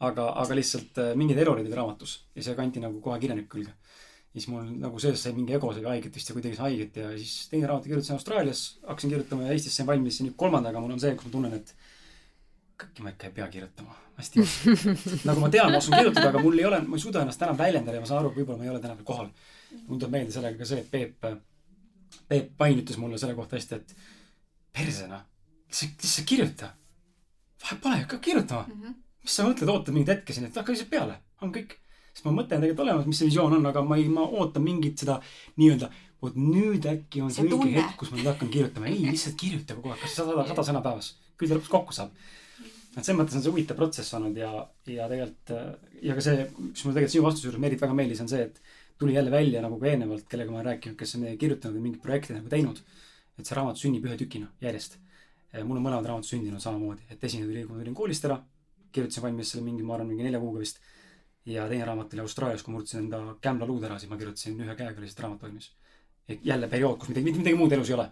aga, 0.01 0.28
aga 0.43 0.55
lihtsalt 0.55 0.99
mingid 1.16 1.39
erorid 1.41 1.65
olid 1.65 1.74
raamatus 1.77 2.27
ja 2.37 2.43
see 2.45 2.55
kanti 2.55 2.81
nagu 2.81 3.01
kohe 3.01 3.19
kirjaniku 3.19 3.49
külge. 3.57 3.73
siis 4.33 4.49
mul 4.53 4.66
nagu 4.85 4.99
sees 5.01 5.23
sai 5.23 5.33
mingi 5.33 5.55
ego 5.57 5.73
sai 5.73 5.83
haiget 5.83 6.15
vist 6.15 6.28
ja 6.28 6.35
kuidagi 6.37 6.57
sai 6.57 6.70
haiget 6.70 6.97
ja 6.97 7.11
siis 7.16 7.49
teine 7.49 7.66
raamat 7.66 7.85
kirjutasin 7.85 8.19
Austraalias, 8.19 8.65
hakkasin 8.87 9.11
kirjutama 9.11 9.47
ja 9.47 9.53
Eestis 9.53 9.77
sain 9.77 9.87
valmis 9.87 10.20
ja 10.20 10.27
nüüd 10.27 10.37
kolmandaga 10.37 10.81
mul 10.81 10.93
on 10.93 11.01
see, 11.01 11.15
kus 11.16 11.31
ma 11.31 11.39
tunnen, 11.39 11.55
et 11.55 11.73
kõike 12.77 13.07
ma 13.07 13.15
ikka 13.15 13.31
ei 13.31 13.39
pea 13.39 13.49
kirjutama 13.49 13.97
hästi 14.16 14.45
nagu 15.28 15.41
ma 15.41 15.51
tean, 15.53 15.70
ma 15.73 15.81
oskan 15.81 15.99
kirjutada, 16.01 16.31
aga 16.31 16.43
mul 16.43 16.59
ei 16.59 16.66
ole, 16.69 16.81
ma 16.89 16.97
ei 16.97 17.05
suuda 17.05 17.23
ennast 17.24 17.43
enam 17.45 17.59
väljendada 17.59 17.99
ja 17.99 18.05
ma 18.05 18.09
saan 18.09 18.23
aru, 18.23 18.33
võib-olla 18.37 18.61
ma 18.61 18.66
ei 18.69 18.73
ole 18.73 18.83
täna 18.83 18.97
veel 18.97 19.09
kohal. 19.09 19.31
Mul 19.86 20.01
tuleb 20.01 20.12
meelde 20.16 20.35
sellega 20.35 20.59
ka 20.61 20.69
see, 20.69 20.82
et 20.82 20.90
Peep, 20.90 21.27
Peep 22.28 22.53
Pain 22.59 22.78
ütles 22.82 22.98
mulle 23.01 23.19
selle 23.20 23.36
kohta 23.39 23.59
hästi, 23.59 23.81
et 23.81 23.97
perse 24.77 25.09
noh, 25.11 25.24
lihtsalt, 25.70 26.28
kirjuta. 26.28 26.70
vahet 27.62 27.82
pole, 27.82 27.98
hakka 28.05 28.19
kirjutama 28.23 28.66
mm. 28.66 28.82
-hmm. 28.82 28.94
mis 29.23 29.36
sa 29.36 29.48
mõtled, 29.48 29.73
ootad 29.73 29.94
mingit 29.94 30.15
hetke 30.15 30.32
siin, 30.32 30.47
et 30.47 30.57
hakka 30.57 30.73
lihtsalt 30.73 30.90
peale, 30.90 31.20
on 31.43 31.53
kõik 31.55 31.77
sest 32.16 32.24
mu 32.24 32.32
mõte 32.32 32.57
on 32.57 32.65
tegelikult 32.65 32.86
olemas, 32.86 33.07
mis 33.07 33.19
see 33.20 33.28
visioon 33.28 33.59
on, 33.59 33.66
aga 33.69 33.82
ma 33.85 33.98
ei, 34.01 34.09
ma 34.09 34.24
ootan 34.24 34.65
mingit 34.65 35.03
seda 35.03 35.19
nii-öelda, 35.61 35.90
vot 36.23 36.39
nüüd 36.40 36.86
äkki 36.89 37.20
on 37.20 37.31
see, 37.31 37.44
see 37.44 37.59
õige 37.59 37.77
hetk, 37.77 37.98
kus 38.01 38.11
ma 38.12 38.20
nüüd 38.20 38.31
hakkan 38.31 38.48
kirjutama. 38.48 38.89
ei, 38.89 39.03
lihtsalt 39.11 39.36
kirjuta 39.40 39.77
kogu 39.77 39.93
aeg, 39.93 40.01
kas 40.01 40.16
sada, 40.16 40.47
sada 40.48 40.65
sõna 40.70 40.81
päevas. 40.85 41.12
küll 41.36 41.51
ta 41.51 41.59
lõpuks 41.59 41.73
kokku 41.73 41.93
saab 41.93 42.15
et 42.97 43.05
selles 43.05 43.19
mõttes 43.19 43.36
on 43.36 43.44
see 43.44 43.53
huvitav 43.53 43.77
protsess 43.77 44.15
olnud 44.16 44.39
ja, 44.40 44.51
ja 44.89 45.09
tegelikult 45.11 45.53
ja 46.01 46.16
ka 46.16 46.24
see, 46.24 46.47
mis 46.57 46.85
mulle 46.86 46.97
tegelikult 46.97 47.12
sinu 47.12 47.27
vastuse 47.27 47.48
juures 47.48 47.61
Merit 47.61 47.82
väga 47.85 47.97
meeldis, 47.98 48.23
on 48.24 48.31
see, 48.31 48.47
et 48.48 48.61
tuli 48.98 49.14
jälle 49.14 49.31
välja 49.31 49.62
nagu 49.62 49.78
ka 49.81 49.86
eelnevalt, 49.90 50.27
kellega 50.28 50.51
ma 50.51 50.60
olen 50.60 50.70
rääkinud, 50.73 50.97
kes 50.97 51.14
on 51.18 51.27
kirjutanud 51.39 51.77
või 51.77 51.86
mingit 51.89 52.02
projekti 52.02 52.36
nagu 52.36 52.48
teinud. 52.48 52.82
et 53.39 53.44
see 53.44 53.56
raamat 53.56 53.77
sünnib 53.77 54.05
ühe 54.09 54.16
tükina 54.16 54.47
järjest. 54.60 54.98
mul 55.64 55.77
on 55.77 55.82
mõlemad 55.85 56.06
raamatud 56.09 56.28
sündinud 56.28 56.60
samamoodi, 56.60 57.02
et 57.10 57.24
esimene 57.24 57.48
tuli, 57.48 57.64
kui 57.64 57.77
ma 57.77 57.82
tulin 57.82 57.94
koolist 57.94 58.24
ära, 58.24 58.39
kirjutasin 58.93 59.23
valmis 59.23 59.51
selle 59.51 59.64
mingi, 59.64 59.82
ma 59.82 59.94
arvan, 59.94 60.09
mingi 60.09 60.24
nelja 60.24 60.40
kuuga 60.40 60.60
vist. 60.60 60.81
ja 61.47 61.68
teine 61.68 61.85
raamat 61.85 62.12
oli 62.14 62.20
Austraalias, 62.20 62.62
kui 62.62 62.73
ma 62.73 62.78
murdsin 62.78 63.05
enda 63.05 63.36
Kämbla 63.40 63.66
luud 63.66 63.85
ära, 63.85 63.98
siis 63.98 64.10
ma 64.10 64.16
kirjutasin 64.16 64.60
ühe 64.60 64.74
käega 64.74 65.01
lihtsalt 65.01 65.24
raamat 65.24 65.43
valmis. 65.43 65.73
jälle 66.43 66.68
periood, 66.68 66.98
kus 66.98 67.09
midagi, 67.09 67.24
mitte 67.24 67.39
midagi 67.39 67.56
muud 67.56 67.73
elus 67.73 67.90
ei 67.90 67.94
ole. 67.94 68.10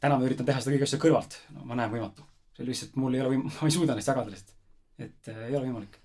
täna 0.00 0.18
ma 0.18 0.26
üritan 0.26 0.46
teha 0.46 0.60
seda 0.60 0.76
kõige 0.76 0.90
asja 0.90 0.98
kõrvalt, 0.98 1.38
no 1.54 1.64
ma 1.64 1.78
näen 1.78 1.90
võimatu 1.90 2.26
see 2.56 2.66
lihtsalt, 2.66 2.96
mul 3.00 3.16
ei 3.16 3.22
ole 3.22 3.34
võim-, 3.34 3.48
ma 3.60 3.68
ei 3.68 3.74
suuda 3.74 3.96
neist 3.96 4.10
jagada 4.12 4.32
lihtsalt. 4.32 4.54
et 4.98 5.32
äh, 5.32 5.42
ei 5.50 5.56
ole 5.56 5.68
võimalik. 5.68 5.98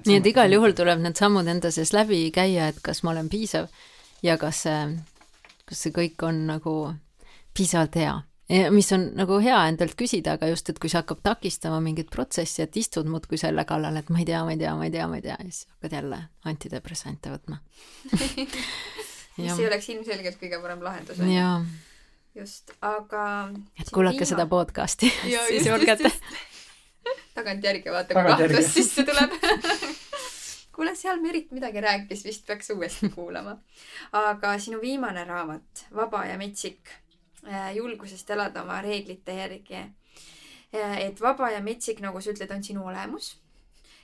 Nii 0.00 0.18
et 0.18 0.28
igal 0.32 0.52
juhul 0.52 0.74
tuleb 0.76 1.00
need 1.04 1.18
sammud 1.18 1.48
enda 1.48 1.70
sees 1.74 1.92
läbi 1.92 2.24
käia, 2.34 2.70
et 2.72 2.80
kas 2.84 3.02
ma 3.04 3.12
olen 3.12 3.28
piisav 3.32 3.68
ja 4.24 4.38
kas 4.40 4.64
see, 4.66 4.82
kas 5.68 5.86
see 5.86 5.94
kõik 5.94 6.24
on 6.26 6.44
nagu 6.48 6.74
piisavalt 7.56 7.98
hea. 8.00 8.14
mis 8.72 8.90
on 8.92 9.10
nagu 9.16 9.38
hea 9.44 9.60
endalt 9.68 9.94
küsida, 9.98 10.36
aga 10.36 10.48
just, 10.50 10.68
et 10.68 10.80
kui 10.80 10.90
see 10.92 11.00
hakkab 11.00 11.22
takistama 11.24 11.80
mingit 11.84 12.10
protsessi, 12.12 12.62
et 12.64 12.76
istud 12.76 13.08
muudkui 13.08 13.40
selle 13.40 13.64
kallal, 13.68 13.96
et 13.96 14.10
ma 14.12 14.20
ei 14.20 14.28
tea, 14.28 14.42
ma 14.44 14.56
ei 14.56 14.60
tea, 14.60 14.74
ma 14.76 14.88
ei 14.88 14.96
tea, 14.96 15.06
ma 15.08 15.20
ei 15.20 15.24
tea 15.28 15.38
ja 15.38 15.48
siis 15.48 15.68
hakkad 15.76 15.96
jälle 16.00 16.20
antidepressante 16.48 17.32
võtma 17.32 17.60
mis 19.36 19.56
ei 19.58 19.66
oleks 19.66 19.88
ilmselgelt 19.94 20.40
kõige 20.40 20.60
parem 20.60 20.84
lahendus. 20.84 21.20
jaa 21.28 21.56
just, 22.34 22.72
aga. 22.80 23.24
et 23.80 23.90
kuulake 23.92 24.22
viima... 24.22 24.30
seda 24.34 24.46
podcast'i 24.48 25.10
siis 25.22 25.66
julgete. 25.68 26.12
Tagantjärgi 27.34 27.90
vaata, 27.92 28.14
kui 28.14 28.30
kahtlus 28.32 28.74
sisse 28.74 29.04
tuleb 29.08 29.36
kuule, 30.76 30.94
seal 30.96 31.20
Merit 31.20 31.50
midagi 31.52 31.80
rääkis, 31.80 32.24
vist 32.24 32.46
peaks 32.46 32.70
uuesti 32.70 33.08
kuulama. 33.08 33.56
aga 34.12 34.58
sinu 34.58 34.80
viimane 34.80 35.24
raamat, 35.24 35.86
Vaba 35.94 36.24
ja 36.26 36.38
metsik, 36.38 36.88
äh, 37.48 37.74
julgusest 37.76 38.30
elada 38.30 38.62
oma 38.62 38.80
reeglite 38.82 39.34
järgi. 39.36 39.74
Äh, 40.74 40.98
et 40.98 41.20
vaba 41.20 41.50
ja 41.50 41.60
metsik, 41.60 42.00
nagu 42.00 42.20
sa 42.20 42.30
ütled, 42.30 42.50
on 42.50 42.64
sinu 42.64 42.86
olemus. 42.86 43.38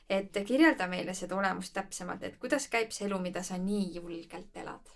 et 0.09 0.33
kirjelda 0.47 0.87
meile 0.89 1.12
seda 1.15 1.37
olemust 1.37 1.75
täpsemalt, 1.77 2.23
et 2.23 2.37
kuidas 2.41 2.69
käib 2.73 2.95
see 2.97 3.05
elu, 3.07 3.19
mida 3.20 3.43
sa 3.43 3.59
nii 3.61 3.91
julgelt 3.95 4.57
elad 4.57 4.87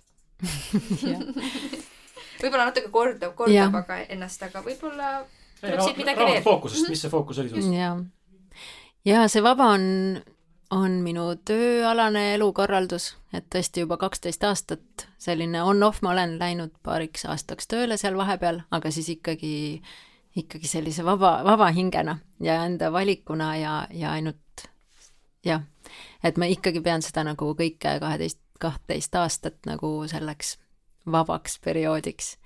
võib-olla 2.40 2.70
natuke 2.70 2.88
kordab, 2.88 3.34
kordab 3.36 3.76
aga 3.82 3.98
ennast, 4.08 4.42
aga 4.42 4.62
võib-olla 4.64 5.10
tuleb 5.62 5.82
siit 5.86 6.02
midagi 6.02 6.28
veel. 6.28 6.44
fookusest, 6.44 6.90
mis 6.92 7.02
see 7.04 7.12
fookus 7.12 7.40
oli 7.42 7.52
sul? 7.52 7.72
ja, 7.76 7.96
ja 9.08 9.24
see 9.32 9.42
vaba 9.44 9.70
on, 9.76 9.84
on 10.74 11.00
minu 11.04 11.28
tööalane 11.48 12.28
elukorraldus, 12.36 13.12
et 13.34 13.48
tõesti 13.52 13.86
juba 13.86 13.98
kaksteist 14.00 14.44
aastat 14.48 15.06
selline 15.22 15.62
on-off, 15.62 16.02
ma 16.02 16.14
olen 16.14 16.38
läinud 16.40 16.74
paariks 16.82 17.26
aastaks 17.30 17.70
tööle 17.70 17.98
seal 18.00 18.18
vahepeal, 18.18 18.62
aga 18.70 18.94
siis 18.94 19.12
ikkagi, 19.16 19.54
ikkagi 20.42 20.68
sellise 20.68 21.06
vaba, 21.06 21.38
vaba 21.46 21.70
hingena 21.74 22.18
ja 22.40 22.62
enda 22.66 22.92
valikuna 22.92 23.54
ja, 23.60 23.76
ja 23.90 24.16
ainult 24.16 24.68
jah, 25.44 25.62
et 26.24 26.38
ma 26.38 26.48
ikkagi 26.50 26.82
pean 26.82 27.02
seda 27.04 27.24
nagu 27.26 27.52
kõike 27.58 27.98
kaheteist, 28.02 28.40
kahtteist 28.62 29.14
aastat 29.18 29.58
nagu 29.66 29.94
selleks 30.10 30.56
vabaks 31.10 31.58
perioodiks. 31.64 32.36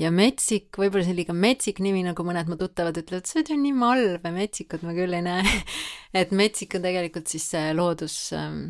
Ja 0.00 0.10
metsik, 0.14 0.70
võib-olla 0.78 1.04
see 1.04 1.12
on 1.12 1.18
liiga 1.18 1.34
metsik 1.36 1.80
nimi, 1.84 2.02
nagu 2.06 2.24
mõned 2.24 2.48
mu 2.48 2.56
tuttavad 2.60 2.96
ütlevad, 2.98 3.28
see 3.28 3.44
on 3.52 3.62
nii 3.64 3.74
malv 3.76 4.24
ja 4.24 4.32
metsikut 4.34 4.84
ma 4.86 4.94
küll 4.96 5.16
ei 5.16 5.24
näe 5.24 5.42
et 6.20 6.32
metsik 6.36 6.78
on 6.78 6.86
tegelikult 6.86 7.32
siis 7.32 7.48
see 7.54 7.72
loodus, 7.76 8.16
ähm, 8.36 8.62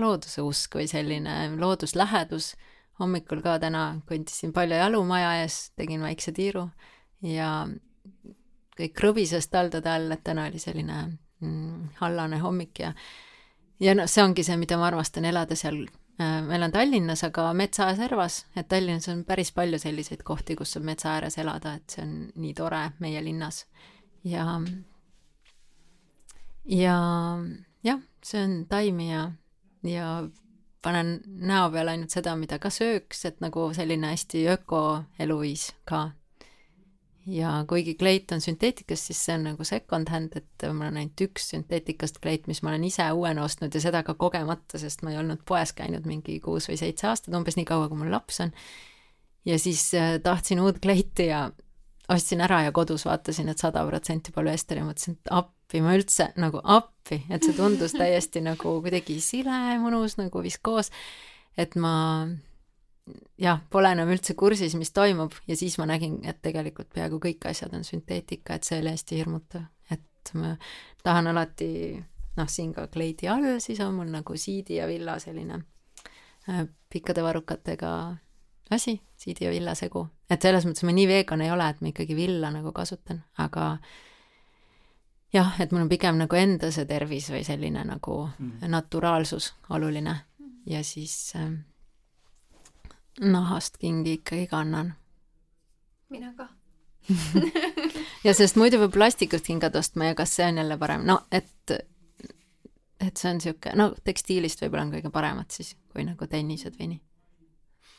looduse 0.00 0.44
usk 0.44 0.78
või 0.80 0.88
selline 0.90 1.52
looduslähedus. 1.60 2.54
hommikul 3.00 3.40
ka 3.42 3.58
täna 3.58 4.02
kõndisin 4.08 4.52
palju 4.52 4.78
jalu 4.78 5.02
maja 5.04 5.42
ees, 5.42 5.72
tegin 5.76 6.02
väikse 6.04 6.32
tiiru 6.32 6.68
ja 7.24 7.66
kõik 8.78 8.94
krõbises 8.96 9.48
taldade 9.48 9.90
all, 9.90 10.12
et 10.12 10.24
täna 10.24 10.46
oli 10.48 10.58
selline 10.58 11.18
mm, 11.40 11.98
hallane 12.00 12.38
hommik 12.40 12.80
ja 12.80 12.92
ja 13.82 13.94
noh, 13.98 14.06
see 14.06 14.22
ongi 14.22 14.44
see, 14.46 14.56
mida 14.56 14.78
ma 14.78 14.88
armastan, 14.88 15.26
elada 15.28 15.56
seal 15.58 15.84
ma 16.46 16.56
elan 16.56 16.72
Tallinnas, 16.72 17.24
aga 17.24 17.48
metsa 17.56 17.90
servas, 17.96 18.42
et 18.56 18.68
Tallinnas 18.68 19.08
on 19.12 19.24
päris 19.28 19.52
palju 19.52 19.78
selliseid 19.82 20.22
kohti, 20.26 20.56
kus 20.58 20.74
saab 20.74 20.86
metsa 20.88 21.14
ääres 21.16 21.38
elada, 21.38 21.74
et 21.78 21.96
see 21.96 22.04
on 22.04 22.14
nii 22.42 22.54
tore 22.58 22.82
meie 23.02 23.24
linnas. 23.24 23.64
ja, 24.24 24.46
ja 26.64 26.96
jah, 27.84 28.00
söön 28.24 28.66
taimi 28.68 29.12
ja, 29.12 29.30
ja 29.82 30.28
panen 30.82 31.20
näo 31.26 31.70
peale 31.70 31.94
ainult 31.94 32.10
seda, 32.10 32.36
mida 32.36 32.58
ka 32.58 32.70
sööks, 32.70 33.24
et 33.28 33.40
nagu 33.40 33.70
selline 33.74 34.12
hästi 34.14 34.46
öko 34.56 34.82
eluviis 35.18 35.70
ka 35.84 36.10
ja 37.26 37.64
kuigi 37.68 37.94
kleit 37.94 38.32
on 38.32 38.40
sünteetikast, 38.40 39.10
siis 39.10 39.20
see 39.26 39.36
on 39.36 39.46
nagu 39.50 39.64
second 39.66 40.10
hand, 40.10 40.36
et 40.38 40.66
mul 40.68 40.88
on 40.88 40.98
ainult 41.00 41.24
üks 41.26 41.50
sünteetikast 41.52 42.18
kleit, 42.22 42.48
mis 42.50 42.62
ma 42.62 42.72
olen 42.72 42.86
ise 42.88 43.06
uuena 43.14 43.44
ostnud 43.46 43.74
ja 43.74 43.82
seda 43.84 44.02
ka 44.06 44.14
kogemata, 44.18 44.80
sest 44.82 45.04
ma 45.06 45.12
ei 45.12 45.20
olnud 45.20 45.44
poes 45.48 45.74
käinud 45.78 46.06
mingi 46.08 46.38
kuus 46.42 46.68
või 46.70 46.80
seitse 46.80 47.08
aastat, 47.10 47.34
umbes 47.38 47.58
nii 47.58 47.68
kaua, 47.68 47.88
kui 47.90 48.00
mul 48.00 48.12
laps 48.12 48.42
on. 48.44 48.54
ja 49.44 49.58
siis 49.58 49.88
äh, 49.94 50.16
tahtsin 50.22 50.60
uut 50.60 50.80
kleiti 50.82 51.30
ja 51.30 51.48
ostsin 52.12 52.42
ära 52.44 52.62
ja 52.66 52.72
kodus 52.72 53.06
vaatasin, 53.06 53.48
et 53.52 53.58
sada 53.62 53.84
protsenti 53.86 54.32
polüester 54.34 54.80
ja 54.80 54.86
mõtlesin, 54.86 55.18
et 55.18 55.32
appi, 55.34 55.80
ma 55.84 55.94
üldse 55.96 56.32
nagu 56.42 56.60
appi, 56.64 57.22
et 57.30 57.44
see 57.44 57.54
tundus 57.56 57.94
täiesti 57.96 58.42
nagu 58.44 58.78
kuidagi 58.82 59.20
sile, 59.22 59.78
mõnus 59.82 60.18
nagu 60.18 60.42
viskoos, 60.42 60.90
et 61.56 61.76
ma 61.78 62.26
jah, 63.40 63.60
pole 63.70 63.92
enam 63.94 64.10
üldse 64.14 64.34
kursis, 64.38 64.74
mis 64.78 64.92
toimub 64.94 65.34
ja 65.48 65.56
siis 65.58 65.76
ma 65.80 65.86
nägin, 65.90 66.20
et 66.28 66.40
tegelikult 66.44 66.92
peaaegu 66.94 67.18
kõik 67.22 67.48
asjad 67.50 67.74
on 67.76 67.84
sünteetika, 67.86 68.56
et 68.56 68.68
see 68.68 68.78
oli 68.82 68.92
hästi 68.94 69.18
hirmutav, 69.18 69.66
et 69.90 70.32
ma 70.38 70.54
tahan 71.02 71.32
alati 71.32 71.70
noh, 72.38 72.48
siin 72.48 72.72
ka 72.76 72.86
kleidi 72.92 73.28
all, 73.30 73.58
siis 73.62 73.80
on 73.84 73.96
mul 73.98 74.12
nagu 74.12 74.36
siidi 74.38 74.78
ja 74.78 74.86
villa 74.90 75.18
selline 75.22 75.58
äh, 76.48 76.62
pikkade 76.92 77.24
varrukatega 77.24 77.92
asi, 78.72 78.96
siidi 79.16 79.44
ja 79.44 79.50
villa 79.52 79.74
segu. 79.78 80.06
et 80.30 80.40
selles 80.40 80.64
mõttes 80.64 80.86
ma 80.86 80.94
nii 80.96 81.08
vegan 81.10 81.42
ei 81.44 81.50
ole, 81.52 81.68
et 81.68 81.82
ma 81.82 81.92
ikkagi 81.92 82.16
villa 82.16 82.52
nagu 82.54 82.72
kasutan, 82.72 83.24
aga 83.42 83.74
jah, 85.34 85.58
et 85.60 85.72
mul 85.72 85.84
on 85.84 85.90
pigem 85.90 86.22
nagu 86.22 86.38
enda 86.38 86.70
see 86.72 86.86
tervis 86.86 87.28
või 87.34 87.42
selline 87.44 87.84
nagu 87.88 88.22
mm. 88.30 88.62
naturaalsus 88.70 89.52
oluline 89.74 90.16
ja 90.70 90.84
siis 90.86 91.34
äh, 91.36 91.50
nahast 93.20 93.78
kingi 93.78 94.18
ikkagi 94.20 94.46
kannan. 94.46 94.94
mina 96.08 96.34
ka 96.36 96.48
ja 98.26 98.34
sest 98.34 98.56
muidu 98.56 98.78
peab 98.78 98.92
plastikust 98.94 99.46
kingad 99.46 99.76
ostma 99.76 100.10
ja 100.10 100.18
kas 100.18 100.36
see 100.36 100.46
on 100.46 100.60
jälle 100.62 100.76
parem, 100.78 101.06
no 101.06 101.20
et, 101.32 101.72
et 103.00 103.16
see 103.16 103.30
on 103.30 103.40
sihuke, 103.42 103.72
no 103.76 103.90
tekstiilist 104.04 104.62
võib-olla 104.62 104.86
on 104.86 104.92
kõige 104.94 105.10
paremad 105.14 105.50
siis, 105.50 105.74
kui 105.92 106.06
nagu 106.06 106.28
tennised 106.30 106.78
või 106.78 106.92
nii, 106.94 107.02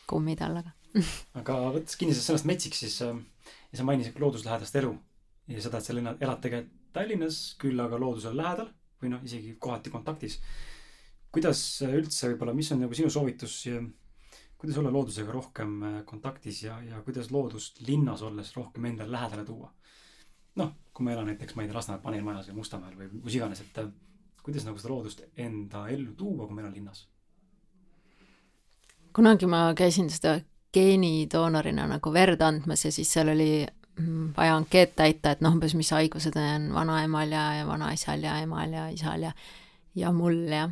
kummid 0.09 0.43
all, 0.45 0.61
aga 0.63 0.71
aga 1.41 1.57
võttes 1.75 1.99
kinni 1.99 2.15
sellest 2.15 2.47
metsik, 2.47 2.77
siis 2.77 3.01
äh, 3.03 3.17
ja 3.71 3.81
sa 3.81 3.87
mainisid 3.87 4.19
looduslähedast 4.21 4.79
elu 4.81 4.93
ja 5.51 5.65
seda, 5.65 5.81
et 5.81 5.89
sa 5.89 5.95
elad 5.97 6.39
tegelikult 6.41 6.79
Tallinnas, 6.93 7.55
küll 7.57 7.79
aga 7.81 7.97
loodusele 7.97 8.37
lähedal 8.37 8.67
või 9.01 9.09
noh, 9.09 9.21
isegi 9.25 9.55
kohati 9.59 9.89
kontaktis. 9.89 10.37
kuidas 11.33 11.59
üldse 11.87 12.29
võib-olla, 12.29 12.53
mis 12.53 12.69
on 12.71 12.83
nagu 12.85 12.93
sinu 12.93 13.09
soovitus 13.09 13.55
kuidas 14.63 14.77
olla 14.79 14.91
loodusega 14.95 15.31
rohkem 15.31 15.71
äh, 15.83 15.95
kontaktis 16.05 16.63
ja, 16.63 16.77
ja 16.87 17.01
kuidas 17.03 17.31
loodust 17.31 17.81
linnas 17.87 18.21
olles 18.23 18.55
rohkem 18.55 18.85
endale 18.85 19.11
lähedale 19.11 19.43
tuua? 19.45 19.73
noh, 20.55 20.69
kui 20.93 21.03
ma 21.03 21.11
elan 21.11 21.27
näiteks, 21.27 21.55
ma 21.55 21.65
ei 21.65 21.67
tea, 21.67 21.75
Lasnamäel 21.75 22.03
paneelmajas 22.03 22.47
või 22.47 22.61
Mustamäel 22.61 22.95
või 22.95 23.09
kus 23.25 23.35
iganes, 23.35 23.59
et 23.59 23.81
äh, 23.81 23.89
kuidas 24.43 24.63
nagu 24.63 24.79
seda 24.79 24.93
loodust 24.93 25.25
enda 25.35 25.87
ellu 25.91 26.13
tuua, 26.15 26.47
kui 26.47 26.55
ma 26.55 26.63
elan 26.63 26.77
linnas? 26.77 27.07
kunagi 29.13 29.45
ma 29.51 29.65
käisin 29.77 30.07
seda 30.09 30.37
geenidoonorina 30.73 31.85
nagu 31.91 32.13
verd 32.13 32.41
andmas 32.41 32.85
ja 32.85 32.91
siis 32.91 33.11
seal 33.13 33.33
oli 33.33 33.65
mm, 33.99 34.31
vaja 34.37 34.55
ankeet 34.55 34.95
täita, 34.95 35.35
et 35.35 35.43
noh, 35.43 35.53
umbes 35.57 35.75
mis 35.75 35.91
haigused 35.91 36.39
on 36.39 36.71
vanaemal 36.73 37.35
ja, 37.35 37.43
ja 37.59 37.67
vanaisal 37.67 38.23
ja 38.23 38.39
emal 38.45 38.71
ja 38.73 38.87
isal 38.95 39.27
ja, 39.27 39.35
ja 39.95 40.15
mul 40.15 40.39
ja. 40.47 40.69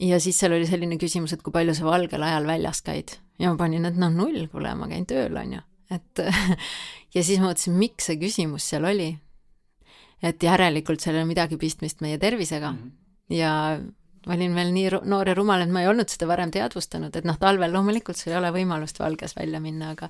Ja 0.00 0.20
siis 0.20 0.38
seal 0.38 0.56
oli 0.56 0.66
selline 0.68 0.98
küsimus, 1.00 1.32
et 1.32 1.42
kui 1.44 1.54
palju 1.54 1.74
sa 1.76 1.86
valgel 1.88 2.22
ajal 2.22 2.48
väljas 2.48 2.82
käid 2.84 3.16
ja 3.40 3.52
ma 3.52 3.60
panin, 3.60 3.86
et 3.88 3.98
noh, 4.00 4.12
null, 4.12 4.46
kuule, 4.52 4.72
ma 4.78 4.88
käin 4.90 5.06
tööl, 5.08 5.36
on 5.36 5.56
ju, 5.58 5.62
et 5.96 6.24
ja 7.16 7.22
siis 7.22 7.40
ma 7.40 7.50
mõtlesin, 7.50 7.78
miks 7.80 8.10
see 8.10 8.20
küsimus 8.20 8.68
seal 8.72 8.88
oli. 8.88 9.14
et 10.22 10.42
järelikult 10.42 11.00
seal 11.00 11.16
ei 11.16 11.22
ole 11.22 11.28
midagi 11.28 11.58
pistmist 11.60 12.00
meie 12.00 12.18
tervisega 12.18 12.72
mm 12.72 12.78
-hmm. 12.78 13.36
ja 13.36 13.52
ma 14.26 14.34
olin 14.34 14.54
veel 14.54 14.72
nii 14.74 14.90
noor 15.04 15.28
ja 15.28 15.34
rumal, 15.34 15.62
et 15.62 15.70
ma 15.70 15.82
ei 15.82 15.88
olnud 15.88 16.08
seda 16.08 16.26
varem 16.26 16.50
teadvustanud, 16.50 17.16
et 17.16 17.24
noh, 17.24 17.38
talvel 17.38 17.72
loomulikult 17.72 18.16
sul 18.16 18.32
ei 18.32 18.38
ole 18.38 18.50
võimalust 18.52 18.98
valges 18.98 19.36
välja 19.36 19.60
minna, 19.60 19.90
aga 19.90 20.08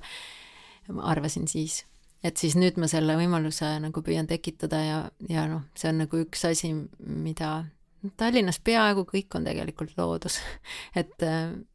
ma 0.89 1.03
arvasin 1.11 1.47
siis, 1.47 1.85
et 2.23 2.37
siis 2.37 2.55
nüüd 2.55 2.77
ma 2.77 2.87
selle 2.87 3.15
võimaluse 3.15 3.79
nagu 3.79 4.01
püüan 4.01 4.27
tekitada 4.27 4.81
ja, 4.83 5.11
ja 5.29 5.47
noh, 5.47 5.61
see 5.75 5.89
on 5.89 5.97
nagu 5.97 6.17
üks 6.17 6.45
asi, 6.49 6.73
mida 6.99 7.65
Tallinnas 8.17 8.59
peaaegu 8.63 9.05
kõik 9.09 9.35
on 9.39 9.47
tegelikult 9.47 9.95
loodus. 9.97 10.39
et, 10.99 11.23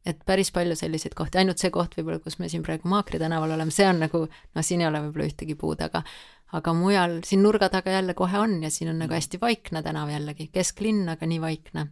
et 0.05 0.23
päris 0.25 0.51
palju 0.55 0.77
selliseid 0.79 1.15
kohti, 1.17 1.41
ainult 1.41 1.61
see 1.61 1.73
koht 1.73 1.97
võib-olla, 1.97 2.21
kus 2.23 2.39
me 2.39 2.49
siin 2.51 2.63
praegu 2.65 2.89
Maakri 2.91 3.21
tänaval 3.21 3.55
oleme, 3.57 3.73
see 3.73 3.87
on 3.89 4.01
nagu, 4.05 4.25
noh, 4.29 4.65
siin 4.65 4.81
ei 4.83 4.89
ole 4.89 5.03
võib-olla 5.07 5.29
ühtegi 5.31 5.57
puud, 5.59 5.83
aga 5.83 6.03
aga 6.53 6.73
mujal 6.77 7.17
siin 7.25 7.41
nurga 7.41 7.65
taga 7.73 7.95
jälle 7.95 8.13
kohe 8.13 8.37
on 8.37 8.59
ja 8.63 8.69
siin 8.69 8.91
on 8.91 8.99
nagu 9.01 9.15
hästi 9.15 9.39
vaikne 9.41 9.81
tänav 9.81 10.11
jällegi, 10.13 10.51
kesklinn, 10.53 11.07
aga 11.09 11.25
nii 11.25 11.41
vaikne 11.41 11.87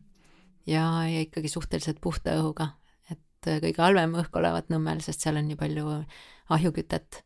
ja, 0.68 0.85
ja 1.09 1.26
ikkagi 1.26 1.49
suhteliselt 1.49 2.01
puhta 2.01 2.35
õhuga, 2.39 2.72
et 3.11 3.49
kõige 3.63 3.81
halvem 3.81 4.15
õhk 4.22 4.38
olevat 4.38 4.69
Nõmmel, 4.73 5.01
sest 5.03 5.26
seal 5.26 5.39
on 5.41 5.47
nii 5.49 5.59
palju 5.59 5.97
ahjukütet. 6.53 7.23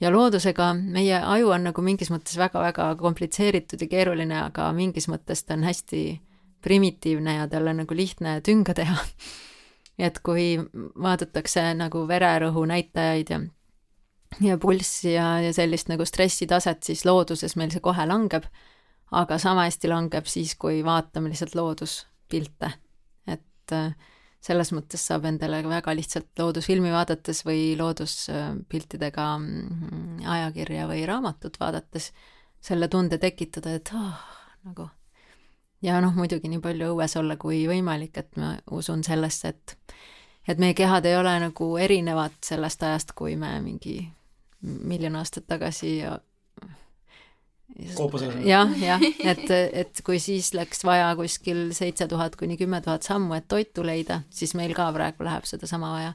ja 0.00 0.10
loodusega, 0.10 0.72
meie 0.74 1.18
aju 1.18 1.52
on 1.54 1.68
nagu 1.70 1.82
mingis 1.82 2.10
mõttes 2.10 2.38
väga-väga 2.38 2.94
komplitseeritud 2.98 3.82
ja 3.82 3.88
keeruline, 3.88 4.38
aga 4.46 4.72
mingis 4.72 5.08
mõttes 5.08 5.44
ta 5.44 5.54
on 5.58 5.66
hästi 5.66 6.20
primitiivne 6.62 7.36
ja 7.40 7.48
tal 7.50 7.70
on 7.72 7.82
nagu 7.82 7.96
lihtne 7.96 8.40
tünga 8.44 8.74
teha. 8.74 8.98
et 9.98 10.18
kui 10.24 10.56
vaadatakse 11.02 11.72
nagu 11.78 12.06
vererõhu 12.08 12.64
näitajaid 12.66 13.30
ja 13.30 13.40
ja 14.40 14.58
pulssi 14.58 15.12
ja, 15.12 15.40
ja 15.40 15.52
sellist 15.52 15.90
nagu 15.92 16.04
stressitaset, 16.08 16.82
siis 16.86 17.04
looduses 17.04 17.56
meil 17.60 17.72
see 17.74 17.82
kohe 17.84 18.06
langeb, 18.08 18.46
aga 19.12 19.38
sama 19.42 19.66
hästi 19.68 19.90
langeb 19.92 20.28
siis, 20.30 20.54
kui 20.56 20.80
vaatame 20.84 21.32
lihtsalt 21.32 21.56
loodus 21.58 21.98
pilte, 22.32 22.72
et 23.28 23.76
äh, 23.76 23.92
selles 24.42 24.72
mõttes 24.74 25.04
saab 25.06 25.26
endale 25.28 25.60
väga 25.68 25.94
lihtsalt 25.94 26.32
loodusfilmi 26.38 26.92
vaadates 26.94 27.44
või 27.46 27.74
looduspiltidega 27.78 29.26
mm, 29.38 30.24
ajakirja 30.38 30.88
või 30.90 31.04
raamatut 31.08 31.60
vaadates 31.60 32.10
selle 32.62 32.88
tunde 32.88 33.18
tekitada, 33.22 33.76
et 33.78 33.92
oh, 33.98 34.26
nagu 34.66 34.88
ja 35.82 36.00
noh, 36.00 36.14
muidugi 36.16 36.48
nii 36.48 36.62
palju 36.62 36.92
õues 36.94 37.16
olla 37.18 37.36
kui 37.36 37.64
võimalik, 37.68 38.16
et 38.18 38.36
ma 38.40 38.54
usun 38.70 39.04
sellesse, 39.04 39.48
et 39.48 39.76
et 40.48 40.58
meie 40.58 40.74
kehad 40.74 41.06
ei 41.06 41.14
ole 41.16 41.36
nagu 41.38 41.76
erinevad 41.78 42.34
sellest 42.42 42.82
ajast, 42.82 43.12
kui 43.14 43.36
me 43.38 43.54
mingi 43.62 44.00
miljon 44.62 45.16
aastat 45.18 45.46
tagasi 45.46 46.00
jah, 48.46 48.72
jah, 48.78 49.02
et, 49.32 49.44
et 49.50 50.02
kui 50.04 50.18
siis 50.22 50.52
läks 50.56 50.84
vaja 50.84 51.12
kuskil 51.18 51.70
seitse 51.76 52.06
tuhat 52.10 52.36
kuni 52.36 52.58
kümme 52.60 52.82
tuhat 52.84 53.06
sammu, 53.06 53.34
et 53.38 53.48
toitu 53.48 53.84
leida, 53.86 54.22
siis 54.30 54.54
meil 54.58 54.74
ka 54.76 54.90
praegu 54.94 55.24
läheb 55.26 55.46
sedasama 55.48 55.92
vaja. 55.94 56.12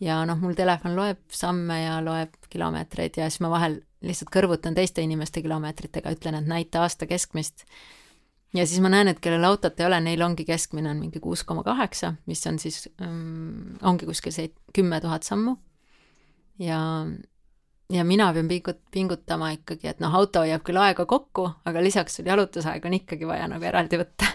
ja 0.00 0.20
noh, 0.26 0.38
mul 0.40 0.56
telefon 0.58 0.96
loeb 0.96 1.20
samme 1.34 1.82
ja 1.82 1.98
loeb 2.04 2.34
kilomeetreid 2.50 3.20
ja 3.20 3.28
siis 3.30 3.42
ma 3.44 3.50
vahel 3.50 3.80
lihtsalt 4.04 4.30
kõrvutan 4.34 4.74
teiste 4.74 5.02
inimeste 5.02 5.42
kilomeetritega, 5.42 6.12
ütlen, 6.14 6.38
et 6.38 6.46
näita 6.50 6.84
aasta 6.84 7.06
keskmist. 7.06 7.64
Ja 8.54 8.66
siis 8.66 8.80
ma 8.80 8.90
näen, 8.92 9.08
et 9.08 9.20
kellel 9.20 9.44
autot 9.44 9.80
ei 9.80 9.86
ole, 9.86 10.00
neil 10.00 10.22
ongi 10.24 10.44
keskmine 10.48 10.90
on 10.90 11.00
mingi 11.02 11.20
kuus 11.20 11.44
koma 11.44 11.64
kaheksa, 11.66 12.14
mis 12.26 12.46
on 12.46 12.58
siis 12.58 12.86
um,, 13.04 13.76
ongi 13.82 14.08
kuskil 14.08 14.34
seit-, 14.34 14.56
kümme 14.76 15.00
tuhat 15.04 15.22
sammu. 15.22 15.56
ja 16.58 16.80
ja 17.92 18.04
mina 18.04 18.32
pean 18.32 18.48
pingut-, 18.48 18.84
pingutama 18.90 19.50
ikkagi, 19.56 19.88
et 19.88 20.00
noh, 20.00 20.14
auto 20.14 20.42
hoiab 20.44 20.64
küll 20.66 20.80
aega 20.80 21.06
kokku, 21.08 21.48
aga 21.64 21.84
lisaks 21.84 22.18
sul 22.18 22.28
jalutusaega 22.28 22.88
on 22.88 22.98
ikkagi 23.00 23.28
vaja 23.28 23.48
nagu 23.48 23.64
eraldi 23.64 24.00
võtta. 24.00 24.28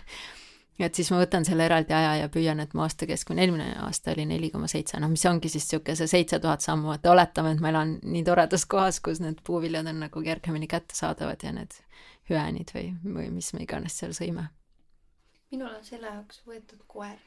et 0.83 0.95
siis 0.95 1.11
ma 1.13 1.19
võtan 1.21 1.45
selle 1.45 1.65
eraldi 1.69 1.93
aja 1.93 2.15
ja 2.23 2.29
püüan, 2.33 2.59
et 2.63 2.73
mu 2.73 2.81
aasta 2.85 3.07
keskmine, 3.09 3.45
eelmine 3.45 3.67
aasta 3.85 4.11
oli 4.15 4.25
neli 4.29 4.49
koma 4.51 4.67
seitse, 4.67 4.99
noh, 4.99 5.11
mis 5.11 5.25
ongi 5.29 5.51
siis 5.53 5.67
niisugune 5.67 5.95
see 5.99 6.09
seitse 6.09 6.39
tuhat 6.43 6.65
sammu, 6.65 6.95
et 6.95 7.05
oletame, 7.05 7.53
et 7.53 7.61
ma 7.61 7.69
elan 7.69 7.97
nii 8.03 8.23
toredas 8.25 8.65
kohas, 8.69 8.99
kus 9.05 9.21
need 9.23 9.41
puuviljad 9.45 9.87
on 9.89 10.01
nagu 10.07 10.25
kergemini 10.25 10.69
kättesaadavad 10.71 11.45
ja 11.45 11.53
need 11.53 11.77
hüäänid 12.29 12.71
või, 12.75 12.93
või 13.03 13.29
mis 13.31 13.53
me 13.53 13.63
iganes 13.63 13.97
seal 13.99 14.15
sõime. 14.15 14.49
minul 15.51 15.69
on 15.69 15.83
selle 15.83 16.07
jaoks 16.07 16.41
võetud 16.47 16.83
koer 16.87 17.19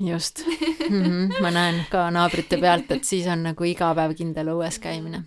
just 0.00 0.46
mm, 0.46 1.02
-hmm. 1.04 1.42
ma 1.42 1.50
näen 1.50 1.84
ka 1.90 2.10
naabrite 2.10 2.56
pealt, 2.60 2.90
et 2.90 3.04
siis 3.04 3.26
on 3.26 3.42
nagu 3.42 3.64
iga 3.64 3.92
päev 3.94 4.16
kindel 4.16 4.52
õues 4.54 4.80
käimine. 4.80 5.22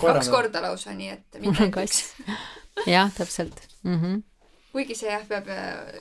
kaks 0.00 0.28
korda 0.28 0.62
lausa, 0.62 0.94
nii 0.96 1.08
et 1.08 1.40
on 1.46 1.70
kass. 1.70 2.14
jah, 2.94 3.12
täpselt 3.14 3.68
mm. 3.82 3.98
-hmm. 4.00 4.22
kuigi 4.72 4.94
see 4.94 5.10
jah, 5.12 5.26
peab, 5.28 5.50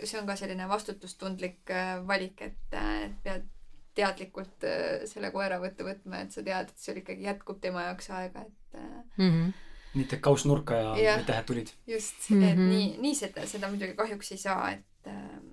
see 0.03 0.19
on 0.19 0.27
ka 0.27 0.35
selline 0.35 0.67
vastutustundlik 0.69 1.69
äh, 1.69 2.07
valik, 2.07 2.41
et, 2.41 2.73
äh, 2.73 3.01
et 3.05 3.17
pead 3.23 3.49
teadlikult 3.95 4.63
äh, 4.63 5.03
selle 5.05 5.31
koera 5.31 5.59
võtta 5.59 5.83
võtma, 5.83 6.21
et 6.21 6.31
sa 6.31 6.43
tead, 6.43 6.69
et 6.69 6.79
sul 6.79 6.97
ikkagi 6.97 7.27
jätkub 7.27 7.59
tema 7.61 7.83
jaoks 7.89 8.09
aega, 8.09 8.41
et 8.41 8.79
mm. 9.17 9.29
-hmm 9.29 9.51
mitte 9.93 10.17
kauss 10.23 10.45
nurka 10.45 10.77
ja, 10.77 10.91
ja 10.97 11.15
tähed 11.27 11.45
tulid. 11.45 11.71
just 11.87 12.29
mm, 12.29 12.41
-hmm. 12.41 12.51
et 12.51 12.57
nii, 12.57 12.97
nii 13.05 13.15
seda, 13.15 13.45
seda 13.47 13.69
muidugi 13.71 13.93
kahjuks 13.97 14.31
ei 14.31 14.37
saa, 14.37 14.71
et 14.71 15.07
ähm, 15.07 15.49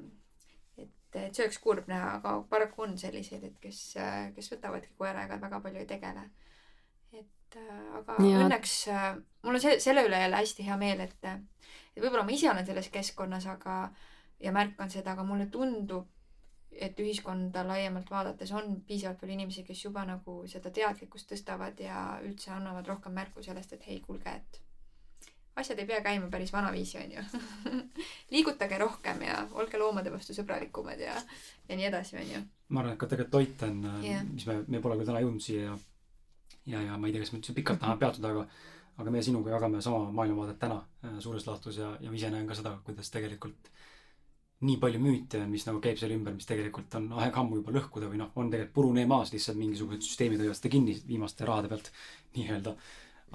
et, 0.78 0.90
et 1.14 1.34
see 1.34 1.44
oleks 1.44 1.58
kurb 1.58 1.88
näha, 1.90 2.14
aga 2.20 2.34
paraku 2.50 2.82
on 2.82 2.98
selliseid, 2.98 3.44
et 3.44 3.58
kes, 3.60 3.80
kes 4.34 4.52
võtavadki 4.52 4.94
koeraga 4.98 5.40
väga 5.40 5.60
palju 5.60 5.82
ei 5.82 5.86
tegele. 5.86 6.28
et 7.12 7.58
aga 8.00 8.18
ja. 8.22 8.44
õnneks 8.44 8.74
mul 9.42 9.54
on 9.58 9.60
see, 9.60 9.80
selle 9.80 10.04
üle 10.06 10.20
jälle 10.20 10.36
hästi 10.36 10.66
hea 10.66 10.76
meel, 10.76 11.00
et, 11.00 11.24
et 11.24 12.02
võib-olla 12.02 12.24
ma 12.24 12.34
ise 12.36 12.50
olen 12.50 12.66
selles 12.66 12.88
keskkonnas, 12.94 13.46
aga 13.46 13.80
ja 14.40 14.52
märkan 14.52 14.90
seda, 14.90 15.12
aga 15.12 15.24
mulle 15.26 15.48
tundub, 15.52 16.06
et 16.80 17.00
ühiskonda 17.02 17.64
laiemalt 17.66 18.10
vaadates 18.10 18.52
on 18.52 18.80
piisavalt 18.86 19.20
palju 19.20 19.34
inimesi, 19.34 19.64
kes 19.66 19.84
juba 19.84 20.04
nagu 20.08 20.40
seda 20.50 20.70
teadlikkust 20.74 21.30
tõstavad 21.32 21.80
ja 21.82 22.02
üldse 22.24 22.52
annavad 22.54 22.86
rohkem 22.86 23.14
märku 23.18 23.42
sellest, 23.42 23.74
et 23.74 23.86
hei, 23.88 24.00
kuulge, 24.04 24.34
et 24.40 24.60
asjad 25.58 25.78
ei 25.82 25.86
pea 25.86 26.00
käima 26.04 26.30
päris 26.30 26.52
vanaviisi, 26.52 26.98
onju 27.02 27.24
liigutage 28.34 28.78
rohkem 28.78 29.22
ja 29.26 29.40
olge 29.58 29.80
loomade 29.80 30.12
vastu 30.14 30.36
sõbralikumad 30.36 31.02
ja, 31.02 31.16
ja 31.68 31.78
nii 31.78 31.88
edasi, 31.90 32.18
onju. 32.22 32.42
ma 32.68 32.82
arvan, 32.82 32.94
et 32.94 33.00
ka 33.00 33.10
tegelikult 33.10 33.34
toit 33.34 33.64
on 33.68 33.80
yeah., 34.04 34.24
mis 34.28 34.46
me, 34.46 34.60
me 34.68 34.82
pole 34.84 34.98
küll 35.00 35.10
täna 35.10 35.22
jõudnud 35.24 35.44
siia 35.44 35.64
ja, 35.68 35.78
ja, 36.74 36.82
ja 36.90 36.98
ma 36.98 37.08
ei 37.08 37.16
tea, 37.16 37.24
kas 37.24 37.34
me 37.34 37.40
üldse 37.40 37.56
pikalt 37.56 37.82
tahame 37.82 38.00
peatuda, 38.02 38.34
aga, 38.34 38.46
aga 39.02 39.14
meie 39.14 39.26
sinuga 39.26 39.56
jagame 39.56 39.82
sama 39.84 40.12
maailmavaadet 40.20 40.60
täna 40.62 40.78
äh, 41.04 41.18
suures 41.24 41.46
laastus 41.48 41.80
ja, 41.82 41.94
ja 42.00 42.12
ma 42.12 42.20
ise 42.20 42.30
näen 42.34 42.46
ka 42.48 42.58
seda, 42.58 42.76
kuidas 42.86 43.10
tegelikult 43.14 43.72
nii 44.66 44.76
palju 44.82 44.98
müüte, 45.02 45.40
mis 45.46 45.64
nagu 45.68 45.78
käib 45.82 45.98
selle 46.00 46.16
ümber, 46.18 46.34
mis 46.34 46.48
tegelikult 46.48 46.94
on 46.98 47.12
aeg 47.22 47.36
ammu 47.38 47.60
juba 47.60 47.74
lõhkuda 47.76 48.08
või 48.10 48.18
noh, 48.18 48.32
on 48.34 48.50
tegelikult 48.50 48.74
purunee 48.74 49.06
maas, 49.06 49.30
lihtsalt 49.34 49.58
mingisugused 49.58 50.02
süsteemid 50.02 50.42
hoiavad 50.42 50.58
seda 50.58 50.72
kinni 50.72 50.96
viimaste 51.06 51.46
rahade 51.46 51.70
pealt 51.70 51.92
nii-öelda. 52.36 52.74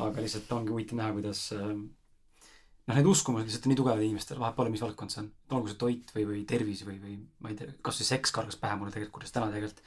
aga 0.03 0.23
lihtsalt 0.25 0.51
ongi 0.51 0.73
huvitav 0.73 0.99
näha, 0.99 1.13
kuidas 1.15 1.45
äh, 1.55 1.69
noh, 1.69 2.97
need 2.97 3.07
uskumused 3.07 3.47
lihtsalt 3.47 3.67
on 3.69 3.73
nii 3.73 3.79
tugevad 3.79 4.03
inimestel, 4.03 4.41
vahet 4.41 4.57
pole, 4.57 4.73
mis 4.73 4.83
valdkond 4.83 5.13
see 5.13 5.21
on. 5.23 5.31
olgu 5.55 5.71
see 5.71 5.79
toit 5.85 6.11
või, 6.17 6.27
või 6.31 6.43
tervis 6.49 6.83
või, 6.87 6.97
või 7.05 7.15
ma 7.39 7.53
ei 7.53 7.59
tea, 7.61 7.77
kasvõi 7.85 8.09
seks 8.09 8.35
kargas 8.35 8.59
pähe 8.59 8.75
mulle 8.79 8.91
tegelikult, 8.91 9.21
kuidas 9.21 9.35
täna 9.37 9.47
tegelikult 9.53 9.79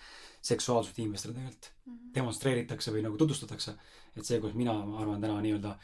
seksuaalsust 0.46 0.98
inimestele 1.02 1.36
tegelikult 1.36 1.68
mm 1.68 1.92
-hmm. 1.92 2.10
demonstreeritakse 2.16 2.96
või 2.96 3.04
nagu 3.04 3.20
tutvustatakse. 3.20 3.76
et 4.16 4.24
see, 4.24 4.40
kuidas 4.40 4.56
mina, 4.56 4.72
ma 4.86 5.02
arvan, 5.02 5.20
täna 5.20 5.40
nii-öelda 5.44 5.76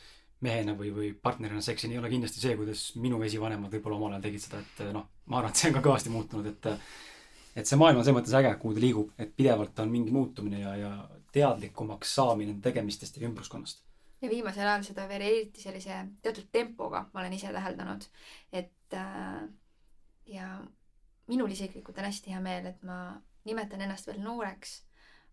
mehena 0.42 0.74
või, 0.78 0.90
või 0.94 1.12
partnerina 1.14 1.62
seksin, 1.62 1.92
ei 1.94 2.00
ole 2.00 2.10
kindlasti 2.10 2.42
see, 2.42 2.56
kuidas 2.58 2.84
minu 3.00 3.20
esivanemad 3.22 3.72
võib-olla 3.72 3.98
omal 3.98 4.16
ajal 4.16 4.26
tegid 4.26 4.44
seda, 4.44 4.60
et 4.62 4.84
noh, 4.94 5.06
ma 5.30 5.38
arvan, 5.38 5.54
et 5.54 5.62
see 5.62 5.70
on 5.70 5.78
ka 5.78 5.84
kõvasti 5.86 6.12
muutunud, 6.12 6.50
et 6.50 6.70
et 7.52 7.68
see 7.68 7.76
maailm 7.76 8.00
on 8.00 8.04
selles 8.04 8.16
mõttes 8.16 8.36
äge, 8.38 8.52
kuhu 8.60 8.74
ta 8.74 8.80
liigub, 8.80 9.10
et 9.20 9.32
pidevalt 9.36 9.80
on 9.84 9.90
mingi 9.92 10.12
muutumine 10.14 10.62
ja, 10.62 10.76
ja 10.76 10.92
teadlikumaks 11.36 12.14
saamine 12.16 12.54
tegemistest 12.64 13.18
ja 13.18 13.26
ümbruskonnast. 13.28 13.82
Ja 14.22 14.30
viimasel 14.30 14.68
ajal 14.68 14.86
seda 14.86 15.04
veel 15.10 15.24
eriti 15.26 15.64
sellise 15.64 15.98
teatud 16.22 16.48
tempoga 16.54 17.06
ma 17.12 17.20
olen 17.20 17.34
ise 17.36 17.50
täheldanud, 17.52 18.06
et 18.54 18.96
äh, 18.96 19.42
ja 20.30 20.54
minul 21.28 21.52
isiklikult 21.52 21.98
on 21.98 22.08
hästi 22.08 22.32
hea 22.34 22.40
meel, 22.40 22.70
et 22.70 22.82
ma 22.86 23.18
nimetan 23.48 23.82
ennast 23.84 24.08
veel 24.08 24.22
nooreks, 24.22 24.78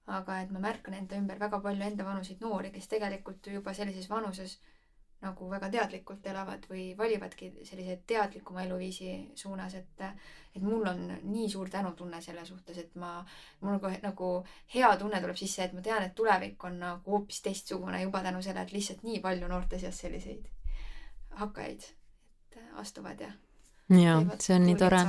aga 0.10 0.40
et 0.44 0.52
ma 0.54 0.62
märkan 0.64 0.96
enda 0.98 1.18
ümber 1.20 1.40
väga 1.40 1.60
palju 1.64 1.86
enda 1.86 2.06
vanuseid 2.06 2.42
noori, 2.42 2.72
kes 2.74 2.90
tegelikult 2.90 3.48
juba 3.54 3.74
sellises 3.78 4.10
vanuses 4.10 4.58
nagu 5.22 5.50
väga 5.52 5.70
teadlikult 5.70 6.28
elavad 6.32 6.64
või 6.70 6.94
valivadki 6.98 7.50
sellise 7.68 7.98
teadlikuma 8.08 8.64
eluviisi 8.64 9.32
suunas, 9.36 9.76
et 9.76 10.06
et 10.56 10.62
mul 10.62 10.88
on 10.88 11.02
nii 11.24 11.50
suur 11.50 11.70
tänutunne 11.70 12.22
selle 12.22 12.46
suhtes, 12.46 12.78
et 12.78 12.96
ma, 12.96 13.26
mul 13.62 13.76
nagu, 13.76 13.92
nagu 14.02 14.30
hea 14.74 14.90
tunne 14.98 15.20
tuleb 15.22 15.38
sisse, 15.38 15.64
et 15.64 15.76
ma 15.76 15.84
tean, 15.86 16.04
et 16.04 16.16
tulevik 16.16 16.64
on 16.64 16.80
nagu 16.80 17.12
hoopis 17.12 17.42
teistsugune 17.46 18.02
juba 18.02 18.24
tänu 18.26 18.42
sellele, 18.42 18.66
et 18.66 18.74
lihtsalt 18.74 19.04
nii 19.04 19.20
palju 19.26 19.52
noorte 19.52 19.80
seas 19.80 20.00
selliseid 20.06 20.48
hakkajaid, 21.42 21.86
et 22.50 22.60
astuvad 22.82 23.22
ja 23.22 23.32
jaa, 23.90 24.22
see 24.40 24.56
on 24.56 24.66
nii 24.68 24.78
tore. 24.80 25.02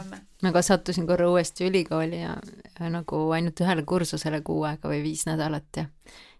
ma 0.42 0.52
ka 0.52 0.62
sattusin 0.62 1.06
korra 1.06 1.28
uuesti 1.30 1.66
ülikooli 1.68 2.20
ja, 2.22 2.36
ja 2.80 2.90
nagu 2.90 3.22
ainult 3.36 3.60
ühele 3.60 3.84
kursusele 3.86 4.40
kuu 4.44 4.62
aega 4.68 4.88
või 4.92 5.02
viis 5.04 5.26
nädalat 5.28 5.76
ja 5.76 5.86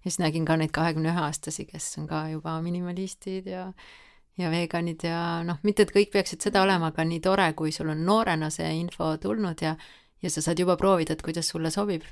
ja 0.01 0.11
siis 0.11 0.21
nägin 0.23 0.47
ka 0.49 0.57
neid 0.57 0.73
kahekümne 0.73 1.13
ühe 1.13 1.25
aastasi, 1.27 1.67
kes 1.69 1.93
on 2.01 2.07
ka 2.09 2.29
juba 2.33 2.61
minimalistid 2.65 3.47
ja 3.47 3.73
ja 4.39 4.51
veganid 4.51 5.03
ja 5.05 5.43
noh, 5.45 5.59
mitte 5.67 5.85
et 5.85 5.93
kõik 5.93 6.13
peaksid 6.15 6.41
seda 6.41 6.63
olema, 6.65 6.89
aga 6.93 7.05
nii 7.05 7.21
tore, 7.21 7.51
kui 7.59 7.73
sul 7.73 7.91
on 7.93 8.05
noorena 8.07 8.49
see 8.51 8.71
info 8.79 9.17
tulnud 9.21 9.63
ja 9.63 9.77
ja 10.23 10.31
sa 10.31 10.43
saad 10.45 10.59
juba 10.61 10.77
proovida, 10.77 11.15
et 11.17 11.23
kuidas 11.25 11.49
sulle 11.49 11.71
sobib. 11.71 12.05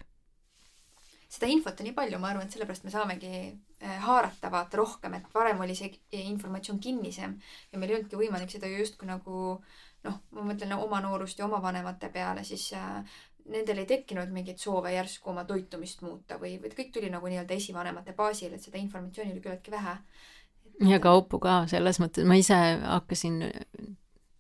seda 1.29 1.49
infot 1.53 1.81
on 1.81 1.85
nii 1.85 1.93
palju, 1.93 2.19
ma 2.19 2.31
arvan, 2.31 2.47
et 2.47 2.55
sellepärast 2.57 2.87
me 2.87 2.91
saamegi 2.91 3.33
äh, 3.85 3.99
haarata 4.01 4.49
vaata 4.51 4.79
rohkem, 4.81 5.19
et 5.19 5.27
varem 5.35 5.61
oli 5.61 5.75
see 5.77 5.91
informatsioon 6.23 6.81
kinnisem 6.81 7.35
ja 7.73 7.79
meil 7.79 7.93
ei 7.93 7.99
olnudki 7.99 8.17
võimalik 8.17 8.55
seda 8.55 8.71
justkui 8.73 9.09
nagu 9.11 9.43
noh, 10.07 10.17
ma 10.33 10.47
mõtlen 10.49 10.73
oma 10.79 11.03
noorust 11.05 11.39
ja 11.39 11.45
oma 11.45 11.61
vanemate 11.63 12.09
peale, 12.15 12.45
siis 12.49 12.71
äh, 12.73 13.21
nendel 13.53 13.83
ei 13.83 13.89
tekkinud 13.89 14.33
mingeid 14.33 14.61
soove 14.63 14.93
järsku 14.95 15.33
oma 15.33 15.45
toitumist 15.49 16.03
muuta 16.05 16.39
või, 16.41 16.57
või 16.63 16.73
kõik 16.75 16.93
tuli 16.95 17.11
nagu 17.13 17.31
nii-öelda 17.31 17.57
esivanemate 17.57 18.15
baasil, 18.19 18.53
et 18.55 18.65
seda 18.65 18.81
informatsiooni 18.81 19.35
oli 19.35 19.45
küllaltki 19.45 19.73
vähe. 19.75 19.97
ja 20.89 21.01
kaupu 21.03 21.41
ka 21.43 21.63
selles 21.71 22.01
mõttes, 22.03 22.29
ma 22.29 22.39
ise 22.39 22.59
hakkasin 22.83 23.43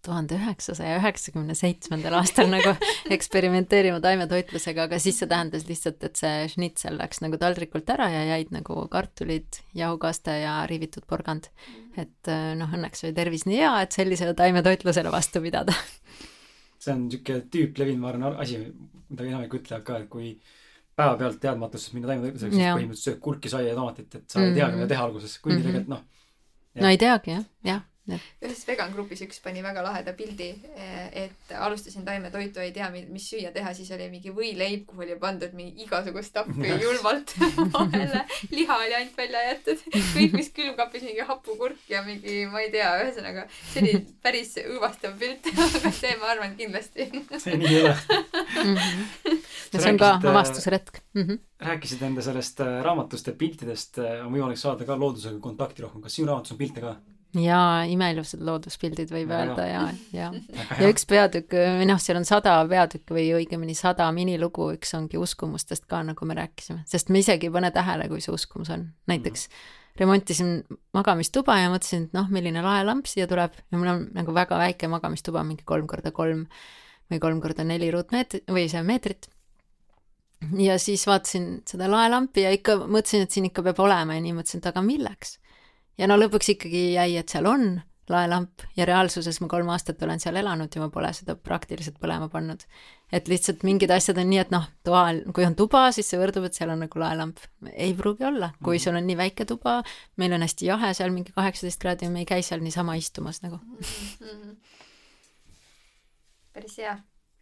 tuhande 0.08 0.36
üheksasaja 0.38 0.98
üheksakümne 1.00 1.54
seitsmendal 1.58 2.14
aastal 2.20 2.48
nagu 2.52 2.74
eksperimenteerima 3.16 4.00
taimetoitlusega, 4.04 4.86
aga 4.88 5.00
siis 5.02 5.18
see 5.20 5.28
tähendas 5.30 5.66
lihtsalt, 5.68 6.02
et 6.06 6.20
see 6.20 6.46
šnitsel 6.54 6.98
läks 7.00 7.22
nagu 7.24 7.40
taldrikult 7.40 7.90
ära 7.92 8.08
ja 8.12 8.24
jäid 8.32 8.52
nagu 8.54 8.80
kartulid, 8.92 9.60
jahukaste 9.76 10.38
ja 10.44 10.60
riivitud 10.70 11.06
porgand. 11.10 11.50
Mhm. 11.66 11.84
et 11.98 12.30
noh, 12.60 12.74
õnneks 12.78 13.02
oli 13.04 13.14
tervis 13.16 13.44
nii 13.48 13.58
hea, 13.58 13.72
et 13.82 13.96
sellisele 13.96 14.34
taimetoitlusele 14.38 15.10
vastu 15.12 15.42
pidada. 15.44 15.74
see 16.88 16.96
on 16.96 17.04
niisugune 17.06 17.44
tüüplevin, 17.54 18.00
ma 18.02 18.12
arvan, 18.12 18.38
asi, 18.44 18.60
mida 19.08 19.28
enamik 19.28 19.58
ütlevad 19.60 19.84
ka, 19.86 19.98
et 20.02 20.08
kui 20.12 20.32
päevapealt 20.98 21.38
teadmatusest 21.42 21.94
minna 21.94 22.10
taimetoitluseks, 22.10 22.56
siis 22.56 22.64
põhimõtteliselt 22.64 23.12
sööd 23.12 23.20
kurki, 23.22 23.52
saia 23.52 23.70
ja 23.70 23.76
tomatit, 23.78 24.08
et 24.14 24.24
sa 24.26 24.38
mm 24.40 24.44
-hmm. 24.44 24.48
ei 24.48 24.60
teagi, 24.60 24.80
mida 24.80 24.88
teha 24.94 25.04
alguses, 25.04 25.38
kuigi 25.38 25.56
mm 25.56 25.62
-hmm. 25.62 25.66
tegelikult 25.66 25.94
noh. 25.94 26.02
no 26.82 26.88
ei 26.88 26.98
teagi 26.98 27.36
jah, 27.36 27.46
jah 27.64 27.84
ühes 28.08 28.64
vegan 28.68 28.92
grupis 28.94 29.22
üks 29.26 29.42
pani 29.44 29.62
väga 29.64 29.82
laheda 29.84 30.14
pildi, 30.16 30.50
et 31.12 31.52
alustasin 31.58 32.06
taimetoitu, 32.06 32.62
ei 32.64 32.72
tea, 32.72 32.88
mis 32.90 33.28
süüa 33.30 33.52
teha, 33.54 33.72
siis 33.76 33.90
oli 33.96 34.08
mingi 34.12 34.32
võileib, 34.34 34.86
kuhu 34.88 35.04
oli 35.06 35.18
pandud 35.20 35.54
mingi 35.58 35.84
igasugust 35.84 36.34
tappi 36.36 36.72
julmalt 36.82 37.34
vahele. 37.74 38.24
liha 38.54 38.78
oli 38.84 38.96
ainult 39.00 39.16
välja 39.18 39.44
jäetud, 39.48 39.84
kõik, 40.14 40.36
mis 40.38 40.52
külmkapis, 40.56 41.06
mingi 41.10 41.26
hapukurk 41.28 41.90
ja 41.90 42.02
mingi, 42.06 42.40
ma 42.52 42.64
ei 42.64 42.72
tea, 42.74 42.90
ühesõnaga 43.04 43.46
see 43.52 43.84
oli 43.84 43.94
päris 44.24 44.54
õõvastav 44.64 45.18
pilt, 45.20 45.50
aga 45.80 45.92
see, 45.94 46.14
ma 46.20 46.32
arvan, 46.34 46.56
kindlasti. 46.58 47.10
see 47.36 47.60
nii 47.60 47.74
ei 47.74 47.82
ole 47.84 47.96
mhm. 48.64 49.38
ja 49.72 49.82
see 49.82 49.92
on 49.92 50.00
ka 50.00 50.10
äh, 50.16 50.26
avastusretk 50.32 51.00
mm. 51.14 51.22
-hmm. 51.22 51.38
rääkisid 51.68 52.02
enda 52.02 52.22
sellest 52.22 52.60
äh, 52.60 52.80
raamatust 52.84 53.26
ja 53.26 53.32
piltidest, 53.32 53.98
äh, 53.98 54.26
on 54.26 54.32
võimalik 54.32 54.60
saada 54.60 54.84
ka 54.84 54.98
loodusega 54.98 55.40
kontakti 55.40 55.82
rohkem, 55.82 56.02
kas 56.02 56.18
sinu 56.18 56.30
raamatus 56.30 56.52
on 56.52 56.58
pilte 56.58 56.84
ka? 56.84 56.96
Jaa, 57.36 57.82
imeilusad 57.90 58.42
looduspildid 58.44 59.10
võib 59.12 59.30
ja, 59.32 59.40
öelda 59.42 59.66
ja, 59.68 59.82
ja, 60.14 60.28
ja 60.78 60.90
üks 60.90 61.04
peatükk, 61.08 61.56
või 61.80 61.88
noh, 61.90 62.00
seal 62.02 62.20
on 62.20 62.26
sada 62.28 62.56
peatükki 62.68 63.16
või 63.16 63.26
õigemini 63.40 63.76
sada 63.78 64.08
minilugu, 64.14 64.70
üks 64.78 64.94
ongi 64.96 65.20
uskumustest 65.20 65.88
ka, 65.90 66.02
nagu 66.06 66.28
me 66.28 66.38
rääkisime, 66.38 66.84
sest 66.88 67.12
me 67.12 67.22
isegi 67.24 67.50
ei 67.50 67.54
pane 67.54 67.72
tähele, 67.74 68.08
kui 68.10 68.24
see 68.24 68.32
uskumus 68.34 68.72
on. 68.74 68.88
näiteks 69.10 69.48
mm. 69.48 69.78
remontisin 70.00 70.52
magamistuba 70.96 71.58
ja 71.60 71.72
mõtlesin, 71.72 72.08
et 72.08 72.16
noh, 72.16 72.28
milline 72.32 72.62
lahe 72.64 72.84
lamp 72.86 73.08
siia 73.10 73.28
tuleb. 73.30 73.56
Ja 73.72 73.80
mul 73.80 73.90
on 73.92 74.04
nagu 74.16 74.34
väga 74.34 74.60
väike 74.60 74.88
magamistuba, 74.88 75.44
mingi 75.44 75.66
kolm 75.68 75.88
korda 75.90 76.14
kolm 76.14 76.46
või 77.08 77.20
kolm 77.20 77.42
korda 77.44 77.64
neli 77.66 77.90
ruutmeetrit 77.92 78.48
või 78.52 78.68
see 78.72 78.84
meetrit. 78.86 79.28
Ja 80.54 80.76
siis 80.78 81.02
vaatasin 81.08 81.64
seda 81.66 81.88
laelampi 81.90 82.44
ja 82.44 82.52
ikka 82.54 82.76
mõtlesin, 82.84 83.24
et 83.26 83.34
siin 83.34 83.48
ikka 83.48 83.64
peab 83.66 83.80
olema 83.82 84.14
ja 84.14 84.22
nii 84.22 84.36
mõtlesin, 84.36 84.62
et 84.62 84.68
aga 84.70 84.84
milleks 84.86 85.34
ja 85.98 86.08
no 86.10 86.18
lõpuks 86.18 86.54
ikkagi 86.54 86.92
jäi, 86.94 87.16
et 87.20 87.28
seal 87.28 87.46
on 87.50 87.80
laelamp 88.08 88.64
ja 88.76 88.86
reaalsuses 88.88 89.40
ma 89.42 89.48
kolm 89.52 89.68
aastat 89.72 90.02
olen 90.02 90.20
seal 90.22 90.38
elanud 90.40 90.72
ja 90.74 90.80
ma 90.80 90.88
pole 90.92 91.10
seda 91.16 91.34
praktiliselt 91.36 91.98
põlema 92.00 92.30
pannud. 92.32 92.62
et 93.12 93.28
lihtsalt 93.28 93.64
mingid 93.64 93.90
asjad 93.92 94.20
on 94.20 94.28
nii, 94.30 94.40
et 94.42 94.50
noh, 94.52 94.64
toal, 94.84 95.22
kui 95.34 95.44
on 95.44 95.56
tuba, 95.56 95.86
siis 95.92 96.08
see 96.10 96.20
võrdub, 96.20 96.46
et 96.48 96.56
seal 96.56 96.72
on 96.72 96.82
nagu 96.84 97.00
laelamp. 97.00 97.42
ei 97.72 97.92
pruugi 97.96 98.24
olla, 98.28 98.52
kui 98.62 98.78
mhm. 98.78 98.84
sul 98.84 99.00
on 99.00 99.06
nii 99.08 99.18
väike 99.20 99.48
tuba, 99.48 99.82
meil 100.16 100.36
on 100.36 100.46
hästi 100.46 100.70
jahe 100.70 100.94
seal 100.96 101.12
mingi 101.14 101.36
kaheksateist 101.36 101.80
kraadi 101.84 102.08
ja 102.08 102.14
me 102.14 102.24
ei 102.24 102.28
käi 102.28 102.42
seal 102.46 102.64
niisama 102.64 102.96
istumas 103.00 103.42
nagu 103.44 103.60
mm. 103.60 103.84
-hmm. 104.24 104.56
päris 106.52 106.78
hea 106.78 106.98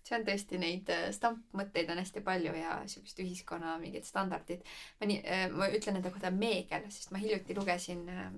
see 0.06 0.18
on 0.18 0.26
tõesti 0.26 0.58
neid 0.60 0.90
äh, 0.92 1.06
stampmõtteid 1.14 1.90
on 1.90 2.00
hästi 2.00 2.22
palju 2.26 2.54
ja 2.56 2.80
siukest 2.90 3.22
ühiskonna 3.22 3.76
mingid 3.82 4.06
standardid. 4.06 4.66
ma 5.00 5.08
nii, 5.10 5.22
äh, 5.22 5.46
ma 5.52 5.68
ütlen 5.68 5.98
enda 5.98 6.12
kohta 6.14 6.30
meegel, 6.34 6.86
sest 6.94 7.12
ma 7.14 7.22
hiljuti 7.22 7.56
lugesin 7.58 8.04
äh, 8.12 8.28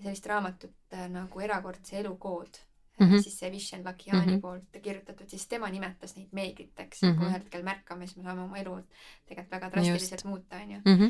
sellist 0.00 0.26
raamatut 0.26 0.96
nagu 1.12 1.40
Erakordse 1.44 1.98
elu 2.00 2.14
kood 2.16 2.60
mm, 2.98 3.06
-hmm. 3.06 3.22
siis 3.22 3.38
see 3.38 3.50
Vishen 3.52 3.84
Lakiani 3.84 4.26
mm 4.26 4.32
-hmm. 4.32 4.40
poolt 4.40 4.78
kirjutatud, 4.82 5.28
siis 5.28 5.46
tema 5.46 5.68
nimetas 5.68 6.16
neid 6.16 6.28
meegliteks 6.32 7.02
mm, 7.02 7.08
-hmm. 7.08 7.18
kui 7.18 7.26
ühel 7.26 7.40
hetkel 7.40 7.62
märkame, 7.62 8.06
siis 8.06 8.16
me 8.16 8.22
saame 8.22 8.42
oma 8.42 8.58
elu 8.58 8.78
tegelikult 9.26 9.50
väga 9.50 9.70
drastiliselt 9.70 10.12
Just. 10.12 10.24
muuta, 10.24 10.56
onju. 10.56 10.80
Mhm. 10.84 11.04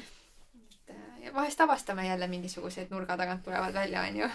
et 0.88 1.24
ja 1.24 1.34
vahest 1.34 1.60
avastame 1.60 2.06
jälle 2.06 2.26
mingisugused 2.26 2.90
nurga 2.90 3.16
tagant 3.16 3.42
tulevad 3.42 3.74
välja, 3.74 4.02
onju 4.02 4.28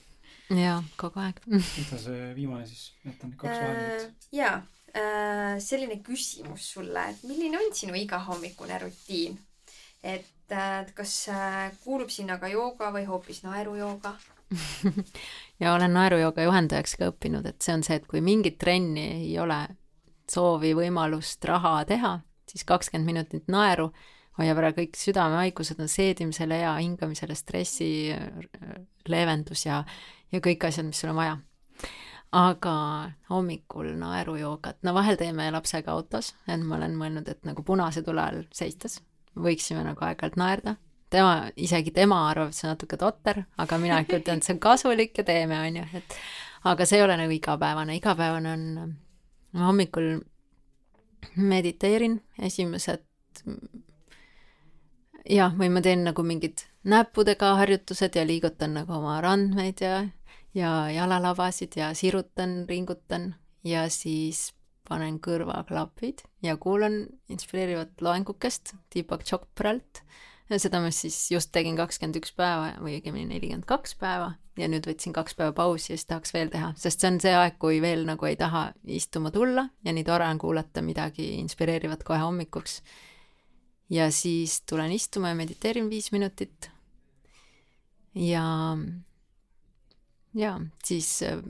jaa, 0.64 0.84
kogu 0.96 1.20
aeg. 1.20 1.40
mida 1.46 1.98
see 1.98 2.34
viimane 2.34 2.66
siis, 2.66 2.94
jätan 3.04 3.32
kaks 3.36 3.58
vahele. 3.58 4.12
jaa 4.32 4.62
äh, 4.96 5.56
selline 5.62 6.00
küsimus 6.04 6.72
sulle, 6.74 7.08
et 7.10 7.26
milline 7.28 7.58
on 7.60 7.74
sinu 7.74 7.96
igahommikune 7.98 8.78
rutiin? 8.82 9.38
et 10.04 10.52
äh, 10.52 10.84
kas 10.94 11.28
äh, 11.32 11.72
kuulub 11.84 12.10
sinna 12.12 12.36
ka 12.38 12.50
jooga 12.52 12.90
või 12.92 13.06
hoopis 13.08 13.42
naerujooga 13.46 14.14
ja 15.62 15.72
olen 15.74 15.94
naerujooga 15.96 16.44
juhendajaks 16.44 16.98
ka 17.00 17.08
õppinud, 17.12 17.46
et 17.48 17.62
see 17.64 17.74
on 17.74 17.84
see, 17.86 17.96
et 18.00 18.06
kui 18.10 18.20
mingit 18.24 18.58
trenni 18.60 19.06
ei 19.24 19.38
ole, 19.40 19.62
soovi, 20.30 20.74
võimalust, 20.76 21.44
raha 21.48 21.78
teha, 21.88 22.18
siis 22.50 22.66
kakskümmend 22.68 23.08
minutit 23.08 23.48
naeru 23.52 23.90
hoiab 24.38 24.60
ära 24.60 24.72
kõik 24.74 24.98
südamehaigused, 24.98 25.80
on 25.80 25.90
seedimisele 25.90 26.58
hea, 26.62 26.74
hingamisele 26.80 27.36
stressi 27.38 27.90
äh, 28.14 28.78
leevendus 29.08 29.66
ja, 29.66 29.82
ja 30.32 30.44
kõik 30.44 30.68
asjad, 30.68 30.88
mis 30.88 31.00
sul 31.02 31.14
on 31.14 31.20
vaja 31.22 31.38
aga 32.34 32.76
hommikul 33.30 33.92
naerujoogat, 33.98 34.80
no 34.82 34.94
vahel 34.94 35.18
teeme 35.20 35.46
lapsega 35.54 35.92
autos, 35.92 36.32
et 36.48 36.62
ma 36.62 36.78
olen 36.80 36.96
mõelnud, 36.98 37.28
et 37.30 37.46
nagu 37.46 37.62
punase 37.62 38.02
tule 38.02 38.22
all 38.22 38.42
seistes 38.54 38.98
võiksime 39.38 39.84
nagu 39.86 40.04
aeg-ajalt 40.06 40.38
naerda. 40.40 40.76
tema, 41.10 41.50
isegi 41.56 41.92
tema 41.94 42.16
arvab, 42.28 42.48
et 42.50 42.56
see 42.58 42.66
on 42.66 42.72
natuke 42.74 42.96
totter, 42.98 43.44
aga 43.58 43.78
mina 43.78 44.00
ikka 44.02 44.18
ütlen, 44.18 44.40
et 44.40 44.46
see 44.46 44.54
on 44.56 44.60
kasulik 44.62 45.18
ja 45.18 45.24
teeme, 45.24 45.60
on 45.60 45.76
ju, 45.76 45.84
et 45.94 46.16
aga 46.66 46.86
see 46.86 46.98
ei 46.98 47.04
ole 47.04 47.16
nagu 47.20 47.30
igapäevane, 47.36 47.96
igapäevane 48.00 48.52
on, 48.52 48.96
ma 49.54 49.68
hommikul 49.68 50.08
mediteerin, 51.36 52.18
esimesed 52.42 53.04
jah, 55.30 55.54
või 55.54 55.70
ma 55.70 55.84
teen 55.84 56.02
nagu 56.08 56.26
mingid 56.26 56.66
näppudega 56.84 57.54
harjutused 57.60 58.18
ja 58.18 58.26
liigutan 58.26 58.74
nagu 58.80 58.98
oma 58.98 59.20
randmeid 59.22 59.80
ja 59.86 60.02
ja 60.54 60.90
jalalavasid 60.90 61.76
ja 61.76 61.94
sirutan, 61.94 62.64
ringutan 62.68 63.34
ja 63.64 63.88
siis 63.90 64.52
panen 64.88 65.18
kõrvaklapid 65.22 66.22
ja 66.44 66.56
kuulan 66.60 67.06
inspireerivat 67.32 68.00
loengukest 68.04 68.74
Deepak 68.94 69.24
Chopralt. 69.24 70.02
seda 70.56 70.80
ma 70.80 70.90
siis 70.92 71.30
just 71.32 71.50
tegin 71.52 71.76
kakskümmend 71.76 72.20
üks 72.20 72.34
päeva 72.36 72.74
või 72.78 72.98
õigemini 72.98 73.32
nelikümmend 73.32 73.64
kaks 73.66 73.96
päeva 73.98 74.34
ja 74.60 74.68
nüüd 74.68 74.86
võtsin 74.86 75.14
kaks 75.16 75.34
päeva 75.38 75.54
pausi 75.56 75.92
ja 75.92 75.96
siis 75.96 76.06
tahaks 76.10 76.34
veel 76.34 76.52
teha, 76.52 76.72
sest 76.76 77.00
see 77.00 77.10
on 77.10 77.18
see 77.22 77.32
aeg, 77.34 77.56
kui 77.58 77.80
veel 77.82 78.04
nagu 78.06 78.28
ei 78.28 78.36
taha 78.38 78.68
istuma 78.84 79.32
tulla 79.34 79.66
ja 79.84 79.94
nii 79.96 80.04
tore 80.06 80.28
on 80.28 80.38
kuulata 80.38 80.84
midagi 80.84 81.34
inspireerivat 81.40 82.04
kohe 82.04 82.20
hommikuks. 82.20 82.82
ja 83.90 84.10
siis 84.10 84.60
tulen 84.68 84.92
istuma 84.92 85.32
ja 85.32 85.34
mediteerin 85.34 85.90
viis 85.90 86.12
minutit. 86.12 86.70
ja 88.14 88.44
jaa, 90.34 90.58
siis 90.84 91.22
äh, 91.22 91.40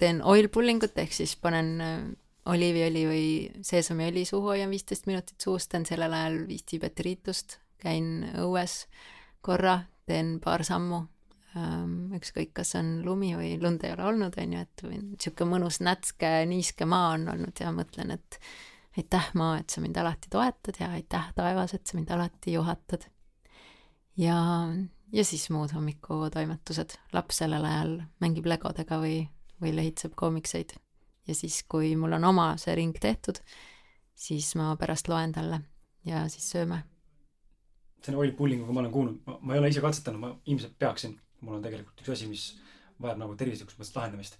teen 0.00 0.22
oil 0.24 0.48
pulling 0.52 0.82
ut 0.82 0.98
ehk 0.98 1.12
siis 1.14 1.36
panen 1.40 1.70
äh, 1.84 2.02
oliiviõli 2.50 3.04
või 3.06 3.24
seesamiõli 3.66 4.24
suhu, 4.28 4.52
hoian 4.54 4.72
viisteist 4.72 5.08
minutit 5.10 5.40
suus, 5.40 5.68
teen 5.68 5.86
sellel 5.88 6.14
ajal 6.16 6.42
viis 6.48 6.64
tiibeti 6.68 7.06
riitust, 7.06 7.58
käin 7.80 8.24
õues 8.40 8.84
korra, 9.44 9.80
teen 10.08 10.38
paar 10.42 10.64
sammu, 10.66 11.02
ähm, 11.56 11.94
ükskõik, 12.16 12.52
kas 12.56 12.74
on 12.80 12.98
lumi 13.04 13.34
või 13.36 13.54
lund 13.62 13.84
ei 13.84 13.94
ole 13.94 14.08
olnud, 14.10 14.36
on 14.40 14.56
ju, 14.56 14.64
et 14.66 14.84
niisugune 14.90 15.54
mõnus 15.54 15.80
nätske, 15.84 16.32
niiske 16.50 16.88
maa 16.88 17.14
on 17.16 17.28
olnud 17.34 17.62
ja 17.62 17.72
mõtlen, 17.74 18.16
et 18.16 18.40
aitäh, 18.98 19.30
maa, 19.38 19.60
et 19.60 19.70
sa 19.70 19.84
mind 19.84 20.00
alati 20.00 20.32
toetad 20.32 20.80
ja 20.80 20.90
aitäh, 20.96 21.30
taevas, 21.36 21.76
et 21.76 21.86
sa 21.86 21.98
mind 21.98 22.10
alati 22.16 22.56
juhatad. 22.56 23.06
ja, 24.16 24.40
ja 25.12 25.24
siis 25.24 25.50
muud 25.50 25.72
hommikutoimetused. 25.74 26.96
laps 27.12 27.42
sellel 27.42 27.64
ajal 27.64 27.96
mängib 28.20 28.46
legodega 28.46 29.00
või, 29.02 29.24
või 29.62 29.74
lehitseb 29.76 30.14
koomikseid. 30.16 30.72
ja 31.26 31.34
siis, 31.34 31.62
kui 31.68 31.96
mul 31.96 32.12
on 32.18 32.24
oma 32.24 32.56
see 32.56 32.74
ring 32.74 32.96
tehtud, 33.00 33.40
siis 34.14 34.54
ma 34.54 34.74
pärast 34.76 35.08
loen 35.08 35.32
talle 35.32 35.60
ja 36.04 36.28
siis 36.28 36.50
sööme. 36.50 36.82
selle 38.02 38.18
oil 38.18 38.32
pulling'uga 38.32 38.72
ma 38.72 38.80
olen 38.80 38.92
kuulnud, 38.92 39.40
ma 39.40 39.54
ei 39.54 39.60
ole 39.60 39.68
ise 39.68 39.80
katsetanud, 39.84 40.20
ma 40.20 40.36
ilmselt 40.46 40.78
peaksin, 40.78 41.18
mul 41.40 41.58
on 41.58 41.62
tegelikult 41.64 42.00
üks 42.00 42.14
asi, 42.14 42.28
mis 42.30 42.44
vajab 43.00 43.20
nagu 43.20 43.36
tervislikust 43.36 43.80
mõttes 43.80 43.96
lahendamist. 43.96 44.38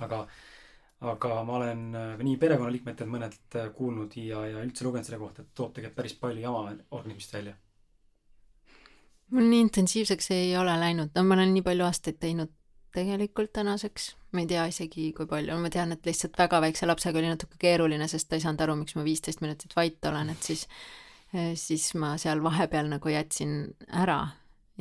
aga, 0.00 0.26
aga 1.12 1.42
ma 1.44 1.56
olen 1.58 1.82
äh, 1.94 2.22
nii 2.28 2.36
perekonnaliikmetelt 2.40 3.10
mõnelt 3.10 3.56
äh, 3.60 3.70
kuulnud 3.76 4.16
ja, 4.16 4.44
ja 4.48 4.64
üldse 4.64 4.84
lugenud 4.84 5.08
selle 5.08 5.20
kohta, 5.20 5.42
et 5.42 5.54
toob 5.54 5.74
tegelikult 5.76 5.98
päris 6.00 6.16
palju 6.20 6.44
jama 6.44 6.64
organismist 6.90 7.32
välja. 7.36 7.56
Mul 9.32 9.48
nii 9.48 9.62
intensiivseks 9.66 10.30
ei 10.36 10.56
ole 10.60 10.74
läinud, 10.80 11.12
no 11.14 11.24
ma 11.26 11.38
olen 11.38 11.54
nii 11.54 11.64
palju 11.66 11.86
aastaid 11.86 12.18
teinud 12.20 12.52
tegelikult 12.92 13.52
tänaseks, 13.56 14.10
ma 14.36 14.42
ei 14.42 14.48
tea 14.50 14.64
isegi, 14.68 15.06
kui 15.16 15.28
palju, 15.28 15.56
ma 15.60 15.70
tean, 15.72 15.94
et 15.94 16.06
lihtsalt 16.06 16.36
väga 16.38 16.60
väikse 16.64 16.88
lapsega 16.88 17.20
oli 17.20 17.30
natuke 17.32 17.56
keeruline, 17.60 18.08
sest 18.10 18.28
ta 18.28 18.36
ei 18.36 18.44
saanud 18.44 18.64
aru, 18.64 18.76
miks 18.82 18.96
ma 18.98 19.04
viisteist 19.06 19.40
minutit 19.44 19.72
vait 19.76 20.10
olen, 20.10 20.32
et 20.34 20.50
siis, 20.50 20.66
siis 21.60 21.86
ma 22.00 22.14
seal 22.20 22.42
vahepeal 22.44 22.90
nagu 22.92 23.12
jätsin 23.12 23.56
ära 23.88 24.20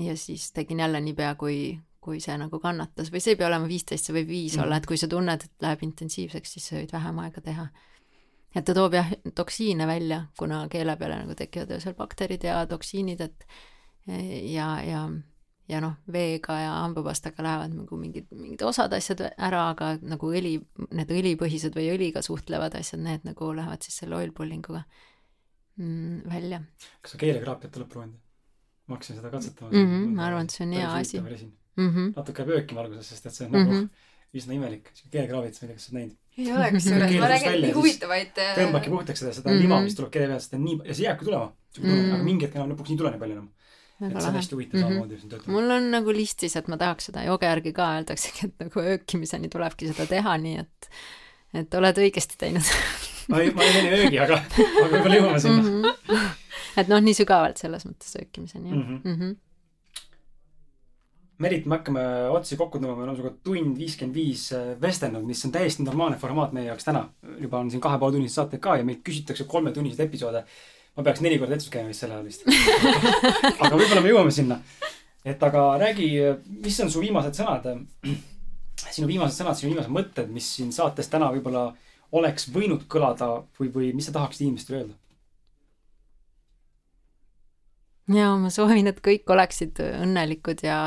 ja 0.01 0.17
siis 0.19 0.51
tegin 0.51 0.83
jälle 0.83 1.01
niipea, 1.01 1.35
kui, 1.39 1.79
kui 2.03 2.19
see 2.23 2.35
nagu 2.39 2.59
kannatas 2.59 3.11
või 3.13 3.23
see 3.23 3.35
ei 3.35 3.39
pea 3.39 3.47
olema 3.47 3.69
viisteist, 3.71 4.07
see 4.07 4.17
võib 4.19 4.31
viis 4.31 4.57
mm. 4.57 4.65
olla, 4.65 4.81
et 4.81 4.89
kui 4.89 4.99
sa 4.99 5.07
tunned, 5.11 5.47
et 5.47 5.65
läheb 5.67 5.87
intensiivseks, 5.87 6.57
siis 6.57 6.67
sa 6.67 6.79
võid 6.79 6.91
vähem 6.91 7.23
aega 7.23 7.43
teha. 7.47 7.67
et 8.55 8.65
ta 8.67 8.75
toob 8.75 8.95
jah, 8.97 9.11
toksiine 9.35 9.87
välja, 9.87 10.25
kuna 10.39 10.65
keele 10.71 10.97
peale 10.99 11.21
nagu 11.23 11.35
tekivad 11.39 11.71
öösel 11.77 11.95
bakterid 11.95 12.43
ja 12.43 12.65
toksiinid, 12.67 13.21
et 13.21 13.45
ja, 14.07 14.69
ja 14.83 15.09
ja 15.71 15.79
noh, 15.83 15.93
veega 16.11 16.57
ja 16.59 16.71
hambapastaga 16.81 17.43
lähevad 17.45 17.75
nagu 17.75 17.97
mingid, 17.99 18.27
mingid 18.35 18.63
osad 18.67 18.93
asjad 18.97 19.23
ära, 19.29 19.69
aga 19.71 19.93
nagu 20.01 20.31
õli, 20.31 20.57
need 20.91 21.13
õlipõhised 21.15 21.75
või 21.77 21.87
õliga 21.93 22.23
suhtlevad 22.25 22.75
asjad, 22.79 23.01
need 23.05 23.25
nagu 23.27 23.51
lähevad 23.55 23.85
siis 23.85 24.01
selle 24.01 24.17
oil 24.19 24.33
pulling 24.35 24.67
uga 24.71 24.83
mm, 25.79 26.21
välja. 26.31 26.61
kas 27.01 27.15
sa 27.15 27.21
keelekraapiat 27.21 27.79
oled 27.79 27.91
proovinud? 27.93 28.19
ma 28.89 28.97
hakkasin 28.97 29.21
seda 29.21 29.31
katsetama 29.31 29.71
mm. 29.71 29.91
-hmm, 29.91 30.15
ma 30.17 30.27
arvan, 30.27 30.49
et 30.49 30.55
see 30.55 30.65
on 30.65 30.73
hea 30.75 30.93
asi. 30.93 31.19
Mm 31.21 31.89
-hmm. 31.89 32.13
natuke 32.17 32.43
peab 32.43 32.57
öökima 32.57 32.81
alguses, 32.81 33.09
sest 33.09 33.25
et 33.25 33.33
see 33.33 33.45
on 33.45 33.53
nagu 33.55 33.71
mm 33.71 33.79
-hmm. 33.79 34.39
üsna 34.39 34.53
imelik, 34.57 34.91
siuke 34.93 35.11
keelekraavits, 35.13 35.61
ma 35.61 35.67
ei 35.67 35.69
tea, 35.69 35.77
kas 35.77 35.85
sa 35.85 35.91
oled 35.91 36.01
näinud? 36.01 36.17
ei 36.37 36.51
ole 36.51 36.71
kusjuures, 36.71 37.19
ma 37.19 37.27
räägin 37.27 37.61
nii 37.61 37.71
huvitavaid. 37.77 38.37
Äh, 38.37 38.57
tõmbabki 38.57 38.89
puhtaks 38.89 39.19
seda, 39.19 39.33
seda 39.33 39.49
mm 39.49 39.55
-hmm. 39.55 39.61
lima, 39.61 39.81
mis 39.81 39.95
tuleb 39.95 40.11
keele 40.11 40.27
pealt, 40.27 40.41
sest 40.41 40.51
ta 40.51 40.57
on 40.57 40.63
nii, 40.63 40.77
ja 40.85 40.93
see 40.95 41.05
jääbki 41.05 41.25
tulema. 41.25 41.47
Mm 41.77 41.83
-hmm. 41.83 42.13
aga 42.13 42.23
mingi 42.23 42.45
hetk 42.45 42.55
enam 42.55 42.71
lõpuks 42.71 42.91
ei 42.91 42.97
tule 42.97 43.11
nii 43.11 43.19
palju 43.23 43.35
enam 43.37 43.49
et 44.01 44.17
see 44.17 44.29
on 44.29 44.37
hästi 44.39 44.55
huvitav 44.55 44.79
mm 44.79 44.83
-hmm. 44.83 44.89
samamoodi 44.89 45.19
siin 45.19 45.29
töötab. 45.29 45.53
mul 45.53 45.71
on 45.77 45.91
nagu 45.91 46.13
listis, 46.13 46.55
et 46.55 46.67
ma 46.67 46.77
tahaks 46.77 47.09
seda 47.11 47.23
joge 47.23 47.45
järgi 47.45 47.73
ka 47.73 47.89
öeldaksegi, 47.95 48.47
et 48.47 48.65
nagu 48.65 48.85
öökimiseni 48.93 49.49
tulebki 49.49 49.91
seda 49.91 50.05
teha, 50.05 50.37
nii 50.37 50.57
et 50.65 50.91
et 51.53 51.73
oled 51.75 51.97
õigesti 51.97 52.39
teinud 52.39 52.63
ma 53.29 53.41
ei, 53.41 53.51
ma 53.55 53.63
ei 53.63 53.71
tee 53.75 53.85
nii 53.85 53.99
öögi, 53.99 54.19
aga, 54.23 54.41
aga 54.41 54.89
võib-olla 54.95 55.19
jõuame 55.19 55.39
sinna 55.43 55.61
mm. 55.61 55.85
-hmm. 55.85 56.27
et 56.81 56.91
noh, 56.91 57.01
nii 57.03 57.15
sügavalt 57.17 57.61
selles 57.61 57.85
mõttes 57.87 58.17
öökimiseni, 58.19 58.69
jah 58.69 58.77
mm. 58.77 58.83
-hmm. 58.83 59.09
Mm 59.09 59.21
-hmm. 59.21 59.39
Merit, 61.41 61.65
me 61.65 61.79
hakkame 61.79 62.01
otsi 62.29 62.53
kokku 62.57 62.77
tõmbama, 62.77 62.99
me 62.99 63.03
oleme 63.07 63.17
sinuga 63.17 63.35
tund 63.43 63.77
viiskümmend 63.77 64.13
viis 64.13 64.43
äh, 64.53 64.75
vestelnud, 64.81 65.23
mis 65.25 65.39
on 65.45 65.51
täiesti 65.51 65.83
normaalne 65.83 66.19
formaat 66.21 66.51
meie 66.53 66.67
jaoks 66.67 66.85
täna. 66.85 67.09
juba 67.39 67.59
on 67.59 67.71
siin 67.71 67.81
kahe 67.81 67.97
poole 67.97 68.13
tunnised 68.13 68.35
saated 68.35 68.61
ka 68.61 68.75
ja 68.77 68.83
meilt 68.85 69.01
küsitakse 69.03 69.47
kolmetunniseid 69.49 70.05
episoode 70.05 70.43
ma 70.97 71.05
peaks 71.05 71.21
neli 71.23 71.39
korda 71.39 71.55
vetsus 71.55 71.71
käima 71.73 71.91
vist 71.91 72.03
sel 72.03 72.11
ajal 72.11 72.25
vist 72.27 72.43
aga 73.63 73.71
võib-olla 73.75 74.01
me 74.03 74.11
jõuame 74.11 74.33
sinna. 74.35 74.59
et 75.25 75.43
aga 75.43 75.65
räägi, 75.81 76.09
mis 76.65 76.79
on 76.83 76.91
su 76.91 77.03
viimased 77.03 77.37
sõnad, 77.37 77.69
sinu 78.95 79.07
viimased 79.07 79.37
sõnad, 79.37 79.59
sinu 79.59 79.73
viimased 79.73 79.93
mõtted, 79.93 80.31
mis 80.33 80.47
siin 80.57 80.73
saates 80.75 81.11
täna 81.11 81.31
võib-olla 81.33 81.69
oleks 82.11 82.49
võinud 82.51 82.87
kõlada 82.91 83.37
või, 83.59 83.69
või 83.71 83.91
mis 83.95 84.09
sa 84.09 84.15
tahaksid 84.17 84.47
inimestele 84.47 84.81
öelda? 84.81 84.97
ja 88.11 88.33
ma 88.35 88.49
soovin, 88.51 88.89
et 88.91 88.99
kõik 89.03 89.29
oleksid 89.31 89.79
õnnelikud 89.79 90.65
ja 90.65 90.81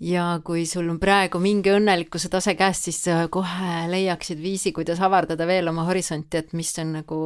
ja 0.00 0.24
kui 0.44 0.64
sul 0.66 0.88
on 0.88 0.98
praegu 0.98 1.38
mingi 1.38 1.70
õnnelikkuse 1.74 2.30
tase 2.32 2.54
käes, 2.56 2.80
siis 2.88 3.04
kohe 3.30 3.74
leiaksid 3.92 4.40
viisi, 4.40 4.72
kuidas 4.72 5.00
avardada 5.04 5.46
veel 5.46 5.68
oma 5.68 5.84
horisonti, 5.84 6.40
et 6.40 6.54
mis 6.56 6.72
on 6.80 6.94
nagu 6.96 7.20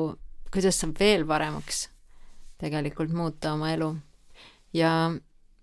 kuidas 0.55 0.78
saab 0.78 0.94
veel 1.01 1.26
paremaks 1.26 1.89
tegelikult 2.62 3.12
muuta 3.14 3.55
oma 3.56 3.72
elu. 3.74 3.90
ja 4.74 4.90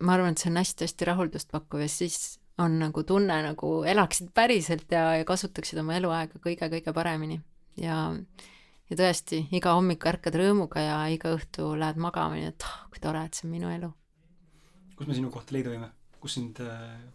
ma 0.01 0.13
arvan, 0.15 0.33
et 0.33 0.41
see 0.41 0.51
on 0.51 0.59
hästi-hästi 0.59 1.07
rahuldust 1.07 1.51
pakkuv 1.51 1.85
ja 1.85 1.89
siis 1.91 2.39
on 2.61 2.77
nagu 2.81 3.03
tunne, 3.07 3.37
nagu 3.45 3.71
elaksid 3.87 4.31
päriselt 4.35 4.91
ja, 4.91 5.15
ja 5.21 5.27
kasutaksid 5.27 5.79
oma 5.81 5.95
eluaega 5.97 6.41
kõige-kõige 6.43 6.93
paremini. 6.93 7.39
ja, 7.79 7.97
ja 8.89 8.99
tõesti, 8.99 9.45
iga 9.55 9.75
hommik 9.77 10.05
ärkad 10.11 10.37
rõõmuga 10.41 10.83
ja 10.85 10.99
iga 11.13 11.33
õhtu 11.37 11.71
lähed 11.79 12.01
magama, 12.01 12.37
nii 12.37 12.51
et 12.51 12.67
oh, 12.67 12.77
kui 12.91 13.03
tore, 13.03 13.23
et 13.25 13.37
see 13.37 13.47
on 13.47 13.55
minu 13.55 13.71
elu. 13.71 13.91
kus 14.97 15.07
me 15.07 15.17
sinu 15.17 15.33
kohta 15.33 15.55
leida 15.55 15.73
võime? 15.73 15.91
kus 16.21 16.37
sind, 16.37 16.59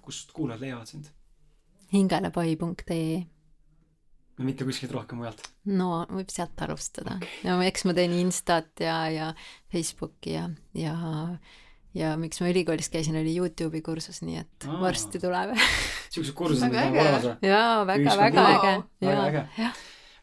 kust 0.03 0.33
kuulajad 0.35 0.65
leiavad 0.65 0.91
sind? 0.91 1.13
hingelepai.ee 1.93 3.36
mitte 4.45 4.67
kuskilt 4.69 4.93
rohkem 4.93 5.21
mujalt? 5.23 5.43
no 5.71 6.05
võib 6.11 6.33
sealt 6.33 6.67
alustada 6.67 7.17
okay.. 7.17 7.45
no 7.49 7.61
eks 7.65 7.87
ma 7.89 7.95
teen 7.97 8.17
Instat 8.19 8.85
ja, 8.85 8.99
ja 9.13 9.31
Facebooki 9.73 10.37
ja, 10.37 10.49
ja 10.77 10.97
ja 11.97 12.13
miks 12.21 12.41
ma 12.43 12.51
ülikoolis 12.53 12.91
käisin, 12.93 13.17
oli 13.17 13.35
Youtube'i 13.37 13.83
kursus, 13.85 14.21
nii 14.27 14.41
et 14.43 14.69
Aa. 14.69 14.81
varsti 14.83 15.21
tuleb 15.23 15.55
siuksed 16.13 16.35
kursused 16.37 16.69
on 16.69 16.77
nagu 16.77 17.01
olemas 17.01 17.29
või? 17.29 17.37
jaa, 17.49 17.85
väga, 17.89 18.17
väga 18.21 18.49
äge. 18.53 18.75
väga 19.07 19.45
äge. 19.45 19.71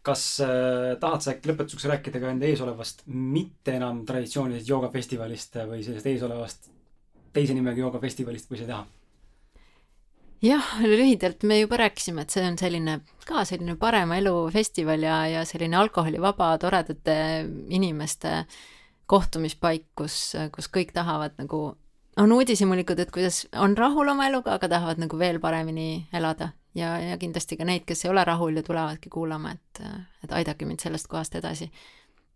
kas 0.06 0.26
äh, 0.46 0.94
tahad 1.02 1.26
sa 1.26 1.34
äkki 1.34 1.52
lõpetuseks 1.52 1.90
rääkida 1.90 2.22
ka 2.22 2.34
enda 2.34 2.50
eesolevast 2.50 3.06
mitte 3.10 3.78
enam 3.80 4.04
traditsioonilisest 4.10 4.70
joogafestivalist 4.70 5.62
või 5.70 5.82
sellest 5.86 6.12
eesolevast 6.14 6.70
teise 7.34 7.56
nimega 7.58 7.82
joogafestivalist 7.82 8.52
või 8.52 8.62
sa 8.62 8.68
ei 8.68 8.74
taha? 8.76 8.86
Jah, 10.44 10.70
lühidalt 10.84 11.44
me 11.48 11.60
juba 11.62 11.80
rääkisime, 11.84 12.26
et 12.26 12.34
see 12.34 12.44
on 12.48 12.58
selline 12.60 13.00
ka 13.28 13.46
selline 13.48 13.78
parema 13.80 14.18
elu 14.20 14.34
festival 14.54 15.04
ja, 15.06 15.20
ja 15.32 15.46
selline 15.48 15.78
alkoholivaba 15.80 16.54
toredate 16.62 17.16
inimeste 17.74 18.44
kohtumispaik, 19.10 19.88
kus, 20.00 20.34
kus 20.56 20.70
kõik 20.74 20.94
tahavad 20.96 21.38
nagu, 21.40 21.62
on 22.20 22.36
uudishimulikud, 22.36 23.00
et 23.00 23.12
kuidas 23.14 23.44
on 23.60 23.78
rahul 23.78 24.12
oma 24.14 24.28
eluga, 24.30 24.58
aga 24.58 24.70
tahavad 24.76 25.02
nagu 25.02 25.20
veel 25.20 25.40
paremini 25.44 26.06
elada 26.14 26.52
ja, 26.76 26.96
ja 27.00 27.18
kindlasti 27.22 27.58
ka 27.60 27.68
neid, 27.68 27.88
kes 27.88 28.06
ei 28.06 28.14
ole 28.14 28.24
rahul 28.28 28.58
ja 28.58 28.64
tulevadki 28.66 29.12
kuulama, 29.14 29.54
et, 29.56 29.84
et 30.26 30.36
aidake 30.40 30.68
mind 30.68 30.84
sellest 30.84 31.10
kohast 31.12 31.36
edasi. 31.40 31.72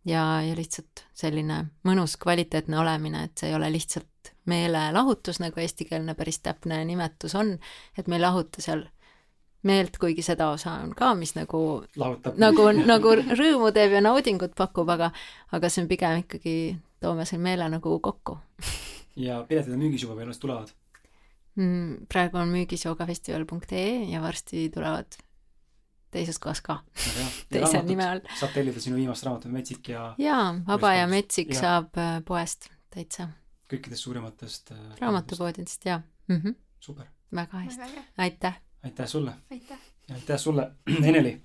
ja, 0.05 0.41
ja 0.43 0.55
lihtsalt 0.55 1.07
selline 1.13 1.65
mõnus 1.87 2.15
kvaliteetne 2.21 2.79
olemine, 2.79 3.27
et 3.27 3.37
see 3.37 3.51
ei 3.51 3.55
ole 3.55 3.71
lihtsalt 3.73 4.33
meelelahutus, 4.47 5.41
nagu 5.43 5.59
eestikeelne 5.59 6.15
päris 6.17 6.39
täpne 6.39 6.79
nimetus 6.87 7.35
on, 7.35 7.57
et 7.97 8.07
me 8.07 8.17
ei 8.17 8.23
lahuta 8.23 8.63
seal 8.63 8.85
meelt, 9.67 9.97
kuigi 10.01 10.23
seda 10.25 10.49
osa 10.53 10.77
on 10.83 10.93
ka, 10.97 11.13
mis 11.17 11.33
nagu 11.37 11.61
Lahutab. 11.97 12.37
nagu, 12.41 12.69
nagu 12.93 13.13
rõõmu 13.17 13.71
teeb 13.75 13.97
ja 13.97 14.01
naudingut 14.05 14.55
pakub, 14.57 14.89
aga, 14.93 15.11
aga 15.55 15.71
see 15.71 15.83
on 15.83 15.91
pigem 15.91 16.23
ikkagi, 16.23 16.57
toome 17.03 17.25
selle 17.29 17.43
meele 17.45 17.69
nagu 17.71 17.99
kokku. 18.03 18.37
ja 19.17 19.41
piletid 19.49 19.73
on 19.73 19.81
müügis 19.81 20.05
juba 20.05 20.17
või 20.17 20.27
alles 20.27 20.41
tulevad 20.41 20.73
mm,? 21.57 22.05
praegu 22.11 22.37
on 22.41 22.51
müügis 22.53 22.85
joogafestival.ee 22.85 24.11
ja 24.11 24.21
varsti 24.21 24.69
tulevad 24.73 25.17
teises 26.13 26.39
kohas 26.39 26.61
ka 26.61 26.79
teise 27.53 27.81
nime 27.87 28.05
all. 28.05 28.23
saab 28.39 28.53
tellida 28.55 28.81
sinu 28.83 28.99
viimast 29.01 29.25
raamatut 29.25 29.51
Metsik 29.51 29.91
ja 29.93 30.11
jaa, 30.21 30.53
Vaba 30.67 30.93
ja 30.99 31.09
Metsik 31.09 31.53
ja. 31.53 31.59
saab 31.61 31.97
äh, 32.01 32.21
poest 32.25 32.69
täitsa 32.93 33.29
kõikidest 33.71 34.07
suurematest 34.07 34.71
äh, 34.71 34.83
raamatupoodidest, 35.01 35.85
jaa 35.85 35.99
mm. 36.27 36.41
-hmm. 36.43 36.55
super. 36.79 37.05
väga 37.35 37.63
hästi, 37.65 38.03
aitäh. 38.17 38.61
aitäh 38.83 39.07
sulle. 39.07 39.33
aitäh. 39.51 39.79
ja 40.09 40.15
aitäh 40.15 40.39
sulle, 40.39 40.71
Eneli 41.09 41.41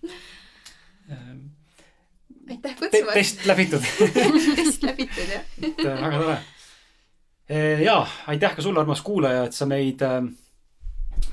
ähm, 1.11 1.39
aitäh 2.51 2.77
kutsumast. 2.77 3.15
test 3.15 3.47
läbitud 3.47 3.83
test 4.57 4.83
läbitud, 4.89 5.29
jah. 5.35 5.45
et 5.63 5.85
äh, 5.87 6.03
väga 6.03 6.19
tore. 6.19 6.39
Äh, 7.51 7.83
ja 7.83 8.07
aitäh 8.27 8.57
ka 8.57 8.63
sulle, 8.63 8.81
armas 8.81 9.03
kuulaja, 9.03 9.45
et 9.45 9.53
sa 9.53 9.67
meid, 9.67 10.03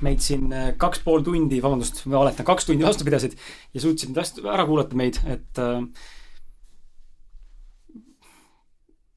meid 0.00 0.20
siin 0.20 0.50
kaks 0.76 1.04
pool 1.04 1.22
tundi, 1.22 1.62
vabandust, 1.62 2.06
ma 2.06 2.18
valetan, 2.24 2.46
kaks 2.46 2.66
tundi 2.66 2.84
vastu 2.84 3.04
pidasid 3.04 3.36
ja 3.74 3.80
suutsid 3.80 4.16
ära 4.44 4.66
kuulata 4.66 4.96
meid, 4.96 5.22
et 5.26 5.60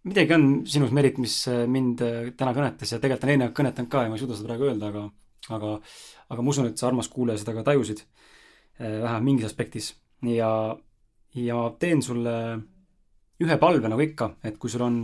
midagi 0.08 0.36
on 0.36 0.48
sinus, 0.68 0.92
Merit, 0.96 1.20
mis 1.22 1.36
äh, 1.52 1.64
mind 1.70 2.02
äh, 2.04 2.32
täna 2.38 2.54
kõnetas 2.56 2.92
ja 2.92 3.00
tegelikult 3.00 3.28
on 3.28 3.34
eelnevalt 3.34 3.58
kõnetanud 3.60 3.92
ka 3.92 4.04
ja 4.04 4.12
ma 4.12 4.18
ei 4.18 4.24
suuda 4.24 4.38
seda 4.38 4.50
praegu 4.50 4.68
öelda, 4.68 4.90
aga, 4.92 5.04
aga, 5.56 5.76
aga 6.34 6.44
ma 6.44 6.54
usun, 6.54 6.68
et 6.72 6.80
sa, 6.80 6.90
armas 6.90 7.10
kuulaja, 7.12 7.42
seda 7.42 7.56
ka 7.58 7.66
tajusid, 7.70 8.04
vähemalt 8.80 9.24
mingis 9.28 9.48
aspektis. 9.48 9.94
ja, 10.26 10.50
ja 11.38 11.56
ma 11.56 11.70
teen 11.80 12.02
sulle 12.02 12.36
ühe 13.44 13.58
palve 13.62 13.90
nagu 13.92 14.02
ikka, 14.02 14.34
et 14.44 14.58
kui 14.58 14.72
sul 14.72 14.82
on, 14.82 15.00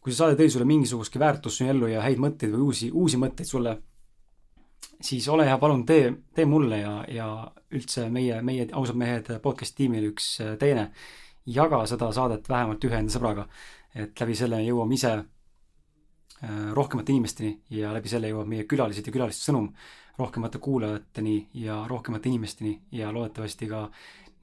kui 0.00 0.12
see 0.12 0.20
saade 0.20 0.38
tõi 0.38 0.50
sulle 0.52 0.68
mingisugustki 0.68 1.18
väärtust 1.20 1.60
sinu 1.60 1.72
ellu 1.74 1.90
ja 1.90 2.04
häid 2.04 2.20
mõtteid 2.22 2.54
või 2.54 2.68
uusi, 2.70 2.90
uusi 2.92 3.18
mõtteid 3.20 3.48
sulle, 3.48 3.74
siis 5.02 5.26
ole 5.28 5.48
hea, 5.48 5.58
palun 5.58 5.82
tee, 5.88 6.12
tee 6.36 6.46
mulle 6.48 6.80
ja, 6.80 6.94
ja 7.08 7.26
üldse 7.74 8.06
meie, 8.12 8.40
meie 8.46 8.68
ausad 8.72 8.96
mehed 9.00 9.32
podcast 9.42 9.76
tiimile 9.76 10.12
üks 10.12 10.36
teene 10.60 10.90
jaga 11.46 11.82
seda 11.88 12.10
saadet 12.14 12.48
vähemalt 12.48 12.84
ühe 12.84 12.98
enda 13.00 13.12
sõbraga. 13.12 13.46
Et 13.94 14.20
läbi 14.20 14.36
selle 14.38 14.60
jõuame 14.62 14.94
ise 14.94 15.12
äh, 15.16 16.70
rohkemate 16.76 17.12
inimesteni 17.12 17.56
ja 17.76 17.94
läbi 17.96 18.12
selle 18.12 18.30
jõuab 18.30 18.50
meie 18.50 18.68
külalised 18.70 19.06
ja 19.06 19.14
külaliste 19.14 19.50
sõnum 19.50 19.70
rohkemate 20.20 20.60
kuulajateni 20.62 21.36
ja 21.64 21.82
rohkemate 21.88 22.28
inimesteni 22.28 22.76
ja 22.92 23.12
loodetavasti 23.12 23.68
ka 23.70 23.88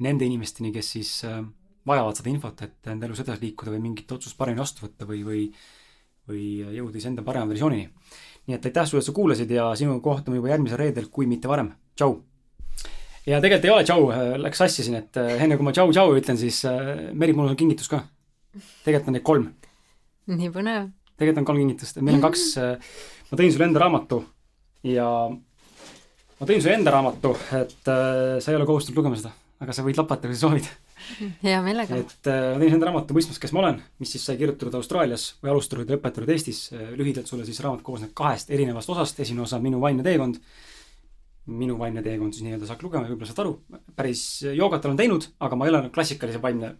nende 0.03 0.25
inimesteni, 0.25 0.71
kes 0.75 0.93
siis 0.97 1.11
äh, 1.27 1.41
vajavad 1.87 2.19
seda 2.19 2.31
infot, 2.31 2.61
et 2.65 2.91
enda 2.91 3.07
elus 3.07 3.23
edasi 3.23 3.45
liikuda 3.45 3.73
või 3.73 3.83
mingit 3.89 4.11
otsust 4.11 4.37
paremini 4.37 4.63
vastu 4.63 4.85
võtta 4.85 5.07
või, 5.09 5.23
või 5.27 5.43
või 6.27 6.47
jõuda 6.75 6.99
iseenda 6.99 7.23
parema 7.23 7.47
versioonini. 7.47 7.87
nii 8.47 8.55
et 8.55 8.65
aitäh 8.67 8.87
sulle, 8.87 8.99
et 8.99 9.07
sa 9.07 9.13
kuulasid 9.15 9.51
ja 9.51 9.69
sinuga 9.79 10.01
kohtume 10.03 10.35
juba 10.39 10.49
järgmisel 10.51 10.79
reedel, 10.81 11.07
kui 11.11 11.25
mitte 11.25 11.47
varem. 11.47 11.71
tšau! 11.95 12.17
ja 13.25 13.39
tegelikult 13.41 13.65
ei 13.65 13.71
ole 13.71 13.83
tšau, 13.87 14.09
äh, 14.11 14.35
läks 14.41 14.59
sassi 14.63 14.83
siin, 14.83 14.99
et 14.99 15.17
enne 15.17 15.55
kui 15.55 15.63
ma 15.63 15.71
tšau-tšau 15.71 16.17
ütlen, 16.19 16.37
siis 16.37 16.63
Meri, 17.13 17.33
mul 17.33 17.47
on 17.47 17.55
kingitus 17.55 17.87
ka. 17.87 18.03
Tegelikult 18.85 19.11
on 19.11 19.17
neid 19.17 19.25
kolm. 19.27 19.49
nii 20.33 20.53
põnev. 20.53 20.89
tegelikult 21.17 21.43
on 21.43 21.49
kolm 21.51 21.61
kingitust, 21.63 22.01
meil 22.01 22.19
on 22.19 22.25
kaks, 22.27 22.47
ma 23.29 23.39
tõin 23.39 23.53
sulle 23.53 23.69
enda 23.69 23.83
raamatu 23.85 24.21
ja 24.87 25.07
ma 25.31 26.49
tõin 26.49 26.61
sulle 26.61 26.75
enda 26.79 26.93
raamatu, 26.97 27.33
et 27.61 27.87
sa 27.87 28.51
ei 28.51 28.59
ole 28.59 28.67
kohustatud 28.69 28.99
lugema 28.99 29.19
seda, 29.19 29.33
aga 29.63 29.75
sa 29.75 29.85
võid 29.85 29.99
lapata, 29.99 30.29
kui 30.29 30.37
sa 30.37 30.47
soovid. 30.47 30.69
hea 31.43 31.57
meelega. 31.63 31.97
et 31.97 32.31
ma 32.31 32.61
tõin 32.61 32.77
enda 32.77 32.89
raamatu 32.89 33.17
Mõistmas, 33.17 33.41
kes 33.41 33.53
ma 33.55 33.65
olen, 33.65 33.83
mis 34.01 34.15
siis 34.15 34.25
sai 34.27 34.39
kirjutatud 34.39 34.79
Austraalias 34.79 35.29
või 35.43 35.53
alustatud 35.53 35.87
ja 35.87 35.95
lõpetatud 35.95 36.33
Eestis. 36.33 36.71
lühidalt 36.97 37.29
sulle 37.29 37.45
siis 37.45 37.61
raamat 37.63 37.85
koosneb 37.85 38.15
kahest 38.17 38.51
erinevast 38.51 38.89
osast, 38.89 39.19
esimene 39.19 39.45
osa 39.45 39.61
Minu 39.63 39.81
vaimne 39.83 40.05
teekond 40.05 40.41
minu 41.47 41.77
vaimne 41.79 42.03
teekond 42.03 42.35
siis 42.35 42.43
nii-öelda 42.45 42.67
saab 42.67 42.83
lugema 42.83 43.07
võib-olla 43.07 43.29
saad 43.29 43.45
aru, 43.45 43.53
päris 43.95 44.23
joogat 44.51 44.85
olen 44.85 44.99
teinud, 44.99 45.29
aga 45.39 45.55
ma 45.55 45.67
ei 45.67 45.73
ole 45.73 45.89
klassikalise 45.95 46.41
vaimne 46.43 46.73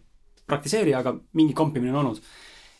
praktiseerija, 0.48 1.02
aga 1.02 1.14
mingi 1.38 1.56
kompimine 1.56 1.92
on 1.94 2.00
olnud. 2.02 2.22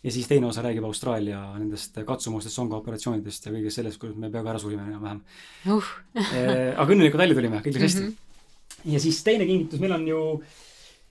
ja 0.03 0.13
siis 0.15 0.29
teine 0.31 0.47
osa 0.47 0.63
räägib 0.63 0.85
Austraalia 0.87 1.41
nendest 1.59 1.99
katsumustest, 2.07 2.55
songaoperatsioonidest 2.55 3.49
ja 3.49 3.53
kõigest 3.53 3.81
sellest, 3.81 3.99
kuidas 3.99 4.17
me 4.17 4.31
peaaegu 4.31 4.53
ära 4.53 4.63
surime 4.63 4.87
enam-vähem 4.87 5.21
uh. 5.75 5.91
aga 6.15 6.87
õnnelikult 6.95 7.19
välja 7.19 7.39
tulime, 7.39 7.63
kõik 7.65 7.77
läks 7.77 7.87
hästi 7.89 8.05
mm. 8.05 8.09
-hmm. 8.09 8.95
ja 8.95 9.03
siis 9.03 9.21
teine 9.27 9.47
kingitus, 9.47 9.83
meil 9.83 9.97
on 9.99 10.07
ju 10.07 10.25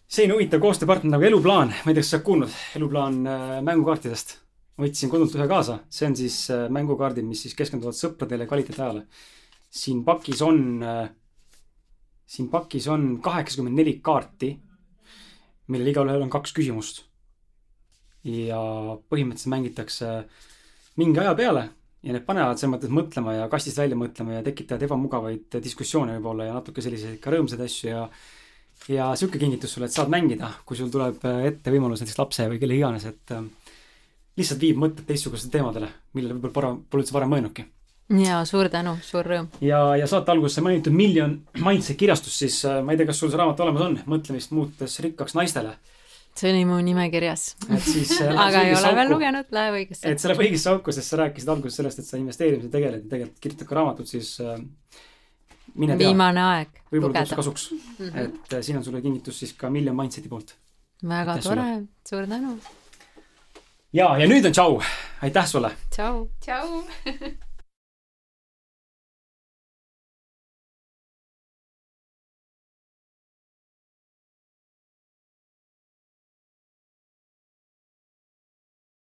selline 0.07 0.37
huvitav 0.37 0.63
koostööpartner 0.63 1.11
nagu 1.11 1.27
Eluplaan, 1.27 1.73
ma 1.83 1.91
ei 1.91 1.97
tea, 1.97 2.03
kas 2.03 2.13
sa 2.13 2.17
oled 2.17 2.27
kuulnud, 2.29 2.59
Eluplaan 2.79 3.23
äh, 3.27 3.57
mängukaartidest. 3.61 4.37
võtsin 4.77 5.09
kodunt 5.09 5.33
ühe 5.35 5.47
kaasa, 5.49 5.79
see 5.89 6.07
on 6.07 6.15
siis 6.15 6.35
äh, 6.53 6.69
mängukaardid, 6.71 7.25
mis 7.25 7.41
siis 7.43 7.57
keskenduvad 7.57 7.97
sõpradele 7.97 8.45
ja 8.45 8.51
kvaliteetajale 8.53 9.03
siin 9.69 10.03
pakis 10.05 10.41
on, 10.41 10.83
siin 12.25 12.49
pakis 12.49 12.87
on 12.91 13.17
kaheksakümmend 13.23 13.79
neli 13.79 13.97
kaarti, 14.03 14.53
millel 15.71 15.91
igalühel 15.91 16.23
on 16.25 16.31
kaks 16.33 16.55
küsimust. 16.57 17.03
ja 18.27 18.59
põhimõtteliselt 19.07 19.53
mängitakse 19.53 20.07
mingi 20.99 21.21
aja 21.21 21.35
peale 21.37 21.61
ja 22.03 22.15
need 22.15 22.25
panevad 22.27 22.59
selles 22.59 22.73
mõttes 22.73 22.91
mõtlema 22.91 23.35
ja 23.37 23.45
kastist 23.51 23.79
välja 23.79 23.95
mõtlema 23.99 24.35
ja 24.35 24.43
tekitavad 24.43 24.83
ebamugavaid 24.83 25.59
diskussioone 25.63 26.17
võib-olla 26.17 26.49
ja 26.49 26.57
natuke 26.57 26.83
selliseid 26.83 27.21
ka 27.23 27.31
rõõmsaid 27.31 27.63
asju 27.63 27.93
ja 27.93 28.03
ja 28.93 29.07
sihuke 29.17 29.39
kingitus 29.41 29.73
sulle, 29.73 29.87
et 29.87 29.95
saad 29.95 30.11
mängida, 30.11 30.51
kui 30.65 30.77
sul 30.77 30.91
tuleb 30.93 31.23
ette 31.47 31.71
võimalus 31.73 32.03
näiteks 32.03 32.19
lapse 32.19 32.45
või 32.51 32.59
kelle 32.61 32.75
iganes, 32.77 33.07
et 33.09 33.33
äh, 33.33 33.47
lihtsalt 34.37 34.61
viib 34.61 34.77
mõtted 34.81 35.07
teistsugustele 35.07 35.55
teemadele, 35.55 35.89
millele 36.13 36.37
võib-olla 36.37 36.75
pole 36.77 37.03
üldse 37.03 37.15
varem 37.15 37.33
mõelnudki 37.33 37.65
ja 38.09 38.39
suur 38.47 38.69
tänu, 38.71 38.95
suur 39.03 39.27
rõõm. 39.27 39.49
ja, 39.61 39.81
ja 39.99 40.07
saate 40.07 40.31
alguses 40.31 40.55
sai 40.57 40.63
mainitud 40.63 40.95
Million 40.95 41.35
Mindset 41.59 41.97
kirjastus, 41.99 42.37
siis 42.39 42.61
äh, 42.65 42.79
ma 42.83 42.93
ei 42.93 42.99
tea, 42.99 43.09
kas 43.09 43.19
sul 43.19 43.31
see 43.31 43.39
raamat 43.39 43.59
olemas 43.65 43.83
on, 43.83 43.97
mõtlemist 44.07 44.53
muutes 44.55 44.99
rikkaks 45.03 45.35
naistele. 45.35 45.75
see 46.37 46.51
oli 46.53 46.63
mu 46.69 46.77
nimekirjas. 46.83 47.49
et 47.67 47.83
siis 47.83 48.13
äh, 48.21 48.31
aga 48.45 48.63
ei 48.63 48.75
ole 48.75 48.85
auku. 48.85 48.99
veel 49.01 49.11
lugenud, 49.11 49.51
läheb 49.51 49.79
õigesse. 49.81 50.07
et 50.07 50.23
see 50.23 50.31
läheb 50.31 50.45
õigesse 50.45 50.71
auku, 50.71 50.95
sest 50.95 51.11
sa 51.11 51.19
rääkisid 51.23 51.51
alguses 51.51 51.79
sellest, 51.81 51.99
et 51.99 52.07
sa 52.07 52.19
investeerimisega 52.21 52.71
tegeled 52.77 53.03
ja 53.03 53.11
tegelikult 53.15 53.43
kirjutad 53.43 53.69
ka 53.71 53.79
raamatut, 53.79 54.11
siis 54.11 54.37
äh, 54.43 54.55
mine 55.75 55.97
tea. 55.97 56.07
viimane 56.07 56.45
aeg. 56.45 56.79
võib-olla 56.93 57.25
tuleb 57.25 57.31
see 57.33 57.41
kasuks 57.41 57.67
mm. 57.73 58.07
-hmm. 58.07 58.39
et 58.47 58.63
siin 58.69 58.79
on 58.79 58.87
sulle 58.87 59.01
kingitus 59.03 59.39
siis 59.43 59.51
ka 59.53 59.69
Million 59.73 59.97
Mindseti 59.99 60.31
poolt. 60.31 60.55
väga 61.03 61.35
aitäh 61.35 61.49
tore, 61.49 61.67
suur 62.07 62.31
tänu. 62.31 62.55
ja, 63.91 64.13
ja 64.17 64.31
nüüd 64.31 64.47
on 64.47 64.55
tšau, 64.55 64.79
aitäh 65.27 65.51
sulle. 65.51 65.73
tšau. 65.91 66.29
tšau 66.39 67.43